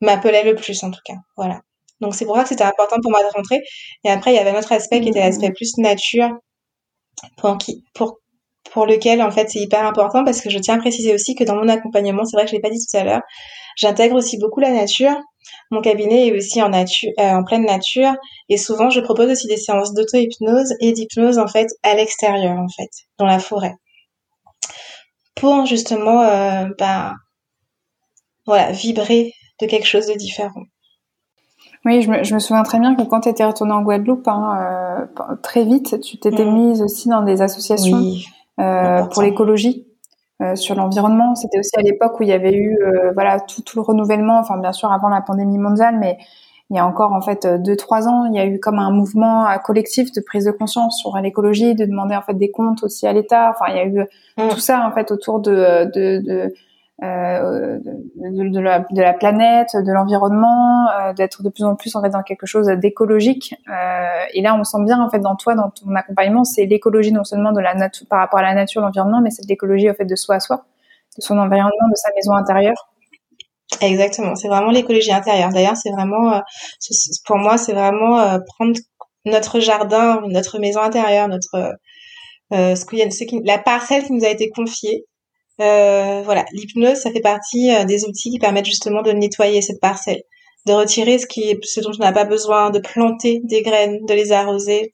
m'appelaient 0.00 0.44
le 0.44 0.54
plus, 0.54 0.82
en 0.82 0.90
tout 0.90 1.00
cas. 1.04 1.16
Voilà. 1.36 1.60
Donc 2.02 2.14
c'est 2.14 2.26
pour 2.26 2.36
ça 2.36 2.42
que 2.42 2.50
c'était 2.50 2.64
important 2.64 2.96
pour 3.00 3.10
moi 3.10 3.22
de 3.22 3.34
rentrer. 3.34 3.60
Et 4.04 4.10
après, 4.10 4.32
il 4.32 4.36
y 4.36 4.38
avait 4.38 4.50
un 4.50 4.58
autre 4.58 4.72
aspect 4.72 5.00
qui 5.00 5.08
était 5.08 5.20
l'aspect 5.20 5.52
plus 5.52 5.78
nature, 5.78 6.30
pour, 7.38 7.56
qui, 7.56 7.82
pour, 7.94 8.18
pour 8.72 8.84
lequel, 8.84 9.22
en 9.22 9.30
fait, 9.30 9.48
c'est 9.48 9.60
hyper 9.60 9.86
important 9.86 10.24
parce 10.24 10.42
que 10.42 10.50
je 10.50 10.58
tiens 10.58 10.74
à 10.74 10.78
préciser 10.78 11.14
aussi 11.14 11.34
que 11.34 11.44
dans 11.44 11.56
mon 11.56 11.68
accompagnement, 11.68 12.24
c'est 12.24 12.36
vrai 12.36 12.44
que 12.44 12.50
je 12.50 12.56
l'ai 12.56 12.60
pas 12.60 12.70
dit 12.70 12.78
tout 12.78 12.96
à 12.96 13.04
l'heure, 13.04 13.22
j'intègre 13.76 14.16
aussi 14.16 14.38
beaucoup 14.38 14.60
la 14.60 14.72
nature 14.72 15.16
mon 15.70 15.80
cabinet 15.80 16.28
est 16.28 16.36
aussi 16.36 16.62
en, 16.62 16.68
nature, 16.68 17.10
euh, 17.18 17.32
en 17.32 17.44
pleine 17.44 17.64
nature 17.64 18.12
et 18.48 18.56
souvent 18.56 18.90
je 18.90 19.00
propose 19.00 19.30
aussi 19.30 19.46
des 19.46 19.56
séances 19.56 19.92
d'auto-hypnose 19.94 20.74
et 20.80 20.92
d'hypnose 20.92 21.38
en 21.38 21.46
fait 21.46 21.68
à 21.82 21.94
l'extérieur 21.94 22.58
en 22.58 22.68
fait, 22.68 22.90
dans 23.18 23.26
la 23.26 23.38
forêt. 23.38 23.74
Pour 25.34 25.66
justement 25.66 26.22
euh, 26.22 26.66
bah, 26.78 27.14
voilà, 28.46 28.72
vibrer 28.72 29.32
de 29.60 29.66
quelque 29.66 29.86
chose 29.86 30.06
de 30.06 30.14
différent. 30.14 30.64
Oui, 31.84 32.00
je 32.00 32.10
me, 32.10 32.22
je 32.22 32.34
me 32.34 32.38
souviens 32.38 32.62
très 32.62 32.78
bien 32.78 32.94
que 32.94 33.02
quand 33.02 33.20
tu 33.20 33.28
étais 33.28 33.44
retournée 33.44 33.72
en 33.72 33.82
Guadeloupe, 33.82 34.28
hein, 34.28 34.58
euh, 34.60 35.36
très 35.42 35.64
vite, 35.64 36.00
tu 36.00 36.16
t'étais 36.18 36.44
mm. 36.44 36.52
mise 36.52 36.82
aussi 36.82 37.08
dans 37.08 37.22
des 37.22 37.42
associations 37.42 38.00
euh, 38.60 39.04
pour 39.04 39.22
l'écologie. 39.22 39.86
Euh, 40.42 40.56
sur 40.56 40.74
l'environnement. 40.74 41.36
C'était 41.36 41.58
aussi 41.58 41.70
à 41.76 41.82
l'époque 41.82 42.18
où 42.18 42.24
il 42.24 42.28
y 42.28 42.32
avait 42.32 42.54
eu 42.54 42.76
euh, 42.82 43.12
voilà 43.12 43.38
tout, 43.38 43.62
tout, 43.62 43.76
le 43.76 43.82
renouvellement, 43.82 44.38
enfin 44.40 44.56
bien 44.58 44.72
sûr 44.72 44.90
avant 44.90 45.08
la 45.08 45.20
pandémie 45.20 45.58
mondiale, 45.58 45.98
mais 46.00 46.18
il 46.68 46.76
y 46.76 46.80
a 46.80 46.86
encore 46.86 47.12
en 47.12 47.20
fait 47.20 47.46
deux 47.46 47.76
trois 47.76 48.08
ans, 48.08 48.24
il 48.24 48.34
y 48.34 48.40
a 48.40 48.46
eu 48.46 48.58
comme 48.58 48.80
un 48.80 48.90
mouvement 48.90 49.46
collectif 49.62 50.10
de 50.10 50.20
prise 50.20 50.46
de 50.46 50.50
conscience 50.50 50.98
sur 50.98 51.16
l'écologie, 51.18 51.76
de 51.76 51.84
demander 51.84 52.16
en 52.16 52.22
fait 52.22 52.34
des 52.34 52.50
comptes 52.50 52.82
aussi 52.82 53.06
à 53.06 53.12
l'État. 53.12 53.50
Enfin, 53.54 53.70
il 53.72 53.76
y 53.76 53.80
a 53.80 53.84
eu 53.84 54.00
mmh. 54.38 54.48
tout 54.48 54.58
ça 54.58 54.84
en 54.84 54.90
fait 54.90 55.12
autour 55.12 55.38
de, 55.38 55.84
de, 55.94 56.20
de 56.26 56.54
euh, 57.02 57.78
de, 58.16 58.60
la, 58.60 58.80
de, 58.80 59.00
la, 59.00 59.12
planète, 59.12 59.70
de 59.74 59.92
l'environnement, 59.92 60.88
euh, 60.88 61.12
d'être 61.12 61.42
de 61.42 61.48
plus 61.48 61.64
en 61.64 61.74
plus 61.74 61.96
en 61.96 62.02
fait 62.02 62.10
dans 62.10 62.22
quelque 62.22 62.46
chose 62.46 62.68
d'écologique. 62.68 63.54
Euh, 63.68 64.24
et 64.34 64.40
là, 64.40 64.54
on 64.54 64.62
sent 64.64 64.84
bien 64.84 65.00
en 65.00 65.10
fait 65.10 65.18
dans 65.18 65.34
toi, 65.34 65.54
dans 65.54 65.70
ton 65.70 65.94
accompagnement, 65.94 66.44
c'est 66.44 66.66
l'écologie 66.66 67.12
non 67.12 67.24
seulement 67.24 67.52
de 67.52 67.60
la 67.60 67.74
nature 67.74 68.06
par 68.08 68.20
rapport 68.20 68.38
à 68.38 68.42
la 68.42 68.54
nature, 68.54 68.82
l'environnement, 68.82 69.20
mais 69.20 69.30
c'est 69.30 69.46
l'écologie 69.48 69.90
en 69.90 69.94
fait 69.94 70.04
de 70.04 70.14
soi 70.14 70.36
à 70.36 70.40
soi, 70.40 70.64
de 71.16 71.22
son 71.22 71.38
environnement, 71.38 71.88
de 71.90 71.96
sa 71.96 72.10
maison 72.14 72.32
intérieure. 72.34 72.92
Exactement, 73.80 74.34
c'est 74.36 74.48
vraiment 74.48 74.70
l'écologie 74.70 75.12
intérieure. 75.12 75.50
D'ailleurs, 75.50 75.76
c'est 75.76 75.90
vraiment, 75.90 76.34
euh, 76.34 76.40
pour 77.26 77.36
moi, 77.36 77.58
c'est 77.58 77.72
vraiment 77.72 78.20
euh, 78.20 78.38
prendre 78.46 78.78
notre 79.24 79.60
jardin, 79.60 80.20
notre 80.28 80.58
maison 80.58 80.80
intérieure, 80.80 81.28
notre 81.28 81.74
euh, 82.52 82.74
ce 82.76 82.84
qui, 82.84 83.40
la 83.44 83.58
parcelle 83.58 84.04
qui 84.04 84.12
nous 84.12 84.24
a 84.24 84.28
été 84.28 84.50
confiée 84.50 85.06
euh, 85.60 86.22
voilà, 86.24 86.44
l'hypnose, 86.52 86.98
ça 86.98 87.10
fait 87.12 87.20
partie 87.20 87.70
euh, 87.72 87.84
des 87.84 88.04
outils 88.04 88.30
qui 88.30 88.38
permettent 88.38 88.66
justement 88.66 89.02
de 89.02 89.12
nettoyer 89.12 89.62
cette 89.62 89.80
parcelle, 89.80 90.22
de 90.66 90.72
retirer 90.72 91.18
ce 91.18 91.26
qui 91.26 91.42
est, 91.42 91.58
ce 91.64 91.80
dont 91.80 91.92
on 91.94 92.02
n'a 92.02 92.12
pas 92.12 92.24
besoin, 92.24 92.70
de 92.70 92.80
planter 92.80 93.40
des 93.44 93.62
graines, 93.62 94.04
de 94.06 94.14
les 94.14 94.32
arroser. 94.32 94.92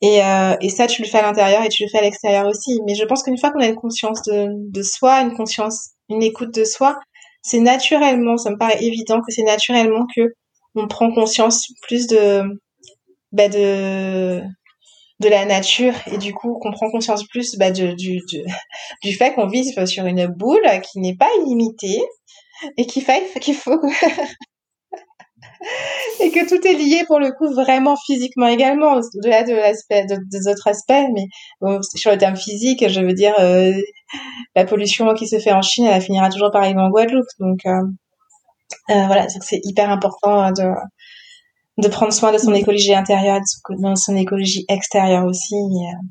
Et, 0.00 0.22
euh, 0.24 0.56
et 0.60 0.68
ça, 0.68 0.86
tu 0.86 1.02
le 1.02 1.08
fais 1.08 1.18
à 1.18 1.22
l'intérieur 1.22 1.62
et 1.62 1.68
tu 1.68 1.84
le 1.84 1.88
fais 1.88 1.98
à 1.98 2.02
l'extérieur 2.02 2.46
aussi. 2.46 2.80
Mais 2.86 2.94
je 2.94 3.04
pense 3.04 3.22
qu'une 3.22 3.38
fois 3.38 3.50
qu'on 3.50 3.60
a 3.60 3.66
une 3.66 3.76
conscience 3.76 4.22
de, 4.22 4.48
de 4.70 4.82
soi, 4.82 5.20
une 5.20 5.34
conscience, 5.36 5.90
une 6.08 6.22
écoute 6.22 6.54
de 6.54 6.64
soi, 6.64 6.98
c'est 7.42 7.60
naturellement, 7.60 8.36
ça 8.36 8.50
me 8.50 8.56
paraît 8.56 8.82
évident 8.82 9.18
que 9.18 9.32
c'est 9.32 9.42
naturellement 9.42 10.06
que 10.14 10.34
on 10.74 10.88
prend 10.88 11.12
conscience 11.12 11.66
plus 11.82 12.06
de, 12.06 12.42
bah 13.32 13.48
de, 13.48 14.40
de 15.22 15.28
la 15.28 15.44
nature 15.44 15.94
et 16.06 16.18
du 16.18 16.34
coup 16.34 16.58
qu'on 16.60 16.72
prend 16.72 16.90
conscience 16.90 17.24
plus 17.26 17.56
bah, 17.56 17.70
du, 17.70 17.94
du, 19.02 19.14
fait 19.14 19.34
qu'on 19.34 19.46
vit 19.46 19.64
sur 19.86 20.06
une 20.06 20.26
boule 20.26 20.66
qui 20.82 21.00
n'est 21.00 21.16
pas 21.16 21.28
illimitée 21.40 22.02
et 22.76 22.86
qu'il 22.86 23.04
qu'il 23.40 23.54
faut 23.54 23.80
et 26.20 26.30
que 26.30 26.48
tout 26.48 26.66
est 26.66 26.74
lié 26.74 27.04
pour 27.06 27.18
le 27.18 27.32
coup 27.32 27.52
vraiment 27.52 27.96
physiquement 28.06 28.46
également 28.46 28.94
au-delà 28.94 29.42
de 29.44 29.54
l'aspect 29.54 30.06
des 30.06 30.48
autres 30.48 30.68
aspects 30.68 31.08
mais 31.14 31.26
sur 31.96 32.10
le 32.10 32.18
terme 32.18 32.36
physique 32.36 32.88
je 32.88 33.00
veux 33.00 33.14
dire 33.14 33.34
euh, 33.38 33.72
la 34.54 34.64
pollution 34.64 35.12
qui 35.14 35.26
se 35.26 35.38
fait 35.38 35.52
en 35.52 35.62
Chine 35.62 35.86
elle 35.86 36.02
finira 36.02 36.30
toujours 36.30 36.50
par 36.50 36.62
arriver 36.62 36.80
en 36.80 36.90
Guadeloupe. 36.90 37.26
Donc 37.38 37.60
euh, 37.66 37.82
euh, 38.90 39.06
voilà 39.06 39.28
c'est 39.28 39.60
hyper 39.64 39.90
important 39.90 40.50
de 40.50 40.64
de 41.78 41.88
prendre 41.88 42.12
soin 42.12 42.32
de 42.32 42.38
son 42.38 42.52
écologie 42.52 42.94
intérieure, 42.94 43.40
de 43.40 43.94
son 43.94 44.16
écologie 44.16 44.64
extérieure 44.68 45.24
aussi. 45.24 45.54
Euh, 45.54 46.06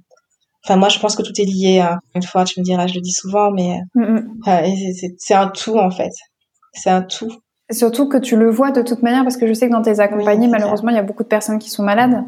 enfin, 0.65 0.75
moi, 0.77 0.89
je 0.89 0.99
pense 0.99 1.15
que 1.15 1.21
tout 1.21 1.39
est 1.39 1.45
lié. 1.45 1.79
Hein. 1.79 1.99
Une 2.15 2.23
fois, 2.23 2.43
tu 2.45 2.59
me 2.59 2.65
diras, 2.65 2.87
je 2.87 2.95
le 2.95 3.01
dis 3.01 3.11
souvent, 3.11 3.51
mais 3.51 3.79
mm, 3.95 4.01
mm. 4.03 5.15
c'est 5.17 5.33
un 5.33 5.47
tout 5.47 5.77
en 5.77 5.91
fait. 5.91 6.11
C'est 6.73 6.89
un 6.89 7.01
tout. 7.01 7.31
surtout 7.69 8.07
que 8.07 8.17
tu 8.17 8.37
le 8.37 8.49
vois 8.49 8.71
de 8.71 8.81
toute 8.81 9.03
manière, 9.03 9.23
parce 9.23 9.37
que 9.37 9.47
je 9.47 9.53
sais 9.53 9.67
que 9.67 9.73
dans 9.73 9.81
tes 9.81 9.99
accompagnés, 9.99 10.47
malheureusement, 10.47 10.89
il 10.89 10.95
y 10.95 10.99
a 10.99 11.03
beaucoup 11.03 11.23
de 11.23 11.27
personnes 11.27 11.59
qui 11.59 11.69
sont 11.69 11.83
malades. 11.83 12.23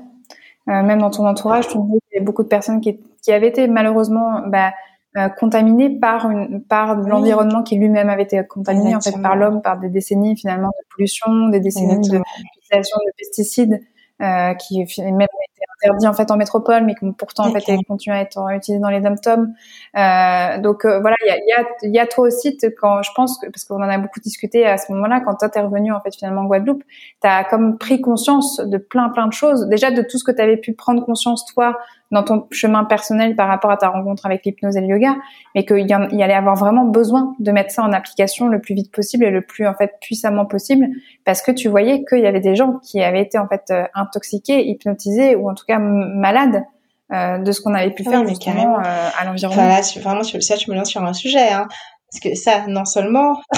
Euh, 0.70 0.82
même 0.82 1.00
dans 1.00 1.10
ton 1.10 1.28
entourage, 1.28 1.68
tu 1.68 1.78
me 1.78 1.84
dis 1.84 2.00
qu'il 2.10 2.20
y 2.20 2.22
a 2.22 2.24
beaucoup 2.24 2.44
de 2.44 2.48
personnes 2.48 2.80
qui, 2.80 2.98
qui 3.22 3.32
avaient 3.34 3.50
été 3.50 3.68
malheureusement 3.68 4.42
bah, 4.48 4.72
euh, 5.18 5.30
contaminées 5.30 6.00
par 6.00 6.30
une 6.30 6.64
par 6.64 6.96
l'environnement 6.96 7.64
qui 7.64 7.78
lui-même 7.78 8.10
avait 8.10 8.24
été 8.24 8.42
contaminé 8.48 8.96
en 8.96 9.02
fait 9.02 9.22
par 9.22 9.36
l'homme, 9.36 9.62
par 9.62 9.80
des 9.80 9.90
décennies 9.90 10.36
finalement 10.36 10.70
de 10.70 10.96
pollution, 10.96 11.50
des 11.50 11.60
décennies 11.60 12.10
de 12.10 12.18
de 12.18 13.12
pesticides 13.18 13.80
euh, 14.22 14.54
qui 14.54 14.78
même 14.78 15.22
été 15.22 15.64
interdit 15.82 16.08
en 16.08 16.14
fait 16.14 16.32
en 16.32 16.38
métropole, 16.38 16.86
mais 16.86 16.94
qui 16.96 17.12
pourtant 17.18 17.48
en 17.48 17.52
fait 17.52 17.64
continue 17.88 18.16
à 18.16 18.22
être 18.22 18.40
utilisé 18.52 18.80
dans 18.80 18.90
les 18.90 19.02
dom-toms. 19.02 19.54
Euh, 19.98 20.60
donc 20.60 20.86
euh, 20.86 21.00
voilà, 21.02 21.16
il 21.26 21.28
y 21.28 21.32
a, 21.32 21.38
y, 21.38 21.52
a, 21.52 21.90
y 21.90 22.00
a 22.00 22.06
toi 22.06 22.28
aussi 22.28 22.58
quand 22.80 23.02
je 23.02 23.10
pense 23.16 23.38
que 23.40 23.48
parce 23.48 23.66
qu'on 23.66 23.78
en 23.78 23.90
a 23.90 23.98
beaucoup 23.98 24.20
discuté 24.20 24.66
à 24.66 24.78
ce 24.78 24.92
moment-là, 24.94 25.22
quand 25.26 25.36
toi 25.36 25.50
t'es 25.50 25.60
revenu 25.60 25.92
en 25.92 26.00
fait 26.00 26.16
finalement 26.16 26.42
en 26.42 26.46
Guadeloupe, 26.46 26.84
t'as 27.22 27.44
comme 27.44 27.78
pris 27.78 28.02
conscience 28.02 28.58
de 28.58 28.78
plein 28.78 29.10
plein 29.10 29.28
de 29.28 29.34
choses, 29.34 29.68
déjà 29.68 29.92
de 29.92 30.04
tout 30.04 30.18
ce 30.18 30.24
que 30.24 30.32
tu 30.32 30.42
avais 30.42 30.58
pu 30.58 30.74
prendre 30.74 31.04
conscience 31.04 31.46
toi 31.54 31.78
dans 32.14 32.24
ton 32.24 32.48
chemin 32.52 32.86
personnel 32.86 33.36
par 33.36 33.48
rapport 33.48 33.72
à 33.72 33.78
ta 33.78 33.90
rencontre 33.90 34.26
avec 34.26 34.46
l'hypnose 34.46 34.78
et 34.78 34.82
le 34.82 34.88
yoga, 34.88 35.16
mais 35.56 35.66
qu'il 35.66 35.80
y, 35.80 35.90
y, 35.90 36.24
allait 36.24 36.34
avoir 36.34 36.56
vraiment 36.56 36.86
besoin 36.86 37.34
de 37.40 37.52
mettre 37.52 37.72
ça 37.72 37.84
en 37.84 37.92
application 37.92 38.48
le 38.48 38.62
plus 38.62 38.76
vite 38.76 38.92
possible 38.92 39.26
et 39.26 39.32
le 39.32 39.42
plus 39.42 39.68
en 39.68 39.74
fait 39.74 39.94
puissamment 40.00 40.46
possible, 40.46 40.88
parce 41.26 41.42
que 41.42 41.52
tu 41.52 41.68
voyais 41.68 42.06
qu'il 42.06 42.20
y 42.20 42.28
avait 42.28 42.40
des 42.40 42.56
gens 42.56 42.80
qui 42.84 43.02
avaient 43.02 43.22
été 43.22 43.38
en 43.38 43.48
fait 43.48 43.66
euh, 43.72 43.84
intoxiqués, 43.96 44.66
hypnotisés 44.68 45.36
ou 45.36 45.50
en 45.50 45.56
tout 45.56 45.66
cas 45.66 45.80
malades 45.80 46.64
euh, 47.12 47.40
de 47.40 47.52
ce 47.52 47.62
qu'on 47.62 47.74
avait 47.74 47.92
pu 47.92 48.04
faire 48.04 48.28
justement 48.28 48.80
euh, 48.80 49.10
à 49.20 49.26
l'environnement. 49.26 49.64
Enfin, 49.64 49.82
là, 49.82 50.02
vraiment, 50.02 50.24
ça, 50.24 50.58
tu 50.58 50.72
me 50.72 50.76
lances 50.76 50.90
sur 50.90 51.04
un 51.04 51.14
sujet, 51.14 51.52
hein, 51.52 51.68
parce 52.12 52.22
que 52.24 52.36
ça, 52.36 52.66
non 52.68 52.86
seulement 52.86 53.42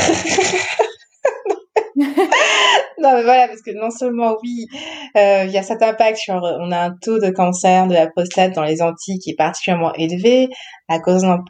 non, 1.96 3.14
mais 3.14 3.24
voilà, 3.24 3.48
parce 3.48 3.62
que 3.62 3.72
non 3.72 3.90
seulement, 3.90 4.36
oui, 4.44 4.68
euh, 5.16 5.46
il 5.46 5.52
y 5.52 5.58
a 5.58 5.64
cet 5.64 5.82
impact 5.82 6.18
sur, 6.18 6.36
on 6.36 6.72
a 6.72 6.80
un 6.80 6.92
taux 7.02 7.20
de 7.20 7.30
cancer 7.30 7.88
de 7.88 7.94
la 7.94 8.08
prostate 8.08 8.54
dans 8.54 8.64
les 8.64 8.82
Antilles 8.82 9.20
qui 9.20 9.32
est 9.32 9.36
particulièrement 9.36 9.94
élevé 9.94 10.50
à 10.90 11.00
cause 11.00 11.22
d'un, 11.22 11.44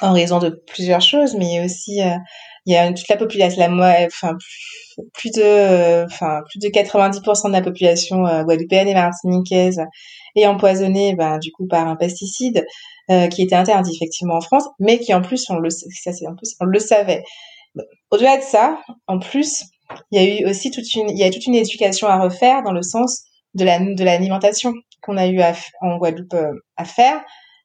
en 0.00 0.12
raison 0.12 0.38
de 0.38 0.62
plusieurs 0.68 1.00
choses, 1.00 1.34
mais 1.34 1.64
aussi, 1.64 2.00
euh, 2.02 2.14
il 2.66 2.74
y 2.74 2.76
a 2.76 2.92
toute 2.92 3.08
la 3.08 3.16
population, 3.16 3.60
la 3.60 4.06
enfin, 4.06 4.36
plus 5.14 5.30
de, 5.30 6.06
plus 6.06 6.58
de 6.60 6.68
90% 6.68 7.48
de 7.48 7.52
la 7.52 7.62
population 7.62 8.26
euh, 8.26 8.44
guadeloupéenne 8.44 8.88
et 8.88 8.94
martiniquaise 8.94 9.82
est 10.36 10.46
empoisonnée, 10.46 11.16
ben, 11.16 11.38
du 11.38 11.50
coup, 11.50 11.66
par 11.66 11.88
un 11.88 11.96
pesticide, 11.96 12.64
qui 13.30 13.42
était 13.42 13.54
interdit 13.54 13.94
effectivement 13.94 14.34
en 14.34 14.40
France, 14.40 14.64
mais 14.80 14.98
qui 14.98 15.14
en 15.14 15.22
plus, 15.22 15.46
on 15.48 15.58
le 15.58 16.78
savait. 16.80 17.22
Au-delà 18.10 18.36
de 18.38 18.42
ça, 18.42 18.80
en 19.06 19.18
plus, 19.18 19.64
il 20.10 20.20
y 20.20 20.24
a 20.24 20.40
eu 20.40 20.50
aussi 20.50 20.70
toute 20.70 20.92
une, 20.94 21.10
il 21.10 21.18
y 21.18 21.24
a 21.24 21.30
toute 21.30 21.46
une 21.46 21.54
éducation 21.54 22.08
à 22.08 22.18
refaire 22.18 22.62
dans 22.62 22.72
le 22.72 22.82
sens 22.82 23.24
de 23.54 23.64
la 23.64 23.78
de 23.78 24.04
l'alimentation 24.04 24.72
qu'on 25.02 25.16
a 25.16 25.26
eu 25.26 25.40
en 25.80 25.96
Guadeloupe 25.96 26.34
euh, 26.34 26.52
à 26.76 26.84
faire, 26.84 27.20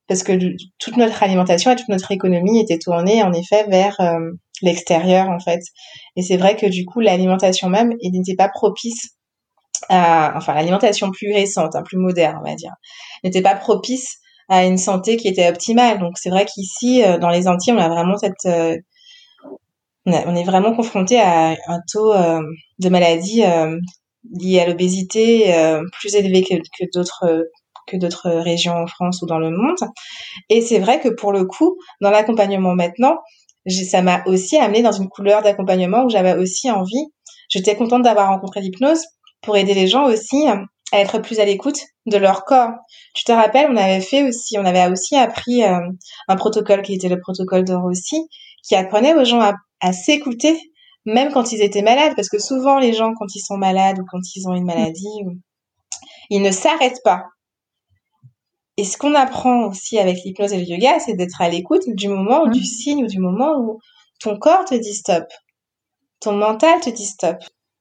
parce 0.08 0.24
que 0.24 0.34
toute 0.80 0.98
notre 0.98 1.24
alimentation 1.24 1.72
et 1.72 1.76
toute 1.76 1.90
notre 1.90 2.12
économie 2.12 2.60
était 2.60 2.78
tournée 2.78 3.24
en 3.24 3.34
effet 3.34 3.66
vers 3.70 4.00
euh, 4.00 4.32
l'extérieur 4.62 5.30
en 5.30 5.40
fait. 5.40 5.62
Et 6.16 6.22
c'est 6.22 6.38
vrai 6.38 6.56
que 6.56 6.66
du 6.66 6.86
coup 6.86 7.00
l'alimentation 7.00 7.70
même 7.70 7.94
n'était 8.04 8.36
pas 8.36 8.50
propice 8.50 9.12
à, 9.90 10.34
enfin 10.36 10.54
l'alimentation 10.54 11.10
plus 11.12 11.34
récente, 11.34 11.76
hein, 11.76 11.84
plus 11.84 11.98
moderne 11.98 12.38
on 12.42 12.48
va 12.50 12.56
dire, 12.56 12.74
n'était 13.24 13.42
pas 13.42 13.56
propice 13.56 14.18
à 14.50 14.66
une 14.66 14.78
santé 14.78 15.18
qui 15.18 15.28
était 15.28 15.50
optimale. 15.50 16.00
Donc 16.00 16.18
c'est 16.18 16.30
vrai 16.30 16.46
qu'ici 16.46 17.04
euh, 17.04 17.18
dans 17.18 17.30
les 17.30 17.48
Antilles 17.48 17.74
on 17.74 17.80
a 17.80 17.90
vraiment 17.90 18.18
cette 18.18 18.46
on 20.06 20.36
est 20.36 20.44
vraiment 20.44 20.76
confronté 20.76 21.20
à 21.20 21.52
un 21.68 21.80
taux 21.92 22.14
euh, 22.14 22.42
de 22.80 22.90
maladies 22.90 23.44
euh, 23.44 23.78
liées 24.32 24.60
à 24.60 24.68
l'obésité 24.68 25.54
euh, 25.56 25.84
plus 26.00 26.16
élevé 26.16 26.44
que, 26.44 26.56
que 26.56 26.86
d'autres 26.94 27.46
que 27.88 27.98
d'autres 27.98 28.30
régions 28.30 28.74
en 28.74 28.88
France 28.88 29.22
ou 29.22 29.26
dans 29.26 29.40
le 29.40 29.50
monde. 29.50 29.78
Et 30.50 30.62
c'est 30.62 30.80
vrai 30.80 31.00
que 31.02 31.10
pour 31.10 31.34
le 31.34 31.46
coup, 31.46 31.78
dans 32.00 32.12
l'accompagnement 32.12 32.76
maintenant, 32.76 33.18
ça 33.68 34.02
m'a 34.02 34.24
aussi 34.28 34.58
amené 34.58 34.82
dans 34.82 34.92
une 34.92 35.10
couleur 35.10 35.42
d'accompagnement 35.42 36.04
où 36.06 36.10
j'avais 36.10 36.36
aussi 36.36 36.72
envie. 36.72 37.08
J'étais 37.50 37.76
contente 37.76 38.04
d'avoir 38.04 38.30
rencontré 38.30 38.62
l'hypnose 38.62 39.04
pour 39.42 39.58
aider 39.58 39.74
les 39.74 39.88
gens 39.88 40.06
aussi 40.06 40.48
à 40.48 41.00
être 41.00 41.20
plus 41.20 41.40
à 41.40 41.46
l'écoute 41.46 41.80
de 42.06 42.18
leur 42.18 42.46
corps. 42.46 42.70
Tu 43.16 43.24
te 43.24 43.32
rappelles, 43.32 43.68
on 43.70 43.76
avait 43.76 44.00
fait 44.00 44.24
aussi, 44.28 44.58
on 44.58 44.66
avait 44.66 44.90
aussi 44.90 45.16
appris 45.18 45.64
un 45.64 46.36
protocole 46.38 46.84
qui 46.84 46.94
était 46.94 47.10
le 47.10 47.20
protocole 47.20 47.66
de 47.66 47.74
Rossi, 47.74 48.28
qui 48.64 48.76
apprenait 48.76 49.16
aux 49.16 49.26
gens 49.26 49.42
à 49.42 49.56
à 49.82 49.94
s'écouter, 49.94 50.58
même 51.06 51.32
quand 51.34 51.52
ils 51.52 51.62
étaient 51.62 51.82
malades, 51.82 52.14
parce 52.16 52.30
que 52.30 52.40
souvent 52.40 52.80
les 52.80 52.94
gens, 52.94 53.14
quand 53.18 53.36
ils 53.36 53.42
sont 53.42 53.58
malades 53.58 54.00
ou 54.00 54.06
quand 54.10 54.22
ils 54.36 54.48
ont 54.48 54.54
une 54.54 54.66
maladie, 54.66 55.20
ils 56.30 56.42
ne 56.42 56.52
s'arrêtent 56.52 57.02
pas. 57.04 57.24
Et 58.78 58.84
ce 58.84 58.98
qu'on 58.98 59.16
apprend 59.16 59.66
aussi 59.66 60.00
avec 60.00 60.24
l'hypnose 60.24 60.54
et 60.54 60.58
le 60.58 60.64
yoga, 60.64 61.00
c'est 61.00 61.14
d'être 61.14 61.42
à 61.42 61.50
l'écoute 61.50 61.84
du 61.88 62.08
moment 62.08 62.44
ou 62.44 62.50
du 62.50 62.62
mmh. 62.62 62.64
signe 62.64 63.04
ou 63.04 63.08
du 63.08 63.20
moment 63.20 63.60
où 63.60 63.80
ton 64.20 64.38
corps 64.38 64.66
te 64.66 64.76
dit 64.76 64.94
stop, 64.94 65.26
ton 66.20 66.34
mental 66.34 66.80
te 66.80 66.90
dit 66.90 67.06
stop. 67.06 67.38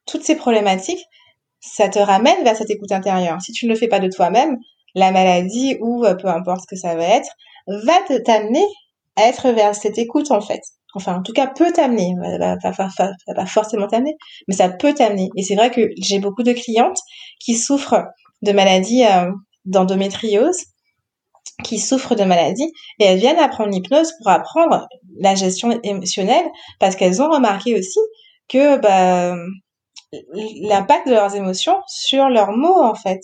Toutes 0.06 0.24
ces 0.24 0.34
problématiques, 0.34 1.04
ça 1.60 1.88
te 1.88 1.98
ramène 1.98 2.42
vers 2.42 2.56
cette 2.56 2.70
écoute 2.70 2.90
intérieure. 2.90 3.40
Si 3.40 3.52
tu 3.52 3.66
ne 3.66 3.70
le 3.70 3.78
fais 3.78 3.88
pas 3.88 4.00
de 4.00 4.08
toi-même, 4.08 4.58
la 4.94 5.12
maladie 5.12 5.76
ou 5.80 6.04
euh, 6.04 6.14
peu 6.14 6.28
importe 6.28 6.62
ce 6.62 6.66
que 6.66 6.76
ça 6.76 6.96
va 6.96 7.04
être, 7.04 7.30
va 7.66 8.02
te 8.08 8.18
t'amener 8.18 8.64
à 9.16 9.28
être 9.28 9.50
vers 9.50 9.74
cette 9.74 9.98
écoute 9.98 10.30
en 10.30 10.40
fait 10.40 10.62
enfin 10.94 11.16
en 11.16 11.22
tout 11.22 11.32
cas 11.32 11.46
peut 11.46 11.72
t'amener, 11.72 12.14
va, 12.38 12.56
pas 12.56 13.46
forcément 13.46 13.86
t'amener, 13.86 14.16
mais 14.48 14.54
ça 14.54 14.68
peut 14.68 14.94
t'amener. 14.94 15.28
Et 15.36 15.42
c'est 15.42 15.54
vrai 15.54 15.70
que 15.70 15.88
j'ai 15.98 16.18
beaucoup 16.18 16.42
de 16.42 16.52
clientes 16.52 16.98
qui 17.40 17.54
souffrent 17.56 18.04
de 18.42 18.52
maladies 18.52 19.04
euh, 19.04 19.30
d'endométriose, 19.64 20.58
qui 21.64 21.78
souffrent 21.78 22.14
de 22.14 22.24
maladies, 22.24 22.72
et 22.98 23.04
elles 23.04 23.18
viennent 23.18 23.38
apprendre 23.38 23.70
l'hypnose 23.70 24.12
pour 24.18 24.30
apprendre 24.30 24.86
la 25.18 25.34
gestion 25.34 25.78
émotionnelle, 25.82 26.46
parce 26.78 26.96
qu'elles 26.96 27.22
ont 27.22 27.30
remarqué 27.30 27.78
aussi 27.78 27.98
que 28.48 28.78
bah, 28.78 29.36
l'impact 30.62 31.06
de 31.06 31.12
leurs 31.12 31.34
émotions 31.36 31.76
sur 31.86 32.28
leurs 32.28 32.52
mots 32.52 32.82
en 32.82 32.94
fait. 32.94 33.20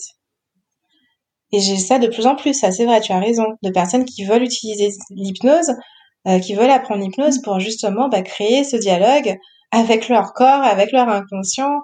Et 1.53 1.59
j'ai 1.59 1.77
ça 1.77 1.97
de 1.97 2.07
plus 2.07 2.27
en 2.27 2.35
plus, 2.35 2.53
ça 2.53 2.71
c'est 2.71 2.85
vrai, 2.85 3.01
tu 3.01 3.11
as 3.11 3.19
raison, 3.19 3.45
de 3.63 3.71
personnes 3.71 4.05
qui 4.05 4.25
veulent 4.25 4.43
utiliser 4.43 4.89
l'hypnose 5.11 5.73
euh, 6.27 6.39
qui 6.39 6.55
veulent 6.55 6.69
apprendre 6.69 7.01
l'hypnose 7.01 7.41
pour 7.41 7.59
justement 7.59 8.09
bah, 8.09 8.21
créer 8.21 8.63
ce 8.63 8.75
dialogue 8.75 9.37
avec 9.71 10.09
leur 10.09 10.33
corps, 10.33 10.63
avec 10.63 10.91
leur 10.91 11.07
inconscient. 11.09 11.81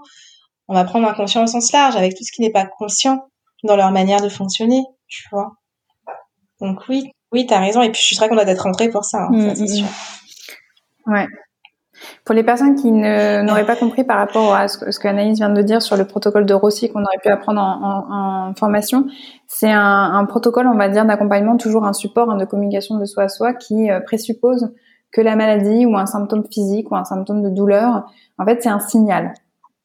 On 0.67 0.73
va 0.73 0.83
prendre 0.83 1.07
inconscient 1.07 1.43
au 1.43 1.47
sens 1.47 1.71
large, 1.71 1.95
avec 1.95 2.15
tout 2.15 2.23
ce 2.23 2.31
qui 2.31 2.41
n'est 2.41 2.51
pas 2.51 2.65
conscient 2.65 3.27
dans 3.63 3.75
leur 3.75 3.91
manière 3.91 4.21
de 4.21 4.29
fonctionner, 4.29 4.83
tu 5.07 5.23
vois. 5.31 5.53
Donc 6.61 6.79
oui, 6.87 7.11
oui, 7.31 7.45
t'as 7.45 7.59
raison. 7.59 7.81
Et 7.81 7.91
puis 7.91 8.01
je 8.01 8.07
suis 8.07 8.15
très 8.15 8.29
contente 8.29 8.45
d'être 8.45 8.63
rentrée 8.63 8.89
pour 8.89 9.05
ça, 9.05 9.27
hein, 9.29 9.49
ça 9.49 9.55
c'est 9.55 9.61
mm, 9.61 9.65
mm, 9.65 9.67
sûr. 9.67 9.85
Mm. 11.05 11.13
Ouais. 11.13 11.27
Pour 12.25 12.35
les 12.35 12.43
personnes 12.43 12.75
qui 12.75 12.91
n'auraient 12.91 13.65
pas 13.65 13.75
compris 13.75 14.03
par 14.03 14.17
rapport 14.17 14.53
à 14.55 14.67
ce 14.67 14.91
ce 14.91 14.99
que 14.99 15.07
Anaïs 15.07 15.37
vient 15.37 15.49
de 15.49 15.61
dire 15.61 15.81
sur 15.81 15.97
le 15.97 16.05
protocole 16.05 16.45
de 16.45 16.53
Rossi 16.53 16.89
qu'on 16.89 17.01
aurait 17.01 17.17
pu 17.21 17.29
apprendre 17.29 17.61
en, 17.61 18.49
en, 18.49 18.53
formation, 18.55 19.07
c'est 19.47 19.71
un, 19.71 20.13
un, 20.13 20.25
protocole, 20.25 20.67
on 20.67 20.77
va 20.77 20.89
dire, 20.89 21.05
d'accompagnement, 21.05 21.57
toujours 21.57 21.85
un 21.85 21.93
support 21.93 22.29
hein, 22.29 22.37
de 22.37 22.45
communication 22.45 22.97
de 22.97 23.05
soi 23.05 23.23
à 23.23 23.29
soi 23.29 23.53
qui 23.53 23.89
euh, 23.89 23.99
présuppose 23.99 24.73
que 25.11 25.21
la 25.21 25.35
maladie 25.35 25.85
ou 25.85 25.95
un 25.95 26.05
symptôme 26.05 26.43
physique 26.51 26.91
ou 26.91 26.95
un 26.95 27.05
symptôme 27.05 27.43
de 27.43 27.49
douleur, 27.49 28.05
en 28.37 28.45
fait, 28.45 28.61
c'est 28.61 28.69
un 28.69 28.79
signal. 28.79 29.33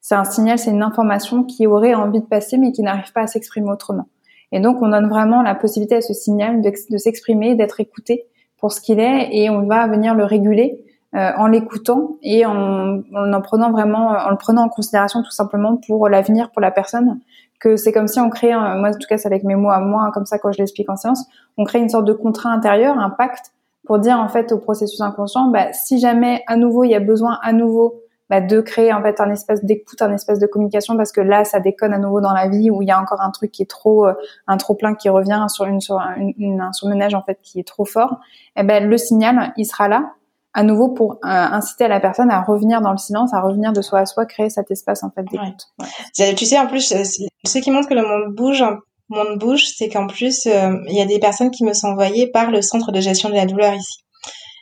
C'est 0.00 0.14
un 0.14 0.24
signal, 0.24 0.58
c'est 0.58 0.70
une 0.70 0.82
information 0.82 1.44
qui 1.44 1.66
aurait 1.66 1.94
envie 1.94 2.20
de 2.20 2.26
passer 2.26 2.56
mais 2.56 2.72
qui 2.72 2.82
n'arrive 2.82 3.12
pas 3.12 3.22
à 3.22 3.26
s'exprimer 3.26 3.70
autrement. 3.70 4.06
Et 4.52 4.60
donc, 4.60 4.80
on 4.80 4.88
donne 4.88 5.08
vraiment 5.08 5.42
la 5.42 5.54
possibilité 5.54 5.96
à 5.96 6.00
ce 6.00 6.14
signal 6.14 6.62
de 6.62 6.96
s'exprimer, 6.96 7.54
d'être 7.54 7.80
écouté 7.80 8.24
pour 8.58 8.72
ce 8.72 8.80
qu'il 8.80 9.00
est 9.00 9.28
et 9.32 9.50
on 9.50 9.66
va 9.66 9.86
venir 9.86 10.14
le 10.14 10.24
réguler 10.24 10.84
euh, 11.14 11.30
en 11.36 11.46
l'écoutant 11.46 12.16
et 12.22 12.44
en, 12.44 13.00
en, 13.14 13.40
prenant 13.40 13.70
vraiment, 13.70 14.08
en 14.08 14.30
le 14.30 14.36
prenant 14.36 14.62
en 14.62 14.68
considération 14.68 15.22
tout 15.22 15.30
simplement 15.30 15.78
pour 15.86 16.08
l'avenir, 16.08 16.50
pour 16.50 16.60
la 16.60 16.70
personne. 16.70 17.20
Que 17.60 17.76
c'est 17.76 17.92
comme 17.92 18.06
si 18.06 18.20
on 18.20 18.30
crée, 18.30 18.52
moi 18.52 18.90
en 18.90 18.92
tout 18.92 19.08
cas 19.08 19.18
c'est 19.18 19.26
avec 19.26 19.42
mes 19.42 19.56
mots 19.56 19.70
à 19.70 19.80
moi, 19.80 20.10
comme 20.14 20.26
ça 20.26 20.38
quand 20.38 20.52
je 20.52 20.58
l'explique 20.58 20.88
en 20.90 20.96
séance, 20.96 21.26
on 21.56 21.64
crée 21.64 21.80
une 21.80 21.88
sorte 21.88 22.04
de 22.04 22.12
contrat 22.12 22.50
intérieur, 22.50 22.98
un 22.98 23.10
pacte 23.10 23.52
pour 23.84 23.98
dire 23.98 24.18
en 24.20 24.28
fait 24.28 24.52
au 24.52 24.58
processus 24.58 25.00
inconscient, 25.00 25.48
bah, 25.48 25.72
si 25.72 25.98
jamais 25.98 26.44
à 26.46 26.56
nouveau 26.56 26.84
il 26.84 26.90
y 26.90 26.94
a 26.94 27.00
besoin 27.00 27.38
à 27.42 27.52
nouveau 27.52 28.02
bah, 28.28 28.42
de 28.42 28.60
créer 28.60 28.92
en 28.92 29.00
fait 29.00 29.18
un 29.22 29.30
espace 29.30 29.64
d'écoute, 29.64 30.02
un 30.02 30.12
espace 30.12 30.38
de 30.38 30.46
communication 30.46 30.98
parce 30.98 31.10
que 31.10 31.22
là 31.22 31.44
ça 31.44 31.60
déconne 31.60 31.94
à 31.94 31.98
nouveau 31.98 32.20
dans 32.20 32.34
la 32.34 32.46
vie 32.48 32.70
où 32.70 32.82
il 32.82 32.88
y 32.88 32.90
a 32.90 33.00
encore 33.00 33.22
un 33.22 33.30
truc 33.30 33.50
qui 33.50 33.62
est 33.62 33.70
trop 33.70 34.06
euh, 34.06 34.12
un 34.46 34.58
trop 34.58 34.74
plein 34.74 34.94
qui 34.94 35.08
revient 35.08 35.46
sur 35.48 35.64
une 35.64 35.80
sur 35.80 35.98
une, 36.18 36.60
un 36.60 36.72
surmenage 36.74 37.14
en 37.14 37.22
fait 37.22 37.38
qui 37.42 37.58
est 37.58 37.66
trop 37.66 37.86
fort. 37.86 38.20
Et 38.54 38.60
eh 38.60 38.62
ben 38.64 38.86
le 38.86 38.98
signal 38.98 39.54
il 39.56 39.64
sera 39.64 39.88
là 39.88 40.12
à 40.58 40.64
nouveau 40.64 40.88
pour 40.88 41.12
euh, 41.12 41.18
inciter 41.22 41.86
la 41.86 42.00
personne 42.00 42.32
à 42.32 42.42
revenir 42.42 42.80
dans 42.80 42.90
le 42.90 42.98
silence, 42.98 43.32
à 43.32 43.40
revenir 43.40 43.72
de 43.72 43.80
soi 43.80 44.00
à 44.00 44.06
soi, 44.06 44.26
créer 44.26 44.50
cet 44.50 44.72
espace 44.72 45.04
en 45.04 45.10
fait 45.12 45.22
d'écoute. 45.22 45.68
Tu 46.16 46.46
sais 46.46 46.58
en 46.58 46.66
plus 46.66 46.90
euh, 46.90 47.04
ce 47.46 47.58
qui 47.58 47.70
montre 47.70 47.88
que 47.88 47.94
le 47.94 48.02
monde 48.02 48.34
bouge, 48.34 48.64
le 48.64 49.16
monde 49.16 49.38
bouge, 49.38 49.66
c'est 49.76 49.88
qu'en 49.88 50.08
plus 50.08 50.46
euh, 50.46 50.74
il 50.88 50.96
y 50.96 51.00
a 51.00 51.06
des 51.06 51.20
personnes 51.20 51.52
qui 51.52 51.64
me 51.64 51.72
sont 51.74 51.86
envoyées 51.86 52.28
par 52.32 52.50
le 52.50 52.60
centre 52.60 52.90
de 52.90 53.00
gestion 53.00 53.28
de 53.28 53.34
la 53.34 53.46
douleur 53.46 53.72
ici. 53.72 53.98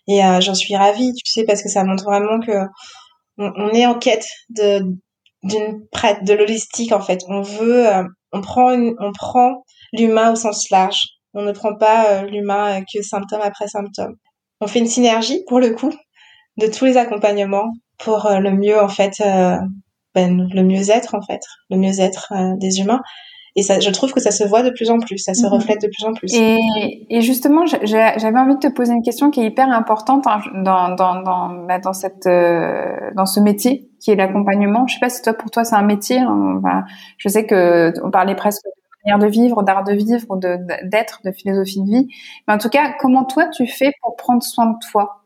Et 0.09 0.21
j'en 0.41 0.55
suis 0.55 0.77
ravie, 0.77 1.13
tu 1.15 1.29
sais, 1.29 1.45
parce 1.45 1.63
que 1.65 1.69
ça 1.69 1.83
montre 1.83 2.05
vraiment 2.05 2.39
que 2.39 2.53
on, 3.39 3.71
est 3.71 3.87
en 3.87 3.99
quête 3.99 4.25
de 4.51 4.81
d'une 5.43 5.81
de 6.23 6.33
l'holistique 6.33 6.93
en 6.93 7.01
fait. 7.01 7.23
On 7.27 7.41
veut, 7.41 7.87
on 8.33 8.41
prend 8.41 8.71
on 9.01 9.13
prend 9.13 9.65
l'humain 9.93 10.31
au 10.31 10.37
sens 10.37 10.71
large. 10.71 11.01
On 11.35 11.43
ne 11.43 11.51
prend 11.51 11.75
pas 11.75 12.23
l'humain 12.23 12.83
que 12.83 13.03
symptôme 13.03 13.41
après 13.43 13.67
symptôme 13.67 14.15
on 14.61 14.67
fait 14.67 14.79
une 14.79 14.87
synergie 14.87 15.43
pour 15.47 15.61
le 15.61 15.71
coup 15.71 15.93
de 16.59 16.67
tous 16.67 16.85
les 16.85 16.97
accompagnements 16.97 17.73
pour 17.99 18.27
euh, 18.27 18.39
le 18.39 18.53
mieux 18.53 18.81
en 18.81 18.89
fait 18.89 19.13
euh, 19.21 19.57
ben, 20.15 20.49
le 20.53 20.63
mieux-être 20.63 21.15
en 21.15 21.23
fait 21.23 21.41
le 21.71 21.77
mieux-être 21.77 22.33
euh, 22.33 22.57
des 22.57 22.81
humains 22.81 23.03
Et 23.59 23.63
ça, 23.63 23.81
je 23.81 23.91
trouve 23.91 24.13
que 24.13 24.21
ça 24.21 24.31
se 24.31 24.45
voit 24.45 24.63
de 24.63 24.71
plus 24.71 24.91
en 24.91 24.99
plus, 24.99 25.17
ça 25.17 25.33
se 25.33 25.47
mhm. 25.47 25.53
reflète 25.53 25.81
de 25.81 25.89
plus 25.89 26.05
en 26.05 26.13
plus. 26.13 26.33
Et, 26.35 27.07
et 27.09 27.23
justement, 27.23 27.65
j'avais 27.65 28.39
envie 28.39 28.55
de 28.55 28.69
te 28.69 28.73
poser 28.73 28.93
une 28.93 29.03
question 29.03 29.31
qui 29.31 29.41
est 29.41 29.47
hyper 29.47 29.71
importante 29.71 30.27
hein, 30.27 30.41
dans, 30.63 30.95
dans, 30.95 31.23
dans, 31.23 31.49
bah, 31.67 31.79
dans, 31.79 31.95
cette, 31.95 32.27
euh, 32.27 33.11
dans 33.17 33.25
ce 33.25 33.41
métier 33.41 33.89
qui 33.99 34.11
est 34.11 34.17
l'accompagnement. 34.17 34.87
Je 34.87 34.95
sais 34.95 35.01
pas 35.01 35.09
si 35.09 35.23
toi, 35.23 35.33
pour 35.33 35.51
toi, 35.51 35.65
c'est 35.65 35.75
un 35.75 35.87
métier. 35.87 36.19
Hein, 36.19 36.61
je 37.17 37.29
sais 37.31 37.47
que 37.47 37.95
on 38.05 38.11
parlait 38.11 38.37
presque 38.37 38.67
de 39.19 39.27
vivre, 39.27 39.63
d'art 39.63 39.85
de 39.85 39.93
vivre, 39.93 40.37
d'être, 40.37 41.21
de 41.25 41.31
philosophie 41.31 41.81
de 41.81 41.87
vie. 41.87 42.09
Mais 42.47 42.55
en 42.55 42.59
tout 42.59 42.69
cas, 42.69 42.93
comment 42.99 43.25
toi, 43.25 43.49
tu 43.49 43.67
fais 43.67 43.93
pour 44.03 44.17
prendre 44.17 44.43
soin 44.43 44.67
de 44.67 44.77
toi 44.91 45.23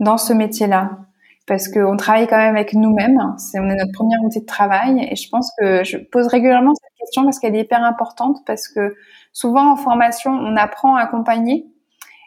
dans 0.00 0.18
ce 0.18 0.32
métier-là? 0.32 0.98
Parce 1.46 1.68
qu'on 1.68 1.96
travaille 1.96 2.26
quand 2.26 2.36
même 2.36 2.56
avec 2.56 2.74
nous-mêmes. 2.74 3.34
C'est, 3.38 3.58
on 3.58 3.64
est 3.70 3.76
notre 3.76 3.92
première 3.92 4.22
outil 4.22 4.40
de 4.40 4.46
travail. 4.46 5.08
Et 5.10 5.16
je 5.16 5.28
pense 5.30 5.50
que 5.58 5.82
je 5.84 5.96
pose 5.96 6.26
régulièrement 6.26 6.74
cette 6.74 6.92
question 6.98 7.24
parce 7.24 7.38
qu'elle 7.38 7.56
est 7.56 7.62
hyper 7.62 7.82
importante 7.82 8.38
parce 8.44 8.68
que 8.68 8.94
souvent 9.32 9.72
en 9.72 9.76
formation, 9.76 10.30
on 10.32 10.56
apprend 10.56 10.96
à 10.96 11.02
accompagner, 11.02 11.66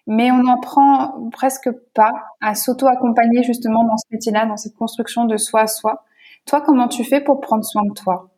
mais 0.08 0.32
on 0.32 0.42
n'en 0.44 0.60
prend 0.60 1.30
presque 1.32 1.70
pas 1.94 2.12
à 2.42 2.56
s'auto-accompagner 2.56 3.44
justement 3.44 3.84
dans 3.84 3.98
ce 3.98 4.06
métier-là, 4.12 4.48
dans 4.48 4.58
cette 4.58 4.76
construction 4.76 5.26
de 5.26 5.38
soi 5.38 5.62
à 5.62 5.68
soi. 5.68 6.04
Toi, 6.48 6.62
comment 6.62 6.88
tu 6.88 7.04
fais 7.04 7.22
pour 7.22 7.42
prendre 7.42 7.64
soin 7.64 7.84
de 7.84 7.94
toi? 7.94 8.31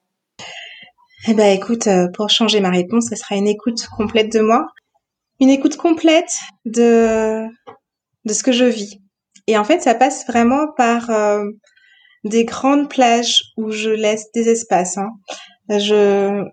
Eh 1.27 1.33
ben, 1.33 1.55
écoute, 1.55 1.87
euh, 1.87 2.07
pour 2.13 2.29
changer 2.29 2.59
ma 2.59 2.69
réponse, 2.69 3.07
ce 3.09 3.15
sera 3.15 3.35
une 3.35 3.47
écoute 3.47 3.87
complète 3.95 4.31
de 4.31 4.41
moi, 4.41 4.67
une 5.39 5.49
écoute 5.49 5.77
complète 5.77 6.33
de 6.65 7.47
de 8.25 8.33
ce 8.33 8.43
que 8.43 8.51
je 8.51 8.65
vis 8.65 8.99
et 9.47 9.57
en 9.57 9.63
fait, 9.63 9.81
ça 9.81 9.95
passe 9.95 10.25
vraiment 10.27 10.67
par 10.77 11.09
euh, 11.09 11.43
des 12.23 12.45
grandes 12.45 12.89
plages 12.89 13.43
où 13.57 13.71
je 13.71 13.89
laisse 13.89 14.31
des 14.33 14.49
espaces. 14.49 14.97
Hein. 14.97 15.09
Je, 15.69 16.43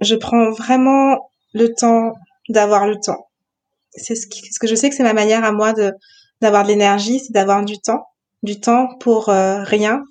je 0.00 0.14
prends 0.14 0.50
vraiment 0.50 1.18
le 1.52 1.74
temps 1.74 2.14
d'avoir 2.48 2.86
le 2.86 2.96
temps. 2.96 3.28
C'est 3.92 4.14
ce, 4.14 4.26
que 4.26 4.66
je 4.66 4.74
sais 4.74 4.88
que 4.88 4.94
c'est 4.94 5.02
ma 5.02 5.12
manière 5.12 5.44
à 5.44 5.52
moi 5.52 5.72
de 5.72 5.92
d'avoir 6.40 6.62
de 6.62 6.68
l'énergie, 6.68 7.20
c'est 7.20 7.32
d'avoir 7.32 7.62
du 7.64 7.78
temps, 7.80 8.06
du 8.42 8.60
temps 8.60 8.88
pour 8.98 9.28
euh, 9.28 9.62
rien, 9.62 10.02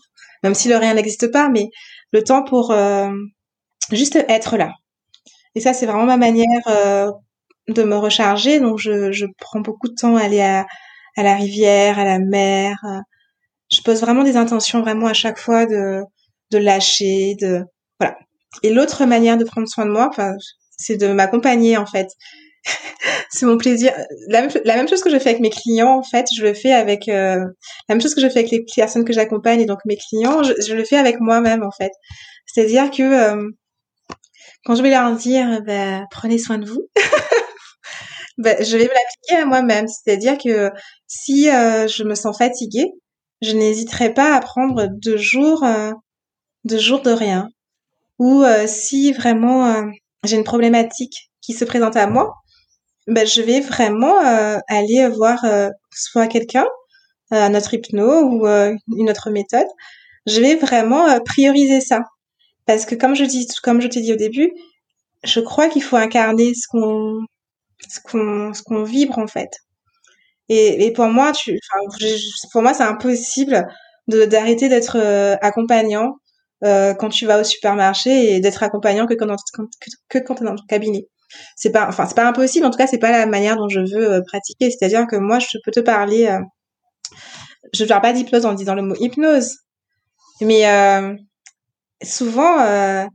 même 0.44 0.54
si 0.54 0.68
le 0.68 0.78
rien 0.78 0.94
n'existe 0.94 1.32
pas, 1.32 1.50
mais 1.50 1.70
le 2.12 2.24
temps 2.24 2.44
pour 2.44 2.70
euh, 2.70 3.10
juste 3.98 4.16
être 4.16 4.57
là. 4.57 4.72
Et 5.56 5.60
ça, 5.61 5.74
c'est 5.74 5.86
vraiment 5.86 6.06
ma 6.06 6.18
manière 6.18 6.61
de 7.70 7.84
me 7.84 7.95
recharger. 7.95 8.60
Donc, 8.60 8.80
je, 8.80 9.11
je 9.11 9.26
prends 9.40 9.61
beaucoup 9.61 9.88
de 9.88 9.95
temps 9.95 10.16
à 10.16 10.24
aller 10.24 10.41
à, 10.41 10.66
à 11.20 11.24
la 11.24 11.36
rivière, 11.36 11.99
à 11.99 12.06
la 12.06 12.20
mer. 12.20 12.78
Euh, 12.86 12.99
je 13.72 13.82
pose 13.82 14.02
vraiment 14.02 14.24
des 14.24 14.38
intentions 14.38 14.82
vraiment 14.82 15.07
à 15.07 15.14
chaque 15.14 15.38
fois 15.38 15.66
de, 15.66 16.02
de 16.52 16.57
lâcher, 16.57 17.36
de 17.40 17.64
voilà. 17.99 18.18
Et 18.64 18.72
l'autre 18.72 19.06
manière 19.06 19.38
de 19.38 19.44
prendre 19.44 19.68
soin 19.68 19.86
de 19.86 19.91
moi, 19.91 20.07
enfin, 20.10 20.34
c'est 20.78 20.98
de 20.98 21.07
m'accompagner 21.07 21.78
en 21.78 21.86
fait. 21.86 22.07
c'est 23.30 23.45
mon 23.45 23.57
plaisir. 23.57 23.94
La 24.28 24.41
même, 24.41 24.88
chose 24.88 25.03
que 25.03 25.10
je 25.10 25.20
fais 25.20 25.30
avec 25.30 25.41
mes 25.41 25.49
clients, 25.52 25.99
en 25.99 26.03
fait, 26.03 26.26
je 26.36 26.41
le 26.41 26.53
fais 26.53 26.72
avec 26.72 27.07
euh, 27.07 27.38
la 27.88 27.95
même 27.95 28.02
chose 28.02 28.16
que 28.16 28.22
je 28.22 28.30
fais 28.30 28.40
avec 28.40 28.52
les 28.52 28.66
personnes 28.76 29.06
que 29.06 29.14
j'accompagne 29.14 29.61
et 29.61 29.66
donc 29.66 29.80
mes 29.86 29.98
clients, 29.98 30.41
je, 30.44 30.74
le 30.74 30.84
fais 30.84 30.98
avec 30.98 31.20
moi-même 31.20 31.64
en 31.64 31.72
fait. 31.72 31.91
C'est-à-dire 32.48 32.90
que 32.90 33.03
euh, 33.03 33.49
quand 34.65 34.76
je 34.76 34.84
vais 34.84 34.90
leur 34.90 35.15
dire, 35.15 35.61
bah, 35.65 36.06
prenez 36.11 36.38
soin 36.38 36.57
de 36.57 36.69
vous, 36.69 36.88
bah, 38.38 38.61
je 38.61 38.77
vais 38.77 38.84
me 38.84 38.90
l'appliquer 38.90 39.36
à 39.41 39.45
moi-même. 39.45 39.88
C'est-à-dire 39.88 40.38
que 40.38 40.72
si 41.07 41.49
euh, 41.49 41.88
je 41.88 42.03
me 42.03 42.15
sens 42.15 42.38
fatiguée, 42.38 42.91
je 43.41 43.53
n'hésiterai 43.53 44.14
pas 44.14 44.36
à 44.36 44.40
prendre 44.41 44.88
deux 44.88 45.18
jours, 45.18 45.64
euh, 45.64 45.91
deux 46.65 46.77
jours 46.77 47.02
de 47.02 47.11
rien. 47.11 47.48
Ou 48.19 48.44
euh, 48.44 48.68
si 48.68 49.14
vraiment 49.14 49.90
j'ai 50.23 50.36
une 50.36 50.44
problématique 50.44 51.31
qui 51.41 51.53
se 51.53 51.64
présente 51.65 51.95
à 51.95 52.07
moi, 52.07 52.34
ben, 53.07 53.26
je 53.26 53.41
vais 53.41 53.61
vraiment 53.61 54.18
aller 54.68 55.07
voir 55.07 55.40
soit 55.90 56.27
quelqu'un, 56.27 56.68
notre 57.31 57.73
hypno 57.73 58.23
ou 58.23 58.45
une 58.45 59.10
autre 59.10 59.30
méthode. 59.30 59.68
Je 60.27 60.41
vais 60.41 60.56
vraiment 60.56 61.19
prioriser 61.22 61.81
ça. 61.81 62.02
Parce 62.70 62.86
que 62.86 62.94
comme 62.94 63.16
je 63.16 63.26
dis, 63.26 63.48
t'ai 63.48 64.02
dit 64.02 64.14
au 64.14 64.16
début, 64.16 64.54
je 65.24 65.40
crois 65.40 65.70
qu'il 65.70 65.82
faut 65.82 65.96
incarner 65.96 66.54
ce 66.54 66.68
qu'on 66.68 67.26
vibre 68.84 69.18
en 69.18 69.26
fait. 69.26 69.50
Et, 70.50 70.94
pour 70.94 71.08
moi, 71.08 71.32
pour 72.52 72.62
moi, 72.62 72.76
c'est 72.76 72.84
impossible 72.84 73.68
d'arrêter 74.08 74.70
d'être 74.70 75.00
euh, 75.00 75.36
accompagnant 75.41 76.18
euh, 76.64 76.94
quand 76.94 77.10
tu 77.10 77.26
vas 77.26 77.41
au 77.41 77.44
supermarché 77.44 78.36
et 78.36 78.40
d'être 78.40 78.62
accompagnant 78.62 79.08
que 79.08 79.16
quand, 79.16 79.36
quand 79.52 79.66
que, 80.08 80.20
quand 80.20 80.36
tu 80.36 80.44
es 80.44 80.46
dans 80.46 80.56
ton 80.56 80.66
cabinet. 80.68 81.08
C'est 81.56 81.72
pas, 81.72 81.88
enfin, 81.88 82.06
c'est 82.06 82.14
pas 82.14 82.28
impossible. 82.28 82.68
En 82.68 82.70
tout 82.70 82.78
cas, 82.78 82.86
c'est 82.86 83.00
pas 83.00 83.10
la 83.10 83.26
manière 83.26 83.58
dont 83.58 83.68
je 83.68 83.80
veux 83.80 84.14
euh, 84.14 84.22
pratiquer. 84.28 84.70
C'est-à-dire 84.70 85.08
que 85.08 85.16
moi, 85.16 85.40
je 85.40 85.58
peux 85.66 85.72
te 85.72 85.80
parler. 85.80 86.38
Je 87.74 87.84
ne 87.84 87.90
parle 87.90 88.04
pas 88.04 88.14
d'hypnose 88.14 88.46
en 88.46 88.54
disant 88.54 88.76
le 88.76 88.84
mot 88.84 88.96
hypnose, 89.00 89.56
mais 90.41 90.66
souvent 92.04 92.60
euh, 92.62 93.06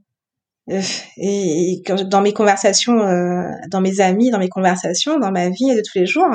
et, 1.16 1.82
dans 2.06 2.20
mes 2.20 2.32
conversations, 2.32 3.00
euh, 3.00 3.48
dans 3.70 3.80
mes 3.80 4.00
amis, 4.00 4.30
dans 4.30 4.38
mes 4.38 4.48
conversations, 4.48 5.18
dans 5.18 5.30
ma 5.30 5.48
vie 5.48 5.74
de 5.74 5.82
tous 5.84 5.98
les 5.98 6.06
jours, 6.06 6.26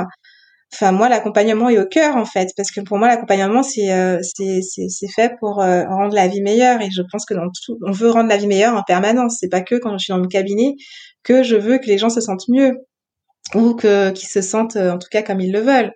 enfin 0.73 0.91
moi 0.91 1.09
l'accompagnement 1.09 1.69
est 1.69 1.79
au 1.79 1.85
cœur 1.85 2.15
en 2.15 2.25
fait, 2.25 2.49
parce 2.55 2.71
que 2.71 2.81
pour 2.81 2.97
moi 2.97 3.07
l'accompagnement 3.07 3.63
c'est 3.63 3.91
euh, 3.91 4.19
fait 5.15 5.33
pour 5.39 5.55
rendre 5.55 6.13
la 6.13 6.27
vie 6.27 6.41
meilleure 6.41 6.81
et 6.81 6.89
je 6.91 7.01
pense 7.11 7.25
que 7.25 7.33
dans 7.33 7.49
tout, 7.65 7.77
on 7.85 7.91
veut 7.91 8.11
rendre 8.11 8.29
la 8.29 8.37
vie 8.37 8.47
meilleure 8.47 8.75
en 8.75 8.83
permanence. 8.83 9.37
C'est 9.39 9.49
pas 9.49 9.61
que 9.61 9.75
quand 9.75 9.97
je 9.97 10.03
suis 10.03 10.13
dans 10.13 10.19
mon 10.19 10.27
cabinet 10.27 10.75
que 11.23 11.43
je 11.43 11.55
veux 11.55 11.79
que 11.79 11.87
les 11.87 11.97
gens 11.97 12.09
se 12.09 12.21
sentent 12.21 12.47
mieux 12.49 12.77
ou 13.55 13.73
que 13.73 14.11
qu'ils 14.11 14.29
se 14.29 14.41
sentent 14.41 14.77
en 14.77 14.99
tout 14.99 15.09
cas 15.09 15.23
comme 15.23 15.41
ils 15.41 15.51
le 15.51 15.61
veulent. 15.61 15.91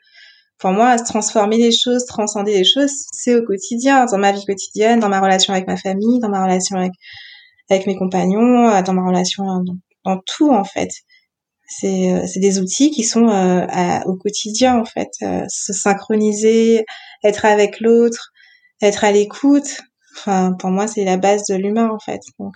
Pour 0.59 0.71
moi, 0.71 0.97
transformer 0.97 1.57
les 1.57 1.71
choses, 1.71 2.05
transcender 2.05 2.53
les 2.53 2.63
choses, 2.63 2.91
c'est 3.11 3.35
au 3.35 3.43
quotidien, 3.43 4.05
dans 4.05 4.17
ma 4.17 4.31
vie 4.31 4.45
quotidienne, 4.45 4.99
dans 4.99 5.09
ma 5.09 5.19
relation 5.19 5.53
avec 5.53 5.67
ma 5.67 5.77
famille, 5.77 6.19
dans 6.19 6.29
ma 6.29 6.43
relation 6.43 6.77
avec 6.77 6.93
avec 7.69 7.87
mes 7.87 7.95
compagnons, 7.95 8.69
euh, 8.69 8.81
dans 8.81 8.93
ma 8.93 9.05
relation, 9.05 9.43
euh, 9.49 9.63
dans, 10.05 10.19
tout 10.25 10.51
en 10.51 10.63
fait. 10.63 10.89
C'est 11.65 12.13
euh, 12.13 12.25
des 12.35 12.59
outils 12.59 12.91
qui 12.91 13.03
sont 13.03 13.25
au 14.05 14.15
quotidien 14.15 14.79
en 14.79 14.85
fait, 14.85 15.09
se 15.47 15.73
synchroniser, 15.73 16.85
être 17.23 17.45
avec 17.45 17.79
l'autre, 17.79 18.31
être 18.81 19.03
à 19.03 19.11
l'écoute. 19.11 19.81
Enfin, 20.15 20.53
pour 20.59 20.69
moi, 20.69 20.87
c'est 20.87 21.05
la 21.05 21.17
base 21.17 21.45
de 21.47 21.55
l'humain 21.55 21.89
en 21.89 21.99
fait. 21.99 22.19
Donc 22.39 22.55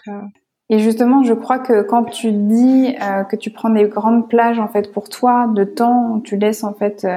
et 0.70 0.80
justement, 0.80 1.24
je 1.24 1.34
crois 1.34 1.60
que 1.60 1.82
quand 1.82 2.04
tu 2.04 2.34
dis 2.34 2.94
que 3.30 3.38
tu 3.38 3.50
prends 3.52 3.70
des 3.70 3.88
grandes 3.88 4.28
plages 4.28 4.60
en 4.60 4.68
fait 4.68 4.92
pour 4.92 5.08
toi, 5.08 5.48
de 5.56 5.64
temps, 5.64 6.20
tu 6.20 6.38
laisses 6.38 6.66
en 6.66 6.74
fait 6.74 7.08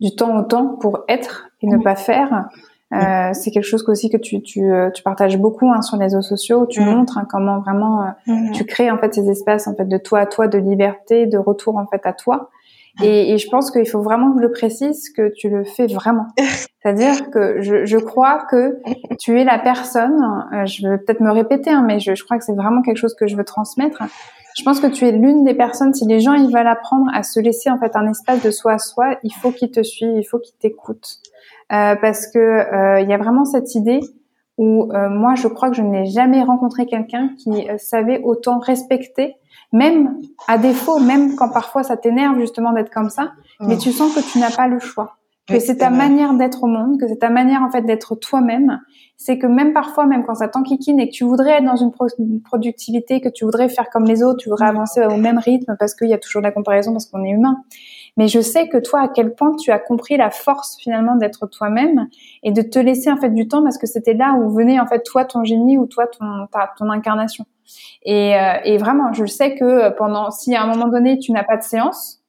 du 0.00 0.14
temps 0.14 0.38
au 0.38 0.42
temps 0.42 0.76
pour 0.80 1.04
être 1.08 1.48
et 1.62 1.66
ne 1.66 1.78
pas 1.78 1.96
faire, 1.96 2.48
euh, 2.94 3.30
c'est 3.32 3.50
quelque 3.50 3.64
chose 3.64 3.84
aussi 3.88 4.08
que 4.08 4.16
tu, 4.16 4.40
tu, 4.42 4.70
euh, 4.70 4.90
tu 4.90 5.02
partages 5.02 5.38
beaucoup 5.38 5.70
hein, 5.72 5.82
sur 5.82 5.96
les 5.96 6.04
réseaux 6.04 6.22
sociaux. 6.22 6.66
Tu 6.66 6.80
montres 6.80 7.18
hein, 7.18 7.26
comment 7.28 7.58
vraiment 7.60 8.02
euh, 8.02 8.32
tu 8.52 8.64
crées 8.64 8.90
en 8.90 8.98
fait 8.98 9.14
ces 9.14 9.28
espaces 9.28 9.66
en 9.66 9.74
fait 9.74 9.86
de 9.86 9.98
toi 9.98 10.20
à 10.20 10.26
toi, 10.26 10.46
de 10.46 10.58
liberté, 10.58 11.26
de 11.26 11.38
retour 11.38 11.76
en 11.76 11.86
fait 11.86 12.02
à 12.04 12.12
toi. 12.12 12.50
Et, 13.02 13.32
et 13.32 13.38
je 13.38 13.48
pense 13.50 13.72
qu'il 13.72 13.88
faut 13.88 14.02
vraiment 14.02 14.30
que 14.32 14.38
je 14.38 14.46
le 14.46 14.52
précise 14.52 15.10
que 15.10 15.32
tu 15.34 15.48
le 15.48 15.64
fais 15.64 15.88
vraiment. 15.88 16.26
C'est-à-dire 16.38 17.30
que 17.30 17.60
je, 17.60 17.84
je, 17.86 17.96
crois 17.96 18.44
que 18.48 18.78
tu 19.18 19.40
es 19.40 19.44
la 19.44 19.58
personne. 19.58 20.16
je 20.64 20.88
vais 20.88 20.98
peut-être 20.98 21.20
me 21.20 21.32
répéter, 21.32 21.70
hein, 21.70 21.82
mais 21.84 21.98
je, 21.98 22.14
je 22.14 22.22
crois 22.22 22.38
que 22.38 22.44
c'est 22.44 22.54
vraiment 22.54 22.82
quelque 22.82 22.98
chose 22.98 23.14
que 23.14 23.26
je 23.26 23.36
veux 23.36 23.44
transmettre. 23.44 24.00
Je 24.54 24.62
pense 24.62 24.80
que 24.80 24.86
tu 24.86 25.06
es 25.06 25.12
l'une 25.12 25.44
des 25.44 25.54
personnes. 25.54 25.92
Si 25.92 26.06
les 26.06 26.20
gens 26.20 26.34
ils 26.34 26.52
veulent 26.52 26.66
apprendre 26.66 27.10
à 27.12 27.22
se 27.22 27.40
laisser 27.40 27.70
en 27.70 27.78
fait 27.78 27.94
un 27.96 28.08
espace 28.08 28.42
de 28.42 28.50
soi 28.50 28.74
à 28.74 28.78
soi, 28.78 29.16
il 29.22 29.32
faut 29.32 29.50
qu'ils 29.50 29.70
te 29.70 29.82
suivent, 29.82 30.16
il 30.16 30.24
faut 30.24 30.38
qu'ils 30.38 30.56
t'écoutent. 30.56 31.18
Euh, 31.72 31.96
parce 31.96 32.26
que 32.28 32.38
euh, 32.38 33.00
il 33.00 33.08
y 33.08 33.12
a 33.12 33.18
vraiment 33.18 33.44
cette 33.44 33.74
idée 33.74 34.00
où 34.58 34.92
euh, 34.92 35.08
moi 35.08 35.34
je 35.34 35.48
crois 35.48 35.70
que 35.70 35.76
je 35.76 35.82
n'ai 35.82 36.06
jamais 36.06 36.42
rencontré 36.42 36.86
quelqu'un 36.86 37.30
qui 37.38 37.66
savait 37.78 38.20
autant 38.22 38.58
respecter, 38.58 39.34
même 39.72 40.16
à 40.46 40.58
défaut, 40.58 41.00
même 41.00 41.34
quand 41.34 41.48
parfois 41.48 41.82
ça 41.82 41.96
t'énerve 41.96 42.38
justement 42.38 42.72
d'être 42.72 42.90
comme 42.90 43.10
ça, 43.10 43.32
mais 43.60 43.76
tu 43.76 43.90
sens 43.90 44.14
que 44.14 44.20
tu 44.20 44.38
n'as 44.38 44.54
pas 44.54 44.68
le 44.68 44.78
choix 44.78 45.16
que 45.46 45.58
c'est 45.58 45.76
ta 45.76 45.90
manière 45.90 46.32
d'être 46.34 46.64
au 46.64 46.66
monde, 46.66 46.98
que 46.98 47.06
c'est 47.06 47.18
ta 47.18 47.28
manière 47.28 47.62
en 47.62 47.70
fait 47.70 47.82
d'être 47.82 48.14
toi-même. 48.14 48.80
C'est 49.16 49.38
que 49.38 49.46
même 49.46 49.72
parfois, 49.72 50.06
même 50.06 50.24
quand 50.24 50.34
ça 50.34 50.48
t'enquiquine 50.48 50.98
et 50.98 51.08
que 51.08 51.14
tu 51.14 51.24
voudrais 51.24 51.58
être 51.58 51.64
dans 51.64 51.76
une, 51.76 51.92
productivité, 52.42 53.20
que 53.20 53.28
tu 53.28 53.44
voudrais 53.44 53.68
faire 53.68 53.90
comme 53.90 54.04
les 54.04 54.22
autres, 54.22 54.38
tu 54.38 54.48
voudrais 54.48 54.66
avancer 54.66 55.04
au 55.04 55.16
même 55.16 55.38
rythme 55.38 55.76
parce 55.78 55.94
qu'il 55.94 56.08
y 56.08 56.14
a 56.14 56.18
toujours 56.18 56.40
de 56.40 56.46
la 56.46 56.52
comparaison 56.52 56.92
parce 56.92 57.06
qu'on 57.06 57.22
est 57.24 57.30
humain. 57.30 57.62
Mais 58.16 58.26
je 58.28 58.40
sais 58.40 58.68
que 58.68 58.78
toi, 58.78 59.02
à 59.02 59.08
quel 59.08 59.34
point 59.34 59.54
tu 59.56 59.70
as 59.70 59.78
compris 59.78 60.16
la 60.16 60.30
force 60.30 60.76
finalement 60.78 61.16
d'être 61.16 61.46
toi-même 61.46 62.08
et 62.42 62.50
de 62.50 62.62
te 62.62 62.78
laisser 62.78 63.10
en 63.10 63.16
fait 63.18 63.30
du 63.30 63.46
temps 63.46 63.62
parce 63.62 63.76
que 63.76 63.86
c'était 63.86 64.14
là 64.14 64.34
où 64.34 64.50
venait 64.50 64.80
en 64.80 64.86
fait 64.86 65.02
toi 65.02 65.24
ton 65.24 65.44
génie 65.44 65.76
ou 65.76 65.86
toi 65.86 66.06
ton 66.06 66.46
ton 66.78 66.90
incarnation. 66.90 67.44
Et, 68.02 68.34
euh, 68.36 68.54
et 68.64 68.78
vraiment, 68.78 69.12
je 69.12 69.26
sais 69.26 69.56
que 69.56 69.90
pendant 69.96 70.30
si 70.30 70.54
à 70.54 70.62
un 70.62 70.66
moment 70.66 70.88
donné 70.88 71.18
tu 71.18 71.32
n'as 71.32 71.44
pas 71.44 71.56
de 71.56 71.62
séance, 71.62 72.22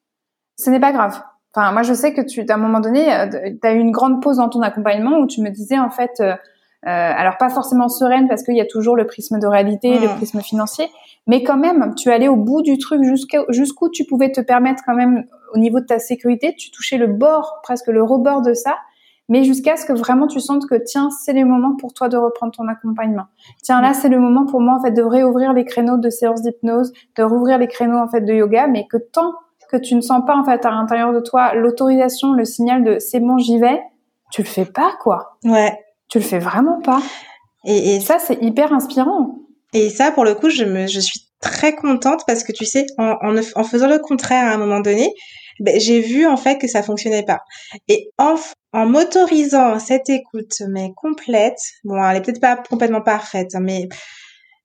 ce 0.57 0.69
n'est 0.69 0.79
pas 0.79 0.91
grave 0.91 1.21
Enfin, 1.55 1.71
moi, 1.71 1.83
je 1.83 1.93
sais 1.93 2.13
que 2.13 2.21
tu, 2.21 2.45
à 2.47 2.53
un 2.53 2.57
moment 2.57 2.81
donné, 2.81 3.13
euh, 3.13 3.27
tu 3.29 3.67
as 3.67 3.73
eu 3.73 3.79
une 3.79 3.91
grande 3.91 4.21
pause 4.21 4.37
dans 4.37 4.49
ton 4.49 4.61
accompagnement 4.61 5.19
où 5.19 5.27
tu 5.27 5.41
me 5.41 5.49
disais, 5.49 5.79
en 5.79 5.89
fait, 5.89 6.19
euh, 6.19 6.35
alors 6.83 7.37
pas 7.37 7.49
forcément 7.49 7.87
sereine 7.87 8.27
parce 8.27 8.43
qu'il 8.43 8.55
y 8.55 8.61
a 8.61 8.65
toujours 8.65 8.95
le 8.95 9.07
prisme 9.07 9.39
de 9.39 9.47
réalité, 9.47 9.97
le 9.97 10.07
prisme 10.17 10.41
financier, 10.41 10.87
mais 11.25 11.43
quand 11.43 11.57
même, 11.57 11.95
tu 11.95 12.11
allais 12.11 12.27
au 12.27 12.35
bout 12.35 12.61
du 12.61 12.77
truc 12.77 13.01
jusqu'où 13.49 13.89
tu 13.89 14.05
pouvais 14.05 14.31
te 14.31 14.41
permettre 14.41 14.83
quand 14.85 14.93
même 14.93 15.25
au 15.53 15.57
niveau 15.57 15.79
de 15.79 15.85
ta 15.85 15.97
sécurité, 15.97 16.53
tu 16.55 16.69
touchais 16.69 16.97
le 16.97 17.07
bord, 17.07 17.59
presque 17.63 17.87
le 17.87 18.03
rebord 18.03 18.43
de 18.43 18.53
ça, 18.53 18.75
mais 19.29 19.43
jusqu'à 19.43 19.77
ce 19.77 19.85
que 19.87 19.93
vraiment 19.93 20.27
tu 20.27 20.39
sentes 20.39 20.67
que 20.67 20.75
tiens, 20.75 21.09
c'est 21.09 21.33
le 21.33 21.43
moment 21.45 21.75
pour 21.75 21.93
toi 21.93 22.07
de 22.07 22.17
reprendre 22.17 22.51
ton 22.51 22.67
accompagnement. 22.67 23.25
Tiens, 23.63 23.81
là, 23.81 23.95
c'est 23.95 24.09
le 24.09 24.19
moment 24.19 24.45
pour 24.45 24.61
moi 24.61 24.75
en 24.75 24.83
fait 24.83 24.91
de 24.91 25.01
réouvrir 25.01 25.53
les 25.53 25.65
créneaux 25.65 25.97
de 25.97 26.11
séance 26.11 26.43
d'hypnose, 26.43 26.93
de 27.17 27.23
rouvrir 27.23 27.57
les 27.57 27.67
créneaux 27.67 27.97
en 27.97 28.07
fait 28.07 28.21
de 28.21 28.33
yoga, 28.33 28.67
mais 28.67 28.85
que 28.85 28.97
tant 28.97 29.33
que 29.77 29.85
tu 29.85 29.95
ne 29.95 30.01
sens 30.01 30.21
pas 30.25 30.35
en 30.35 30.43
fait 30.43 30.65
à 30.65 30.71
l'intérieur 30.71 31.13
de 31.13 31.19
toi 31.19 31.53
l'autorisation, 31.53 32.33
le 32.33 32.45
signal 32.45 32.83
de 32.83 32.99
c'est 32.99 33.19
bon, 33.19 33.37
j'y 33.37 33.59
vais, 33.59 33.81
tu 34.31 34.41
le 34.41 34.47
fais 34.47 34.65
pas 34.65 34.93
quoi. 35.01 35.37
Ouais. 35.43 35.77
Tu 36.07 36.19
le 36.19 36.23
fais 36.23 36.39
vraiment 36.39 36.81
pas. 36.81 37.01
Et, 37.65 37.95
et 37.95 37.99
ça, 37.99 38.19
c'est 38.19 38.41
hyper 38.41 38.73
inspirant. 38.73 39.39
Et 39.73 39.89
ça, 39.89 40.11
pour 40.11 40.23
le 40.23 40.35
coup, 40.35 40.49
je 40.49 40.63
me, 40.63 40.87
je 40.87 40.99
suis 40.99 41.21
très 41.41 41.75
contente 41.75 42.21
parce 42.27 42.43
que 42.43 42.51
tu 42.51 42.65
sais, 42.65 42.85
en, 42.97 43.15
en, 43.21 43.35
en 43.37 43.63
faisant 43.63 43.87
le 43.87 43.99
contraire 43.99 44.45
à 44.45 44.53
un 44.53 44.57
moment 44.57 44.79
donné, 44.79 45.11
ben, 45.59 45.79
j'ai 45.79 46.01
vu 46.01 46.27
en 46.27 46.37
fait 46.37 46.57
que 46.57 46.67
ça 46.67 46.83
fonctionnait 46.83 47.23
pas. 47.23 47.39
Et 47.87 48.09
en, 48.17 48.35
en 48.73 48.85
m'autorisant 48.85 49.79
cette 49.79 50.09
écoute 50.09 50.61
mais 50.69 50.91
complète, 50.95 51.59
bon, 51.83 52.01
elle 52.03 52.17
est 52.17 52.21
peut-être 52.21 52.41
pas 52.41 52.57
complètement 52.57 53.01
parfaite, 53.01 53.55
hein, 53.55 53.61
mais 53.61 53.87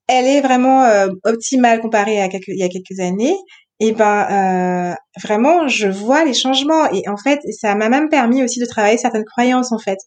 elle 0.09 0.27
est 0.27 0.41
vraiment 0.41 0.85
euh, 0.85 1.09
optimale 1.25 1.81
comparée 1.81 2.21
à 2.21 2.29
quelques, 2.29 2.49
il 2.49 2.59
y 2.59 2.65
a 2.65 2.69
quelques 2.69 2.99
années. 3.01 3.37
Et 3.81 3.93
ben 3.93 4.93
euh, 4.93 4.95
vraiment, 5.23 5.67
je 5.67 5.89
vois 5.89 6.25
les 6.25 6.35
changements 6.35 6.91
et 6.93 7.09
en 7.09 7.17
fait, 7.17 7.41
ça 7.59 7.75
m'a 7.75 7.89
même 7.89 8.11
permis 8.11 8.43
aussi 8.43 8.61
de 8.61 8.67
travailler 8.67 8.99
certaines 8.99 9.25
croyances 9.25 9.73
en 9.73 9.79
fait, 9.79 9.99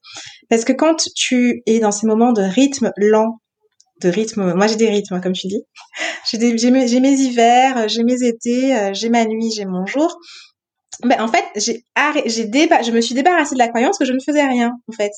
parce 0.49 0.63
que 0.63 0.73
quand 0.73 1.07
tu 1.15 1.63
es 1.65 1.79
dans 1.79 1.91
ces 1.91 2.05
moments 2.05 2.33
de 2.33 2.43
rythme 2.43 2.91
lent 2.97 3.39
de 4.01 4.09
rythme. 4.09 4.53
Moi, 4.53 4.67
j'ai 4.67 4.75
des 4.75 4.89
rythmes, 4.89 5.21
comme 5.21 5.33
tu 5.33 5.47
dis. 5.47 5.63
J'ai 6.31 6.71
mes, 6.71 6.99
mes, 6.99 7.13
hivers, 7.13 7.87
j'ai 7.89 8.03
mes 8.03 8.23
étés, 8.23 8.75
euh, 8.75 8.93
j'ai 8.93 9.09
ma 9.09 9.25
nuit, 9.25 9.51
j'ai 9.55 9.65
mon 9.65 9.85
jour. 9.85 10.17
Ben, 11.03 11.21
en 11.21 11.27
fait, 11.27 11.43
j'ai 11.55 11.83
j'ai 12.25 12.49
je 12.49 12.91
me 12.91 13.01
suis 13.01 13.13
débarrassée 13.13 13.55
de 13.55 13.59
la 13.59 13.67
croyance 13.67 13.97
que 13.97 14.05
je 14.05 14.13
ne 14.13 14.19
faisais 14.19 14.45
rien, 14.45 14.71
en 14.87 14.93
fait. 14.93 15.11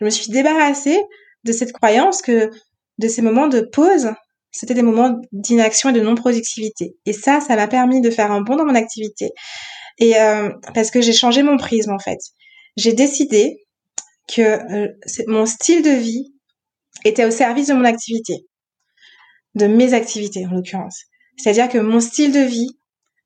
Je 0.00 0.04
me 0.04 0.10
suis 0.10 0.30
débarrassée 0.30 1.00
de 1.44 1.52
cette 1.52 1.72
croyance 1.72 2.22
que 2.22 2.50
de 2.98 3.08
ces 3.08 3.22
moments 3.22 3.48
de 3.48 3.60
pause, 3.60 4.10
c'était 4.52 4.74
des 4.74 4.82
moments 4.82 5.20
d'inaction 5.32 5.88
et 5.88 5.92
de 5.92 6.00
non-productivité. 6.00 6.94
Et 7.06 7.12
ça, 7.12 7.40
ça 7.40 7.56
m'a 7.56 7.66
permis 7.66 8.00
de 8.00 8.10
faire 8.10 8.30
un 8.30 8.42
bond 8.42 8.56
dans 8.56 8.66
mon 8.66 8.74
activité. 8.74 9.30
Et 9.98 10.20
euh, 10.20 10.50
parce 10.74 10.90
que 10.90 11.00
j'ai 11.00 11.12
changé 11.12 11.42
mon 11.42 11.56
prisme, 11.56 11.92
en 11.92 11.98
fait. 11.98 12.18
J'ai 12.76 12.92
décidé 12.92 13.64
que 14.28 14.42
euh, 14.42 14.88
mon 15.26 15.46
style 15.46 15.82
de 15.82 15.90
vie 15.90 16.32
était 17.04 17.24
au 17.24 17.30
service 17.30 17.68
de 17.68 17.74
mon 17.74 17.84
activité, 17.84 18.46
de 19.54 19.66
mes 19.66 19.94
activités 19.94 20.46
en 20.46 20.50
l'occurrence. 20.52 21.04
C'est-à-dire 21.36 21.68
que 21.68 21.78
mon 21.78 22.00
style 22.00 22.32
de 22.32 22.40
vie 22.40 22.78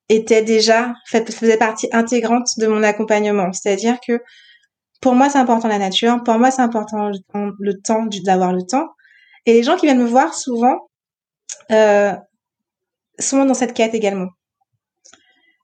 était 0.08 0.42
déjà, 0.42 0.94
fait, 1.06 1.30
faisait 1.32 1.56
partie 1.56 1.88
intégrante 1.92 2.48
de 2.58 2.66
mon 2.68 2.82
accompagnement. 2.82 3.52
C'est-à-dire 3.52 3.98
que 4.06 4.20
pour 5.00 5.14
moi, 5.14 5.28
c'est 5.28 5.38
important 5.38 5.68
la 5.68 5.78
nature, 5.78 6.22
pour 6.24 6.38
moi, 6.38 6.50
c'est 6.50 6.62
important 6.62 7.10
le 7.10 7.72
temps, 7.82 8.06
d'avoir 8.24 8.52
le 8.52 8.62
temps. 8.62 8.88
Et 9.44 9.52
les 9.52 9.62
gens 9.62 9.76
qui 9.76 9.86
viennent 9.86 10.02
me 10.02 10.08
voir 10.08 10.34
souvent 10.34 10.88
sont 11.70 13.44
dans 13.44 13.54
cette 13.54 13.74
quête 13.74 13.94
également. 13.94 14.28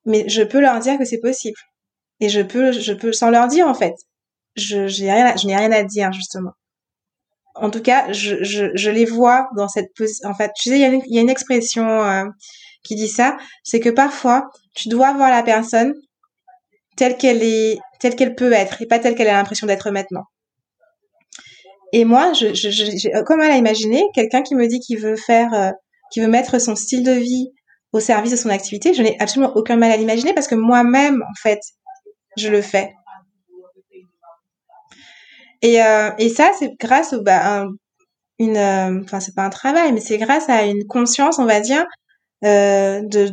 Mais 0.04 0.28
je 0.28 0.42
peux 0.42 0.60
leur 0.60 0.78
dire 0.80 0.98
que 0.98 1.04
c'est 1.04 1.20
possible. 1.20 1.58
Et 2.20 2.28
je 2.28 2.40
peux, 2.40 2.72
je 2.72 2.92
peux, 2.92 3.12
sans 3.12 3.30
leur 3.30 3.48
dire 3.48 3.66
en 3.66 3.74
fait, 3.74 3.94
je, 4.56 4.88
je 4.88 5.04
n'ai 5.04 5.56
rien 5.56 5.72
à 5.72 5.82
dire 5.82 6.12
justement 6.12 6.52
en 7.54 7.70
tout 7.70 7.82
cas, 7.82 8.10
je, 8.12 8.90
les 8.90 9.04
vois 9.04 9.48
dans 9.56 9.68
cette 9.68 9.92
position. 9.94 10.28
En 10.28 10.34
fait, 10.34 10.50
tu 10.56 10.70
sais, 10.70 10.78
il 10.78 10.80
y, 10.80 10.84
a 10.84 10.88
une, 10.88 11.02
y 11.06 11.18
a 11.18 11.20
une 11.20 11.30
expression 11.30 11.86
euh, 11.86 12.24
qui 12.82 12.94
dit 12.94 13.08
ça, 13.08 13.36
c'est 13.62 13.80
que 13.80 13.90
parfois, 13.90 14.48
tu 14.74 14.88
dois 14.88 15.12
voir 15.12 15.30
la 15.30 15.42
personne 15.42 15.94
telle 16.96 17.16
qu'elle 17.16 17.42
est, 17.42 17.78
telle 18.00 18.16
qu'elle 18.16 18.34
peut 18.34 18.52
être, 18.52 18.80
et 18.82 18.86
pas 18.86 18.98
telle 18.98 19.14
qu'elle 19.14 19.28
a 19.28 19.34
l'impression 19.34 19.66
d'être 19.66 19.90
maintenant. 19.90 20.24
Et 21.92 22.04
moi, 22.04 22.32
je, 22.32 22.54
je, 22.54 22.70
j'ai 22.70 23.12
comme 23.26 23.42
elle 23.42 23.62
quelqu'un 24.14 24.42
qui 24.42 24.54
me 24.54 24.66
dit 24.66 24.80
qu'il 24.80 24.98
veut 24.98 25.16
faire, 25.16 25.52
euh, 25.52 25.70
qui 26.10 26.20
veut 26.20 26.28
mettre 26.28 26.58
son 26.60 26.74
style 26.74 27.04
de 27.04 27.12
vie 27.12 27.50
au 27.92 28.00
service 28.00 28.32
de 28.32 28.36
son 28.36 28.48
activité, 28.48 28.94
je 28.94 29.02
n'ai 29.02 29.20
absolument 29.20 29.52
aucun 29.54 29.76
mal 29.76 29.90
à 29.90 29.96
l'imaginer 29.96 30.32
parce 30.32 30.48
que 30.48 30.54
moi-même, 30.54 31.22
en 31.22 31.34
fait, 31.42 31.60
je 32.38 32.48
le 32.48 32.62
fais. 32.62 32.94
Et, 35.60 35.82
euh, 35.82 36.10
et 36.18 36.28
ça, 36.28 36.50
c'est 36.58 36.72
grâce 36.80 37.12
au, 37.12 37.22
bah, 37.22 37.66
une, 38.38 38.56
euh, 38.56 39.02
enfin, 39.04 39.20
c'est 39.20 39.34
pas 39.34 39.44
un 39.44 39.50
travail, 39.50 39.92
mais 39.92 40.00
c'est 40.00 40.18
grâce 40.18 40.48
à 40.48 40.64
une 40.64 40.86
conscience, 40.86 41.38
on 41.38 41.44
va 41.44 41.60
dire, 41.60 41.84
euh, 42.44 43.00
de, 43.04 43.30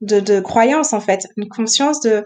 de, 0.00 0.20
de 0.20 0.40
croyance, 0.40 0.92
en 0.92 1.00
fait. 1.00 1.26
Une 1.36 1.48
conscience 1.48 2.00
de, 2.00 2.24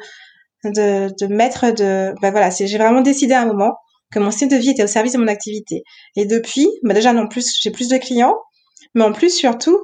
de, 0.65 1.11
de 1.19 1.27
mettre 1.27 1.71
de, 1.73 2.15
bah 2.21 2.31
voilà, 2.31 2.51
j'ai 2.51 2.79
vraiment 2.79 3.01
décidé 3.01 3.35
à 3.35 3.43
un 3.43 3.47
moment 3.47 3.75
que 4.13 4.19
mon 4.19 4.31
style 4.31 4.49
de 4.49 4.57
vie 4.57 4.71
était 4.71 4.85
au 4.85 4.89
service 4.89 5.13
de 5.13 5.19
mon 5.19 5.29
activité. 5.29 5.83
Et 6.17 6.27
depuis, 6.27 6.69
bah 6.83 6.95
déjà, 6.95 7.13
non 7.13 7.29
plus, 7.29 7.47
j'ai 7.61 7.71
plus 7.71 7.89
de 7.89 7.97
clients, 7.97 8.37
mais 8.95 9.05
en 9.05 9.13
plus, 9.13 9.31
surtout, 9.31 9.79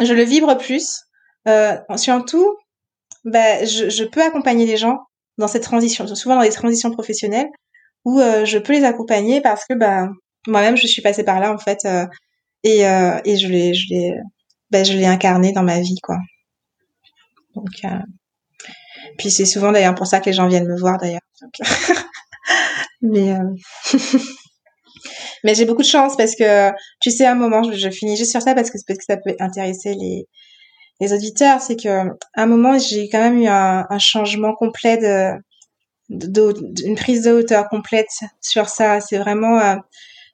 je 0.00 0.12
le 0.12 0.22
vibre 0.24 0.56
plus. 0.58 1.02
Euh, 1.48 1.76
surtout, 1.96 2.56
bah, 3.24 3.64
je, 3.64 4.04
peux 4.04 4.22
accompagner 4.22 4.66
les 4.66 4.76
gens 4.76 4.98
dans 5.38 5.48
cette 5.48 5.62
transition, 5.62 6.06
souvent 6.14 6.36
dans 6.36 6.42
des 6.42 6.50
transitions 6.50 6.90
professionnelles, 6.90 7.48
où 8.04 8.18
euh, 8.18 8.44
je 8.44 8.58
peux 8.58 8.72
les 8.72 8.84
accompagner 8.84 9.40
parce 9.40 9.64
que 9.64 9.74
bah 9.74 10.08
moi-même 10.46 10.76
je 10.76 10.86
suis 10.86 11.02
passée 11.02 11.24
par 11.24 11.40
là 11.40 11.52
en 11.52 11.58
fait 11.58 11.78
euh, 11.84 12.06
et 12.64 12.86
euh, 12.86 13.20
et 13.24 13.36
je 13.36 13.48
l'ai 13.48 13.74
je 13.74 13.86
l'ai 13.90 14.12
bah, 14.70 14.82
je 14.82 14.92
l'ai 14.94 15.06
incarné 15.06 15.52
dans 15.52 15.62
ma 15.62 15.80
vie 15.80 15.98
quoi. 16.02 16.16
Donc 17.54 17.68
puis 19.18 19.30
c'est 19.30 19.44
souvent 19.44 19.72
d'ailleurs 19.72 19.94
pour 19.94 20.06
ça 20.06 20.20
que 20.20 20.26
les 20.26 20.32
gens 20.32 20.48
viennent 20.48 20.68
me 20.68 20.78
voir 20.78 20.98
d'ailleurs. 20.98 21.20
Mais 23.02 23.34
mais 25.44 25.54
j'ai 25.54 25.64
beaucoup 25.64 25.82
de 25.82 25.86
chance 25.86 26.16
parce 26.16 26.34
que 26.36 26.70
tu 27.00 27.10
sais 27.10 27.26
à 27.26 27.32
un 27.32 27.36
moment 27.36 27.62
je, 27.62 27.90
finis 27.90 28.16
juste 28.16 28.30
sur 28.30 28.42
ça 28.42 28.54
parce 28.54 28.70
que 28.70 28.78
peut-être 28.86 28.98
que 28.98 29.04
ça 29.04 29.16
peut 29.16 29.34
intéresser 29.40 29.94
les 29.94 30.26
les 31.00 31.12
auditeurs, 31.12 31.60
c'est 31.60 31.76
que 31.76 32.10
un 32.36 32.46
moment 32.46 32.78
j'ai 32.78 33.08
quand 33.08 33.18
même 33.18 33.42
eu 33.42 33.48
un, 33.48 33.86
un 33.90 33.98
changement 33.98 34.54
complet 34.54 34.98
de 34.98 35.32
une 36.08 36.94
prise 36.94 37.22
de 37.22 37.32
hauteur 37.32 37.68
complète 37.68 38.08
sur 38.40 38.68
ça. 38.68 39.00
C'est 39.00 39.18
vraiment, 39.18 39.58
euh, 39.58 39.76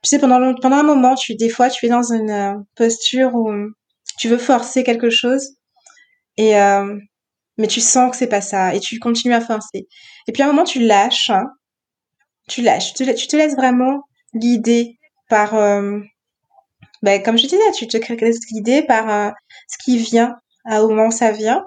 tu 0.03 0.11
sais, 0.11 0.19
pendant 0.19 0.55
pendant 0.61 0.77
un 0.77 0.83
moment, 0.83 1.15
tu 1.15 1.35
des 1.37 1.49
fois, 1.49 1.71
tu 1.71 1.87
es 1.87 1.89
dans 1.89 2.13
une 2.13 2.31
euh, 2.31 2.55
posture 2.77 3.35
où 3.35 3.51
tu 4.19 4.29
veux 4.29 4.39
forcer 4.39 4.85
quelque 4.85 5.11
chose 5.11 5.51
et 6.37 6.59
euh, 6.61 6.97
mais 7.57 7.67
tu 7.67 7.81
sens 7.81 8.11
que 8.11 8.17
c'est 8.17 8.29
pas 8.29 8.41
ça 8.41 8.75
et 8.75 8.81
tu 8.81 8.99
continues 8.99 9.35
à 9.35 9.41
forcer. 9.41 9.89
Et 10.27 10.33
puis 10.33 10.43
à 10.43 10.47
un 10.47 10.49
moment, 10.49 10.65
tu 10.65 10.81
lâches, 10.81 11.31
hein. 11.31 11.45
Tu 12.49 12.63
lâches, 12.63 12.95
tu 12.95 13.05
tu 13.15 13.27
te 13.27 13.37
laisses 13.37 13.57
vraiment 13.57 14.03
guider 14.35 14.99
par, 15.29 15.55
ben, 17.03 17.23
comme 17.23 17.39
je 17.39 17.47
disais, 17.47 17.71
tu 17.77 17.87
te 17.87 17.97
laisses 17.97 18.47
guider 18.53 18.83
par 18.83 19.35
ce 19.69 19.77
qui 19.85 19.99
vient 19.99 20.37
à 20.65 20.83
au 20.83 20.89
moment 20.89 21.07
où 21.09 21.13
ça 21.13 21.31
vient. 21.31 21.65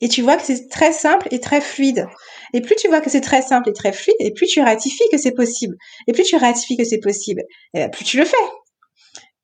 Et 0.00 0.08
tu 0.08 0.22
vois 0.22 0.36
que 0.36 0.42
c'est 0.42 0.68
très 0.68 0.92
simple 0.92 1.28
et 1.30 1.40
très 1.40 1.60
fluide. 1.60 2.06
Et 2.54 2.62
plus 2.62 2.74
tu 2.76 2.88
vois 2.88 3.00
que 3.00 3.10
c'est 3.10 3.20
très 3.20 3.42
simple 3.42 3.68
et 3.68 3.72
très 3.72 3.92
fluide, 3.92 4.16
et 4.18 4.32
plus 4.32 4.46
tu 4.46 4.60
ratifies 4.60 5.08
que 5.12 5.18
c'est 5.18 5.32
possible. 5.32 5.76
Et 6.06 6.12
plus 6.12 6.24
tu 6.24 6.36
ratifies 6.36 6.76
que 6.76 6.84
c'est 6.84 7.00
possible, 7.00 7.42
et 7.74 7.88
plus 7.88 8.04
tu 8.04 8.16
le 8.16 8.24
fais. 8.24 8.36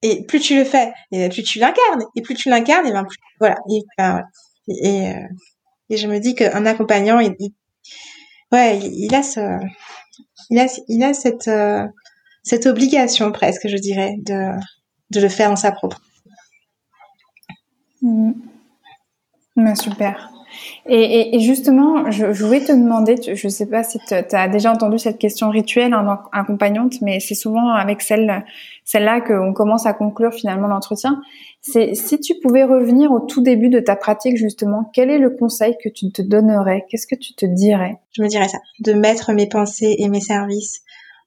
Et 0.03 0.25
plus 0.25 0.41
tu 0.41 0.57
le 0.57 0.65
fais, 0.65 0.93
et 1.13 1.29
plus 1.29 1.43
tu 1.43 1.59
l'incarnes. 1.59 2.05
Et 2.17 2.23
plus 2.23 2.35
tu 2.35 2.49
l'incarnes, 2.49 2.87
et 2.87 2.93
ben 2.93 3.05
plus, 3.05 3.19
voilà. 3.39 3.57
Et, 3.71 3.83
et, 4.69 5.09
euh, 5.09 5.21
et, 5.91 5.97
je 5.97 6.07
me 6.07 6.19
dis 6.19 6.35
qu'un 6.35 6.67
accompagnant, 6.67 7.21
il, 7.21 7.35
ouais, 8.53 8.79
il, 8.79 9.15
a 9.15 9.23
ce, 9.23 9.41
il 10.51 10.59
a, 10.59 10.67
il 10.89 11.03
a 11.03 11.15
cette, 11.15 11.49
euh, 11.49 11.87
cette 12.43 12.67
obligation 12.67 13.33
presque, 13.33 13.69
je 13.69 13.77
dirais, 13.77 14.15
de, 14.19 14.53
de 15.11 15.21
le 15.21 15.29
faire 15.29 15.51
en 15.51 15.57
sa 15.57 15.73
propre. 15.73 16.01
Mmh. 18.03 18.33
super. 19.75 20.31
Et, 20.87 21.41
justement, 21.41 22.11
je, 22.11 22.27
voulais 22.27 22.61
te 22.61 22.73
demander, 22.73 23.17
je 23.23 23.47
ne 23.47 23.51
sais 23.51 23.67
pas 23.67 23.83
si 23.83 23.99
tu 24.07 24.15
as 24.15 24.49
déjà 24.49 24.73
entendu 24.73 24.99
cette 24.99 25.19
question 25.19 25.51
rituelle 25.51 25.95
en 25.95 26.19
accompagnante, 26.33 27.01
mais 27.03 27.21
c'est 27.21 27.35
souvent 27.35 27.71
avec 27.71 28.01
celle, 28.01 28.45
celle-là 28.85 29.21
qu'on 29.21 29.53
commence 29.53 29.87
à 29.87 29.93
conclure 29.93 30.33
finalement 30.33 30.69
l'entretien. 30.69 31.21
C'est 31.61 31.95
si 31.95 32.21
tu 32.21 32.35
pouvais 32.41 32.63
revenir 32.63 33.11
au 33.11 33.21
tout 33.21 33.43
début 33.43 33.69
de 33.69 33.81
ta 33.81 33.97
pratique 33.97 34.37
justement, 34.37 34.89
quel 34.93 35.11
est 35.11 35.19
le 35.19 35.31
conseil 35.31 35.77
que 35.83 35.89
tu 35.89 36.13
te 36.13 36.23
donnerais? 36.23 36.85
Qu'est-ce 36.89 37.09
que 37.09 37.17
tu 37.17 37.35
te 37.35 37.45
dirais? 37.45 37.97
Je 38.13 38.23
me 38.23 38.29
dirais 38.29 38.49
ça, 38.49 38.59
de 38.81 38.93
mettre 38.93 39.33
mes 39.33 39.49
pensées 39.49 39.97
et 39.99 40.09
mes 40.09 40.21
services 40.21 40.83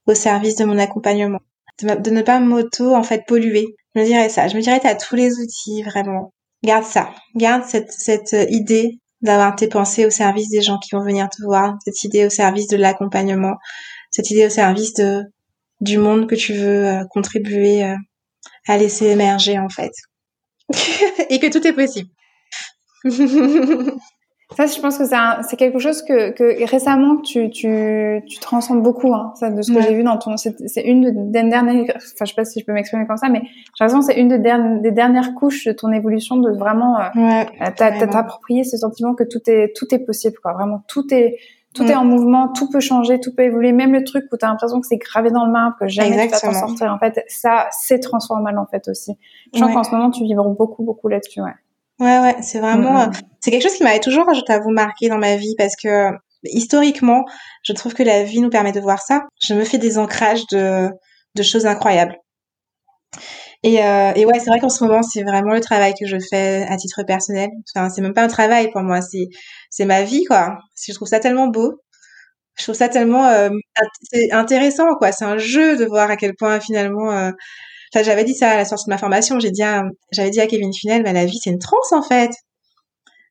au 0.07 0.14
service 0.14 0.56
de 0.56 0.65
mon 0.65 0.77
accompagnement, 0.77 1.41
de, 1.81 2.10
ne 2.10 2.22
pas 2.22 2.39
m'auto 2.39 2.95
en 2.95 3.03
fait 3.03 3.26
polluer. 3.27 3.76
Je 3.95 4.01
me 4.01 4.06
dirais 4.06 4.30
ça. 4.30 4.47
Je 4.47 4.56
me 4.56 4.61
dirais 4.61 4.80
tu 4.80 4.88
as 4.88 4.95
tous 4.95 5.15
les 5.15 5.39
outils 5.39 5.84
vraiment. 5.84 6.31
Garde 6.64 6.85
ça, 6.85 7.10
garde 7.35 7.64
cette, 7.65 7.91
cette 7.91 8.35
idée 8.49 8.99
d'avoir 9.22 9.56
tes 9.56 9.68
pensées 9.68 10.06
au 10.06 10.10
service 10.10 10.49
des 10.49 10.61
gens 10.61 10.77
qui 10.77 10.95
vont 10.95 11.03
venir 11.03 11.30
te 11.30 11.43
voir, 11.43 11.76
cette 11.84 12.03
idée 12.03 12.26
au 12.26 12.30
service 12.30 12.68
de 12.68 12.77
l'accompagnement, 12.77 13.56
cette 14.11 14.31
idée 14.31 14.45
au 14.45 14.49
service 14.49 14.93
de 14.93 15.23
du 15.81 15.97
monde 15.97 16.27
que 16.27 16.35
tu 16.35 16.53
veux 16.53 17.06
contribuer 17.10 17.84
à 18.68 18.77
laisser 18.77 19.07
émerger 19.07 19.57
en 19.57 19.69
fait. 19.69 19.91
et 21.30 21.40
que 21.40 21.52
tout 21.52 21.66
est 21.66 21.74
possible. 21.74 22.10
Ça, 24.58 24.66
je 24.66 24.82
pense 24.82 24.98
que 24.98 25.04
c'est 25.06 25.58
quelque 25.58 25.78
chose 25.78 26.02
que, 26.02 26.32
que 26.32 26.66
récemment 26.66 27.18
tu, 27.18 27.52
tu, 27.52 27.68
beaucoup. 28.72 29.14
Hein, 29.14 29.32
ça, 29.36 29.52
de 29.52 29.62
ce 29.62 29.72
que 29.72 29.80
j'ai 29.80 29.94
vu 29.94 30.04
dans 30.04 30.18
ton, 30.18 30.38
c'est 30.38 30.82
une 30.82 31.32
des 31.32 31.44
dernières, 31.44 31.84
enfin, 31.96 32.26
je 32.26 32.26
sais 32.26 32.34
pas 32.36 32.46
si 32.46 32.60
je 32.60 32.66
peux 32.66 32.74
m'exprimer 32.74 33.06
comme 33.06 33.18
ça, 33.18 33.30
mais 33.30 33.41
j'ai 33.44 33.86
l'impression 33.86 34.02
c'est 34.02 34.20
une 34.20 34.28
des, 34.28 34.40
dernières, 34.40 34.82
des 34.82 34.91
dernières 34.91 35.36
couches 35.36 35.66
de 35.66 35.72
ton 35.72 35.91
évolution 35.91 36.38
de 36.38 36.50
vraiment 36.50 37.00
euh, 37.00 37.04
ouais, 37.16 37.46
euh, 37.62 38.08
t'approprier 38.08 38.64
ce 38.64 38.76
sentiment 38.78 39.14
que 39.14 39.24
tout 39.24 39.41
est 39.46 39.72
tout 39.76 39.86
est 39.94 40.00
possible, 40.00 40.38
quoi. 40.41 40.54
Vraiment, 40.54 40.84
tout 40.88 41.06
est 41.14 41.38
tout 41.76 41.84
est 41.84 41.94
mm. 41.94 42.00
en 42.00 42.06
mouvement, 42.06 42.48
tout 42.52 42.70
peut 42.70 42.80
changer, 42.80 43.20
tout 43.20 43.34
peut 43.36 43.44
évoluer. 43.44 43.72
Même 43.72 43.94
le 43.94 44.04
truc 44.04 44.26
où 44.32 44.38
tu 44.38 44.46
as 44.46 44.48
l'impression 44.48 44.82
que 44.82 44.88
c'est 44.88 44.98
gravé 44.98 45.30
dans 45.30 45.46
le 45.46 45.52
marbre, 45.52 45.76
que 45.80 45.88
jamais 45.88 46.28
tu 46.28 46.32
vas 46.32 46.40
t'en 46.40 46.54
sortir. 46.54 46.91
En 46.91 46.98
fait, 46.98 47.24
ça, 47.28 47.68
c'est 47.72 48.00
transformable 48.00 48.58
en 48.58 48.66
fait 48.66 48.88
aussi. 48.88 49.18
Je 49.54 49.60
pense 49.60 49.74
qu'en 49.74 49.84
ce 49.84 49.91
moment, 49.91 50.12
tu 50.12 50.24
vibres 50.24 50.50
beaucoup, 50.50 50.84
beaucoup 50.84 51.08
là-dessus. 51.08 51.41
Ouais. 51.41 51.54
Ouais, 52.00 52.20
ouais, 52.20 52.38
c'est 52.41 52.60
vraiment, 52.60 52.94
mm, 52.94 53.08
mm. 53.08 53.10
Euh, 53.10 53.20
c'est 53.41 53.52
quelque 53.52 53.64
chose 53.64 53.76
qui 53.76 53.84
m'avait 53.84 54.00
toujours, 54.00 54.34
je 54.34 54.41
t'avoue, 54.41 54.72
marqué 54.72 55.10
dans 55.10 55.18
ma 55.18 55.36
vie 55.36 55.56
parce 55.58 55.76
que 55.76 56.12
historiquement, 56.44 57.26
je 57.64 57.74
trouve 57.74 57.94
que 57.94 58.04
la 58.04 58.24
vie 58.24 58.40
nous 58.40 58.50
permet 58.50 58.72
de 58.72 58.80
voir 58.80 59.00
ça. 59.00 59.26
Je 59.41 59.54
me 59.54 59.66
fais 59.66 59.78
des 59.78 59.98
ancrages 59.98 60.48
de, 60.48 60.90
de 61.36 61.44
choses 61.44 61.66
incroyables. 61.66 62.18
Et, 63.64 63.84
euh, 63.84 64.14
et 64.15 64.26
ouais, 64.26 64.40
c'est 64.40 64.49
vrai 64.49 64.60
qu'en 64.60 64.69
ce 64.69 64.84
moment, 64.84 65.03
c'est 65.03 65.23
vraiment 65.23 65.53
le 65.53 65.60
travail 65.61 65.94
que 65.99 66.06
je 66.06 66.18
fais 66.30 66.65
à 66.69 66.77
titre 66.77 67.03
personnel. 67.03 67.49
Enfin, 67.76 67.90
c'est 67.90 68.02
même 68.02 68.14
pas 68.14 68.23
un 68.23 68.27
travail 68.30 68.72
pour 68.72 68.81
moi, 68.81 69.02
c'est 69.02 69.27
c'est 69.69 69.86
ma 69.86 70.03
vie 70.03 70.23
quoi. 70.26 70.57
Je 70.81 70.94
trouve 70.94 71.07
ça 71.07 71.19
tellement 71.19 71.48
beau. 71.48 71.81
Je 72.57 72.64
trouve 72.65 72.76
ça 72.76 72.90
tellement 72.90 73.26
euh, 73.27 73.49
intéressant 74.31 74.95
quoi. 74.98 75.11
C'est 75.14 75.26
un 75.26 75.38
jeu 75.40 75.77
de 75.77 75.86
voir 75.86 76.10
à 76.11 76.18
quel 76.18 76.36
point 76.36 76.60
finalement. 76.61 77.11
Euh... 77.11 77.31
Enfin, 77.94 78.03
j'avais 78.06 78.23
dit 78.26 78.36
ça 78.36 78.52
à 78.52 78.57
la 78.57 78.65
sortie 78.65 78.86
de 78.88 78.91
ma 78.91 78.98
formation. 78.99 79.40
J'ai 79.40 79.52
dit, 79.52 79.64
j'avais 80.14 80.31
dit 80.31 80.41
à 80.41 80.48
Kevin 80.48 80.73
Finel, 80.73 81.03
bah, 81.03 81.14
la 81.14 81.26
vie 81.26 81.40
c'est 81.44 81.52
une 81.52 81.60
transe 81.60 81.91
en 81.94 82.03
fait. 82.03 82.31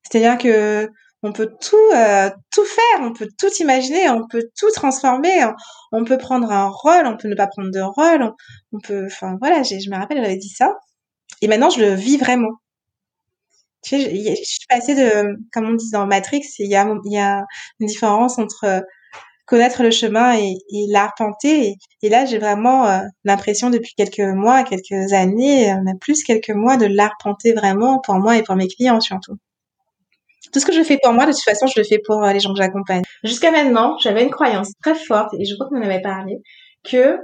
C'est-à-dire 0.03 0.39
que 0.39 0.89
on 1.23 1.33
peut 1.33 1.51
tout 1.61 1.77
euh, 1.95 2.31
tout 2.53 2.65
faire, 2.65 3.01
on 3.01 3.13
peut 3.13 3.29
tout 3.39 3.51
imaginer, 3.61 4.09
on 4.11 4.27
peut 4.27 4.49
tout 4.57 4.71
transformer, 4.71 5.47
on, 5.93 6.05
peut 6.05 6.19
prendre 6.19 6.51
un 6.51 6.69
rôle, 6.69 7.07
on 7.07 7.17
peut 7.17 7.29
ne 7.29 7.35
pas 7.35 7.49
prendre 7.49 7.71
de 7.71 7.81
rôle, 7.81 8.33
on, 8.73 8.79
peut, 8.81 9.07
enfin 9.07 9.37
voilà, 9.41 9.63
je 9.63 9.91
me 9.91 9.97
rappelle, 9.97 10.19
j'avais 10.19 10.37
dit 10.37 10.49
ça, 10.49 10.75
et 11.43 11.49
maintenant 11.49 11.71
je 11.71 11.81
le 11.81 11.95
vis 11.95 12.19
vraiment. 12.19 12.53
Tu 13.83 13.91
sais, 14.01 14.37
je, 14.37 14.45
suis 14.45 14.67
passée 14.69 14.95
de, 14.95 15.37
comme 15.53 15.67
on 15.67 15.75
dit 15.75 15.91
dans 15.91 16.07
Matrix, 16.07 16.43
il 16.59 16.71
y 16.71 16.77
a 16.77 16.83
une 17.81 17.87
différence 17.87 18.39
entre 18.39 18.65
euh, 18.65 18.81
connaître 19.47 19.83
le 19.83 19.91
chemin 19.91 20.37
et, 20.37 20.57
et 20.71 20.87
l'arpenter, 20.91 21.75
et, 22.03 22.09
là 22.09 22.27
j'ai 22.27 22.39
vraiment 22.39 22.87
euh, 22.87 23.01
l'impression 23.25 23.71
depuis 23.71 23.95
quelques 23.97 24.21
mois, 24.21 24.63
quelques 24.63 25.13
années, 25.13 25.75
même 25.85 25.99
plus 26.01 26.23
quelques 26.23 26.51
mois, 26.51 26.77
de 26.77 26.87
l'arpenter 26.87 27.53
vraiment 27.55 28.01
pour 28.01 28.17
moi 28.17 28.37
et 28.37 28.43
pour 28.43 28.57
mes 28.57 28.69
clients 28.69 29.01
surtout. 29.01 29.39
Tout 30.53 30.61
ce 30.61 30.67
que 30.67 30.73
je 30.73 30.83
fais 30.83 30.99
pour 31.03 31.13
moi, 31.13 31.27
de 31.27 31.33
toute 31.33 31.43
façon, 31.43 31.67
je 31.67 31.79
le 31.79 31.85
fais 31.85 31.99
pour 32.05 32.25
euh, 32.25 32.33
les 32.33 32.41
gens 32.41 32.53
que 32.53 32.59
j'accompagne. 32.59 33.03
Jusqu'à 33.25 33.51
maintenant, 33.51 33.99
j'avais 33.99 34.23
une 34.23 34.31
croyance 34.31 34.73
très 34.83 34.95
forte, 34.95 35.35
et 35.39 35.45
je 35.45 35.55
crois 35.55 35.69
qu'on 35.69 35.79
en 35.79 35.83
avait 35.83 36.01
parlé, 36.01 36.39
que 36.85 37.19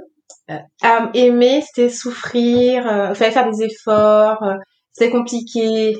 euh, 0.51 1.07
aimer, 1.13 1.61
c'était 1.61 1.89
souffrir, 1.89 2.87
euh, 2.87 3.13
faire 3.13 3.49
des 3.49 3.63
efforts, 3.63 4.43
c'était 4.91 5.11
compliqué. 5.11 5.97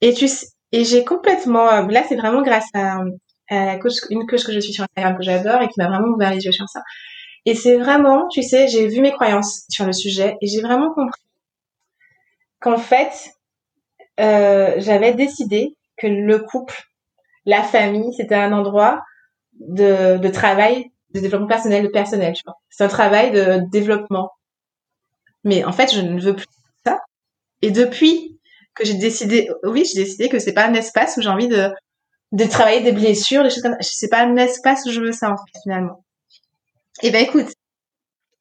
Et 0.00 0.14
tu 0.14 0.26
et 0.72 0.84
j'ai 0.84 1.04
complètement, 1.04 1.86
là, 1.86 2.02
c'est 2.08 2.16
vraiment 2.16 2.42
grâce 2.42 2.66
à, 2.74 2.98
à 3.48 3.66
la 3.66 3.78
coach, 3.78 3.94
une 4.10 4.26
coach 4.26 4.44
que 4.44 4.52
je 4.52 4.58
suis 4.58 4.72
sur 4.72 4.84
Instagram 4.84 5.16
que 5.16 5.22
j'adore 5.22 5.62
et 5.62 5.68
qui 5.68 5.74
m'a 5.78 5.88
vraiment 5.88 6.08
ouvert 6.08 6.32
les 6.32 6.44
yeux 6.44 6.52
sur 6.52 6.68
ça. 6.68 6.82
Et 7.46 7.54
c'est 7.54 7.76
vraiment, 7.76 8.26
tu 8.28 8.42
sais, 8.42 8.66
j'ai 8.66 8.88
vu 8.88 9.00
mes 9.00 9.12
croyances 9.12 9.64
sur 9.70 9.86
le 9.86 9.92
sujet 9.92 10.36
et 10.42 10.46
j'ai 10.48 10.60
vraiment 10.60 10.92
compris 10.92 11.22
qu'en 12.60 12.78
fait, 12.78 13.30
j'avais 14.18 15.14
décidé 15.14 15.76
que 15.96 16.06
le 16.06 16.38
couple, 16.40 16.82
la 17.44 17.62
famille, 17.62 18.12
c'était 18.14 18.34
un 18.34 18.52
endroit 18.52 19.02
de, 19.60 20.18
de 20.18 20.28
travail, 20.28 20.90
de 21.14 21.20
développement 21.20 21.46
personnel, 21.46 21.84
de 21.84 21.88
personnel, 21.88 22.34
vois. 22.44 22.56
C'est 22.68 22.84
un 22.84 22.88
travail 22.88 23.30
de 23.30 23.60
développement. 23.70 24.30
Mais 25.44 25.64
en 25.64 25.72
fait, 25.72 25.94
je 25.94 26.00
ne 26.00 26.20
veux 26.20 26.36
plus 26.36 26.46
ça. 26.84 27.00
Et 27.62 27.70
depuis 27.70 28.38
que 28.74 28.84
j'ai 28.84 28.94
décidé, 28.94 29.48
oui, 29.64 29.84
j'ai 29.84 30.02
décidé 30.02 30.28
que 30.28 30.38
c'est 30.38 30.52
pas 30.52 30.66
un 30.66 30.74
espace 30.74 31.16
où 31.16 31.22
j'ai 31.22 31.28
envie 31.28 31.48
de, 31.48 31.70
de 32.32 32.44
travailler 32.44 32.82
des 32.82 32.92
blessures, 32.92 33.42
des 33.42 33.50
choses 33.50 33.62
comme 33.62 33.72
ça. 33.72 33.78
C'est 33.80 34.10
pas 34.10 34.22
un 34.22 34.36
espace 34.36 34.84
où 34.86 34.90
je 34.90 35.00
veux 35.00 35.12
ça, 35.12 35.30
en 35.30 35.36
fait, 35.36 35.60
finalement. 35.62 36.04
Et 37.02 37.08
eh 37.08 37.10
ben, 37.10 37.22
écoute, 37.22 37.52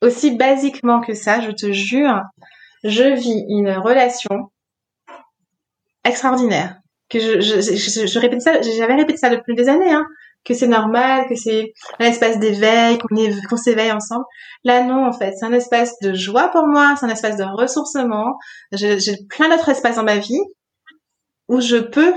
aussi 0.02 0.36
basiquement 0.36 1.02
que 1.02 1.14
ça, 1.14 1.42
je 1.42 1.52
te 1.52 1.72
jure, 1.72 2.22
je 2.84 3.16
vis 3.16 3.44
une 3.50 3.72
relation 3.72 4.52
extraordinaire 6.04 6.80
que 7.10 7.20
je, 7.20 7.40
je, 7.40 7.62
je, 7.62 8.08
je 8.08 8.20
répète 8.20 8.42
ça, 8.42 8.62
j'avais 8.62 8.96
répété 8.96 9.18
ça 9.18 9.30
depuis 9.30 9.56
des 9.56 9.70
années, 9.70 9.94
hein, 9.94 10.06
que 10.46 10.54
c'est 10.54 10.68
normal, 10.68 11.26
que 11.28 11.36
c'est 11.36 11.74
un 12.00 12.06
espace 12.06 12.40
d'éveil, 12.40 12.98
qu'on 13.00 13.08
qu'on 13.50 13.58
s'éveille 13.58 13.92
ensemble. 13.92 14.26
Là, 14.64 14.84
non, 14.84 15.06
en 15.06 15.12
fait, 15.12 15.34
c'est 15.38 15.46
un 15.46 15.54
espace 15.54 15.94
de 16.02 16.14
joie 16.14 16.50
pour 16.50 16.68
moi, 16.68 16.96
c'est 17.00 17.06
un 17.06 17.10
espace 17.10 17.38
de 17.38 17.44
ressourcement. 17.44 18.38
J'ai 18.72 19.18
plein 19.30 19.50
d'autres 19.50 19.70
espaces 19.70 19.96
dans 19.96 20.04
ma 20.04 20.18
vie 20.18 20.40
où 21.48 21.62
je 21.62 21.78
peux 21.78 22.14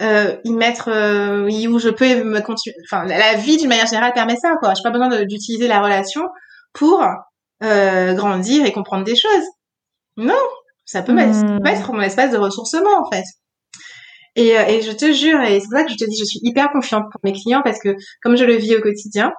euh, 0.00 0.36
y 0.44 0.52
mettre, 0.52 0.88
euh, 0.88 1.48
où 1.68 1.78
je 1.78 1.90
peux 1.90 2.24
me 2.24 2.40
continuer. 2.40 2.76
Enfin, 2.90 3.04
la 3.04 3.34
vie 3.34 3.58
d'une 3.58 3.68
manière 3.68 3.86
générale 3.86 4.12
permet 4.14 4.36
ça, 4.36 4.56
quoi. 4.58 4.72
J'ai 4.74 4.82
pas 4.82 4.90
besoin 4.90 5.08
d'utiliser 5.24 5.68
la 5.68 5.82
relation 5.82 6.22
pour 6.72 7.04
euh, 7.62 8.14
grandir 8.14 8.64
et 8.64 8.72
comprendre 8.72 9.04
des 9.04 9.16
choses. 9.16 9.44
Non, 10.16 10.34
ça 10.86 11.02
peut, 11.02 11.16
ça 11.16 11.42
peut 11.42 11.54
hmm. 11.54 11.66
être 11.66 11.92
mon 11.92 12.00
espace 12.00 12.30
de 12.30 12.38
ressourcement, 12.38 12.98
en 12.98 13.10
fait. 13.10 13.24
Et, 14.40 14.58
euh, 14.58 14.64
et 14.66 14.80
je 14.80 14.92
te 14.92 15.12
jure, 15.12 15.38
et 15.42 15.60
c'est 15.60 15.68
pour 15.68 15.78
ça 15.78 15.84
que 15.84 15.90
je 15.92 15.96
te 15.96 16.04
dis, 16.08 16.16
je 16.18 16.24
suis 16.24 16.40
hyper 16.42 16.70
confiante 16.72 17.04
pour 17.12 17.20
mes 17.24 17.32
clients 17.32 17.60
parce 17.62 17.78
que 17.78 17.94
comme 18.22 18.36
je 18.36 18.44
le 18.44 18.54
vis 18.54 18.74
au 18.74 18.80
quotidien, 18.80 19.32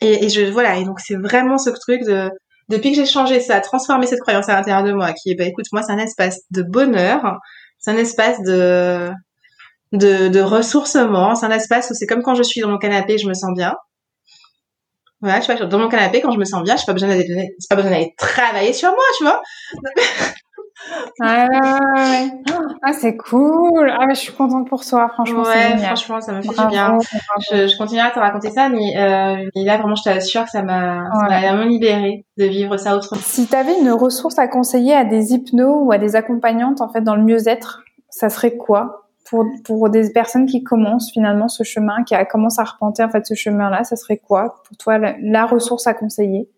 et, 0.00 0.30
je 0.30 0.50
voilà, 0.50 0.78
et 0.78 0.84
donc 0.84 0.98
c'est 0.98 1.16
vraiment 1.16 1.58
ce 1.58 1.68
truc 1.68 2.02
de 2.04 2.30
depuis 2.70 2.92
que 2.92 2.96
j'ai 2.96 3.06
changé 3.06 3.38
ça, 3.40 3.60
transformé 3.60 4.06
cette 4.06 4.20
croyance 4.20 4.48
à 4.48 4.54
l'intérieur 4.54 4.82
de 4.82 4.92
moi, 4.92 5.12
qui 5.12 5.30
est, 5.32 5.34
bah 5.34 5.44
écoute, 5.44 5.66
moi 5.72 5.82
c'est 5.82 5.92
un 5.92 5.98
espace 5.98 6.40
de 6.50 6.62
bonheur, 6.62 7.38
c'est 7.78 7.90
un 7.90 7.98
espace 7.98 8.40
de 8.44 9.10
de, 9.92 10.28
de 10.28 10.40
ressourcement, 10.40 11.34
c'est 11.34 11.44
un 11.44 11.50
espace 11.50 11.90
où 11.90 11.94
c'est 11.94 12.06
comme 12.06 12.22
quand 12.22 12.34
je 12.34 12.42
suis 12.42 12.62
dans 12.62 12.68
mon 12.70 12.78
canapé, 12.78 13.18
je 13.18 13.28
me 13.28 13.34
sens 13.34 13.50
bien. 13.54 13.74
Voilà, 15.20 15.40
tu 15.40 15.52
vois, 15.52 15.66
dans 15.66 15.78
mon 15.78 15.88
canapé, 15.88 16.20
quand 16.22 16.32
je 16.32 16.38
me 16.38 16.44
sens 16.44 16.62
bien, 16.64 16.76
je 16.76 16.84
pas 16.86 16.94
besoin 16.94 17.10
d'aller, 17.10 17.54
pas 17.68 17.76
besoin 17.76 17.90
d'aller 17.90 18.14
travailler 18.16 18.72
sur 18.72 18.90
moi, 18.90 19.04
tu 19.18 19.24
vois. 19.24 19.42
Ah, 21.20 21.46
ah 22.82 22.92
c'est 22.92 23.16
cool. 23.16 23.90
Ah, 23.90 24.06
mais 24.06 24.14
je 24.14 24.20
suis 24.20 24.32
contente 24.32 24.68
pour 24.68 24.84
toi, 24.84 25.08
franchement. 25.08 25.42
Ouais, 25.42 25.76
franchement, 25.78 26.20
ça 26.20 26.32
me 26.32 26.42
fait 26.42 26.48
du 26.48 26.66
bien. 26.68 26.98
Je, 27.50 27.66
je 27.66 27.76
continuerai 27.76 28.08
à 28.08 28.10
te 28.10 28.18
raconter 28.18 28.50
ça, 28.50 28.68
mais, 28.68 28.96
euh, 28.96 29.48
mais 29.54 29.64
là, 29.64 29.78
vraiment, 29.78 29.94
je 29.94 30.02
t'assure 30.02 30.44
que 30.44 30.50
ça 30.50 30.62
m'a 30.62 31.08
vraiment 31.28 31.64
libérée 31.64 32.24
de 32.38 32.44
vivre 32.44 32.76
ça 32.76 32.96
autrement. 32.96 33.20
Si 33.22 33.46
tu 33.46 33.54
avais 33.54 33.78
une 33.78 33.90
ressource 33.90 34.38
à 34.38 34.48
conseiller 34.48 34.94
à 34.94 35.04
des 35.04 35.32
hypnos 35.32 35.84
ou 35.84 35.92
à 35.92 35.98
des 35.98 36.16
accompagnantes, 36.16 36.80
en 36.80 36.88
fait, 36.88 37.02
dans 37.02 37.16
le 37.16 37.22
mieux-être, 37.22 37.82
ça 38.10 38.28
serait 38.28 38.56
quoi? 38.56 38.98
Pour, 39.30 39.46
pour 39.64 39.88
des 39.88 40.10
personnes 40.10 40.44
qui 40.44 40.62
commencent 40.62 41.10
finalement 41.10 41.48
ce 41.48 41.62
chemin, 41.62 42.02
qui 42.04 42.14
commencent 42.30 42.58
à 42.58 42.64
repenter 42.64 43.02
en 43.02 43.08
fait 43.08 43.24
ce 43.24 43.34
chemin-là, 43.34 43.82
ça 43.84 43.96
serait 43.96 44.18
quoi? 44.18 44.62
Pour 44.66 44.76
toi 44.76 44.98
la 44.98 45.46
ressource 45.46 45.86
à 45.86 45.94
conseiller? 45.94 46.50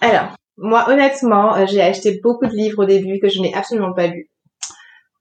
Alors, 0.00 0.36
moi, 0.56 0.88
honnêtement, 0.88 1.56
euh, 1.56 1.66
j'ai 1.66 1.82
acheté 1.82 2.20
beaucoup 2.22 2.46
de 2.46 2.54
livres 2.54 2.84
au 2.84 2.86
début 2.86 3.18
que 3.18 3.28
je 3.28 3.40
n'ai 3.40 3.54
absolument 3.54 3.92
pas 3.92 4.06
lus. 4.06 4.30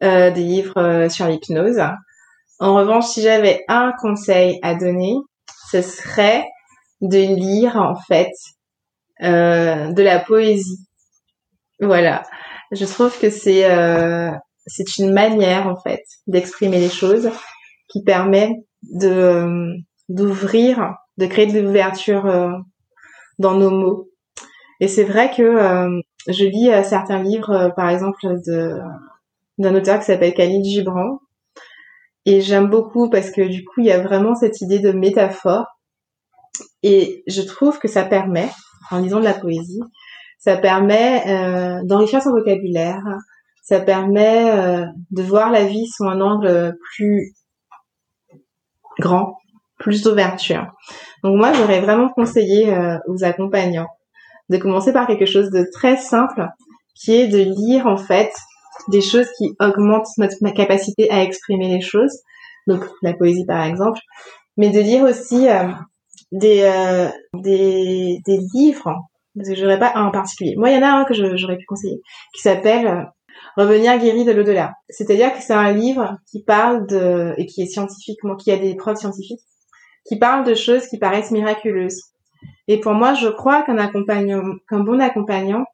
Euh, 0.03 0.31
des 0.31 0.41
livres 0.43 0.77
euh, 0.77 1.09
sur 1.09 1.27
l'hypnose. 1.27 1.81
En 2.59 2.75
revanche, 2.75 3.05
si 3.07 3.21
j'avais 3.21 3.63
un 3.67 3.93
conseil 4.01 4.59
à 4.61 4.75
donner, 4.75 5.15
ce 5.71 5.81
serait 5.81 6.45
de 7.01 7.17
lire 7.17 7.77
en 7.77 7.95
fait 8.07 8.31
de 9.21 10.01
la 10.01 10.19
poésie. 10.19 10.79
Voilà. 11.79 12.23
Je 12.71 12.85
trouve 12.85 13.17
que 13.17 13.29
c'est 13.29 13.63
c'est 14.65 14.97
une 14.97 15.13
manière 15.13 15.67
en 15.67 15.75
fait 15.75 16.03
d'exprimer 16.27 16.79
les 16.79 16.89
choses 16.89 17.29
qui 17.89 18.03
permet 18.03 18.51
de 18.83 19.75
d'ouvrir, 20.09 20.95
de 21.17 21.25
créer 21.25 21.47
de 21.47 21.59
l'ouverture 21.59 22.25
dans 23.39 23.53
nos 23.53 23.71
mots 23.71 24.12
et 24.79 24.87
c'est 24.87 25.03
vrai 25.03 25.31
que 25.31 25.43
euh, 25.43 26.01
je 26.27 26.45
lis 26.45 26.69
euh, 26.69 26.83
certains 26.83 27.21
livres, 27.21 27.51
euh, 27.51 27.69
par 27.69 27.89
exemple, 27.89 28.19
d'un 29.57 29.75
auteur 29.75 29.99
qui 29.99 30.05
s'appelle 30.05 30.33
Khalil 30.33 30.63
Gibran. 30.63 31.19
Et 32.25 32.41
j'aime 32.41 32.69
beaucoup 32.69 33.09
parce 33.09 33.31
que 33.31 33.41
du 33.41 33.65
coup, 33.65 33.81
il 33.81 33.85
y 33.85 33.91
a 33.91 34.01
vraiment 34.01 34.35
cette 34.35 34.61
idée 34.61 34.79
de 34.79 34.91
métaphore. 34.91 35.65
Et 36.81 37.23
je 37.27 37.41
trouve 37.41 37.79
que 37.79 37.87
ça 37.87 38.03
permet, 38.03 38.49
en 38.91 38.99
lisant 38.99 39.19
de 39.19 39.25
la 39.25 39.33
poésie, 39.33 39.81
ça 40.39 40.57
permet 40.57 41.81
d'enrichir 41.83 42.21
son 42.21 42.31
vocabulaire, 42.31 43.03
ça 43.61 43.79
permet 43.79 44.85
de 45.11 45.23
voir 45.23 45.51
la 45.51 45.65
vie 45.65 45.87
sous 45.87 46.05
un 46.05 46.21
angle 46.21 46.77
plus 46.93 47.33
grand, 48.99 49.37
plus 49.79 50.03
d'ouverture. 50.03 50.67
Donc 51.23 51.37
moi, 51.37 51.51
j'aurais 51.53 51.81
vraiment 51.81 52.09
conseillé 52.09 52.73
aux 53.07 53.23
accompagnants 53.23 53.89
de 54.49 54.57
commencer 54.57 54.93
par 54.93 55.07
quelque 55.07 55.25
chose 55.25 55.49
de 55.49 55.65
très 55.73 55.97
simple, 55.97 56.47
qui 56.95 57.13
est 57.13 57.27
de 57.27 57.39
lire 57.39 57.87
en 57.87 57.97
fait 57.97 58.31
des 58.89 59.01
choses 59.01 59.27
qui 59.37 59.55
augmentent 59.59 60.07
notre 60.17 60.35
capacité 60.53 61.09
à 61.11 61.23
exprimer 61.23 61.69
les 61.69 61.81
choses. 61.81 62.19
Donc 62.67 62.83
la 63.01 63.13
poésie 63.13 63.45
par 63.45 63.63
exemple, 63.63 63.99
mais 64.57 64.69
de 64.69 64.79
lire 64.79 65.03
aussi 65.03 65.49
euh, 65.49 65.67
des, 66.31 66.61
euh, 66.61 67.09
des 67.33 68.19
des 68.25 68.39
livres. 68.53 68.93
Parce 69.35 69.49
que 69.49 69.55
j'aurais 69.55 69.79
pas 69.79 69.93
un 69.95 70.05
en 70.05 70.11
particulier. 70.11 70.53
Moi, 70.57 70.69
il 70.69 70.75
y 70.75 70.77
en 70.77 70.83
a 70.83 70.91
un 70.91 71.05
que 71.05 71.15
j'aurais 71.15 71.57
pu 71.57 71.65
conseiller, 71.65 71.99
qui 72.35 72.41
s'appelle 72.41 72.85
euh, 72.85 73.03
Revenir 73.57 73.97
guéri 73.99 74.25
de 74.25 74.31
l'au-delà. 74.31 74.73
C'est-à-dire 74.89 75.33
que 75.33 75.41
c'est 75.41 75.53
un 75.53 75.71
livre 75.71 76.17
qui 76.29 76.43
parle 76.43 76.87
de 76.87 77.33
et 77.37 77.45
qui 77.45 77.61
est 77.61 77.67
scientifiquement, 77.67 78.35
qui 78.35 78.51
a 78.51 78.57
des 78.57 78.75
preuves 78.75 78.97
scientifiques, 78.97 79.41
qui 80.07 80.17
parle 80.17 80.45
de 80.45 80.55
choses 80.55 80.87
qui 80.87 80.97
paraissent 80.97 81.31
miraculeuses. 81.31 82.12
Et 82.67 82.79
pour 82.79 82.93
moi, 82.93 83.13
je 83.13 83.27
crois 83.27 83.63
qu'un 83.63 84.79
bon 84.79 85.01
accompagnant 85.01 85.65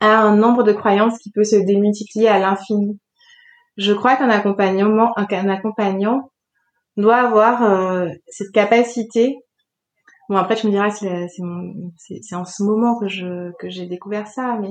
a 0.00 0.18
un 0.18 0.36
nombre 0.36 0.62
de 0.62 0.72
croyances 0.72 1.18
qui 1.18 1.30
peut 1.30 1.44
se 1.44 1.56
démultiplier 1.56 2.28
à 2.28 2.38
l'infini. 2.38 2.98
Je 3.76 3.92
crois 3.92 4.16
qu'un 4.16 4.30
accompagnant 4.30 6.30
doit 6.96 7.16
avoir 7.16 7.62
euh, 7.62 8.08
cette 8.28 8.52
capacité. 8.52 9.36
Bon 10.28 10.36
après 10.36 10.54
tu 10.54 10.66
me 10.66 10.72
diras 10.72 10.90
c'est 10.90 11.26
c'est 11.98 12.34
en 12.34 12.44
ce 12.44 12.62
moment 12.62 12.98
que 12.98 13.68
j'ai 13.68 13.86
découvert 13.86 14.26
ça, 14.26 14.56
mais 14.60 14.70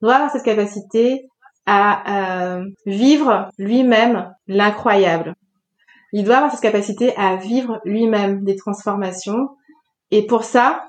doit 0.00 0.14
avoir 0.14 0.30
cette 0.30 0.44
capacité 0.44 1.26
à 1.66 2.60
vivre 2.86 3.50
lui-même 3.58 4.32
l'incroyable. 4.46 5.34
Il 6.12 6.24
doit 6.24 6.36
avoir 6.36 6.52
cette 6.52 6.60
capacité 6.60 7.14
à 7.16 7.36
vivre 7.36 7.80
lui-même 7.84 8.44
des 8.44 8.56
transformations. 8.56 9.50
Et 10.10 10.26
pour 10.26 10.44
ça, 10.44 10.84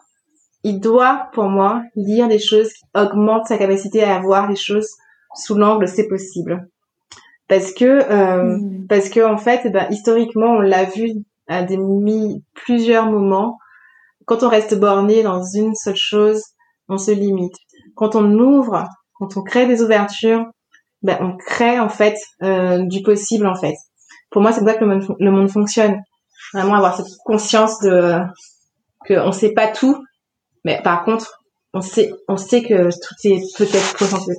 il 0.63 0.79
doit, 0.79 1.29
pour 1.33 1.45
moi, 1.45 1.83
lire 1.95 2.27
des 2.27 2.39
choses 2.39 2.71
qui 2.73 2.83
augmentent 2.95 3.47
sa 3.47 3.57
capacité 3.57 4.03
à 4.03 4.19
voir 4.19 4.49
les 4.49 4.55
choses 4.55 4.89
sous 5.35 5.55
l'angle 5.55 5.87
c'est 5.87 6.07
possible. 6.07 6.67
Parce 7.47 7.73
que, 7.73 7.85
euh, 7.85 8.57
mm. 8.57 8.87
parce 8.87 9.09
que 9.09 9.25
en 9.25 9.37
fait, 9.37 9.61
eh 9.65 9.69
ben, 9.69 9.87
historiquement, 9.89 10.47
on 10.47 10.59
l'a 10.59 10.83
vu 10.83 11.11
à 11.47 11.63
des 11.63 11.79
plusieurs 12.53 13.09
moments. 13.09 13.57
Quand 14.25 14.43
on 14.43 14.49
reste 14.49 14.77
borné 14.77 15.23
dans 15.23 15.43
une 15.43 15.75
seule 15.75 15.95
chose, 15.95 16.43
on 16.89 16.97
se 16.97 17.11
limite. 17.11 17.55
Quand 17.95 18.15
on 18.15 18.29
ouvre, 18.39 18.85
quand 19.13 19.37
on 19.37 19.41
crée 19.41 19.67
des 19.67 19.81
ouvertures, 19.81 20.45
ben, 21.01 21.17
on 21.21 21.37
crée 21.37 21.79
en 21.79 21.89
fait 21.89 22.17
euh, 22.43 22.79
du 22.85 23.01
possible 23.01 23.47
en 23.47 23.55
fait. 23.55 23.75
Pour 24.29 24.41
moi, 24.41 24.51
c'est 24.51 24.59
comme 24.59 24.67
ça 24.67 24.73
que 24.75 24.83
le 24.83 24.95
monde, 24.95 25.15
le 25.19 25.31
monde 25.31 25.49
fonctionne. 25.49 26.01
Vraiment 26.53 26.75
avoir 26.75 26.95
cette 26.95 27.07
conscience 27.25 27.79
de 27.79 28.21
que 29.07 29.13
on 29.19 29.31
sait 29.31 29.53
pas 29.53 29.67
tout, 29.67 30.03
mais 30.65 30.81
par 30.83 31.03
contre, 31.03 31.39
on 31.73 31.81
sait, 31.81 32.11
on 32.27 32.37
sait 32.37 32.63
que 32.63 32.89
tout 32.89 33.15
est 33.23 33.41
peut-être 33.57 33.95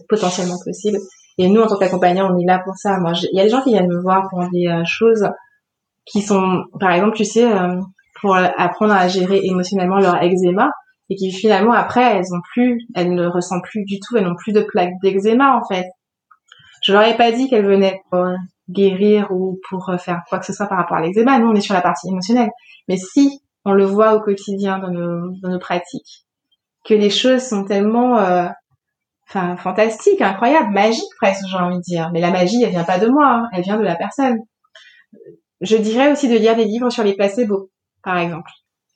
potentiellement 0.08 0.58
possible. 0.64 0.98
Et 1.38 1.48
nous, 1.48 1.60
en 1.60 1.66
tant 1.66 1.78
qu'accompagnants, 1.78 2.34
on 2.34 2.38
est 2.38 2.46
là 2.46 2.60
pour 2.64 2.76
ça. 2.76 2.98
Moi, 2.98 3.12
il 3.32 3.36
y 3.36 3.40
a 3.40 3.44
des 3.44 3.50
gens 3.50 3.62
qui 3.62 3.70
viennent 3.70 3.88
me 3.88 4.00
voir 4.00 4.28
pour 4.28 4.40
des 4.50 4.66
euh, 4.66 4.82
choses 4.84 5.28
qui 6.04 6.20
sont, 6.20 6.64
par 6.80 6.90
exemple, 6.92 7.16
tu 7.16 7.24
sais, 7.24 7.50
euh, 7.50 7.80
pour 8.20 8.34
apprendre 8.34 8.94
à 8.94 9.06
gérer 9.08 9.40
émotionnellement 9.44 9.98
leur 9.98 10.20
eczéma 10.22 10.70
et 11.10 11.14
qui 11.14 11.30
finalement 11.32 11.72
après 11.72 12.02
elles 12.02 12.34
ont 12.34 12.40
plus, 12.52 12.80
elles 12.94 13.14
ne 13.14 13.26
ressentent 13.26 13.62
plus 13.62 13.84
du 13.84 14.00
tout, 14.00 14.16
elles 14.16 14.24
n'ont 14.24 14.34
plus 14.34 14.52
de 14.52 14.60
plaques 14.60 14.92
d'eczéma 15.02 15.56
en 15.56 15.64
fait. 15.66 15.86
Je 16.82 16.92
leur 16.92 17.02
ai 17.02 17.16
pas 17.16 17.30
dit 17.30 17.48
qu'elles 17.48 17.64
venaient 17.64 18.00
pour 18.10 18.26
guérir 18.68 19.30
ou 19.30 19.60
pour 19.68 19.92
faire 19.98 20.22
quoi 20.28 20.38
que 20.38 20.46
ce 20.46 20.52
soit 20.52 20.66
par 20.66 20.78
rapport 20.78 20.96
à 20.96 21.00
l'eczéma. 21.00 21.38
Nous, 21.38 21.48
on 21.48 21.54
est 21.54 21.60
sur 21.60 21.74
la 21.74 21.80
partie 21.80 22.08
émotionnelle. 22.08 22.50
Mais 22.88 22.96
si 22.96 23.40
on 23.68 23.72
le 23.72 23.84
voit 23.84 24.14
au 24.14 24.20
quotidien 24.20 24.78
dans 24.78 24.90
nos, 24.90 25.30
dans 25.42 25.50
nos 25.50 25.58
pratiques, 25.58 26.24
que 26.84 26.94
les 26.94 27.10
choses 27.10 27.42
sont 27.42 27.64
tellement 27.64 28.18
euh, 28.18 28.48
enfin 29.28 29.56
fantastiques, 29.56 30.22
incroyables, 30.22 30.72
magiques 30.72 31.04
presque, 31.20 31.44
j'ai 31.46 31.56
envie 31.56 31.76
de 31.76 31.82
dire. 31.82 32.10
Mais 32.12 32.20
la 32.20 32.30
magie, 32.30 32.62
elle 32.62 32.70
vient 32.70 32.84
pas 32.84 32.98
de 32.98 33.08
moi, 33.08 33.28
hein, 33.28 33.48
elle 33.52 33.62
vient 33.62 33.76
de 33.76 33.84
la 33.84 33.96
personne. 33.96 34.38
Je 35.60 35.76
dirais 35.76 36.10
aussi 36.10 36.28
de 36.28 36.36
lire 36.36 36.56
des 36.56 36.64
livres 36.64 36.90
sur 36.90 37.04
les 37.04 37.14
placebos, 37.14 37.70
par 38.02 38.16
exemple. 38.16 38.50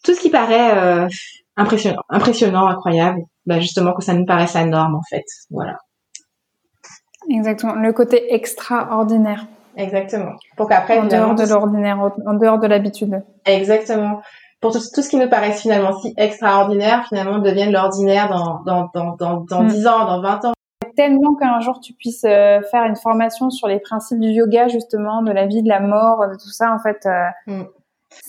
Tout 0.05 0.15
ce 0.15 0.21
qui 0.21 0.31
paraît 0.31 0.77
euh, 0.77 1.09
impressionnant, 1.57 2.03
impressionnant, 2.09 2.67
incroyable, 2.67 3.21
bah 3.45 3.61
justement 3.61 3.93
que 3.93 4.03
ça 4.03 4.15
nous 4.15 4.25
paraisse 4.25 4.55
la 4.55 4.65
norme 4.65 4.95
en 4.95 5.03
fait. 5.11 5.25
Voilà. 5.51 5.77
Exactement, 7.31 7.75
le 7.75 7.93
côté 7.93 8.35
extraordinaire. 8.35 9.47
Exactement. 9.77 10.33
Pour 10.57 10.69
qu'après 10.69 10.99
en 10.99 11.07
dehors 11.07 11.35
de 11.35 11.45
l'ordinaire, 11.45 11.99
en 12.27 12.35
dehors 12.35 12.59
de 12.59 12.67
l'habitude. 12.67 13.23
Exactement 13.45 14.23
pour 14.63 14.73
tout, 14.73 14.79
ce 14.79 15.09
qui 15.09 15.17
nous 15.17 15.29
paraît 15.29 15.53
finalement 15.53 15.93
si 15.99 16.15
extraordinaire, 16.17 17.05
finalement 17.09 17.41
devienne 17.41 17.73
l'ordinaire 17.73 18.29
dans, 18.31 18.63
dans, 18.65 18.91
dans, 18.95 19.17
dans, 19.17 19.41
dans 19.41 19.65
10 19.65 19.83
mm. 19.83 19.89
ans, 19.89 20.05
dans 20.07 20.23
20 20.23 20.45
ans. 20.47 20.53
Tellement 20.97 21.35
qu'un 21.35 21.59
jour 21.61 21.81
tu 21.81 21.93
puisses 21.95 22.25
euh, 22.25 22.61
faire 22.71 22.85
une 22.85 22.97
formation 22.97 23.51
sur 23.51 23.67
les 23.67 23.81
principes 23.81 24.21
du 24.21 24.29
yoga, 24.29 24.69
justement, 24.69 25.23
de 25.23 25.33
la 25.33 25.47
vie, 25.47 25.63
de 25.63 25.69
la 25.69 25.81
mort, 25.81 26.29
de 26.29 26.35
tout 26.35 26.51
ça, 26.51 26.73
en 26.73 26.79
fait. 26.79 27.07
Euh, 27.07 27.29
mm. 27.49 27.65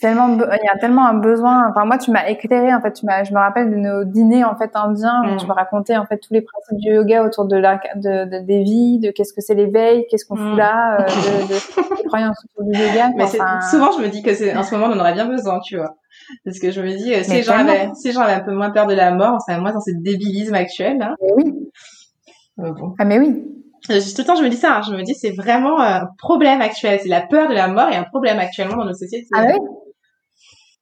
tellement, 0.02 0.30
il 0.30 0.66
y 0.66 0.70
a 0.70 0.78
tellement 0.80 1.06
un 1.06 1.14
besoin. 1.14 1.70
Enfin, 1.70 1.86
moi, 1.86 2.00
tu 2.00 2.10
m'as 2.10 2.26
éclairé. 2.28 2.74
En 2.74 2.82
fait, 2.82 2.94
tu 2.94 3.06
m'as, 3.06 3.24
je 3.26 3.32
me 3.32 3.38
rappelle 3.38 3.70
de 3.70 3.76
nos 3.76 4.04
dîners 4.04 4.44
en 4.44 4.56
fait 4.56 4.72
indiens 4.74 5.22
où 5.26 5.34
mm. 5.34 5.38
tu 5.38 5.46
me 5.46 5.54
racontais 5.54 5.98
en 5.98 6.08
fait 6.08 6.18
tous 6.18 6.34
les 6.34 6.42
principes 6.42 6.80
du 6.80 6.94
yoga 6.94 7.24
autour 7.24 7.46
de 7.46 7.58
la, 7.58 7.80
de, 7.96 8.26
de 8.26 8.44
des 8.44 8.64
vies, 8.64 8.98
de 8.98 9.12
qu'est-ce 9.12 9.34
que 9.34 9.42
c'est 9.42 9.56
l'éveil, 9.56 10.08
qu'est-ce 10.10 10.26
qu'on 10.26 10.38
fout 10.38 10.58
là, 10.58 11.02
euh, 11.02 11.04
de, 11.04 11.48
de, 11.48 11.98
des 11.98 12.04
croyances 12.06 12.44
autour 12.46 12.72
du 12.72 12.80
yoga. 12.80 13.12
Mais 13.18 13.28
souvent, 13.28 13.92
je 13.92 14.02
me 14.02 14.08
dis 14.08 14.24
que 14.24 14.34
c'est 14.34 14.56
en 14.58 14.64
ce 14.64 14.74
moment, 14.74 14.88
on 14.88 14.98
en 14.98 15.00
aurait 15.00 15.14
bien 15.14 15.28
besoin, 15.28 15.60
tu 15.60 15.78
vois. 15.78 15.96
Parce 16.46 16.60
que 16.60 16.72
je 16.72 16.82
me 16.82 16.90
dis, 16.90 17.14
euh, 17.14 17.24
si 17.24 17.32
les, 17.32 17.44
gens 17.44 17.58
avaient, 17.58 17.90
si 17.96 18.08
les 18.08 18.14
gens 18.14 18.22
avaient 18.22 18.34
un 18.34 18.44
peu 18.44 18.54
moins 18.54 18.72
peur 18.72 18.88
de 18.88 18.94
la 18.94 19.12
mort, 19.12 19.36
on 19.36 19.40
serait 19.40 19.60
moins 19.60 19.74
dans 19.74 19.82
ce 19.82 19.92
débilisme 19.92 20.54
actuel. 20.54 21.02
Hein. 21.02 21.16
Mais 21.22 21.34
oui. 21.36 21.54
Euh, 22.60 22.72
ah 23.00 23.06
mais 23.06 23.20
oui. 23.20 23.44
Euh, 23.90 24.00
tout 24.00 24.22
le 24.22 24.24
temps, 24.24 24.36
je 24.36 24.44
me 24.44 24.50
dis 24.50 24.58
ça. 24.58 24.78
Hein. 24.78 24.82
je 24.88 24.96
me 24.96 25.04
dis, 25.04 25.16
c'est 25.16 25.32
vraiment 25.32 25.80
un 25.80 26.08
problème 26.18 26.62
actuel. 26.62 27.00
C'est 27.02 27.10
la 27.10 27.22
peur 27.22 27.50
de 27.50 27.54
la 27.54 27.68
mort 27.68 27.90
et 27.90 27.96
un 27.96 28.04
problème 28.04 28.40
actuellement 28.40 28.78
dans 28.78 28.86
nos 28.86 28.94
sociétés. 28.94 29.28
Ah 29.34 29.46
oui. 29.48 29.54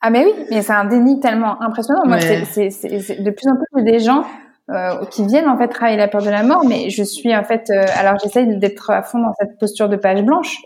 Ah 0.03 0.09
mais 0.09 0.25
oui, 0.25 0.33
mais 0.49 0.63
c'est 0.63 0.73
un 0.73 0.85
déni 0.85 1.19
tellement 1.19 1.61
impressionnant. 1.61 2.01
Moi, 2.05 2.19
c'est, 2.19 2.71
c'est, 2.71 3.21
de 3.21 3.29
plus 3.29 3.47
en 3.47 3.55
plus 3.55 3.83
des 3.83 3.99
gens 3.99 4.25
euh, 4.71 5.05
qui 5.11 5.27
viennent 5.27 5.47
en 5.47 5.57
fait 5.57 5.67
travailler 5.67 5.97
la 5.97 6.07
peur 6.07 6.23
de 6.23 6.29
la 6.29 6.41
mort, 6.41 6.65
mais 6.65 6.89
je 6.89 7.03
suis 7.03 7.35
en 7.35 7.43
fait, 7.43 7.69
alors 7.69 8.17
j'essaye 8.21 8.57
d'être 8.57 8.89
à 8.89 9.03
fond 9.03 9.19
dans 9.19 9.33
cette 9.39 9.59
posture 9.59 9.89
de 9.89 9.97
page 9.97 10.23
blanche, 10.23 10.57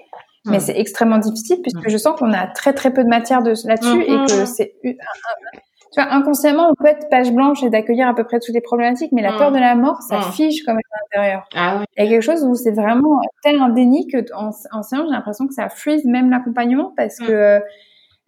mais 0.46 0.60
c'est 0.60 0.78
extrêmement 0.78 1.18
difficile 1.18 1.58
puisque 1.62 1.90
je 1.90 1.98
sens 1.98 2.18
qu'on 2.20 2.34
a 2.34 2.48
très 2.48 2.74
très 2.74 2.94
peu 2.94 3.04
de 3.04 3.10
matière 3.10 3.42
là-dessus 3.42 4.02
et 4.02 4.26
que 4.28 4.46
c'est 4.46 4.76
tu 4.84 6.02
vois 6.02 6.12
inconsciemment 6.12 6.70
on 6.70 6.76
peut 6.76 6.90
être 6.90 7.10
page 7.10 7.32
blanche 7.32 7.64
et 7.64 7.70
d'accueillir 7.70 8.08
à 8.08 8.14
peu 8.14 8.24
près 8.24 8.40
toutes 8.40 8.54
les 8.54 8.62
problématiques 8.62 9.12
mais 9.12 9.22
la 9.22 9.34
peur 9.34 9.52
de 9.52 9.58
la 9.58 9.76
mort 9.76 10.02
ça 10.02 10.22
fige 10.22 10.64
quand 10.66 10.74
même 10.74 10.82
à 10.92 11.18
l'intérieur. 11.18 11.48
Ah 11.56 11.84
il 11.98 12.04
y 12.04 12.08
a 12.08 12.10
quelque 12.10 12.24
chose 12.24 12.44
où 12.44 12.56
c'est 12.56 12.72
vraiment 12.72 13.20
tel 13.44 13.60
un 13.60 13.70
déni 13.70 14.08
que 14.08 14.18
en, 14.34 14.50
en 14.72 14.84
séance 14.84 15.06
j'ai 15.08 15.16
l'impression 15.16 15.48
que 15.48 15.54
ça 15.54 15.70
freeze 15.70 16.06
même 16.06 16.30
l'accompagnement 16.30 16.94
parce 16.96 17.18
que 17.18 17.32
euh, 17.32 17.60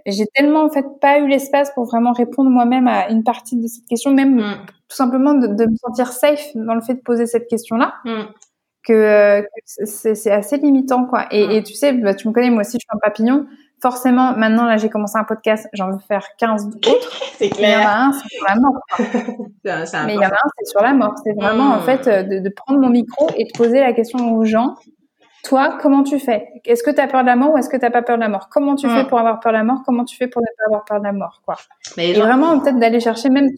j'ai 0.06 0.26
tellement 0.34 0.64
en 0.64 0.70
fait 0.70 0.86
pas 1.02 1.20
eu 1.20 1.28
l'espace 1.28 1.72
pour 1.74 1.86
vraiment 1.86 2.14
répondre 2.14 2.50
moi-même 2.50 2.88
à 2.88 3.10
une 3.10 3.24
partie 3.24 3.58
de 3.58 3.68
cette 3.68 3.86
question 3.86 4.12
même 4.12 4.42
tout 4.88 4.96
simplement 4.96 5.34
de, 5.34 5.48
de, 5.48 5.66
me 5.66 5.76
sentir 5.76 6.14
safe 6.14 6.48
dans 6.56 6.74
le 6.74 6.82
fait 6.82 6.96
de 6.96 7.02
poser 7.02 7.26
cette 7.26 7.48
question 7.48 7.78
que, 8.88 9.48
c'est 9.66 10.32
assez 10.32 10.58
limitant 10.58 11.06
quoi. 11.06 11.26
Et, 11.32 11.58
et 11.58 11.64
tu 11.64 11.74
sais, 11.74 11.94
bah, 11.94 12.14
tu 12.14 12.28
me 12.28 12.34
connais, 12.34 12.50
moi 12.50 12.62
aussi 12.62 12.74
je 12.74 12.80
suis 12.80 12.88
un 12.90 13.00
papillon. 13.02 13.46
Forcément, 13.80 14.36
maintenant 14.36 14.66
là 14.66 14.78
j'ai 14.78 14.90
commencé 14.90 15.18
un 15.18 15.24
podcast, 15.24 15.68
j'en 15.74 15.92
veux 15.92 16.00
faire 16.00 16.26
15 16.40 16.68
autres. 16.68 16.82
c'est 17.38 17.50
clair. 17.50 17.60
Mais 17.60 17.74
il 17.74 17.82
y 17.82 17.86
en 17.86 17.90
a 17.90 18.06
un, 18.06 18.12
c'est 18.14 18.36
sur 18.36 18.46
la 18.48 18.56
mort. 18.56 18.80
Mais 20.06 20.14
il 20.14 20.22
y 20.22 20.26
en 20.26 20.30
a 20.30 20.34
un, 20.34 20.50
c'est 20.58 20.66
sur 20.66 20.82
la 20.82 20.94
mort. 20.94 21.14
C'est 21.24 21.34
vraiment 21.34 21.74
en 21.74 21.80
mmh. 21.80 21.84
fait 21.84 22.08
euh, 22.08 22.24
de, 22.24 22.40
de, 22.40 22.50
prendre 22.50 22.80
mon 22.80 22.90
micro 22.90 23.30
et 23.36 23.44
de 23.44 23.52
poser 23.56 23.80
la 23.80 23.94
question 23.94 24.36
aux 24.36 24.46
gens. 24.46 24.76
Toi, 25.44 25.78
comment 25.80 26.04
tu 26.04 26.20
fais? 26.20 26.48
Est-ce 26.66 26.82
que 26.82 26.90
tu 26.90 27.00
as 27.00 27.08
peur 27.08 27.22
de 27.22 27.28
la 27.28 27.36
mort 27.36 27.54
ou 27.54 27.58
est-ce 27.58 27.70
que 27.70 27.78
tu 27.78 27.84
n'as 27.84 27.92
pas 27.92 28.02
peur 28.02 28.18
de 28.18 28.22
la 28.22 28.30
mort? 28.30 28.50
Comment 28.50 28.76
tu 28.76 28.90
fais 28.90 29.04
mmh. 29.04 29.08
pour 29.08 29.20
avoir 29.20 29.40
peur 29.40 29.52
de 29.52 29.58
la 29.58 29.64
mort? 29.64 29.84
Comment 29.86 30.06
tu 30.06 30.18
fais 30.18 30.28
pour 30.28 30.42
ne 30.42 30.48
pas 30.58 30.66
avoir 30.66 30.86
peur 30.86 31.00
de 31.00 31.06
la 31.06 31.14
mort 31.14 31.42
quoi? 31.46 31.56
Mais 31.98 32.10
Et 32.10 32.14
vraiment 32.20 32.60
peut-être 32.60 32.80
d'aller 32.80 33.00
chercher 33.00 33.30
même 33.30 33.50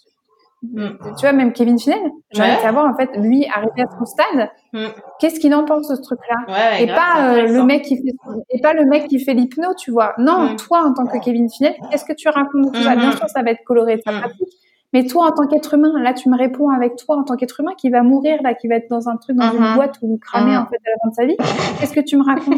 Mm. 0.61 0.89
Tu 1.17 1.21
vois, 1.21 1.31
même 1.31 1.53
Kevin 1.53 1.79
Finel, 1.79 1.99
j'ai 2.31 2.41
envie 2.41 2.55
de 2.55 2.61
savoir, 2.61 2.85
en 2.85 2.95
fait, 2.95 3.09
lui, 3.15 3.47
arrivé 3.47 3.81
à 3.81 3.97
son 3.97 4.05
stade, 4.05 4.49
mm. 4.73 4.87
qu'est-ce 5.19 5.39
qu'il 5.39 5.53
en 5.55 5.65
pense 5.65 5.87
de 5.87 5.95
ce 5.95 6.01
truc-là? 6.01 6.79
Et 6.79 6.87
pas 6.87 7.33
euh, 7.33 7.47
le 7.47 7.63
mec 7.63 7.83
qui 7.83 7.95
fait, 7.97 8.15
et 8.49 8.61
pas 8.61 8.73
le 8.73 8.85
mec 8.85 9.07
qui 9.07 9.23
fait 9.23 9.33
l'hypno, 9.33 9.73
tu 9.77 9.91
vois. 9.91 10.13
Non, 10.17 10.53
mm. 10.53 10.55
toi, 10.57 10.83
en 10.83 10.93
tant 10.93 11.05
que 11.05 11.17
Kevin 11.23 11.49
Finel, 11.49 11.75
qu'est-ce 11.89 12.05
que 12.05 12.13
tu 12.13 12.27
racontes? 12.27 12.73
De 12.73 12.77
tout 12.77 12.83
ça 12.83 12.95
Bien 12.95 13.11
mm-hmm. 13.11 13.17
sûr, 13.17 13.29
ça 13.29 13.41
va 13.41 13.51
être 13.51 13.63
coloré 13.63 14.01
sa 14.05 14.11
pratique, 14.11 14.49
mais 14.91 15.05
toi, 15.05 15.27
en 15.27 15.31
tant 15.31 15.45
qu'être 15.47 15.75
humain, 15.75 15.93
là, 16.01 16.13
tu 16.13 16.29
me 16.29 16.37
réponds 16.37 16.69
avec 16.69 16.95
toi, 16.95 17.17
en 17.17 17.23
tant 17.23 17.35
qu'être 17.35 17.59
humain, 17.59 17.73
qui 17.77 17.91
va 17.91 18.01
mourir, 18.01 18.41
là, 18.41 18.55
qui 18.55 18.67
va 18.67 18.75
être 18.75 18.89
dans 18.89 19.07
un 19.07 19.17
truc, 19.17 19.35
dans 19.35 19.51
une 19.51 19.59
uh-huh. 19.59 19.75
boîte 19.75 19.95
ou 20.01 20.17
cramer, 20.17 20.53
uh-huh. 20.53 20.63
en 20.63 20.65
fait, 20.65 20.77
à 20.77 20.89
la 20.89 20.97
fin 21.03 21.09
de 21.09 21.15
sa 21.15 21.25
vie. 21.25 21.37
Qu'est-ce 21.79 21.93
que 21.93 21.99
tu 21.99 22.17
me 22.17 22.23
racontes? 22.23 22.57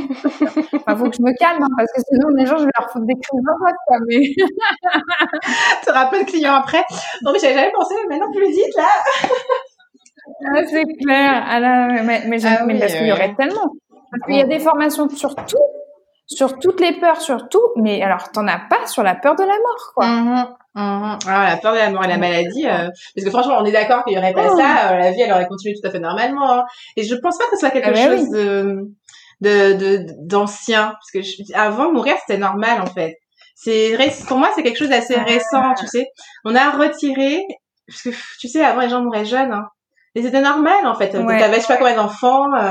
Enfin, 0.74 0.96
faut 0.96 1.10
que 1.10 1.16
je 1.18 1.22
me 1.22 1.38
calme, 1.38 1.62
hein, 1.62 1.68
parce 1.76 1.92
que 1.92 2.02
sinon, 2.08 2.30
les 2.38 2.46
gens, 2.46 2.58
je 2.58 2.66
vais 2.66 2.72
leur 2.78 2.90
foutre 2.90 3.06
des 3.06 3.16
crises 3.16 3.42
en 3.42 3.66
face, 3.66 3.78
quoi. 3.86 3.98
Mais... 4.08 4.22
tu 5.84 5.90
auras 5.90 6.06
pas 6.06 6.20
de 6.20 6.26
clients 6.26 6.54
après. 6.54 6.84
Non, 7.24 7.34
mais 7.34 7.40
j'avais 7.40 7.56
jamais 7.56 7.72
pensé, 7.76 7.96
mais 8.08 8.16
maintenant 8.16 8.32
que 8.32 8.40
vous 8.40 8.46
le 8.46 8.54
dites, 8.54 8.76
là. 8.78 8.88
ah, 10.56 10.66
c'est 10.68 10.86
clair. 11.04 11.44
Ah, 11.48 11.60
là, 11.60 12.02
mais, 12.04 12.24
mais, 12.28 12.46
ah 12.46 12.66
mais 12.66 12.80
parce 12.80 12.96
qu'il 12.96 13.08
y 13.08 13.12
aurait 13.12 13.36
tellement. 13.36 13.74
Parce 14.10 14.26
qu'il 14.26 14.36
y 14.36 14.42
a 14.42 14.48
des 14.48 14.60
formations 14.60 15.10
sur 15.10 15.36
tout 15.36 15.58
sur 16.34 16.60
toutes 16.60 16.80
les 16.80 16.94
peurs, 16.94 17.20
sur 17.20 17.50
tout, 17.50 17.74
mais 17.76 18.02
alors 18.02 18.32
t'en 18.32 18.48
as 18.48 18.60
pas 18.70 18.88
sur 18.88 19.04
la 19.04 19.16
peur 19.16 19.36
de 19.36 19.44
la 19.44 19.48
mort, 19.48 19.92
quoi. 19.94 20.08
Mhm, 20.08 20.48
mhm. 20.76 21.18
Ah, 21.28 21.50
la 21.50 21.58
peur 21.58 21.74
de 21.74 21.78
la 21.80 21.90
mort 21.90 22.04
et 22.06 22.08
la 22.08 22.18
maladie, 22.18 22.66
euh, 22.68 22.90
parce 23.16 23.26
que 23.26 23.30
franchement, 23.30 23.56
on 23.60 23.66
est 23.66 23.72
d'accord 23.72 24.04
qu'il 24.06 24.16
y 24.16 24.18
aurait 24.18 24.34
pas 24.34 24.48
Oh. 24.52 24.58
ça, 24.58 24.92
euh, 24.94 24.98
la 25.00 25.12
vie 25.12 25.22
elle 25.22 25.32
aurait 25.32 25.48
continué 25.48 25.76
tout 25.80 25.88
à 25.88 25.92
fait 25.92 26.00
normalement. 26.00 26.52
hein. 26.54 26.64
Et 26.98 27.04
je 27.04 27.16
pense 27.16 27.38
pas 27.38 27.46
que 27.46 27.52
ce 27.56 27.60
soit 27.60 27.72
quelque 27.72 27.90
Ah 27.90 27.92
bah 27.94 28.18
chose 28.18 28.30
de 28.30 28.90
de 29.42 29.74
de- 29.74 30.06
d'ancien, 30.20 30.90
parce 30.94 31.12
que 31.14 31.22
je- 31.22 31.54
avant 31.56 31.92
mourir 31.92 32.16
c'était 32.26 32.40
normal 32.40 32.82
en 32.82 32.86
fait. 32.88 33.18
C'est 33.56 33.96
pour 34.28 34.38
moi 34.38 34.50
c'est 34.56 34.64
quelque 34.64 34.78
chose 34.80 34.90
d'assez 34.90 35.16
Ah. 35.18 35.24
récent, 35.24 35.74
tu 35.80 35.88
sais. 35.88 36.08
On 36.46 36.56
a 36.56 36.72
retiré, 36.72 37.42
parce 37.88 38.02
que 38.04 38.10
tu 38.40 38.48
sais 38.48 38.64
avant 38.64 38.82
les 38.82 38.90
gens 38.90 39.02
mouraient 39.04 39.26
jeunes, 39.26 39.52
hein. 39.54 39.66
et 40.16 40.22
c'était 40.24 40.42
normal 40.42 40.86
en 40.86 40.96
fait. 40.96 41.14
Ouais. 41.18 41.40
T'avais 41.40 41.56
je 41.58 41.62
sais 41.62 41.68
pas 41.68 41.78
combien 41.78 41.96
d'enfants. 41.96 42.54
euh, 42.56 42.70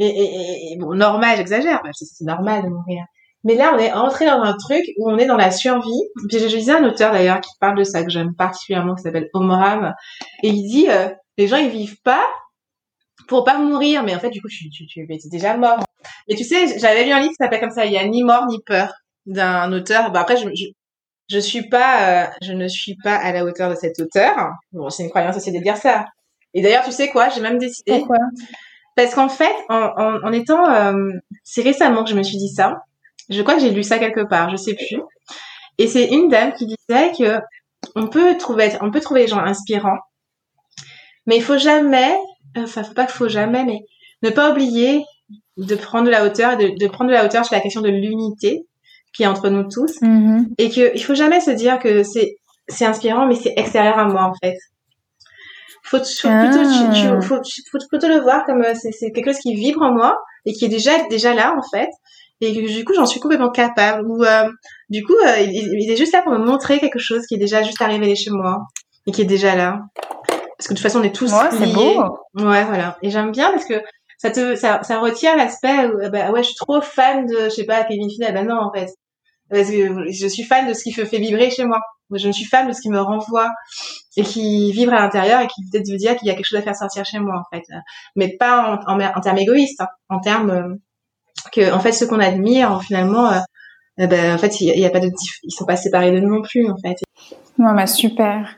et, 0.00 0.72
et, 0.74 0.76
bon, 0.78 0.94
normal, 0.94 1.36
j'exagère, 1.36 1.80
c'est 1.92 2.24
normal 2.24 2.62
de 2.62 2.68
mourir. 2.68 3.02
Mais 3.44 3.54
là, 3.54 3.72
on 3.74 3.78
est 3.78 3.92
entré 3.92 4.26
dans 4.26 4.42
un 4.42 4.56
truc 4.56 4.82
où 4.98 5.10
on 5.10 5.16
est 5.16 5.26
dans 5.26 5.36
la 5.36 5.50
survie. 5.50 6.02
Puis 6.28 6.38
je, 6.38 6.56
lisais 6.56 6.72
un 6.72 6.84
auteur 6.84 7.12
d'ailleurs 7.12 7.40
qui 7.40 7.50
parle 7.60 7.78
de 7.78 7.84
ça 7.84 8.02
que 8.02 8.10
j'aime 8.10 8.34
particulièrement, 8.34 8.94
qui 8.94 9.02
s'appelle 9.02 9.28
Omram, 9.32 9.94
et 10.42 10.48
il 10.48 10.68
dit 10.68 10.90
euh, 10.90 11.08
les 11.36 11.46
gens 11.46 11.56
ils 11.56 11.70
vivent 11.70 12.00
pas 12.02 12.24
pour 13.28 13.44
pas 13.44 13.58
mourir, 13.58 14.02
mais 14.02 14.14
en 14.14 14.20
fait 14.20 14.30
du 14.30 14.40
coup 14.40 14.48
tu 14.48 14.70
tu 14.70 14.86
tu 14.86 15.06
t'es 15.06 15.28
déjà 15.30 15.56
mort. 15.56 15.80
Et 16.28 16.34
tu 16.34 16.44
sais, 16.44 16.78
j'avais 16.78 17.04
lu 17.04 17.12
un 17.12 17.20
livre 17.20 17.30
qui 17.30 17.36
s'appelle 17.36 17.60
comme 17.60 17.70
ça, 17.70 17.84
il 17.84 17.92
y 17.92 17.98
a 17.98 18.06
ni 18.06 18.24
mort 18.24 18.46
ni 18.46 18.58
peur 18.66 18.92
d'un 19.26 19.72
auteur. 19.72 20.10
Bah 20.10 20.20
après 20.20 20.36
je, 20.36 20.48
je 20.54 20.66
je 21.28 21.38
suis 21.38 21.68
pas 21.68 22.24
euh, 22.24 22.26
je 22.42 22.52
ne 22.52 22.68
suis 22.68 22.96
pas 22.96 23.16
à 23.16 23.32
la 23.32 23.44
hauteur 23.44 23.70
de 23.70 23.74
cet 23.74 24.00
auteur. 24.00 24.34
Bon, 24.72 24.90
c'est 24.90 25.04
une 25.04 25.10
croyance 25.10 25.36
aussi 25.36 25.52
de 25.52 25.58
dire 25.58 25.76
ça. 25.76 26.06
Et 26.54 26.62
d'ailleurs, 26.62 26.84
tu 26.84 26.92
sais 26.92 27.08
quoi, 27.08 27.28
j'ai 27.28 27.40
même 27.40 27.58
décidé 27.58 27.98
Pourquoi? 27.98 28.18
Parce 28.96 29.14
qu'en 29.14 29.28
fait, 29.28 29.54
en, 29.68 29.92
en, 29.96 30.26
en 30.26 30.32
étant, 30.32 30.68
euh, 30.68 31.12
c'est 31.44 31.62
récemment 31.62 32.02
que 32.02 32.10
je 32.10 32.16
me 32.16 32.22
suis 32.22 32.38
dit 32.38 32.48
ça. 32.48 32.82
Je 33.28 33.42
crois 33.42 33.54
que 33.54 33.60
j'ai 33.60 33.70
lu 33.70 33.82
ça 33.82 33.98
quelque 33.98 34.26
part, 34.26 34.50
je 34.50 34.56
sais 34.56 34.74
plus. 34.74 35.00
Et 35.78 35.86
c'est 35.86 36.06
une 36.06 36.28
dame 36.28 36.52
qui 36.54 36.66
disait 36.66 37.12
que 37.16 37.40
on 37.94 38.06
peut 38.08 38.36
trouver, 38.36 38.72
on 38.80 38.90
peut 38.90 39.00
trouver 39.00 39.22
les 39.22 39.28
gens 39.28 39.38
inspirants, 39.38 39.98
mais 41.26 41.36
il 41.36 41.42
faut 41.42 41.58
jamais, 41.58 42.16
enfin, 42.56 42.82
faut 42.82 42.94
pas 42.94 43.04
qu'il 43.06 43.14
faut 43.14 43.28
jamais, 43.28 43.64
mais 43.64 43.80
ne 44.22 44.30
pas 44.30 44.50
oublier 44.50 45.04
de 45.56 45.74
prendre 45.74 46.06
de 46.06 46.10
la 46.10 46.24
hauteur, 46.24 46.56
de, 46.56 46.68
de 46.78 46.88
prendre 46.88 47.10
de 47.10 47.14
la 47.14 47.24
hauteur 47.24 47.44
sur 47.44 47.54
la 47.54 47.60
question 47.60 47.80
de 47.80 47.88
l'unité 47.88 48.66
qui 49.14 49.22
est 49.22 49.26
entre 49.26 49.48
nous 49.48 49.68
tous, 49.68 50.00
Mhm. 50.02 50.48
et 50.58 50.70
que 50.70 50.92
il 50.94 51.02
faut 51.04 51.14
jamais 51.14 51.40
se 51.40 51.50
dire 51.50 51.78
que 51.78 52.02
c'est 52.02 52.36
c'est 52.70 52.84
inspirant, 52.84 53.26
mais 53.26 53.34
c'est 53.34 53.54
extérieur 53.56 53.98
à 53.98 54.04
moi 54.04 54.24
en 54.24 54.34
fait. 54.42 54.56
Faut, 55.84 55.98
faut 55.98 56.28
Ah. 56.30 56.44
plutôt, 56.50 56.64
tu- 56.70 57.00
tu- 57.00 57.26
faut, 57.26 57.40
faut 57.72 57.78
plutôt 57.88 58.08
le 58.08 58.20
voir 58.20 58.44
comme 58.44 58.62
euh, 58.62 58.74
c'est 58.74 58.92
c'est 58.92 59.10
quelque 59.12 59.32
chose 59.32 59.40
qui 59.40 59.54
vibre 59.54 59.82
en 59.82 59.92
moi 59.94 60.18
et 60.44 60.52
qui 60.52 60.64
est 60.66 60.68
déjà 60.68 60.92
déjà 61.08 61.32
là 61.34 61.54
en 61.56 61.62
fait, 61.70 61.88
et 62.40 62.52
du 62.52 62.84
coup 62.84 62.94
j'en 62.94 63.06
suis 63.06 63.20
complètement 63.20 63.50
capable. 63.50 64.06
Ou 64.08 64.22
euh, 64.24 64.48
du 64.90 65.04
coup 65.04 65.14
euh, 65.26 65.38
il, 65.40 65.80
il 65.80 65.90
est 65.90 65.96
juste 65.96 66.12
là 66.12 66.22
pour 66.22 66.32
me 66.32 66.38
montrer 66.44 66.78
quelque 66.78 66.98
chose 66.98 67.26
qui 67.26 67.34
est 67.34 67.38
déjà 67.38 67.62
juste 67.62 67.80
arrivé 67.82 68.14
chez 68.14 68.30
moi 68.30 68.58
et 69.06 69.12
qui 69.12 69.22
est 69.22 69.26
déjà 69.26 69.54
là. 69.54 69.80
Parce 70.56 70.68
que 70.68 70.72
de 70.74 70.78
toute 70.78 70.82
façon 70.82 71.00
on 71.00 71.04
est 71.04 71.14
tous 71.14 71.32
Ouais, 71.32 71.48
c'est 71.52 71.66
liés. 71.66 71.72
beau. 71.72 72.44
Ouais, 72.44 72.64
voilà. 72.64 72.96
Et 73.02 73.10
j'aime 73.10 73.30
bien 73.32 73.50
parce 73.50 73.64
que 73.64 73.74
ça 74.18 74.30
te, 74.32 74.56
ça, 74.56 74.82
ça 74.82 74.98
retire 74.98 75.36
l'aspect 75.36 75.86
où, 75.86 76.00
euh, 76.00 76.08
bah 76.10 76.30
ouais, 76.32 76.42
je 76.42 76.48
suis 76.48 76.56
trop 76.56 76.80
fan 76.80 77.24
de, 77.26 77.44
je 77.44 77.48
sais 77.50 77.64
pas, 77.64 77.84
Kevin 77.84 78.10
Finel. 78.10 78.34
Bah 78.34 78.42
non, 78.42 78.56
en 78.60 78.72
fait. 78.72 78.88
Parce 79.50 79.70
que 79.70 80.10
je 80.10 80.26
suis 80.26 80.42
fan 80.42 80.66
de 80.68 80.74
ce 80.74 80.82
qui 80.82 80.90
me 81.00 81.06
fait 81.06 81.18
vibrer 81.18 81.50
chez 81.50 81.64
moi. 81.64 81.78
Moi, 82.10 82.18
Je 82.18 82.30
suis 82.30 82.44
fan 82.44 82.66
de 82.66 82.72
ce 82.72 82.80
qui 82.80 82.90
me 82.90 83.00
renvoie 83.00 83.50
et 84.16 84.22
qui 84.22 84.72
vibre 84.72 84.92
à 84.94 85.00
l'intérieur 85.00 85.40
et 85.40 85.46
qui 85.46 85.62
peut-être 85.70 85.88
veut 85.88 85.96
dire 85.96 86.16
qu'il 86.16 86.26
y 86.26 86.30
a 86.30 86.34
quelque 86.34 86.44
chose 86.46 86.58
à 86.58 86.62
faire 86.62 86.74
sortir 86.74 87.04
chez 87.04 87.18
moi, 87.20 87.36
en 87.36 87.56
fait. 87.56 87.62
Mais 88.16 88.36
pas 88.38 88.80
en, 88.86 88.92
en, 88.92 89.00
en 89.00 89.20
termes 89.20 89.38
égoïstes, 89.38 89.80
hein. 89.80 89.86
en 90.08 90.18
termes 90.20 90.50
euh, 90.50 90.74
que, 91.52 91.72
en 91.72 91.80
fait, 91.80 91.92
ceux 91.92 92.06
qu'on 92.06 92.20
admire, 92.20 92.80
finalement, 92.82 93.30
euh, 93.30 93.38
euh, 94.00 94.06
ben, 94.06 94.34
en 94.34 94.38
fait, 94.38 94.60
il 94.60 94.68
y 94.68 94.70
a, 94.70 94.74
il 94.74 94.80
y 94.80 94.86
a 94.86 94.90
pas 94.90 95.00
de, 95.00 95.10
ils 95.42 95.50
sont 95.52 95.64
pas 95.66 95.76
séparés 95.76 96.12
de 96.12 96.20
nous 96.20 96.36
non 96.36 96.42
plus, 96.42 96.68
en 96.70 96.76
fait. 96.76 96.96
Bah, 97.58 97.86
super. 97.86 98.48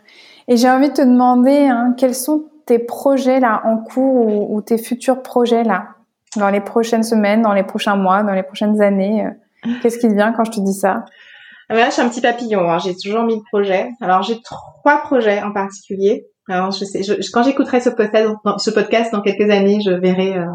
Et 0.48 0.56
j'ai 0.56 0.68
envie 0.70 0.88
de 0.88 0.94
te 0.94 1.02
demander, 1.02 1.66
hein, 1.66 1.94
quels 1.96 2.14
sont 2.14 2.44
tes 2.66 2.78
projets 2.78 3.40
là 3.40 3.62
en 3.64 3.78
cours 3.78 4.26
ou, 4.26 4.56
ou 4.56 4.62
tes 4.62 4.78
futurs 4.78 5.22
projets 5.22 5.64
là 5.64 5.88
dans 6.36 6.50
les 6.50 6.60
prochaines 6.60 7.02
semaines, 7.02 7.42
dans 7.42 7.52
les 7.52 7.64
prochains 7.64 7.96
mois, 7.96 8.22
dans 8.22 8.32
les 8.34 8.42
prochaines 8.44 8.80
années 8.80 9.24
euh, 9.26 9.30
Qu'est-ce 9.82 9.98
qui 9.98 10.08
te 10.08 10.14
vient 10.14 10.32
quand 10.32 10.44
je 10.44 10.52
te 10.52 10.60
dis 10.60 10.72
ça? 10.74 11.04
Ah, 11.68 11.74
là, 11.74 11.86
je 11.86 11.92
suis 11.92 12.02
un 12.02 12.08
petit 12.08 12.20
papillon. 12.20 12.70
hein. 12.70 12.78
J'ai 12.78 12.94
toujours 12.96 13.24
mis 13.24 13.36
de 13.36 13.42
projets. 13.52 13.90
Alors, 14.00 14.22
j'ai 14.22 14.40
trois 14.42 14.98
projets 15.02 15.42
en 15.42 15.52
particulier. 15.52 16.26
Alors, 16.48 16.70
je 16.72 16.84
sais, 16.84 17.02
je- 17.02 17.14
quand 17.32 17.42
j'écouterai 17.42 17.80
ce 17.80 17.90
podcast, 17.90 18.28
dans, 18.44 18.58
ce 18.58 18.70
podcast 18.70 19.12
dans 19.12 19.20
quelques 19.20 19.50
années, 19.50 19.80
je 19.84 19.90
verrai 19.90 20.36
euh, 20.36 20.46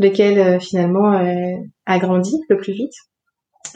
lequel 0.00 0.38
euh, 0.38 0.58
finalement 0.58 1.12
euh, 1.12 1.56
a 1.86 1.98
grandi 1.98 2.34
le 2.48 2.56
plus 2.56 2.72
vite. 2.72 2.94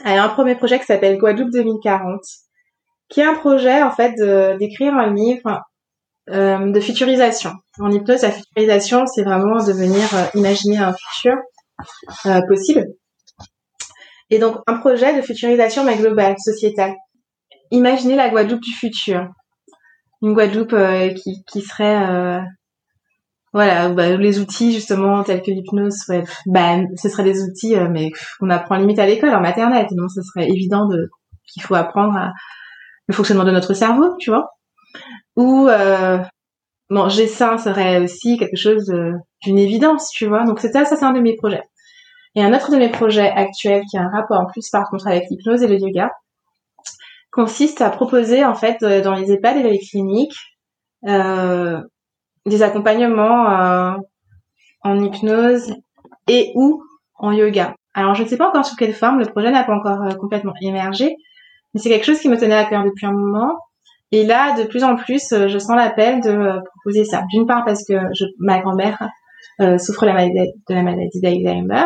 Alors, 0.03 0.25
un 0.25 0.29
premier 0.29 0.55
projet 0.55 0.79
qui 0.79 0.85
s'appelle 0.85 1.17
Guadeloupe 1.17 1.51
2040, 1.51 2.19
qui 3.07 3.21
est 3.21 3.25
un 3.25 3.35
projet 3.35 3.83
en 3.83 3.91
fait 3.91 4.15
d'écrire 4.57 4.95
un 4.95 5.13
livre 5.13 5.61
euh, 6.31 6.71
de 6.71 6.79
futurisation. 6.79 7.51
En 7.79 7.91
hypnose, 7.91 8.23
la 8.23 8.31
futurisation, 8.31 9.05
c'est 9.05 9.23
vraiment 9.23 9.63
de 9.63 9.71
venir 9.71 10.03
imaginer 10.33 10.79
un 10.79 10.93
futur 10.93 11.35
possible. 12.47 12.87
Et 14.31 14.39
donc, 14.39 14.57
un 14.65 14.77
projet 14.77 15.15
de 15.15 15.21
futurisation, 15.21 15.83
mais 15.83 15.97
globale, 15.97 16.35
sociétale. 16.43 16.95
Imaginez 17.69 18.15
la 18.15 18.29
Guadeloupe 18.29 18.61
du 18.61 18.73
futur. 18.73 19.27
Une 20.23 20.33
Guadeloupe 20.33 20.75
qui, 21.15 21.43
qui 21.45 21.61
serait... 21.61 22.41
euh, 23.55 23.59
voilà, 23.59 23.89
bah, 23.89 24.17
les 24.17 24.39
outils, 24.39 24.73
justement, 24.73 25.23
tels 25.23 25.41
que 25.41 25.51
l'hypnose, 25.51 25.97
ouais, 26.09 26.23
bah, 26.47 26.77
ce 26.97 27.09
seraient 27.09 27.23
des 27.23 27.41
outils, 27.43 27.75
euh, 27.75 27.87
mais 27.89 28.11
qu'on 28.39 28.49
apprend 28.49 28.75
limite 28.77 28.99
à 28.99 29.05
l'école, 29.05 29.33
en 29.35 29.41
maternelle. 29.41 29.85
Sinon, 29.89 30.07
ce 30.09 30.21
serait 30.21 30.47
évident 30.49 30.87
de 30.87 31.09
qu'il 31.47 31.63
faut 31.63 31.75
apprendre 31.75 32.15
à- 32.17 32.33
le 33.07 33.13
fonctionnement 33.15 33.43
de 33.45 33.51
notre 33.51 33.73
cerveau, 33.73 34.15
tu 34.19 34.31
vois. 34.31 34.49
Ou, 35.37 35.67
euh, 35.69 36.19
manger 36.89 37.27
sain 37.27 37.57
serait 37.57 37.99
aussi 38.03 38.37
quelque 38.37 38.57
chose 38.57 38.85
de- 38.87 39.13
d'une 39.43 39.59
évidence, 39.59 40.09
tu 40.11 40.27
vois. 40.27 40.43
Donc, 40.45 40.59
c'est 40.59 40.71
ça, 40.73 40.85
ça 40.85 40.95
c'est 40.97 41.05
un 41.05 41.13
de 41.13 41.21
mes 41.21 41.35
projets. 41.35 41.63
Et 42.35 42.43
un 42.43 42.53
autre 42.53 42.71
de 42.71 42.77
mes 42.77 42.89
projets 42.91 43.29
actuels 43.31 43.83
qui 43.91 43.97
a 43.97 44.03
un 44.03 44.09
rapport 44.09 44.39
en 44.41 44.45
plus 44.47 44.69
par 44.71 44.89
contre 44.89 45.07
avec 45.07 45.25
l'hypnose 45.31 45.63
et 45.63 45.67
le 45.67 45.77
yoga 45.79 46.11
consiste 47.31 47.81
à 47.81 47.89
proposer 47.89 48.45
en 48.45 48.55
fait 48.55 48.81
euh, 48.83 49.01
dans 49.01 49.13
les 49.13 49.31
EHPAD 49.31 49.57
et 49.57 49.63
les 49.63 49.79
cliniques 49.79 50.37
euh, 51.07 51.81
des 52.45 52.63
accompagnements 52.63 53.49
euh, 53.49 53.97
en 54.83 55.03
hypnose 55.03 55.73
et 56.27 56.51
ou 56.55 56.83
en 57.15 57.31
yoga. 57.31 57.75
Alors 57.93 58.15
je 58.15 58.23
ne 58.23 58.27
sais 58.27 58.37
pas 58.37 58.49
encore 58.49 58.65
sous 58.65 58.75
quelle 58.75 58.93
forme, 58.93 59.19
le 59.19 59.25
projet 59.25 59.51
n'a 59.51 59.63
pas 59.63 59.73
encore 59.73 60.01
euh, 60.03 60.15
complètement 60.15 60.53
émergé, 60.61 61.15
mais 61.73 61.81
c'est 61.81 61.89
quelque 61.89 62.05
chose 62.05 62.19
qui 62.19 62.29
me 62.29 62.37
tenait 62.37 62.55
à 62.55 62.65
cœur 62.65 62.83
depuis 62.83 63.05
un 63.05 63.13
moment. 63.13 63.57
Et 64.11 64.25
là, 64.25 64.57
de 64.57 64.63
plus 64.63 64.83
en 64.83 64.95
plus, 64.95 65.31
euh, 65.33 65.47
je 65.47 65.57
sens 65.57 65.75
l'appel 65.75 66.21
de 66.21 66.61
proposer 66.63 67.03
ça. 67.03 67.23
D'une 67.31 67.45
part 67.45 67.65
parce 67.65 67.85
que 67.85 67.93
je, 68.13 68.25
ma 68.39 68.59
grand-mère 68.59 69.09
euh, 69.61 69.77
souffre 69.77 70.05
de 70.05 70.73
la 70.73 70.83
maladie, 70.83 71.19
d'Alzheimer. 71.21 71.85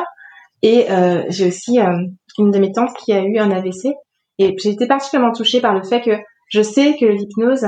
Et 0.61 0.91
euh, 0.91 1.23
j'ai 1.29 1.47
aussi 1.47 1.79
une 1.79 2.51
de 2.51 2.59
mes 2.59 2.71
tantes 2.71 2.93
qui 2.97 3.13
a 3.13 3.23
eu 3.23 3.37
un 3.37 3.49
AVC. 3.49 3.95
Et 4.37 4.55
j'ai 4.61 4.69
été 4.69 4.87
particulièrement 4.87 5.33
touchée 5.33 5.61
par 5.61 5.73
le 5.73 5.83
fait 5.83 6.01
que 6.01 6.11
je 6.49 6.61
sais 6.61 6.95
que 6.99 7.05
l'hypnose 7.05 7.65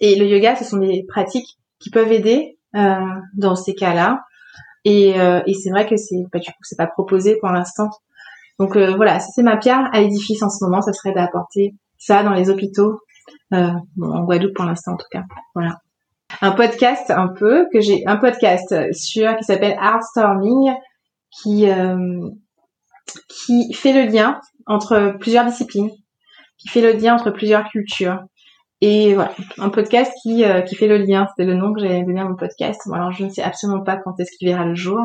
et 0.00 0.16
le 0.16 0.26
yoga, 0.26 0.56
ce 0.56 0.64
sont 0.64 0.78
des 0.78 1.04
pratiques 1.08 1.56
qui 1.80 1.90
peuvent 1.90 2.12
aider 2.12 2.58
euh, 2.76 2.96
dans 3.34 3.56
ces 3.56 3.74
cas-là. 3.74 4.22
Et, 4.84 5.20
euh, 5.20 5.42
et 5.46 5.54
c'est 5.54 5.70
vrai 5.70 5.86
que 5.86 5.96
c'est 5.96 6.22
bah, 6.32 6.38
du 6.38 6.50
coup 6.50 6.62
c'est 6.62 6.76
pas 6.76 6.86
proposé 6.86 7.36
pour 7.40 7.50
l'instant. 7.50 7.90
Donc 8.58 8.76
euh, 8.76 8.94
voilà, 8.94 9.20
c'est 9.20 9.42
ma 9.42 9.56
pierre 9.56 9.88
à 9.92 10.00
l'édifice 10.00 10.42
en 10.42 10.50
ce 10.50 10.64
moment, 10.64 10.80
ça 10.82 10.92
serait 10.92 11.12
d'apporter 11.12 11.74
ça 11.98 12.22
dans 12.22 12.32
les 12.32 12.48
hôpitaux, 12.50 13.00
bon, 13.50 13.80
en 14.00 14.24
Guadeloupe 14.24 14.54
pour 14.54 14.64
l'instant 14.64 14.92
en 14.92 14.96
tout 14.96 15.08
cas. 15.10 15.22
Voilà. 15.54 15.76
Un 16.40 16.52
podcast 16.52 17.10
un 17.10 17.28
peu 17.28 17.66
que 17.72 17.80
j'ai 17.80 18.06
un 18.06 18.16
podcast 18.16 18.74
sur 18.92 19.36
qui 19.36 19.44
s'appelle 19.44 19.76
Art 19.80 20.02
Storming 20.02 20.72
qui 21.30 21.68
euh, 21.68 22.28
qui 23.28 23.72
fait 23.72 23.92
le 23.92 24.10
lien 24.10 24.40
entre 24.66 25.16
plusieurs 25.18 25.44
disciplines, 25.44 25.90
qui 26.58 26.68
fait 26.68 26.80
le 26.80 26.92
lien 26.92 27.14
entre 27.14 27.30
plusieurs 27.30 27.68
cultures. 27.68 28.20
Et 28.82 29.14
voilà, 29.14 29.32
un 29.58 29.68
podcast 29.68 30.12
qui 30.22 30.44
euh, 30.44 30.62
qui 30.62 30.74
fait 30.74 30.88
le 30.88 30.96
lien, 30.96 31.26
c'était 31.28 31.46
le 31.46 31.54
nom 31.54 31.74
que 31.74 31.80
j'avais 31.80 32.02
donné 32.02 32.20
à 32.20 32.24
mon 32.24 32.36
podcast. 32.36 32.80
Alors 32.92 33.12
je 33.12 33.24
ne 33.24 33.30
sais 33.30 33.42
absolument 33.42 33.82
pas 33.82 33.96
quand 33.96 34.18
est-ce 34.18 34.30
qu'il 34.38 34.48
verra 34.48 34.64
le 34.64 34.74
jour, 34.74 34.98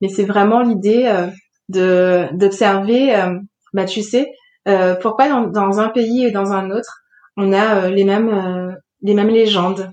mais 0.00 0.08
c'est 0.08 0.24
vraiment 0.24 0.62
l'idée 0.62 1.06
euh, 1.06 1.26
de 1.68 2.28
d'observer, 2.32 3.14
euh, 3.14 3.38
bah 3.72 3.84
tu 3.84 4.02
sais, 4.02 4.32
euh, 4.68 4.94
pourquoi 4.94 5.28
dans, 5.46 5.80
un 5.80 5.88
pays 5.88 6.24
et 6.26 6.30
dans 6.30 6.52
un 6.52 6.70
autre, 6.70 7.02
on 7.36 7.52
a 7.52 7.88
les 7.90 8.04
mêmes 8.04 8.76
les 9.02 9.14
mêmes 9.14 9.28
légendes. 9.28 9.90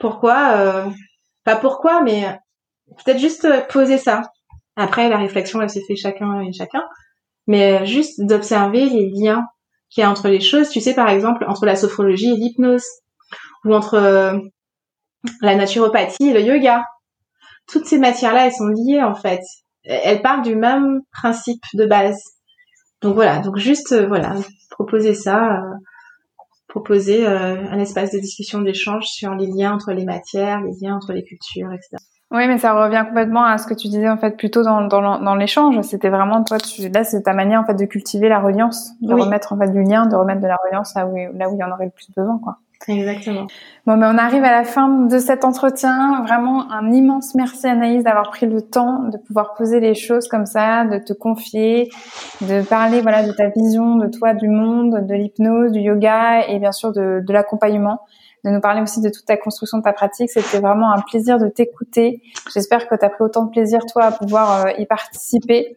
Pourquoi 0.00 0.84
Pas 1.44 1.56
pourquoi, 1.56 2.02
mais 2.02 2.24
peut-être 3.04 3.18
juste 3.18 3.46
poser 3.68 3.98
ça. 3.98 4.22
Après, 4.76 5.08
la 5.08 5.18
réflexion, 5.18 5.60
elle 5.60 5.70
se 5.70 5.80
fait 5.86 5.96
chacun 5.96 6.40
et 6.40 6.52
chacun. 6.52 6.84
Mais 7.46 7.84
juste 7.86 8.20
d'observer 8.20 8.88
les 8.88 9.10
liens 9.10 9.44
qu'il 9.90 10.02
y 10.02 10.04
a 10.04 10.10
entre 10.10 10.28
les 10.28 10.40
choses. 10.40 10.68
Tu 10.70 10.80
sais, 10.80 10.94
par 10.94 11.08
exemple, 11.08 11.44
entre 11.48 11.66
la 11.66 11.76
sophrologie 11.76 12.30
et 12.30 12.36
l'hypnose. 12.36 12.84
Ou 13.64 13.74
entre 13.74 13.94
euh, 13.94 14.38
la 15.40 15.56
naturopathie 15.56 16.28
et 16.28 16.32
le 16.32 16.42
yoga. 16.42 16.84
Toutes 17.66 17.86
ces 17.86 17.98
matières-là, 17.98 18.46
elles 18.46 18.52
sont 18.52 18.68
liées, 18.68 19.02
en 19.02 19.14
fait. 19.14 19.40
elles 19.84 20.22
parlent 20.22 20.42
du 20.42 20.56
même 20.56 21.00
principe 21.12 21.62
de 21.74 21.86
base. 21.86 22.18
Donc 23.00 23.14
voilà, 23.14 23.40
donc 23.40 23.56
juste 23.58 23.94
voilà, 24.06 24.34
proposer 24.70 25.14
ça, 25.14 25.60
proposer 26.66 27.26
un 27.26 27.78
espace 27.78 28.10
de 28.12 28.18
discussion, 28.18 28.60
d'échange 28.60 29.04
sur 29.06 29.34
les 29.34 29.46
liens 29.46 29.74
entre 29.74 29.92
les 29.92 30.04
matières, 30.04 30.62
les 30.62 30.72
liens 30.80 30.96
entre 30.96 31.12
les 31.12 31.22
cultures, 31.22 31.72
etc. 31.72 31.96
Oui, 32.30 32.46
mais 32.46 32.58
ça 32.58 32.74
revient 32.74 33.04
complètement 33.06 33.44
à 33.44 33.56
ce 33.56 33.66
que 33.66 33.72
tu 33.72 33.88
disais 33.88 34.08
en 34.08 34.18
fait 34.18 34.36
plutôt 34.36 34.62
dans, 34.62 34.82
dans, 34.82 35.18
dans 35.18 35.34
l'échange. 35.34 35.80
C'était 35.80 36.10
vraiment 36.10 36.44
toi, 36.44 36.58
tu, 36.58 36.88
là, 36.90 37.02
c'est 37.02 37.22
ta 37.22 37.32
manière 37.32 37.60
en 37.60 37.64
fait 37.64 37.74
de 37.74 37.86
cultiver 37.86 38.28
la 38.28 38.38
reliance, 38.38 38.90
de 39.00 39.14
remettre 39.14 39.54
en 39.54 39.58
fait 39.58 39.70
du 39.70 39.82
lien, 39.82 40.06
de 40.06 40.14
remettre 40.14 40.42
de 40.42 40.46
la 40.46 40.58
reliance 40.62 40.94
là 40.94 41.06
où, 41.06 41.16
là 41.16 41.48
où 41.48 41.54
il 41.54 41.58
y 41.58 41.64
en 41.64 41.70
aurait 41.70 41.86
le 41.86 41.90
plus 41.90 42.10
besoin, 42.14 42.38
quoi. 42.38 42.58
Exactement. 42.86 43.46
Bon, 43.86 43.96
mais 43.96 44.06
on 44.06 44.16
arrive 44.16 44.44
à 44.44 44.52
la 44.52 44.64
fin 44.64 44.88
de 44.88 45.18
cet 45.18 45.44
entretien. 45.44 46.22
Vraiment 46.22 46.70
un 46.70 46.92
immense 46.92 47.34
merci 47.34 47.66
Anaïs 47.66 48.04
d'avoir 48.04 48.30
pris 48.30 48.46
le 48.46 48.62
temps 48.62 49.00
de 49.04 49.18
pouvoir 49.18 49.54
poser 49.54 49.80
les 49.80 49.94
choses 49.94 50.28
comme 50.28 50.46
ça, 50.46 50.84
de 50.84 50.98
te 50.98 51.12
confier, 51.12 51.88
de 52.40 52.62
parler 52.62 53.00
voilà 53.00 53.26
de 53.26 53.32
ta 53.32 53.48
vision, 53.48 53.96
de 53.96 54.06
toi, 54.06 54.32
du 54.34 54.48
monde, 54.48 55.06
de 55.06 55.14
l'hypnose, 55.14 55.72
du 55.72 55.80
yoga 55.80 56.46
et 56.46 56.58
bien 56.60 56.72
sûr 56.72 56.92
de, 56.92 57.20
de 57.26 57.32
l'accompagnement 57.32 58.00
de 58.44 58.50
nous 58.50 58.60
parler 58.60 58.82
aussi 58.82 59.00
de 59.00 59.08
toute 59.08 59.24
ta 59.24 59.36
construction 59.36 59.78
de 59.78 59.82
ta 59.82 59.92
pratique. 59.92 60.30
C'était 60.30 60.60
vraiment 60.60 60.92
un 60.92 61.00
plaisir 61.00 61.38
de 61.38 61.48
t'écouter. 61.48 62.22
J'espère 62.52 62.88
que 62.88 62.94
tu 62.94 63.04
as 63.04 63.10
pris 63.10 63.24
autant 63.24 63.44
de 63.44 63.50
plaisir, 63.50 63.80
toi, 63.86 64.04
à 64.04 64.12
pouvoir 64.12 64.66
euh, 64.66 64.70
y 64.78 64.86
participer. 64.86 65.76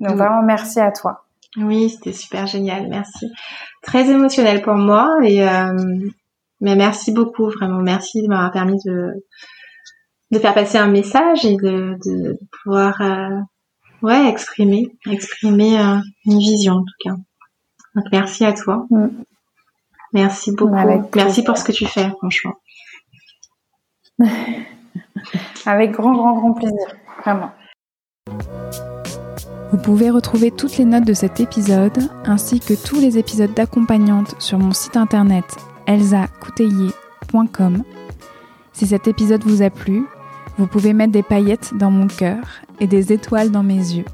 Donc, 0.00 0.16
vraiment, 0.16 0.42
merci 0.42 0.80
à 0.80 0.90
toi. 0.92 1.26
Oui, 1.56 1.90
c'était 1.90 2.12
super 2.12 2.46
génial. 2.46 2.88
Merci. 2.88 3.30
Très 3.82 4.08
émotionnel 4.10 4.62
pour 4.62 4.74
moi. 4.74 5.18
Et, 5.22 5.46
euh, 5.46 5.72
mais 6.60 6.76
merci 6.76 7.12
beaucoup, 7.12 7.50
vraiment. 7.50 7.80
Merci 7.80 8.22
de 8.22 8.28
m'avoir 8.28 8.50
permis 8.50 8.78
de, 8.84 9.12
de 10.30 10.38
faire 10.38 10.54
passer 10.54 10.78
un 10.78 10.88
message 10.88 11.44
et 11.44 11.56
de, 11.56 11.96
de 12.04 12.38
pouvoir, 12.62 13.00
euh, 13.02 13.40
ouais, 14.02 14.28
exprimer, 14.28 14.88
exprimer 15.10 15.76
une 16.24 16.38
vision, 16.38 16.74
en 16.74 16.80
tout 16.80 17.08
cas. 17.08 17.14
Donc, 17.94 18.04
merci 18.12 18.44
à 18.44 18.52
toi. 18.52 18.86
Mm. 18.90 19.08
Merci 20.12 20.52
beaucoup. 20.52 20.74
Merci 21.14 21.44
pour 21.44 21.56
ce 21.56 21.64
que 21.64 21.72
tu 21.72 21.86
fais, 21.86 22.08
franchement. 22.18 22.54
Avec 25.66 25.92
grand, 25.92 26.12
grand, 26.14 26.36
grand 26.36 26.52
plaisir, 26.52 26.86
vraiment. 27.24 27.52
Vous 29.72 29.78
pouvez 29.78 30.10
retrouver 30.10 30.50
toutes 30.50 30.78
les 30.78 30.84
notes 30.84 31.04
de 31.04 31.14
cet 31.14 31.38
épisode 31.38 32.10
ainsi 32.24 32.58
que 32.58 32.74
tous 32.74 33.00
les 33.00 33.18
épisodes 33.18 33.54
d'accompagnante 33.54 34.34
sur 34.40 34.58
mon 34.58 34.72
site 34.72 34.96
internet 34.96 35.44
elsacouteiller.com. 35.86 37.84
Si 38.72 38.86
cet 38.88 39.06
épisode 39.06 39.44
vous 39.44 39.62
a 39.62 39.70
plu, 39.70 40.06
vous 40.58 40.66
pouvez 40.66 40.92
mettre 40.92 41.12
des 41.12 41.22
paillettes 41.22 41.74
dans 41.74 41.90
mon 41.90 42.08
cœur 42.08 42.42
et 42.80 42.86
des 42.88 43.12
étoiles 43.12 43.50
dans 43.50 43.62
mes 43.62 43.76
yeux 43.76 44.04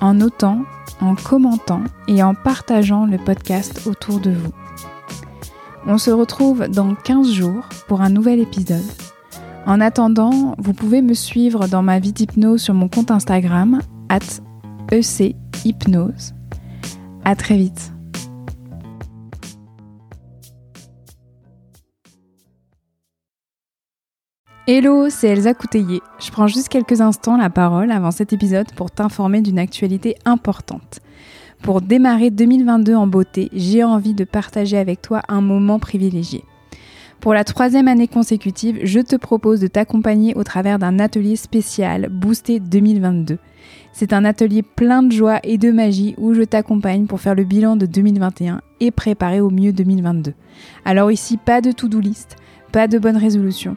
en 0.00 0.14
notant, 0.14 0.62
en 1.00 1.14
commentant 1.14 1.82
et 2.06 2.22
en 2.22 2.34
partageant 2.34 3.06
le 3.06 3.18
podcast 3.18 3.86
autour 3.86 4.20
de 4.20 4.30
vous. 4.30 4.52
On 5.90 5.96
se 5.96 6.10
retrouve 6.10 6.68
dans 6.68 6.94
15 6.94 7.32
jours 7.32 7.66
pour 7.86 8.02
un 8.02 8.10
nouvel 8.10 8.40
épisode. 8.40 8.84
En 9.64 9.80
attendant, 9.80 10.54
vous 10.58 10.74
pouvez 10.74 11.00
me 11.00 11.14
suivre 11.14 11.66
dans 11.66 11.82
ma 11.82 11.98
vie 11.98 12.12
d'hypnose 12.12 12.60
sur 12.60 12.74
mon 12.74 12.90
compte 12.90 13.10
Instagram, 13.10 13.80
at 14.10 14.18
echypnose. 14.92 16.34
À 17.24 17.34
très 17.36 17.56
vite. 17.56 17.90
Hello, 24.66 25.08
c'est 25.08 25.28
Elsa 25.28 25.54
Couteillé. 25.54 26.02
Je 26.20 26.30
prends 26.30 26.48
juste 26.48 26.68
quelques 26.68 27.00
instants 27.00 27.38
la 27.38 27.48
parole 27.48 27.90
avant 27.92 28.10
cet 28.10 28.34
épisode 28.34 28.70
pour 28.72 28.90
t'informer 28.90 29.40
d'une 29.40 29.58
actualité 29.58 30.16
importante. 30.26 31.00
Pour 31.62 31.80
démarrer 31.80 32.30
2022 32.30 32.94
en 32.94 33.06
beauté, 33.06 33.50
j'ai 33.52 33.84
envie 33.84 34.14
de 34.14 34.24
partager 34.24 34.78
avec 34.78 35.02
toi 35.02 35.22
un 35.28 35.40
moment 35.40 35.78
privilégié. 35.78 36.44
Pour 37.20 37.34
la 37.34 37.42
troisième 37.42 37.88
année 37.88 38.06
consécutive, 38.06 38.78
je 38.84 39.00
te 39.00 39.16
propose 39.16 39.58
de 39.58 39.66
t'accompagner 39.66 40.34
au 40.36 40.44
travers 40.44 40.78
d'un 40.78 41.00
atelier 41.00 41.34
spécial 41.34 42.08
Boosté 42.10 42.60
2022. 42.60 43.38
C'est 43.92 44.12
un 44.12 44.24
atelier 44.24 44.62
plein 44.62 45.02
de 45.02 45.10
joie 45.10 45.40
et 45.42 45.58
de 45.58 45.72
magie 45.72 46.14
où 46.16 46.32
je 46.32 46.42
t'accompagne 46.42 47.06
pour 47.06 47.20
faire 47.20 47.34
le 47.34 47.42
bilan 47.42 47.74
de 47.74 47.86
2021 47.86 48.60
et 48.78 48.92
préparer 48.92 49.40
au 49.40 49.50
mieux 49.50 49.72
2022. 49.72 50.32
Alors 50.84 51.10
ici, 51.10 51.36
pas 51.36 51.60
de 51.60 51.72
to-do 51.72 51.98
list, 51.98 52.36
pas 52.70 52.86
de 52.86 52.98
bonne 52.98 53.16
résolution 53.16 53.76